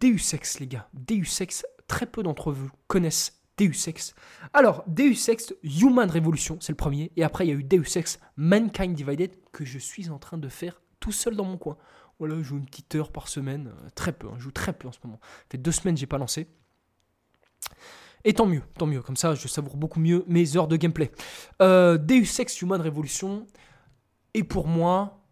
Deus 0.00 0.34
Ex, 0.34 0.60
les 0.60 0.66
gars. 0.66 0.88
Deus 0.94 1.40
Ex, 1.40 1.64
très 1.86 2.06
peu 2.06 2.22
d'entre 2.22 2.52
vous 2.52 2.70
connaissent 2.86 3.37
Deus 3.58 3.88
Ex. 3.88 4.14
Alors, 4.52 4.84
Deus 4.86 5.28
Ex 5.28 5.52
Human 5.62 6.10
Revolution, 6.10 6.58
c'est 6.60 6.72
le 6.72 6.76
premier. 6.76 7.12
Et 7.16 7.24
après, 7.24 7.46
il 7.46 7.50
y 7.50 7.52
a 7.52 7.56
eu 7.56 7.64
Deus 7.64 7.96
Ex 7.96 8.18
Mankind 8.36 8.94
Divided, 8.94 9.32
que 9.52 9.64
je 9.64 9.78
suis 9.78 10.08
en 10.10 10.18
train 10.18 10.38
de 10.38 10.48
faire 10.48 10.80
tout 11.00 11.12
seul 11.12 11.36
dans 11.36 11.44
mon 11.44 11.58
coin. 11.58 11.76
Voilà, 12.18 12.36
je 12.38 12.42
joue 12.42 12.56
une 12.56 12.66
petite 12.66 12.94
heure 12.94 13.12
par 13.12 13.28
semaine. 13.28 13.68
Euh, 13.68 13.88
très 13.94 14.12
peu, 14.12 14.28
hein, 14.28 14.34
je 14.38 14.44
joue 14.44 14.50
très 14.50 14.72
peu 14.72 14.88
en 14.88 14.92
ce 14.92 14.98
moment. 15.04 15.20
Ça 15.22 15.44
fait 15.50 15.58
deux 15.58 15.72
semaines 15.72 15.96
j'ai 15.96 16.06
pas 16.06 16.18
lancé. 16.18 16.48
Et 18.24 18.34
tant 18.34 18.46
mieux, 18.46 18.62
tant 18.76 18.86
mieux. 18.86 19.02
Comme 19.02 19.16
ça, 19.16 19.34
je 19.34 19.46
savoure 19.46 19.76
beaucoup 19.76 20.00
mieux 20.00 20.24
mes 20.26 20.56
heures 20.56 20.68
de 20.68 20.76
gameplay. 20.76 21.10
Euh, 21.62 21.98
Deus 21.98 22.40
Ex 22.40 22.60
Human 22.62 22.80
Revolution 22.80 23.46
est 24.34 24.42
pour 24.42 24.66
moi 24.66 25.24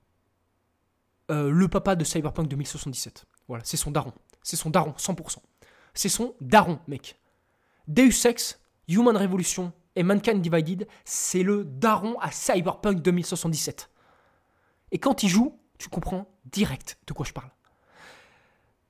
euh, 1.30 1.50
le 1.50 1.68
papa 1.68 1.96
de 1.96 2.04
Cyberpunk 2.04 2.48
2077. 2.48 3.24
Voilà, 3.48 3.64
c'est 3.64 3.76
son 3.76 3.90
daron. 3.90 4.12
C'est 4.42 4.56
son 4.56 4.70
daron, 4.70 4.92
100%. 4.92 5.38
C'est 5.94 6.08
son 6.08 6.34
daron, 6.40 6.78
mec. 6.86 7.18
Deus 7.88 8.26
Ex, 8.26 8.60
Human 8.88 9.16
Revolution 9.16 9.72
et 9.94 10.02
Mankind 10.02 10.40
Divided, 10.40 10.86
c'est 11.04 11.42
le 11.42 11.64
daron 11.64 12.18
à 12.20 12.30
Cyberpunk 12.30 13.00
2077. 13.02 13.90
Et 14.92 14.98
quand 14.98 15.22
il 15.22 15.28
joue, 15.28 15.58
tu 15.78 15.88
comprends 15.88 16.28
direct 16.44 16.98
de 17.06 17.12
quoi 17.12 17.26
je 17.26 17.32
parle. 17.32 17.50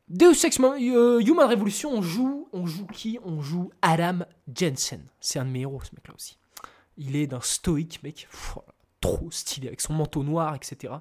Deus 0.08 0.44
Ex 0.44 0.60
euh, 0.60 1.20
Human 1.20 1.48
Revolution, 1.48 1.92
on 1.92 2.02
joue, 2.02 2.48
on 2.52 2.66
joue 2.66 2.86
qui? 2.86 3.18
On 3.24 3.40
joue 3.40 3.70
Adam 3.82 4.20
Jensen. 4.54 5.04
C'est 5.20 5.38
un 5.38 5.44
de 5.44 5.50
mes 5.50 5.60
héros, 5.60 5.80
ce 5.82 5.94
mec-là 5.94 6.14
aussi. 6.14 6.38
Il 6.96 7.16
est 7.16 7.26
d'un 7.26 7.40
stoïque, 7.40 8.02
mec, 8.02 8.28
trop 9.00 9.30
stylé, 9.30 9.66
avec 9.66 9.80
son 9.80 9.94
manteau 9.94 10.22
noir, 10.22 10.54
etc 10.54 10.94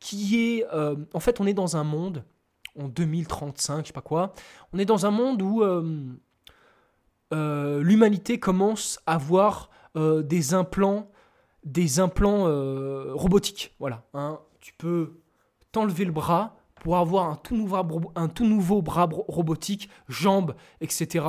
qui 0.00 0.56
est... 0.56 0.66
Euh, 0.72 0.96
en 1.14 1.20
fait, 1.20 1.40
on 1.40 1.46
est 1.46 1.54
dans 1.54 1.76
un 1.76 1.84
monde, 1.84 2.24
en 2.76 2.88
2035, 2.88 3.82
je 3.82 3.86
sais 3.88 3.92
pas 3.92 4.00
quoi, 4.00 4.34
on 4.72 4.78
est 4.78 4.84
dans 4.84 5.06
un 5.06 5.10
monde 5.10 5.42
où 5.42 5.62
euh, 5.62 6.02
euh, 7.32 7.82
l'humanité 7.82 8.38
commence 8.38 8.98
à 9.06 9.14
avoir 9.14 9.70
des 9.96 10.54
implants, 10.54 11.10
des 11.64 11.98
implants 11.98 12.44
robotiques. 13.12 13.74
Voilà. 13.80 14.04
Hein. 14.14 14.38
Tu 14.60 14.72
peux 14.72 15.18
t'enlever 15.72 16.04
le 16.04 16.12
bras 16.12 16.58
pour 16.76 16.96
avoir 16.96 17.28
un 17.28 17.34
tout 17.34 17.56
nouveau, 18.46 18.82
bras 18.82 19.08
robotique, 19.26 19.90
jambes, 20.08 20.54
etc 20.80 21.24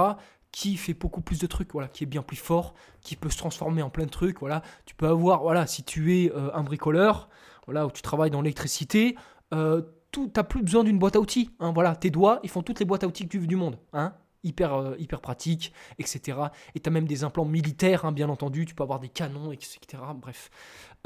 qui 0.52 0.76
fait 0.76 0.94
beaucoup 0.94 1.22
plus 1.22 1.40
de 1.40 1.48
trucs, 1.48 1.72
voilà, 1.72 1.88
qui 1.88 2.04
est 2.04 2.08
bien 2.08 2.22
plus 2.22 2.38
fort, 2.38 2.74
qui 3.02 3.16
peut 3.16 3.30
se 3.30 3.38
transformer 3.38 3.82
en 3.82 3.90
plein 3.90 4.06
de 4.06 4.10
trucs, 4.10 4.40
voilà. 4.42 4.62
Tu 4.86 4.96
peux 4.96 5.08
avoir, 5.08 5.44
voilà, 5.44 5.66
si 5.66 5.84
tu 5.84 6.14
es 6.14 6.32
un 6.54 6.64
bricoleur, 6.64 7.30
voilà, 7.66 7.86
où 7.86 7.92
tu 7.92 8.02
travailles 8.02 8.32
dans 8.32 8.42
l'électricité, 8.42 9.16
euh, 9.54 9.82
tu 10.12 10.30
n'as 10.36 10.44
plus 10.44 10.62
besoin 10.62 10.84
d'une 10.84 11.00
boîte 11.00 11.16
à 11.16 11.20
outils. 11.20 11.52
Hein, 11.60 11.72
voilà, 11.74 11.96
tes 11.96 12.10
doigts, 12.10 12.40
ils 12.44 12.50
font 12.50 12.62
toutes 12.62 12.80
les 12.80 12.86
boîtes 12.86 13.04
à 13.04 13.08
outils 13.08 13.26
du, 13.26 13.48
du 13.48 13.56
monde. 13.56 13.78
Hein, 13.94 14.14
hyper, 14.44 14.74
euh, 14.74 14.96
hyper 14.98 15.22
pratique, 15.22 15.74
etc. 16.00 16.38
Et 16.76 16.80
tu 16.80 16.90
as 16.90 16.92
même 16.92 17.08
des 17.08 17.24
implants 17.24 17.46
militaires, 17.46 18.06
hein, 18.06 18.12
bien 18.12 18.30
entendu. 18.30 18.66
Tu 18.66 18.76
peux 18.76 18.84
avoir 18.84 19.00
des 19.00 19.10
canons, 19.10 19.52
etc. 19.52 19.80
Bref. 20.16 20.50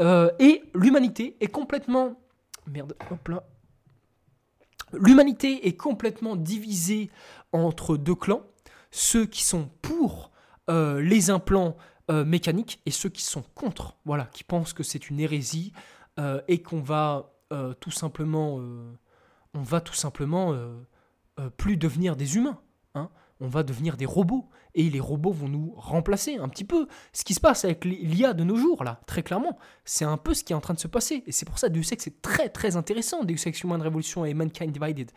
Euh, 0.02 0.32
et 0.40 0.64
l'humanité 0.74 1.38
est 1.42 1.48
complètement. 1.48 2.20
Merde, 2.68 2.96
hop 3.12 3.28
là. 3.28 3.44
L'humanité 4.94 5.68
est 5.68 5.76
complètement 5.76 6.36
divisée 6.36 7.10
entre 7.52 7.98
deux 7.98 8.16
clans. 8.16 8.44
Ceux 8.92 9.26
qui 9.26 9.44
sont 9.44 9.70
pour 9.82 10.32
les 10.68 11.30
implants 11.30 11.76
mécaniques 12.10 12.82
et 12.88 12.92
ceux 12.92 13.10
qui 13.10 13.22
sont 13.22 13.44
contre, 13.54 13.98
voilà, 14.06 14.26
qui 14.26 14.44
pensent 14.44 14.74
que 14.74 14.84
c'est 14.84 15.10
une 15.10 15.20
hérésie, 15.20 15.74
euh, 16.18 16.42
et 16.48 16.62
qu'on 16.62 16.80
va 16.80 17.34
euh, 17.52 17.74
tout 17.74 17.92
simplement, 17.92 18.58
euh, 18.60 18.98
on 19.54 19.62
va 19.62 19.82
tout 19.82 19.94
simplement 19.94 20.54
plus 21.58 21.78
devenir 21.78 22.16
des 22.16 22.38
humains. 22.38 22.60
Hein. 22.94 23.10
On 23.42 23.48
va 23.48 23.64
devenir 23.64 23.98
des 23.98 24.06
robots 24.06 24.48
et 24.76 24.90
les 24.90 25.00
robots 25.00 25.32
vont 25.32 25.48
nous 25.48 25.74
remplacer 25.76 26.38
un 26.38 26.48
petit 26.50 26.64
peu. 26.64 26.88
Ce 27.14 27.24
qui 27.24 27.34
se 27.34 27.40
passe 27.40 27.66
avec 27.66 27.86
l'IA 27.86 28.34
de 28.34 28.44
nos 28.44 28.58
jours, 28.58 28.84
là, 28.84 29.02
très 29.08 29.24
clairement, 29.24 29.58
c'est 29.84 30.06
un 30.06 30.18
peu 30.18 30.34
ce 30.34 30.44
qui 30.44 30.54
est 30.54 30.56
en 30.56 30.62
train 30.62 30.74
de 30.74 30.80
se 30.80 30.88
passer. 30.88 31.24
Et 31.28 31.32
c'est 31.32 31.46
pour 31.46 31.60
ça, 31.60 31.70
Deus 31.70 31.92
Ex, 31.92 32.04
c'est 32.04 32.22
très 32.22 32.50
très 32.50 32.76
intéressant, 32.76 33.24
Deus 33.24 33.46
Ex 33.46 33.62
Human 33.64 33.82
Revolution 33.82 34.26
et 34.26 34.34
Mankind 34.34 34.72
Divided. 34.72 35.12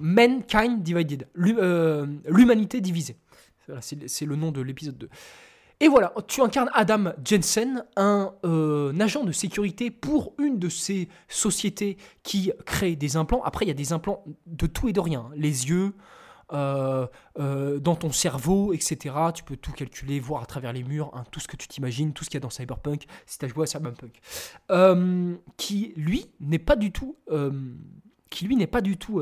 Mankind 0.00 0.82
Divided, 0.82 1.28
l'humanité 1.34 2.80
divisée. 2.80 3.16
c'est 3.80 4.26
le 4.26 4.36
nom 4.36 4.50
de 4.52 4.60
l'épisode 4.60 4.96
2. 4.96 5.08
Et 5.80 5.88
voilà, 5.88 6.14
tu 6.28 6.40
incarnes 6.42 6.70
Adam 6.74 7.12
Jensen, 7.24 7.84
un, 7.96 8.32
euh, 8.44 8.96
agent 9.00 9.24
de 9.24 9.32
sécurité 9.32 9.90
pour 9.90 10.32
une 10.38 10.60
de 10.60 10.68
ces 10.68 11.08
sociétés 11.28 11.96
qui 12.22 12.52
crée 12.64 12.94
des 12.94 13.16
implants. 13.16 13.42
Après, 13.42 13.64
il 13.64 13.68
y 13.68 13.72
a 13.72 13.74
des 13.74 13.92
implants 13.92 14.24
de 14.46 14.66
tout 14.68 14.88
et 14.88 14.92
de 14.92 15.00
rien. 15.00 15.28
Les 15.34 15.68
yeux, 15.68 15.92
euh, 16.52 17.06
euh, 17.38 17.78
dans 17.78 17.96
ton 17.96 18.12
cerveau, 18.12 18.72
etc. 18.72 19.14
Tu 19.34 19.42
peux 19.44 19.56
tout 19.56 19.72
calculer, 19.72 20.20
voir 20.20 20.42
à 20.42 20.46
travers 20.46 20.72
les 20.72 20.84
murs, 20.84 21.10
hein, 21.14 21.24
tout 21.30 21.40
ce 21.40 21.48
que 21.48 21.56
tu 21.56 21.68
t'imagines, 21.68 22.12
tout 22.12 22.24
ce 22.24 22.30
qu'il 22.30 22.36
y 22.38 22.42
a 22.42 22.44
dans 22.44 22.50
Cyberpunk, 22.50 23.06
si 23.26 23.38
tu 23.38 23.44
as 23.44 23.48
joué 23.48 23.64
à 23.64 23.66
Cyberpunk. 23.66 24.20
qui, 25.56 25.92
lui, 25.96 26.26
n'est 26.40 26.58
pas 26.58 26.76
du 26.76 26.92
tout... 26.92 27.16
qui, 28.30 28.46
lui, 28.46 28.56
n'est 28.56 28.66
pas 28.66 28.80
du 28.80 28.96
tout 28.96 29.20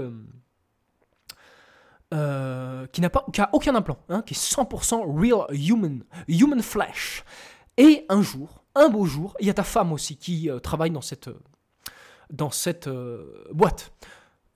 euh, 2.13 2.89
qui 2.89 3.01
n'a 3.01 3.09
pas, 3.09 3.25
qui 3.33 3.41
a 3.41 3.49
aucun 3.53 3.73
implant, 3.77 3.99
hein, 4.09 4.23
qui 4.23 4.35
est 4.35 4.37
100% 4.37 5.05
real 5.17 5.47
human, 5.57 6.03
human 6.27 6.61
flesh. 6.61 7.25
Et 7.77 8.05
un 8.09 8.21
jour, 8.21 8.65
un 8.75 8.89
beau 8.89 9.07
jour, 9.07 9.37
il 9.39 9.47
y 9.47 9.51
a 9.51 9.55
ta 9.55 9.63
femme 9.63 9.93
aussi 9.93 10.17
qui 10.17 10.51
euh, 10.51 10.59
travaille 10.59 10.91
dans 10.91 11.03
cette, 11.03 11.31
dans 12.29 12.51
cette 12.51 12.89
euh, 12.89 13.45
boîte. 13.53 13.93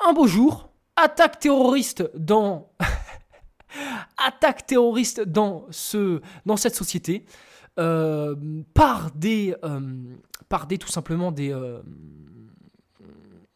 Un 0.05 0.13
beau 0.15 0.27
jour, 0.27 0.73
attaque 0.97 1.41
terroriste 1.41 2.11
dans 2.17 2.71
attaque 4.19 4.67
terroriste 4.67 5.21
dans 5.21 5.67
ce 5.71 6.21
dans 6.47 6.57
cette 6.57 6.75
société 6.75 7.25
par 7.77 9.11
des 9.15 9.55
par 10.49 10.67
des 10.67 10.79
tout 10.79 10.89
simplement 10.89 11.33
des 11.33 11.53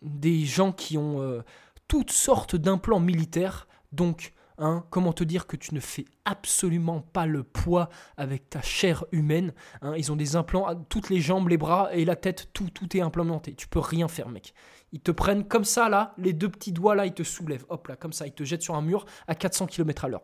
des 0.02 0.44
gens 0.44 0.72
qui 0.72 0.98
ont 0.98 1.42
toutes 1.86 2.10
sortes 2.10 2.56
d'implants 2.56 3.00
militaires 3.00 3.68
donc, 3.92 4.32
hein, 4.58 4.84
comment 4.90 5.12
te 5.12 5.24
dire 5.24 5.46
que 5.46 5.56
tu 5.56 5.74
ne 5.74 5.80
fais 5.80 6.04
absolument 6.24 7.00
pas 7.00 7.26
le 7.26 7.42
poids 7.42 7.88
avec 8.16 8.50
ta 8.50 8.60
chair 8.60 9.04
humaine 9.12 9.52
hein, 9.82 9.94
Ils 9.96 10.12
ont 10.12 10.16
des 10.16 10.36
implants, 10.36 10.74
toutes 10.88 11.10
les 11.10 11.20
jambes, 11.20 11.48
les 11.48 11.56
bras 11.56 11.90
et 11.92 12.04
la 12.04 12.16
tête, 12.16 12.50
tout, 12.52 12.70
tout 12.70 12.96
est 12.96 13.00
implémenté. 13.00 13.54
Tu 13.54 13.68
peux 13.68 13.78
rien 13.78 14.08
faire, 14.08 14.28
mec. 14.28 14.52
Ils 14.92 15.00
te 15.00 15.10
prennent 15.10 15.46
comme 15.46 15.64
ça, 15.64 15.88
là, 15.88 16.14
les 16.16 16.32
deux 16.32 16.48
petits 16.48 16.72
doigts, 16.72 16.94
là, 16.94 17.04
ils 17.06 17.12
te 17.12 17.22
soulèvent. 17.22 17.66
Hop 17.68 17.88
là, 17.88 17.96
comme 17.96 18.12
ça, 18.12 18.26
ils 18.26 18.32
te 18.32 18.44
jettent 18.44 18.62
sur 18.62 18.74
un 18.74 18.82
mur 18.82 19.04
à 19.26 19.34
400 19.34 19.66
km 19.66 20.04
à 20.06 20.08
l'heure. 20.08 20.22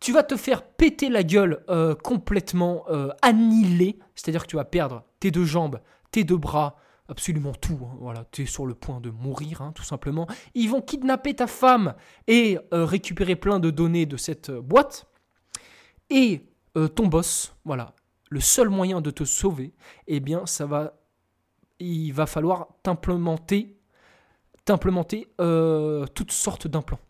Tu 0.00 0.12
vas 0.12 0.22
te 0.22 0.36
faire 0.36 0.62
péter 0.62 1.08
la 1.08 1.22
gueule 1.22 1.64
euh, 1.70 1.94
complètement 1.94 2.84
euh, 2.90 3.08
annihilé. 3.22 3.98
C'est-à-dire 4.14 4.42
que 4.42 4.48
tu 4.48 4.56
vas 4.56 4.64
perdre 4.64 5.04
tes 5.20 5.30
deux 5.30 5.44
jambes, 5.44 5.80
tes 6.10 6.24
deux 6.24 6.36
bras, 6.36 6.76
absolument 7.08 7.52
tout. 7.52 7.78
hein. 7.82 7.96
Voilà, 8.00 8.26
tu 8.30 8.42
es 8.42 8.46
sur 8.46 8.66
le 8.66 8.74
point 8.74 9.00
de 9.00 9.10
mourir, 9.10 9.62
hein, 9.62 9.72
tout 9.74 9.84
simplement. 9.84 10.26
Ils 10.54 10.68
vont 10.68 10.82
kidnapper 10.82 11.34
ta 11.34 11.46
femme 11.46 11.94
et 12.26 12.58
euh, 12.74 12.84
récupérer 12.84 13.36
plein 13.36 13.58
de 13.60 13.70
données 13.70 14.06
de 14.06 14.16
cette 14.16 14.50
boîte. 14.50 15.06
Et 16.10 16.42
ton 16.94 17.06
boss, 17.06 17.54
voilà, 17.64 17.94
le 18.30 18.40
seul 18.40 18.70
moyen 18.70 19.00
de 19.02 19.10
te 19.10 19.24
sauver, 19.24 19.74
eh 20.06 20.20
bien, 20.20 20.46
ça 20.46 20.64
va, 20.66 20.94
il 21.82 22.12
va 22.12 22.26
falloir 22.26 22.68
t'implémenter, 22.82 23.76
t'implémenter 24.64 25.28
euh, 25.40 26.06
toutes 26.14 26.32
sortes 26.32 26.66
d'implants. 26.66 27.00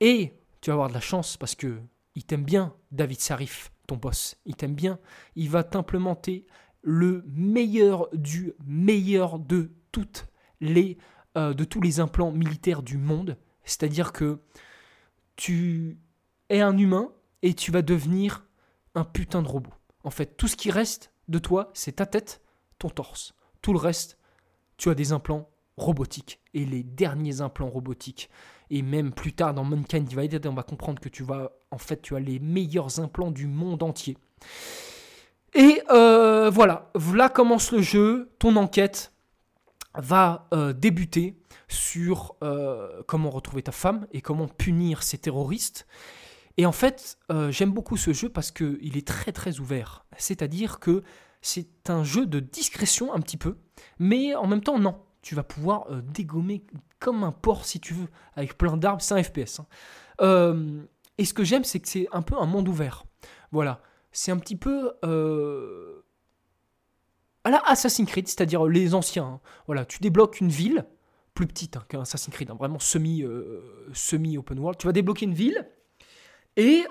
Et 0.00 0.34
tu 0.60 0.70
vas 0.70 0.74
avoir 0.74 0.88
de 0.88 0.94
la 0.94 1.00
chance 1.00 1.36
parce 1.36 1.54
que 1.54 1.80
il 2.14 2.24
t'aime 2.24 2.44
bien, 2.44 2.74
David 2.92 3.20
Sarif, 3.20 3.72
ton 3.86 3.96
boss. 3.96 4.36
Il 4.46 4.54
t'aime 4.54 4.74
bien. 4.74 4.98
Il 5.34 5.50
va 5.50 5.64
t'implémenter 5.64 6.46
le 6.82 7.24
meilleur 7.26 8.08
du 8.12 8.52
meilleur 8.64 9.38
de 9.38 9.72
toutes 9.90 10.26
les 10.60 10.98
euh, 11.36 11.54
de 11.54 11.64
tous 11.64 11.80
les 11.80 11.98
implants 11.98 12.30
militaires 12.30 12.82
du 12.82 12.98
monde. 12.98 13.36
C'est-à-dire 13.64 14.12
que 14.12 14.40
tu 15.36 15.98
es 16.48 16.60
un 16.60 16.78
humain 16.78 17.10
et 17.42 17.54
tu 17.54 17.72
vas 17.72 17.82
devenir 17.82 18.46
un 18.94 19.04
putain 19.04 19.42
de 19.42 19.48
robot. 19.48 19.72
En 20.04 20.10
fait, 20.10 20.36
tout 20.36 20.46
ce 20.46 20.56
qui 20.56 20.70
reste 20.70 21.12
de 21.28 21.38
toi, 21.38 21.70
c'est 21.74 21.96
ta 21.96 22.06
tête, 22.06 22.40
ton 22.78 22.88
torse. 22.88 23.34
Tout 23.64 23.72
le 23.72 23.78
reste, 23.78 24.18
tu 24.76 24.90
as 24.90 24.94
des 24.94 25.12
implants 25.12 25.48
robotiques. 25.78 26.38
Et 26.52 26.66
les 26.66 26.82
derniers 26.82 27.40
implants 27.40 27.70
robotiques. 27.70 28.28
Et 28.68 28.82
même 28.82 29.10
plus 29.10 29.32
tard 29.32 29.54
dans 29.54 29.64
Mankind 29.64 30.04
Divided, 30.04 30.46
on 30.46 30.52
va 30.52 30.62
comprendre 30.64 31.00
que 31.00 31.08
tu 31.08 31.22
vas, 31.22 31.50
en 31.70 31.78
fait, 31.78 32.02
tu 32.02 32.14
as 32.14 32.20
les 32.20 32.40
meilleurs 32.40 33.00
implants 33.00 33.30
du 33.30 33.46
monde 33.46 33.82
entier. 33.82 34.18
Et 35.54 35.80
euh, 35.90 36.50
voilà, 36.50 36.90
là 37.14 37.30
commence 37.30 37.72
le 37.72 37.80
jeu, 37.80 38.34
ton 38.38 38.56
enquête 38.56 39.14
va 39.94 40.46
euh, 40.52 40.74
débuter 40.74 41.40
sur 41.66 42.36
euh, 42.42 43.02
comment 43.06 43.30
retrouver 43.30 43.62
ta 43.62 43.72
femme 43.72 44.06
et 44.12 44.20
comment 44.20 44.46
punir 44.46 45.02
ces 45.02 45.16
terroristes. 45.16 45.86
Et 46.58 46.66
en 46.66 46.72
fait, 46.72 47.18
j'aime 47.48 47.72
beaucoup 47.72 47.96
ce 47.96 48.12
jeu 48.12 48.28
parce 48.28 48.52
qu'il 48.52 48.96
est 48.96 49.06
très 49.06 49.32
très 49.32 49.58
ouvert. 49.58 50.04
C'est-à-dire 50.18 50.78
que 50.80 51.02
c'est 51.46 51.90
un 51.90 52.04
jeu 52.04 52.24
de 52.24 52.40
discrétion 52.40 53.12
un 53.12 53.20
petit 53.20 53.36
peu, 53.36 53.58
mais 53.98 54.34
en 54.34 54.46
même 54.46 54.62
temps 54.62 54.78
non. 54.78 54.98
Tu 55.20 55.34
vas 55.34 55.42
pouvoir 55.42 55.86
euh, 55.90 56.00
dégommer 56.00 56.64
comme 57.00 57.22
un 57.22 57.32
porc 57.32 57.66
si 57.66 57.80
tu 57.80 57.92
veux, 57.92 58.08
avec 58.34 58.56
plein 58.56 58.78
d'arbres, 58.78 59.02
c'est 59.02 59.12
un 59.14 59.22
FPS. 59.22 59.60
hein. 59.60 59.66
Euh, 60.22 60.82
et 61.18 61.26
ce 61.26 61.34
que 61.34 61.44
j'aime, 61.44 61.64
c'est 61.64 61.80
que 61.80 61.88
c'est 61.88 62.08
un 62.12 62.22
peu 62.22 62.34
un 62.38 62.46
monde 62.46 62.66
ouvert. 62.66 63.04
Voilà, 63.52 63.82
c'est 64.10 64.32
un 64.32 64.38
petit 64.38 64.56
peu 64.56 64.92
euh, 65.04 66.02
à 67.44 67.50
la 67.50 67.58
Assassin's 67.66 68.08
Creed, 68.08 68.26
c'est-à-dire 68.26 68.64
les 68.64 68.94
anciens. 68.94 69.24
hein. 69.26 69.40
Voilà, 69.66 69.84
tu 69.84 69.98
débloques 69.98 70.40
une 70.40 70.48
ville 70.48 70.86
plus 71.34 71.46
petite 71.46 71.76
hein, 71.76 71.84
qu'un 71.90 72.00
Assassin's 72.00 72.34
Creed, 72.34 72.50
vraiment 72.52 72.78
semi, 72.78 73.22
euh, 73.22 73.60
semi 73.92 74.38
open 74.38 74.58
world. 74.58 74.78
Tu 74.78 74.86
vas 74.86 74.92
débloquer 74.94 75.26
une 75.26 75.34
ville 75.34 75.68
et 76.56 76.84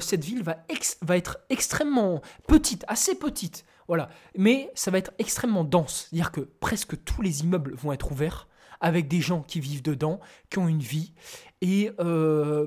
cette 0.00 0.24
ville 0.24 0.42
va 0.42 1.16
être 1.16 1.38
extrêmement 1.50 2.20
petite, 2.48 2.84
assez 2.88 3.14
petite. 3.14 3.64
Voilà, 3.88 4.08
mais 4.36 4.70
ça 4.74 4.90
va 4.90 4.98
être 4.98 5.12
extrêmement 5.18 5.64
dense, 5.64 6.08
c'est-à-dire 6.08 6.32
que 6.32 6.40
presque 6.40 7.02
tous 7.04 7.22
les 7.22 7.42
immeubles 7.42 7.74
vont 7.74 7.92
être 7.92 8.12
ouverts 8.12 8.48
avec 8.80 9.08
des 9.08 9.20
gens 9.20 9.42
qui 9.42 9.60
vivent 9.60 9.82
dedans, 9.82 10.20
qui 10.50 10.58
ont 10.58 10.68
une 10.68 10.80
vie 10.80 11.12
et 11.60 11.92
euh, 12.00 12.66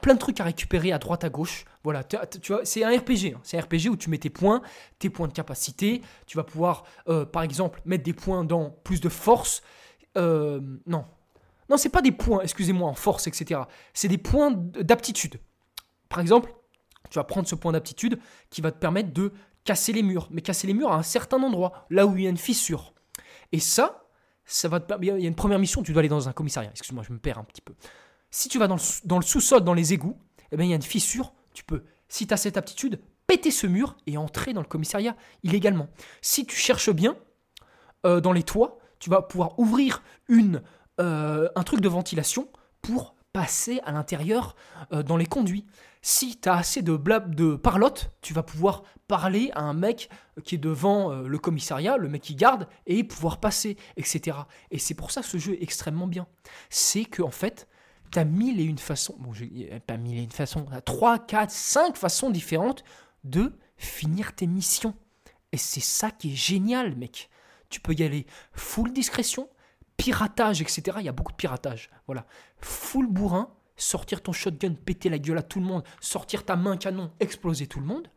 plein 0.00 0.14
de 0.14 0.18
trucs 0.18 0.40
à 0.40 0.44
récupérer 0.44 0.92
à 0.92 0.98
droite 0.98 1.24
à 1.24 1.28
gauche. 1.28 1.64
Voilà, 1.82 2.04
tu, 2.04 2.16
vois, 2.52 2.64
c'est 2.64 2.84
un 2.84 2.96
RPG. 2.96 3.34
hein. 3.34 3.40
C'est 3.42 3.58
un 3.58 3.60
RPG 3.60 3.88
où 3.90 3.96
tu 3.96 4.10
mets 4.10 4.18
tes 4.18 4.30
points, 4.30 4.62
tes 4.98 5.10
points 5.10 5.28
de 5.28 5.32
capacité. 5.32 6.02
Tu 6.26 6.36
vas 6.36 6.44
pouvoir, 6.44 6.84
euh, 7.08 7.24
par 7.24 7.42
exemple, 7.42 7.80
mettre 7.84 8.04
des 8.04 8.12
points 8.12 8.44
dans 8.44 8.70
plus 8.70 9.00
de 9.00 9.08
force. 9.08 9.62
Euh, 10.16 10.60
non, 10.86 11.04
non, 11.68 11.76
c'est 11.76 11.88
pas 11.88 12.02
des 12.02 12.12
points. 12.12 12.42
Excusez-moi, 12.42 12.88
en 12.88 12.94
force, 12.94 13.26
etc. 13.26 13.60
C'est 13.92 14.08
des 14.08 14.18
points 14.18 14.52
d'aptitude. 14.52 15.40
Par 16.08 16.20
exemple, 16.20 16.54
tu 17.10 17.18
vas 17.18 17.24
prendre 17.24 17.48
ce 17.48 17.54
point 17.54 17.72
d'aptitude 17.72 18.18
qui 18.50 18.60
va 18.60 18.70
te 18.70 18.78
permettre 18.78 19.12
de 19.12 19.32
casser 19.66 19.92
les 19.92 20.02
murs, 20.02 20.28
mais 20.30 20.40
casser 20.40 20.66
les 20.66 20.72
murs 20.72 20.90
à 20.90 20.96
un 20.96 21.02
certain 21.02 21.42
endroit, 21.42 21.86
là 21.90 22.06
où 22.06 22.16
il 22.16 22.24
y 22.24 22.26
a 22.26 22.30
une 22.30 22.38
fissure. 22.38 22.94
Et 23.52 23.60
ça, 23.60 24.04
ça 24.46 24.68
va 24.68 24.80
te 24.80 24.94
Il 25.02 25.06
y 25.06 25.10
a 25.10 25.16
une 25.28 25.34
première 25.34 25.58
mission, 25.58 25.82
tu 25.82 25.92
dois 25.92 26.00
aller 26.00 26.08
dans 26.08 26.28
un 26.28 26.32
commissariat. 26.32 26.70
Excuse-moi, 26.70 27.04
je 27.06 27.12
me 27.12 27.18
perds 27.18 27.38
un 27.38 27.44
petit 27.44 27.60
peu. 27.60 27.74
Si 28.30 28.48
tu 28.48 28.58
vas 28.58 28.68
dans 28.68 28.76
le, 28.76 28.80
sous- 28.80 29.06
dans 29.06 29.18
le 29.18 29.24
sous-sol, 29.24 29.62
dans 29.62 29.74
les 29.74 29.92
égouts, 29.92 30.16
eh 30.52 30.56
bien, 30.56 30.64
il 30.64 30.70
y 30.70 30.72
a 30.72 30.76
une 30.76 30.82
fissure, 30.82 31.32
tu 31.52 31.64
peux, 31.64 31.84
si 32.08 32.26
tu 32.26 32.32
as 32.32 32.36
cette 32.36 32.56
aptitude, 32.56 33.00
péter 33.26 33.50
ce 33.50 33.66
mur 33.66 33.96
et 34.06 34.16
entrer 34.16 34.52
dans 34.52 34.60
le 34.60 34.66
commissariat 34.68 35.16
illégalement. 35.42 35.88
Si 36.22 36.46
tu 36.46 36.56
cherches 36.56 36.90
bien, 36.90 37.16
euh, 38.06 38.20
dans 38.20 38.32
les 38.32 38.44
toits, 38.44 38.78
tu 39.00 39.10
vas 39.10 39.20
pouvoir 39.20 39.58
ouvrir 39.58 40.02
une, 40.28 40.62
euh, 41.00 41.48
un 41.56 41.62
truc 41.64 41.80
de 41.80 41.88
ventilation 41.88 42.48
pour 42.82 43.15
passer 43.36 43.80
à 43.84 43.92
l'intérieur 43.92 44.56
euh, 44.94 45.02
dans 45.02 45.18
les 45.18 45.26
conduits. 45.26 45.66
Si 46.00 46.40
tu 46.40 46.48
as 46.48 46.54
assez 46.54 46.80
de 46.80 46.96
blab 46.96 47.34
de 47.34 47.54
parlotte, 47.54 48.10
tu 48.22 48.32
vas 48.32 48.42
pouvoir 48.42 48.82
parler 49.08 49.50
à 49.54 49.60
un 49.60 49.74
mec 49.74 50.08
qui 50.42 50.54
est 50.54 50.58
devant 50.58 51.12
euh, 51.12 51.28
le 51.28 51.38
commissariat, 51.38 51.98
le 51.98 52.08
mec 52.08 52.22
qui 52.22 52.34
garde, 52.34 52.66
et 52.86 53.04
pouvoir 53.04 53.38
passer, 53.38 53.76
etc. 53.98 54.38
Et 54.70 54.78
c'est 54.78 54.94
pour 54.94 55.10
ça 55.10 55.20
que 55.20 55.26
ce 55.26 55.36
jeu 55.36 55.52
est 55.52 55.62
extrêmement 55.62 56.06
bien. 56.06 56.26
C'est 56.70 57.04
que 57.04 57.20
en 57.20 57.30
fait, 57.30 57.68
tu 58.10 58.18
as 58.18 58.24
mille 58.24 58.58
et 58.58 58.64
une 58.64 58.78
façons, 58.78 59.16
bon, 59.18 59.34
j'ai 59.34 59.80
pas 59.86 59.98
mille 59.98 60.16
et 60.16 60.22
une 60.22 60.30
façons, 60.30 60.64
tu 60.64 60.82
3, 60.82 61.18
4, 61.18 61.50
5 61.50 61.96
façons 61.98 62.30
différentes 62.30 62.84
de 63.24 63.52
finir 63.76 64.34
tes 64.34 64.46
missions. 64.46 64.94
Et 65.52 65.58
c'est 65.58 65.80
ça 65.80 66.10
qui 66.10 66.32
est 66.32 66.36
génial, 66.36 66.96
mec. 66.96 67.28
Tu 67.68 67.80
peux 67.80 67.92
y 67.92 68.02
aller 68.02 68.24
full 68.52 68.94
discrétion, 68.94 69.50
piratage, 69.96 70.60
etc. 70.60 70.98
Il 71.00 71.04
y 71.04 71.08
a 71.08 71.12
beaucoup 71.12 71.32
de 71.32 71.36
piratage. 71.36 71.90
Voilà. 72.06 72.26
Full 72.60 73.06
bourrin, 73.06 73.50
sortir 73.76 74.22
ton 74.22 74.32
shotgun, 74.32 74.74
péter 74.74 75.08
la 75.08 75.18
gueule 75.18 75.38
à 75.38 75.42
tout 75.42 75.60
le 75.60 75.66
monde, 75.66 75.84
sortir 76.00 76.44
ta 76.44 76.56
main 76.56 76.76
canon, 76.76 77.10
exploser 77.20 77.66
tout 77.66 77.80
le 77.80 77.86
monde, 77.86 78.08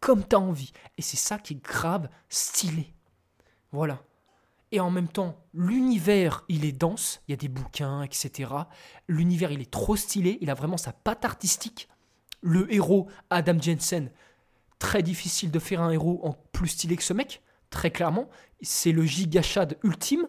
comme 0.00 0.26
tu 0.26 0.36
as 0.36 0.40
envie. 0.40 0.72
Et 0.98 1.02
c'est 1.02 1.16
ça 1.16 1.38
qui 1.38 1.54
est 1.54 1.62
grave 1.62 2.08
stylé. 2.28 2.94
Voilà. 3.72 4.02
Et 4.72 4.80
en 4.80 4.90
même 4.90 5.08
temps, 5.08 5.36
l'univers, 5.52 6.44
il 6.48 6.64
est 6.64 6.72
dense, 6.72 7.22
il 7.28 7.30
y 7.30 7.34
a 7.34 7.36
des 7.36 7.48
bouquins, 7.48 8.02
etc. 8.02 8.50
L'univers, 9.06 9.52
il 9.52 9.60
est 9.60 9.70
trop 9.70 9.94
stylé, 9.94 10.38
il 10.40 10.50
a 10.50 10.54
vraiment 10.54 10.76
sa 10.76 10.92
patte 10.92 11.24
artistique. 11.24 11.88
Le 12.40 12.72
héros, 12.72 13.08
Adam 13.30 13.58
Jensen, 13.60 14.10
très 14.78 15.02
difficile 15.02 15.50
de 15.50 15.58
faire 15.58 15.80
un 15.80 15.90
héros 15.90 16.20
en 16.24 16.32
plus 16.52 16.68
stylé 16.68 16.96
que 16.96 17.02
ce 17.02 17.12
mec, 17.12 17.42
très 17.70 17.90
clairement. 17.90 18.28
C'est 18.62 18.92
le 18.92 19.04
gigachad 19.04 19.78
ultime. 19.82 20.26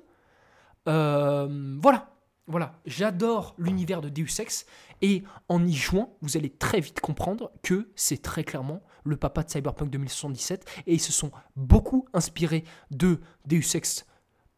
Euh, 0.88 1.78
voilà, 1.82 2.16
voilà. 2.48 2.80
J'adore 2.86 3.56
l'univers 3.58 4.02
de 4.02 4.10
Deus 4.10 4.40
Ex 4.40 4.66
et 5.02 5.24
en 5.50 5.66
y 5.66 5.74
jouant, 5.74 6.18
vous 6.22 6.38
allez 6.38 6.50
très 6.50 6.80
vite 6.80 7.00
comprendre 7.00 7.52
que 7.64 7.92
c'est 7.96 8.22
très 8.22 8.44
clairement 8.44 8.82
le 9.04 9.18
papa 9.18 9.44
de 9.44 9.50
Cyberpunk 9.50 9.90
2077 9.90 10.66
et 10.88 10.94
ils 10.94 11.02
se 11.02 11.12
sont 11.12 11.32
beaucoup 11.56 12.08
inspirés 12.14 12.64
de 12.92 13.20
Deus 13.46 13.76
Ex, 13.76 14.06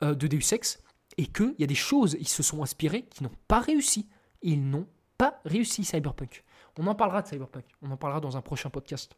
euh, 0.04 0.16
de 0.16 0.28
et 1.20 1.26
qu'il 1.26 1.56
y 1.58 1.64
a 1.64 1.68
des 1.68 1.76
choses, 1.76 2.16
ils 2.20 2.28
se 2.28 2.44
sont 2.44 2.62
inspirés 2.62 3.04
qui 3.04 3.24
n'ont 3.24 3.32
pas 3.48 3.60
réussi. 3.60 4.08
Ils 4.44 4.70
n'ont 4.70 4.88
pas 5.18 5.42
réussi 5.46 5.84
Cyberpunk. 5.84 6.44
On 6.78 6.86
en 6.86 6.94
parlera 6.94 7.24
de 7.24 7.28
Cyberpunk. 7.28 7.66
On 7.82 7.90
en 7.90 7.98
parlera 7.98 8.20
dans 8.22 8.38
un 8.38 8.42
prochain 8.42 8.70
podcast. 8.70 9.18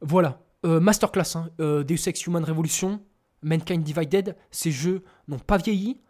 Voilà. 0.00 0.40
Euh, 0.64 0.78
masterclass, 0.78 1.36
hein. 1.36 1.50
Deus 1.58 2.08
Ex 2.08 2.26
Human 2.26 2.44
Revolution, 2.44 3.00
Mankind 3.42 3.82
Divided, 3.82 4.36
ces 4.50 4.70
jeux 4.70 5.04
n'ont 5.28 5.38
pas 5.38 5.58
vieilli. 5.58 6.00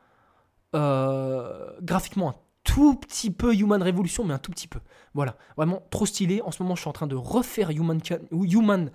Euh, 0.75 1.71
graphiquement, 1.81 2.31
un 2.31 2.35
tout 2.65 2.95
petit 2.95 3.31
peu 3.31 3.55
Human 3.55 3.83
Revolution, 3.83 4.25
mais 4.25 4.35
un 4.35 4.39
tout 4.39 4.51
petit 4.51 4.69
peu. 4.69 4.81
Voilà, 5.15 5.37
vraiment 5.57 5.83
trop 5.91 6.07
stylé. 6.07 6.43
En 6.43 6.51
ce 6.51 6.63
moment, 6.63 6.75
je 6.75 6.83
suis 6.83 6.89
en 6.89 6.93
train 6.93 7.07
de 7.07 7.17
refaire 7.17 7.71
Human, 7.71 8.01
Human 8.31 8.91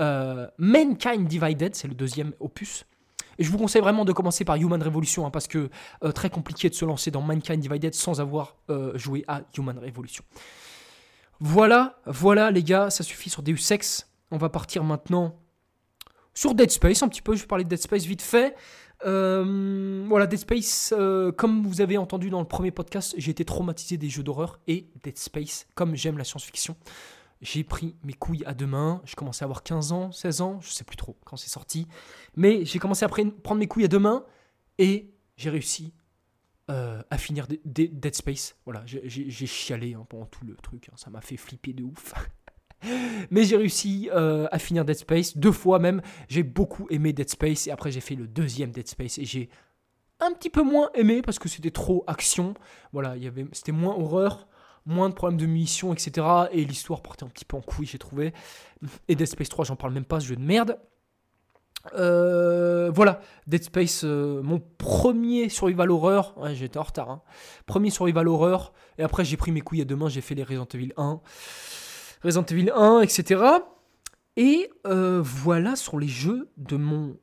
euh, 0.00 0.46
Mankind 0.58 1.26
Divided, 1.26 1.74
c'est 1.74 1.88
le 1.88 1.94
deuxième 1.94 2.32
opus. 2.40 2.84
Et 3.38 3.44
je 3.44 3.50
vous 3.50 3.58
conseille 3.58 3.82
vraiment 3.82 4.04
de 4.04 4.12
commencer 4.12 4.44
par 4.44 4.56
Human 4.56 4.82
Revolution, 4.82 5.26
hein, 5.26 5.30
parce 5.30 5.48
que 5.48 5.68
euh, 6.04 6.12
très 6.12 6.30
compliqué 6.30 6.70
de 6.70 6.74
se 6.74 6.84
lancer 6.84 7.10
dans 7.10 7.20
Mankind 7.20 7.58
Divided 7.58 7.94
sans 7.94 8.20
avoir 8.20 8.56
joué 8.94 9.24
à 9.28 9.42
Human 9.56 9.78
Revolution. 9.78 10.24
Voilà, 11.40 11.98
voilà 12.06 12.50
les 12.50 12.62
gars, 12.62 12.88
ça 12.88 13.02
suffit 13.02 13.28
sur 13.28 13.42
Deus 13.42 13.70
Ex. 13.70 14.08
On 14.30 14.38
va 14.38 14.48
partir 14.48 14.84
maintenant 14.84 15.36
sur 16.36 16.54
Dead 16.54 16.70
Space 16.70 17.02
un 17.02 17.08
petit 17.08 17.22
peu. 17.22 17.34
Je 17.34 17.40
vais 17.40 17.46
parler 17.48 17.64
de 17.64 17.68
Dead 17.68 17.80
Space 17.80 18.04
vite 18.04 18.22
fait. 18.22 18.54
Euh, 19.04 20.04
voilà, 20.08 20.26
Dead 20.26 20.38
Space, 20.38 20.94
euh, 20.96 21.32
comme 21.32 21.66
vous 21.66 21.80
avez 21.80 21.98
entendu 21.98 22.30
dans 22.30 22.40
le 22.40 22.46
premier 22.46 22.70
podcast, 22.70 23.14
j'ai 23.18 23.30
été 23.32 23.44
traumatisé 23.44 23.96
des 23.98 24.08
jeux 24.08 24.22
d'horreur 24.22 24.58
et 24.68 24.88
Dead 25.02 25.18
Space, 25.18 25.66
comme 25.74 25.94
j'aime 25.96 26.16
la 26.16 26.24
science-fiction, 26.24 26.76
j'ai 27.42 27.62
pris 27.64 27.94
mes 28.04 28.14
couilles 28.14 28.42
à 28.46 28.54
deux 28.54 28.66
mains. 28.66 29.02
J'ai 29.04 29.14
commencé 29.14 29.42
à 29.42 29.46
avoir 29.46 29.62
15 29.62 29.92
ans, 29.92 30.12
16 30.12 30.40
ans, 30.40 30.60
je 30.62 30.70
sais 30.70 30.84
plus 30.84 30.96
trop 30.96 31.16
quand 31.26 31.36
c'est 31.36 31.50
sorti. 31.50 31.86
Mais 32.36 32.64
j'ai 32.64 32.78
commencé 32.78 33.04
à 33.04 33.08
pre- 33.08 33.30
prendre 33.30 33.58
mes 33.58 33.66
couilles 33.68 33.84
à 33.84 33.88
deux 33.88 33.98
mains 33.98 34.24
et 34.78 35.10
j'ai 35.36 35.50
réussi 35.50 35.92
euh, 36.70 37.02
à 37.10 37.18
finir 37.18 37.46
de- 37.46 37.60
de- 37.66 37.86
Dead 37.92 38.14
Space. 38.14 38.56
Voilà, 38.64 38.82
j'ai 38.86 39.46
chialé 39.46 39.92
hein, 39.94 40.06
pendant 40.08 40.24
tout 40.26 40.44
le 40.46 40.56
truc. 40.56 40.88
hein. 40.90 40.94
Ça 40.96 41.10
m'a 41.10 41.20
fait 41.20 41.36
flipper 41.36 41.74
de 41.74 41.84
ouf. 41.84 42.14
Mais 43.30 43.44
j'ai 43.44 43.56
réussi 43.56 44.08
euh, 44.14 44.46
à 44.50 44.58
finir 44.58 44.84
Dead 44.84 44.96
Space 44.96 45.36
deux 45.36 45.52
fois 45.52 45.78
même. 45.78 46.02
J'ai 46.28 46.42
beaucoup 46.42 46.86
aimé 46.90 47.12
Dead 47.12 47.28
Space 47.28 47.66
et 47.66 47.70
après 47.70 47.90
j'ai 47.90 48.00
fait 48.00 48.14
le 48.14 48.26
deuxième 48.26 48.70
Dead 48.70 48.88
Space 48.88 49.18
et 49.18 49.24
j'ai 49.24 49.48
un 50.20 50.32
petit 50.32 50.50
peu 50.50 50.62
moins 50.62 50.90
aimé 50.94 51.22
parce 51.22 51.38
que 51.38 51.48
c'était 51.48 51.70
trop 51.70 52.04
action. 52.06 52.54
Voilà, 52.92 53.16
il 53.16 53.24
y 53.24 53.26
avait, 53.26 53.46
c'était 53.52 53.72
moins 53.72 53.94
horreur, 53.94 54.48
moins 54.86 55.08
de 55.08 55.14
problèmes 55.14 55.38
de 55.38 55.46
munitions, 55.46 55.92
etc. 55.92 56.26
Et 56.52 56.64
l'histoire 56.64 57.02
partait 57.02 57.24
un 57.24 57.28
petit 57.28 57.44
peu 57.44 57.56
en 57.56 57.60
couille, 57.60 57.86
j'ai 57.86 57.98
trouvé. 57.98 58.32
Et 59.08 59.14
Dead 59.14 59.26
Space 59.26 59.48
3, 59.48 59.64
j'en 59.66 59.76
parle 59.76 59.92
même 59.92 60.04
pas, 60.04 60.20
ce 60.20 60.26
jeu 60.26 60.36
de 60.36 60.42
merde. 60.42 60.78
Euh, 61.94 62.90
voilà, 62.90 63.20
Dead 63.46 63.62
Space, 63.62 64.02
euh, 64.04 64.42
mon 64.42 64.60
premier 64.78 65.48
survival 65.48 65.90
horror. 65.90 66.34
Ouais, 66.36 66.54
j'étais 66.54 66.78
en 66.78 66.82
retard. 66.82 67.10
Hein. 67.10 67.22
Premier 67.66 67.90
survival 67.90 68.28
horror. 68.28 68.72
Et 68.98 69.02
après, 69.02 69.24
j'ai 69.24 69.36
pris 69.36 69.52
mes 69.52 69.60
couilles 69.60 69.82
à 69.82 69.84
deux 69.84 69.96
mains, 69.96 70.08
j'ai 70.08 70.20
fait 70.20 70.34
les 70.34 70.42
Resident 70.42 70.66
Evil 70.74 70.92
1. 70.96 71.20
Resident 72.22 72.44
Evil 72.44 72.70
1, 72.74 73.00
etc. 73.00 73.42
Et 74.36 74.70
euh, 74.86 75.20
voilà 75.22 75.76
sur 75.76 75.98
les 75.98 76.08
jeux 76.08 76.50
de 76.56 76.76
mon 76.76 77.16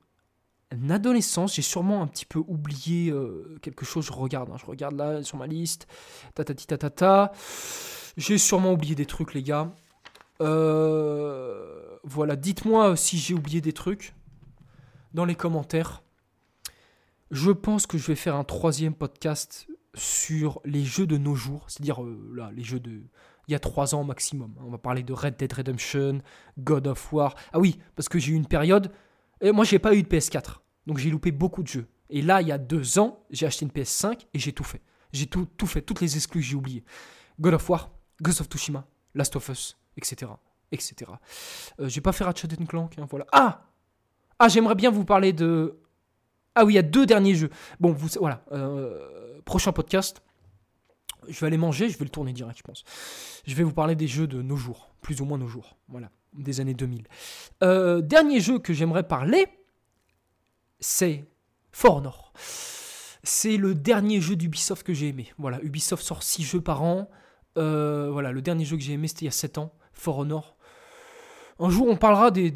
adolescence. 0.89 1.55
J'ai 1.55 1.61
sûrement 1.61 2.01
un 2.01 2.07
petit 2.07 2.25
peu 2.25 2.39
oublié 2.39 3.11
euh, 3.11 3.57
quelque 3.61 3.85
chose. 3.85 4.05
Je 4.05 4.11
regarde, 4.11 4.49
hein. 4.51 4.57
je 4.59 4.65
regarde 4.65 4.95
là 4.95 5.23
sur 5.23 5.37
ma 5.37 5.47
liste. 5.47 5.87
Tatati 6.33 6.65
tatata. 6.65 7.31
J'ai 8.17 8.37
sûrement 8.37 8.73
oublié 8.73 8.95
des 8.95 9.05
trucs, 9.05 9.33
les 9.33 9.43
gars. 9.43 9.71
Euh, 10.41 11.97
voilà, 12.03 12.35
dites-moi 12.35 12.95
si 12.95 13.17
j'ai 13.17 13.33
oublié 13.33 13.61
des 13.61 13.73
trucs 13.73 14.15
dans 15.13 15.25
les 15.25 15.35
commentaires. 15.35 16.01
Je 17.31 17.51
pense 17.51 17.87
que 17.87 17.97
je 17.97 18.07
vais 18.07 18.15
faire 18.15 18.35
un 18.35 18.43
troisième 18.43 18.93
podcast 18.93 19.67
sur 19.95 20.59
les 20.65 20.83
jeux 20.83 21.07
de 21.07 21.17
nos 21.17 21.35
jours, 21.35 21.65
c'est-à-dire 21.67 22.01
là, 22.33 22.51
les 22.53 22.63
jeux 22.63 22.79
de 22.79 23.01
il 23.47 23.51
y 23.51 23.55
a 23.55 23.59
trois 23.59 23.93
ans 23.95 24.03
maximum. 24.03 24.53
On 24.65 24.69
va 24.69 24.77
parler 24.77 25.03
de 25.03 25.13
Red 25.13 25.37
Dead 25.37 25.51
Redemption, 25.51 26.19
God 26.57 26.87
of 26.87 27.11
War. 27.11 27.35
Ah 27.51 27.59
oui, 27.59 27.79
parce 27.95 28.09
que 28.09 28.19
j'ai 28.19 28.31
eu 28.31 28.35
une 28.35 28.47
période. 28.47 28.91
Et 29.41 29.51
moi, 29.51 29.65
j'ai 29.65 29.79
pas 29.79 29.93
eu 29.93 30.03
de 30.03 30.07
PS4. 30.07 30.59
Donc 30.87 30.97
j'ai 30.97 31.09
loupé 31.09 31.31
beaucoup 31.31 31.63
de 31.63 31.67
jeux. 31.67 31.87
Et 32.09 32.21
là, 32.21 32.41
il 32.41 32.47
y 32.47 32.51
a 32.51 32.57
deux 32.57 32.99
ans, 32.99 33.25
j'ai 33.29 33.45
acheté 33.45 33.65
une 33.65 33.71
PS5 33.71 34.27
et 34.33 34.39
j'ai 34.39 34.53
tout 34.53 34.63
fait. 34.63 34.81
J'ai 35.11 35.27
tout, 35.27 35.47
fait, 35.65 35.81
toutes 35.81 36.01
les 36.01 36.15
exclus, 36.15 36.41
j'ai 36.41 36.55
oublié. 36.55 36.83
God 37.39 37.53
of 37.53 37.69
War, 37.69 37.91
Ghost 38.21 38.41
of 38.41 38.47
Tsushima, 38.47 38.85
Last 39.13 39.35
of 39.35 39.47
Us, 39.49 39.77
etc. 39.97 40.31
etc. 40.71 41.11
Euh, 41.79 41.87
j'ai 41.87 42.01
pas 42.01 42.11
fait 42.11 42.23
Ratchet 42.23 42.47
Clank, 42.67 42.97
hein, 42.97 43.05
voilà. 43.09 43.25
Ah 43.31 43.67
Ah, 44.39 44.47
j'aimerais 44.47 44.75
bien 44.75 44.89
vous 44.89 45.05
parler 45.05 45.33
de... 45.33 45.79
Ah 46.55 46.65
oui, 46.65 46.73
il 46.73 46.75
y 46.75 46.79
a 46.79 46.83
deux 46.83 47.05
derniers 47.05 47.35
jeux. 47.35 47.49
Bon, 47.79 47.91
vous, 47.91 48.09
voilà. 48.19 48.43
Euh, 48.51 49.41
prochain 49.45 49.71
podcast, 49.71 50.21
je 51.27 51.39
vais 51.39 51.47
aller 51.47 51.57
manger, 51.57 51.89
je 51.89 51.97
vais 51.97 52.05
le 52.05 52.09
tourner 52.09 52.33
direct, 52.33 52.57
je 52.57 52.63
pense. 52.63 52.83
Je 53.45 53.55
vais 53.55 53.63
vous 53.63 53.73
parler 53.73 53.95
des 53.95 54.07
jeux 54.07 54.27
de 54.27 54.41
nos 54.41 54.55
jours, 54.55 54.93
plus 55.01 55.21
ou 55.21 55.25
moins 55.25 55.37
nos 55.37 55.47
jours, 55.47 55.77
voilà, 55.87 56.09
des 56.33 56.59
années 56.59 56.73
2000. 56.73 57.07
Euh, 57.63 58.01
dernier 58.01 58.39
jeu 58.39 58.59
que 58.59 58.73
j'aimerais 58.73 59.07
parler, 59.07 59.47
c'est 60.79 61.25
For 61.71 61.97
Honor. 61.97 62.33
C'est 63.23 63.57
le 63.57 63.73
dernier 63.73 64.19
jeu 64.19 64.35
d'Ubisoft 64.35 64.85
que 64.85 64.93
j'ai 64.93 65.07
aimé. 65.07 65.31
Voilà, 65.37 65.61
Ubisoft 65.61 66.03
sort 66.03 66.23
6 66.23 66.43
jeux 66.43 66.61
par 66.61 66.83
an. 66.83 67.09
Euh, 67.57 68.09
voilà, 68.11 68.31
le 68.31 68.41
dernier 68.41 68.65
jeu 68.65 68.75
que 68.75 68.83
j'ai 68.83 68.93
aimé, 68.93 69.07
c'était 69.07 69.21
il 69.21 69.25
y 69.25 69.29
a 69.29 69.31
7 69.31 69.57
ans, 69.57 69.73
For 69.93 70.17
Honor. 70.17 70.57
Un 71.59 71.69
jour, 71.69 71.87
on 71.87 71.95
parlera 71.95 72.31
des, 72.31 72.51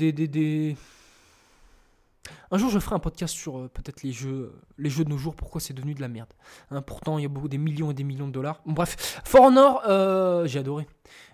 un 2.51 2.57
jour, 2.57 2.69
je 2.69 2.79
ferai 2.79 2.95
un 2.95 2.99
podcast 2.99 3.33
sur 3.33 3.57
euh, 3.57 3.67
peut-être 3.67 4.03
les 4.03 4.11
jeux, 4.11 4.53
euh, 4.53 4.61
les 4.77 4.89
jeux 4.89 5.03
de 5.03 5.09
nos 5.09 5.17
jours, 5.17 5.35
pourquoi 5.35 5.59
c'est 5.59 5.73
devenu 5.73 5.93
de 5.93 6.01
la 6.01 6.07
merde. 6.07 6.31
Hein, 6.71 6.81
pourtant, 6.81 7.17
il 7.17 7.23
y 7.23 7.25
a 7.25 7.29
beaucoup 7.29 7.49
des 7.49 7.57
millions 7.57 7.91
et 7.91 7.93
des 7.93 8.03
millions 8.03 8.27
de 8.27 8.31
dollars. 8.31 8.61
bref, 8.65 9.21
For 9.25 9.41
Honor, 9.41 9.81
euh, 9.87 10.47
j'ai 10.47 10.59
adoré. 10.59 10.87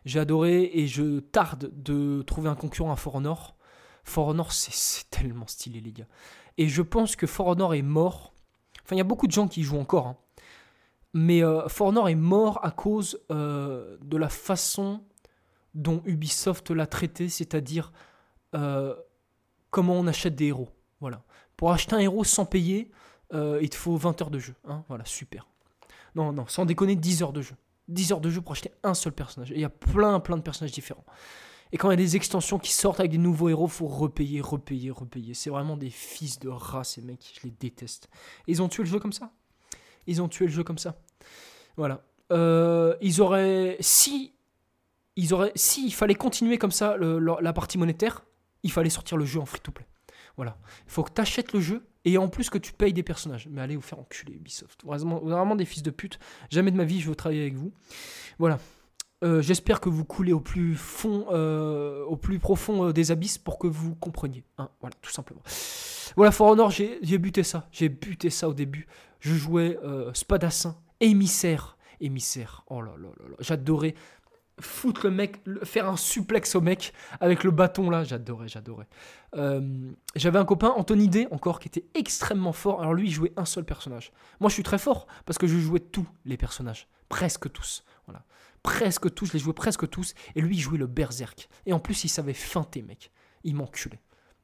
J'ai 0.06 0.20
adoré 0.20 0.72
et 0.74 0.88
je 0.88 1.20
tarde 1.20 1.72
de 1.76 2.22
trouver 2.24 2.50
un 2.50 2.56
concurrent 2.56 2.92
à 2.92 2.96
For 2.96 3.16
Honor. 3.16 3.56
For 4.04 4.28
Honor, 4.28 4.52
c'est 4.52 5.10
tellement 5.10 5.48
stylé, 5.48 5.82
les 5.82 5.92
gars. 5.92 6.08
Et 6.58 6.68
je 6.68 6.82
pense 6.82 7.16
que 7.16 7.28
For 7.28 7.48
Honor 7.48 7.74
est 7.74 7.82
mort. 7.82 8.34
Enfin, 8.84 8.96
il 8.96 8.98
y 8.98 9.02
a 9.02 9.06
beaucoup 9.06 9.28
de 9.28 9.32
gens 9.32 9.48
qui 9.48 9.62
y 9.62 9.64
jouent 9.64 9.80
encore. 9.80 10.08
Hein. 10.08 10.18
Mais 11.14 11.42
For 11.68 11.88
Honor 11.88 12.10
est 12.10 12.16
mort 12.16 12.60
à 12.64 12.72
cause 12.72 13.20
de 13.30 14.18
la 14.18 14.30
façon 14.30 15.04
dont 15.76 16.02
Ubisoft 16.06 16.72
l'a 16.72 16.88
traité, 16.88 17.30
c'est-à-dire 17.30 17.94
comment 19.74 19.94
on 19.94 20.08
achète 20.08 20.36
des 20.36 20.48
héros. 20.48 20.70
Voilà. 21.04 21.22
Pour 21.58 21.74
acheter 21.74 21.98
un 21.98 22.00
héros 22.00 22.24
sans 22.24 22.46
payer, 22.46 22.90
euh, 23.34 23.60
il 23.62 23.70
te 23.70 23.76
faut 23.76 23.98
20 23.98 24.22
heures 24.22 24.32
de 24.32 24.40
jeu. 24.40 24.56
Hein. 24.66 24.86
voilà, 24.88 25.04
super. 25.04 25.46
Non, 26.16 26.32
non, 26.32 26.48
sans 26.48 26.64
déconner, 26.64 26.96
10 26.96 27.24
heures 27.24 27.34
de 27.34 27.42
jeu. 27.42 27.56
10 27.90 28.14
heures 28.14 28.22
de 28.22 28.30
jeu 28.30 28.40
pour 28.40 28.54
acheter 28.54 28.72
un 28.84 28.94
seul 28.94 29.12
personnage. 29.12 29.50
il 29.50 29.60
y 29.60 29.66
a 29.66 29.70
plein, 29.70 30.22
plein 30.22 30.38
de 30.38 30.42
personnages 30.42 30.72
différents. 30.72 31.04
Et 31.74 31.78
quand 31.78 31.90
il 31.90 31.92
y 31.92 31.96
a 31.96 31.98
des 31.98 32.16
extensions 32.16 32.58
qui 32.58 32.72
sortent 32.72 33.02
avec 33.02 33.12
des 33.12 33.18
nouveaux 33.18 33.50
héros, 33.50 33.68
faut 33.68 33.86
repayer, 33.86 34.40
repayer, 34.40 34.92
repayer. 34.92 35.34
C'est 35.34 35.50
vraiment 35.50 35.76
des 35.76 35.90
fils 35.90 36.40
de 36.40 36.48
rat, 36.48 36.86
ces 36.86 37.02
mecs. 37.02 37.38
Je 37.38 37.48
les 37.48 37.54
déteste. 37.60 38.10
ils 38.48 38.62
ont 38.62 38.70
tué 38.70 38.84
le 38.84 38.90
jeu 38.90 39.00
comme 39.00 39.12
ça? 39.12 39.30
Ils 40.08 40.22
ont 40.22 40.30
tué 40.30 40.46
le 40.46 40.54
jeu 40.54 40.64
comme 40.64 40.78
ça? 40.78 40.96
Voilà. 41.76 42.02
Euh, 42.32 42.96
ils 43.02 43.20
auraient. 43.20 43.76
Si. 43.82 44.32
Ils 45.18 45.34
auraient. 45.34 45.52
Si 45.56 45.86
il 45.86 45.94
fallait 45.94 46.16
continuer 46.16 46.58
comme 46.58 46.72
ça 46.72 46.96
la 46.98 47.52
partie 47.52 47.78
monétaire, 47.78 48.24
il 48.64 48.72
fallait 48.72 48.90
sortir 48.90 49.18
le 49.18 49.26
jeu 49.26 49.42
en 49.42 49.46
free-to-play. 49.46 49.86
Voilà. 50.36 50.58
Il 50.86 50.92
faut 50.92 51.04
que 51.04 51.12
tu 51.14 51.22
achètes 51.22 51.54
le 51.54 51.60
jeu 51.60 51.86
et 52.06 52.18
en 52.18 52.28
plus 52.28 52.50
que 52.50 52.58
tu 52.58 52.74
payes 52.74 52.94
des 52.94 53.04
personnages. 53.04 53.48
Mais 53.50 53.62
allez 53.62 53.76
vous 53.76 53.82
faire 53.82 54.00
enculer 54.00 54.34
Ubisoft. 54.34 54.84
Vraiment, 54.84 55.20
vraiment 55.20 55.56
des 55.56 55.66
fils 55.66 55.84
de 55.84 55.92
pute. 55.92 56.20
Jamais 56.50 56.72
de 56.72 56.78
ma 56.78 56.86
vie 56.86 57.00
je 57.00 57.10
veux 57.10 57.16
travailler 57.16 57.42
avec 57.42 57.56
vous. 57.56 57.72
Voilà. 58.40 58.60
Euh, 59.24 59.42
j'espère 59.42 59.80
que 59.80 59.88
vous 59.88 60.04
coulez 60.04 60.34
au 60.34 60.42
plus 60.42 60.76
fond, 60.76 61.28
euh, 61.32 62.04
au 62.04 62.18
plus 62.18 62.40
profond 62.40 62.90
euh, 62.90 62.94
des 62.94 63.12
abysses 63.12 63.38
pour 63.38 63.58
que 63.58 63.68
vous 63.68 63.96
compreniez. 63.96 64.44
Hein. 64.58 64.70
voilà, 64.82 64.96
tout 65.02 65.12
simplement. 65.12 65.42
Voilà, 66.18 66.32
For 66.32 66.48
Honor, 66.48 66.72
j'ai 66.72 67.18
buté 67.18 67.44
ça. 67.44 67.68
J'ai 67.72 67.88
buté 67.88 68.30
ça 68.30 68.50
au 68.50 68.54
début. 68.54 68.88
Je 69.20 69.34
jouais 69.34 69.80
Spadassin, 70.14 70.78
émissaire. 71.00 71.78
Émissaire. 72.02 72.66
Oh 72.68 72.82
là 72.82 72.92
là 72.98 73.08
là 73.18 73.30
là. 73.30 73.36
J'adorais 73.40 73.96
le 75.04 75.10
mec, 75.10 75.42
faire 75.64 75.88
un 75.88 75.98
suplex 75.98 76.56
au 76.56 76.62
mec 76.62 76.94
avec 77.20 77.44
le 77.44 77.52
bâton 77.52 77.90
là, 77.90 78.04
j'adorais, 78.04 78.48
j'adorais. 78.48 78.88
Euh, 79.36 79.92
j'avais 80.16 80.40
un 80.40 80.46
copain, 80.46 80.70
Anthony 80.76 81.08
D, 81.08 81.28
encore, 81.32 81.60
qui 81.60 81.68
était 81.68 81.86
extrêmement 81.94 82.54
fort. 82.54 82.82
Alors 82.82 82.94
lui, 82.94 83.08
il 83.08 83.12
jouait 83.12 83.34
un 83.38 83.46
seul 83.46 83.66
personnage. 83.66 84.12
Moi, 84.40 84.50
je 84.50 84.54
suis 84.54 84.64
très 84.64 84.78
fort 84.78 85.08
parce 85.26 85.38
que 85.38 85.48
je 85.48 85.58
jouais 85.58 85.80
tous 85.80 86.08
les 86.26 86.38
personnages, 86.38 86.88
presque 87.10 87.52
tous. 87.52 87.84
Voilà, 88.06 88.26
presque 88.62 89.14
tous, 89.14 89.28
je 89.28 89.34
les 89.34 89.40
jouais 89.40 89.54
presque 89.54 89.90
tous. 89.90 90.14
Et 90.36 90.42
lui, 90.42 90.56
il 90.56 90.60
jouait 90.60 90.78
le 90.78 90.88
berserk. 90.88 91.50
Et 91.66 91.74
en 91.74 91.80
plus, 91.80 92.04
il 92.04 92.10
savait 92.10 92.34
feinter, 92.34 92.82
mec. 92.82 93.12
Il 93.44 93.56
m'enculait. 93.56 94.02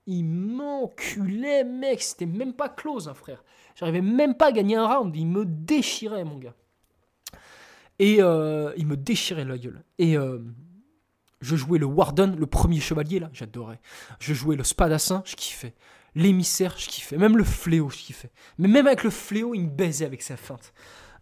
Il 0.07 0.23
m'enculait, 0.23 1.63
mec. 1.63 2.01
C'était 2.01 2.25
même 2.25 2.53
pas 2.53 2.69
close, 2.69 3.07
hein, 3.07 3.13
frère. 3.13 3.43
J'arrivais 3.75 4.01
même 4.01 4.35
pas 4.35 4.47
à 4.47 4.51
gagner 4.51 4.75
un 4.75 4.87
round. 4.87 5.15
Il 5.15 5.27
me 5.27 5.45
déchirait, 5.45 6.23
mon 6.23 6.37
gars. 6.37 6.55
Et 7.99 8.21
euh, 8.21 8.73
il 8.77 8.87
me 8.87 8.95
déchirait 8.95 9.45
la 9.45 9.57
gueule. 9.57 9.83
Et 9.97 10.17
euh, 10.17 10.39
je 11.41 11.55
jouais 11.55 11.79
le 11.79 11.85
Warden, 11.85 12.35
le 12.35 12.45
premier 12.45 12.79
chevalier, 12.79 13.19
là, 13.19 13.29
j'adorais. 13.33 13.79
Je 14.19 14.33
jouais 14.33 14.55
le 14.55 14.63
Spadassin, 14.63 15.21
je 15.25 15.35
kiffais. 15.35 15.75
L'émissaire, 16.15 16.75
je 16.77 16.87
kiffais. 16.87 17.17
Même 17.17 17.37
le 17.37 17.43
fléau, 17.43 17.89
je 17.89 17.97
kiffais. 17.97 18.31
Mais 18.57 18.67
même 18.67 18.87
avec 18.87 19.03
le 19.03 19.09
fléau, 19.09 19.53
il 19.53 19.63
me 19.63 19.69
baisait 19.69 20.05
avec 20.05 20.21
sa 20.21 20.37
feinte. 20.37 20.73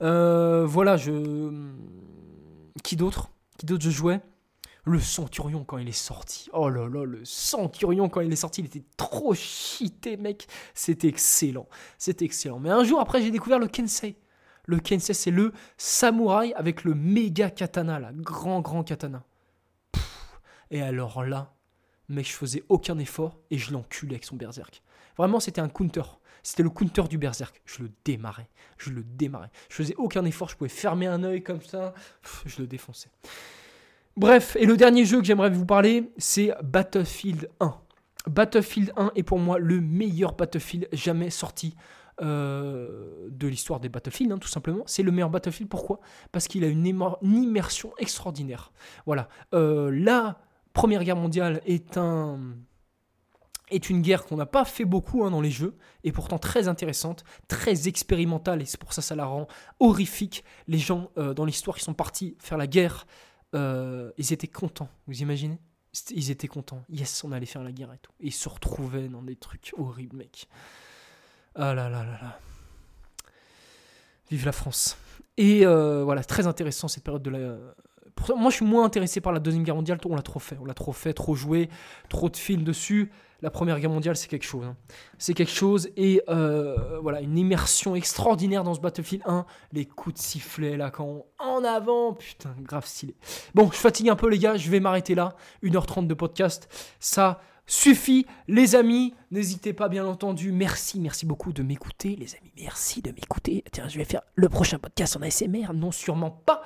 Euh, 0.02 0.66
voilà, 0.66 0.98
je. 0.98 1.52
Qui 2.84 2.96
d'autre? 2.96 3.32
Qui 3.58 3.66
d'autre 3.66 3.84
je 3.84 3.90
jouais? 3.90 4.22
Le 4.86 5.02
Centurion 5.02 5.66
quand 5.66 5.80
il 5.80 5.90
est 5.90 5.92
sorti. 5.92 6.50
Oh 6.54 6.70
là 6.70 6.88
là, 6.88 7.04
le 7.04 7.26
Centurion 7.26 8.08
quand 8.08 8.22
il 8.22 8.32
est 8.32 8.38
sorti, 8.38 8.62
il 8.62 8.68
était 8.68 8.86
trop 8.96 9.34
cheaté, 9.34 10.16
mec. 10.16 10.48
C'était 10.74 11.10
excellent. 11.10 11.68
C'était 11.98 12.24
excellent. 12.24 12.60
Mais 12.60 12.70
un 12.70 12.86
jour 12.86 13.02
après, 13.02 13.22
j'ai 13.22 13.32
découvert 13.32 13.60
le 13.60 13.68
Kensei. 13.68 14.16
Le 14.68 14.80
Kensei, 14.80 15.14
c'est 15.14 15.32
le 15.32 15.54
samouraï 15.78 16.54
avec 16.54 16.84
le 16.84 16.94
méga 16.94 17.50
katana, 17.50 18.00
là. 18.00 18.12
Grand, 18.14 18.60
grand 18.62 18.84
katana. 18.84 19.24
et 20.72 20.82
alors 20.82 21.24
là, 21.24 21.56
mec, 22.10 22.28
je 22.28 22.34
faisais 22.34 22.64
aucun 22.70 23.00
effort 23.00 23.38
et 23.50 23.58
je 23.58 23.72
l'enculais 23.72 24.16
avec 24.16 24.26
son 24.26 24.36
berserk. 24.36 24.84
Vraiment, 25.18 25.40
c'était 25.40 25.62
un 25.62 25.70
counter. 25.70 26.04
C'était 26.44 26.64
le 26.64 26.70
counter 26.70 27.04
du 27.10 27.18
berserk. 27.18 27.62
Je 27.66 27.84
le 27.84 27.92
démarrais. 28.06 28.50
Je 28.78 28.92
le 28.92 29.04
démarrais. 29.04 29.50
Je 29.70 29.76
faisais 29.76 29.96
aucun 29.98 30.26
effort. 30.26 30.50
Je 30.50 30.58
pouvais 30.58 30.70
fermer 30.70 31.08
un 31.08 31.24
œil 31.24 31.42
comme 31.42 31.62
ça. 31.62 31.94
je 32.46 32.62
le 32.62 32.68
défonçais. 32.68 33.10
Bref, 34.18 34.58
et 34.60 34.66
le 34.66 34.76
dernier 34.76 35.06
jeu 35.06 35.20
que 35.20 35.26
j'aimerais 35.26 35.50
vous 35.50 35.66
parler, 35.66 36.12
c'est 36.18 36.54
Battlefield 36.62 37.50
1. 37.60 37.76
Battlefield 38.28 38.92
1 38.98 39.12
est 39.16 39.24
pour 39.24 39.40
moi 39.40 39.60
le 39.60 39.80
meilleur 39.80 40.34
Battlefield 40.34 40.90
jamais 40.92 41.30
sorti 41.30 41.76
euh, 42.22 43.28
de 43.30 43.48
l'histoire 43.48 43.80
des 43.80 43.90
Battlefield, 43.90 44.32
hein, 44.32 44.38
tout 44.40 44.48
simplement. 44.48 44.84
C'est 44.88 45.04
le 45.04 45.12
meilleur 45.12 45.30
Battlefield. 45.30 45.70
Pourquoi? 45.70 46.00
Parce 46.32 46.48
qu'il 46.48 46.64
a 46.64 46.68
une, 46.68 46.86
immersion 47.24 47.94
extraordinaire. 48.00 48.72
Voilà. 49.06 49.30
Euh, 49.54 49.92
la 49.92 50.40
Première 50.74 51.04
Guerre 51.04 51.16
mondiale 51.16 51.62
est 51.66 51.98
un 51.98 52.40
est 53.70 53.90
une 53.90 54.02
guerre 54.02 54.26
qu'on 54.26 54.38
n'a 54.38 54.46
pas 54.46 54.64
fait 54.64 54.86
beaucoup 54.86 55.26
hein, 55.26 55.32
dans 55.32 55.42
les 55.42 55.52
jeux, 55.52 55.76
et 56.06 56.14
pourtant 56.14 56.40
très 56.40 56.70
intéressante, 56.70 57.26
très 57.50 57.90
expérimentale, 57.90 58.62
et 58.62 58.66
c'est 58.66 58.80
pour 58.80 58.94
ça 58.94 59.02
ça 59.02 59.14
la 59.14 59.26
rend 59.26 59.48
horrifique. 59.82 60.46
Les 60.68 60.78
gens 60.78 61.12
euh, 61.18 61.34
dans 61.34 61.44
l'histoire 61.44 61.76
qui 61.76 61.84
sont 61.84 61.94
partis 61.94 62.38
faire 62.40 62.58
la 62.58 62.68
guerre, 62.68 63.06
ils 63.54 64.34
étaient 64.34 64.48
contents, 64.48 64.90
vous 65.08 65.22
imaginez? 65.22 65.60
Ils 66.12 66.32
étaient 66.32 66.48
contents. 66.48 66.84
Yes, 66.90 67.24
on 67.24 67.32
allait 67.32 67.46
faire 67.46 67.64
la 67.64 67.72
guerre 67.72 67.92
et 67.92 67.98
tout. 67.98 68.12
ils 68.20 68.32
se 68.32 68.48
retrouvaient 68.48 69.10
dans 69.10 69.24
des 69.24 69.36
trucs 69.36 69.74
horribles, 69.78 70.16
mec. 70.16 70.48
Ah 71.60 71.74
là 71.74 71.90
là 71.90 72.04
là 72.04 72.20
là. 72.22 72.40
Vive 74.30 74.46
la 74.46 74.52
France. 74.52 74.98
Et 75.38 75.66
euh, 75.66 76.04
voilà, 76.04 76.24
très 76.24 76.46
intéressant 76.46 76.88
cette 76.88 77.04
période 77.04 77.24
de 77.24 77.32
la. 77.32 77.40
moi, 78.36 78.52
je 78.52 78.58
suis 78.58 78.66
moins 78.66 78.86
intéressé 78.86 79.22
par 79.22 79.34
la 79.34 79.40
Deuxième 79.40 79.64
Guerre 79.64 79.76
mondiale. 79.76 79.98
On 80.06 80.16
l'a 80.16 80.22
trop 80.22 80.40
fait. 80.40 80.58
On 80.62 80.66
l'a 80.66 80.76
trop 80.76 80.94
fait, 80.94 81.14
trop 81.14 81.34
joué, 81.34 81.70
trop 82.10 82.30
de 82.30 82.38
films 82.38 82.64
dessus. 82.64 83.12
La 83.42 83.50
Première 83.52 83.80
Guerre 83.80 83.92
mondiale, 83.92 84.16
c'est 84.16 84.28
quelque 84.28 84.46
chose. 84.46 84.66
Hein. 84.66 84.76
C'est 85.18 85.34
quelque 85.34 85.52
chose. 85.52 85.90
Et 85.96 86.22
euh, 86.30 87.00
voilà, 87.02 87.22
une 87.22 87.38
immersion 87.38 87.96
extraordinaire 87.96 88.64
dans 88.64 88.74
ce 88.76 88.80
Battlefield 88.80 89.24
1. 89.26 89.46
Les 89.74 89.86
coups 89.86 90.16
de 90.16 90.20
sifflet, 90.20 90.78
là, 90.78 90.92
quand 90.92 91.26
en 91.40 91.64
avant. 91.64 92.14
Putain, 92.14 92.56
grave 92.62 92.86
stylé. 92.86 93.16
Bon, 93.56 93.70
je 93.72 93.78
fatigue 93.78 94.10
un 94.10 94.16
peu, 94.16 94.28
les 94.28 94.40
gars. 94.40 94.58
Je 94.58 94.70
vais 94.70 94.80
m'arrêter 94.80 95.16
là. 95.16 95.36
1h30 95.64 96.08
de 96.08 96.14
podcast. 96.14 96.68
Ça 97.00 97.40
suffit, 97.68 98.26
les 98.48 98.76
amis. 98.76 99.14
N'hésitez 99.30 99.74
pas, 99.74 99.90
bien 99.90 100.06
entendu. 100.06 100.52
Merci, 100.52 101.00
merci 101.00 101.26
beaucoup 101.26 101.54
de 101.54 101.62
m'écouter, 101.62 102.16
les 102.16 102.36
amis. 102.36 102.52
Merci 102.58 103.02
de 103.02 103.12
m'écouter. 103.12 103.64
Tiens, 103.72 103.88
je 103.88 103.98
vais 103.98 104.06
faire 104.06 104.22
le 104.36 104.50
prochain 104.50 104.80
podcast 104.80 105.18
en 105.18 105.22
ASMR. 105.22 105.74
Non, 105.74 105.92
sûrement 105.92 106.32
pas. 106.32 106.64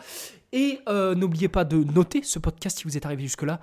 Et 0.54 0.80
euh, 0.88 1.16
n'oubliez 1.16 1.50
pas 1.50 1.66
de 1.66 1.84
noter 1.84 2.24
ce 2.24 2.40
podcast 2.40 2.78
si 2.78 2.84
vous 2.86 2.96
êtes 2.96 3.06
arrivé 3.06 3.24
jusque-là. 3.24 3.60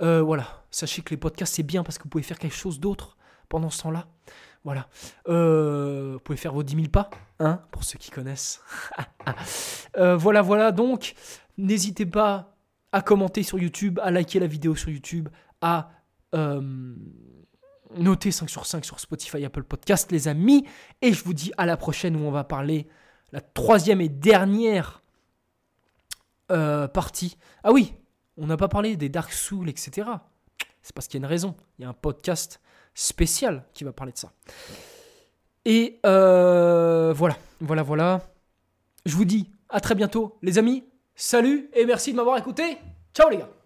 Euh, 0.00 0.22
voilà, 0.22 0.64
sachez 0.70 1.02
que 1.02 1.10
les 1.10 1.16
podcasts, 1.16 1.54
c'est 1.54 1.62
bien 1.62 1.82
parce 1.82 1.98
que 1.98 2.04
vous 2.04 2.08
pouvez 2.08 2.24
faire 2.24 2.38
quelque 2.38 2.56
chose 2.56 2.80
d'autre 2.80 3.16
pendant 3.48 3.70
ce 3.70 3.82
temps-là. 3.82 4.06
Voilà. 4.64 4.88
Euh, 5.28 6.12
vous 6.14 6.20
pouvez 6.20 6.38
faire 6.38 6.52
vos 6.52 6.62
10 6.62 6.74
000 6.74 6.88
pas, 6.88 7.10
hein, 7.38 7.60
pour 7.70 7.84
ceux 7.84 7.98
qui 7.98 8.10
connaissent. 8.10 8.62
voilà, 9.96 10.42
voilà. 10.42 10.72
Donc, 10.72 11.14
n'hésitez 11.58 12.06
pas 12.06 12.54
à 12.92 13.02
commenter 13.02 13.42
sur 13.42 13.58
YouTube, 13.58 13.98
à 14.02 14.10
liker 14.10 14.40
la 14.40 14.46
vidéo 14.46 14.74
sur 14.74 14.90
YouTube, 14.90 15.28
à 15.60 15.90
euh, 16.34 16.94
notez 17.96 18.30
5 18.30 18.48
sur 18.50 18.66
5 18.66 18.84
sur 18.84 19.00
Spotify, 19.00 19.44
Apple 19.44 19.64
Podcast, 19.64 20.12
les 20.12 20.28
amis. 20.28 20.66
Et 21.02 21.12
je 21.12 21.24
vous 21.24 21.34
dis 21.34 21.52
à 21.56 21.66
la 21.66 21.76
prochaine 21.76 22.16
où 22.16 22.20
on 22.20 22.30
va 22.30 22.44
parler 22.44 22.88
la 23.32 23.40
troisième 23.40 24.00
et 24.00 24.08
dernière 24.08 25.02
euh, 26.50 26.88
partie. 26.88 27.36
Ah 27.62 27.72
oui, 27.72 27.94
on 28.36 28.46
n'a 28.46 28.56
pas 28.56 28.68
parlé 28.68 28.96
des 28.96 29.08
Dark 29.08 29.32
Souls, 29.32 29.68
etc. 29.68 30.08
C'est 30.82 30.94
parce 30.94 31.06
qu'il 31.08 31.20
y 31.20 31.22
a 31.22 31.24
une 31.24 31.30
raison. 31.30 31.54
Il 31.78 31.82
y 31.82 31.84
a 31.84 31.88
un 31.88 31.94
podcast 31.94 32.60
spécial 32.94 33.64
qui 33.74 33.84
va 33.84 33.92
parler 33.92 34.12
de 34.12 34.18
ça. 34.18 34.32
Et 35.64 36.00
euh, 36.06 37.12
voilà, 37.14 37.36
voilà, 37.60 37.82
voilà. 37.82 38.20
Je 39.04 39.14
vous 39.14 39.24
dis 39.24 39.50
à 39.68 39.80
très 39.80 39.94
bientôt, 39.94 40.38
les 40.42 40.58
amis. 40.58 40.84
Salut 41.14 41.68
et 41.74 41.84
merci 41.84 42.12
de 42.12 42.16
m'avoir 42.16 42.38
écouté. 42.38 42.78
Ciao 43.12 43.28
les 43.28 43.38
gars 43.38 43.57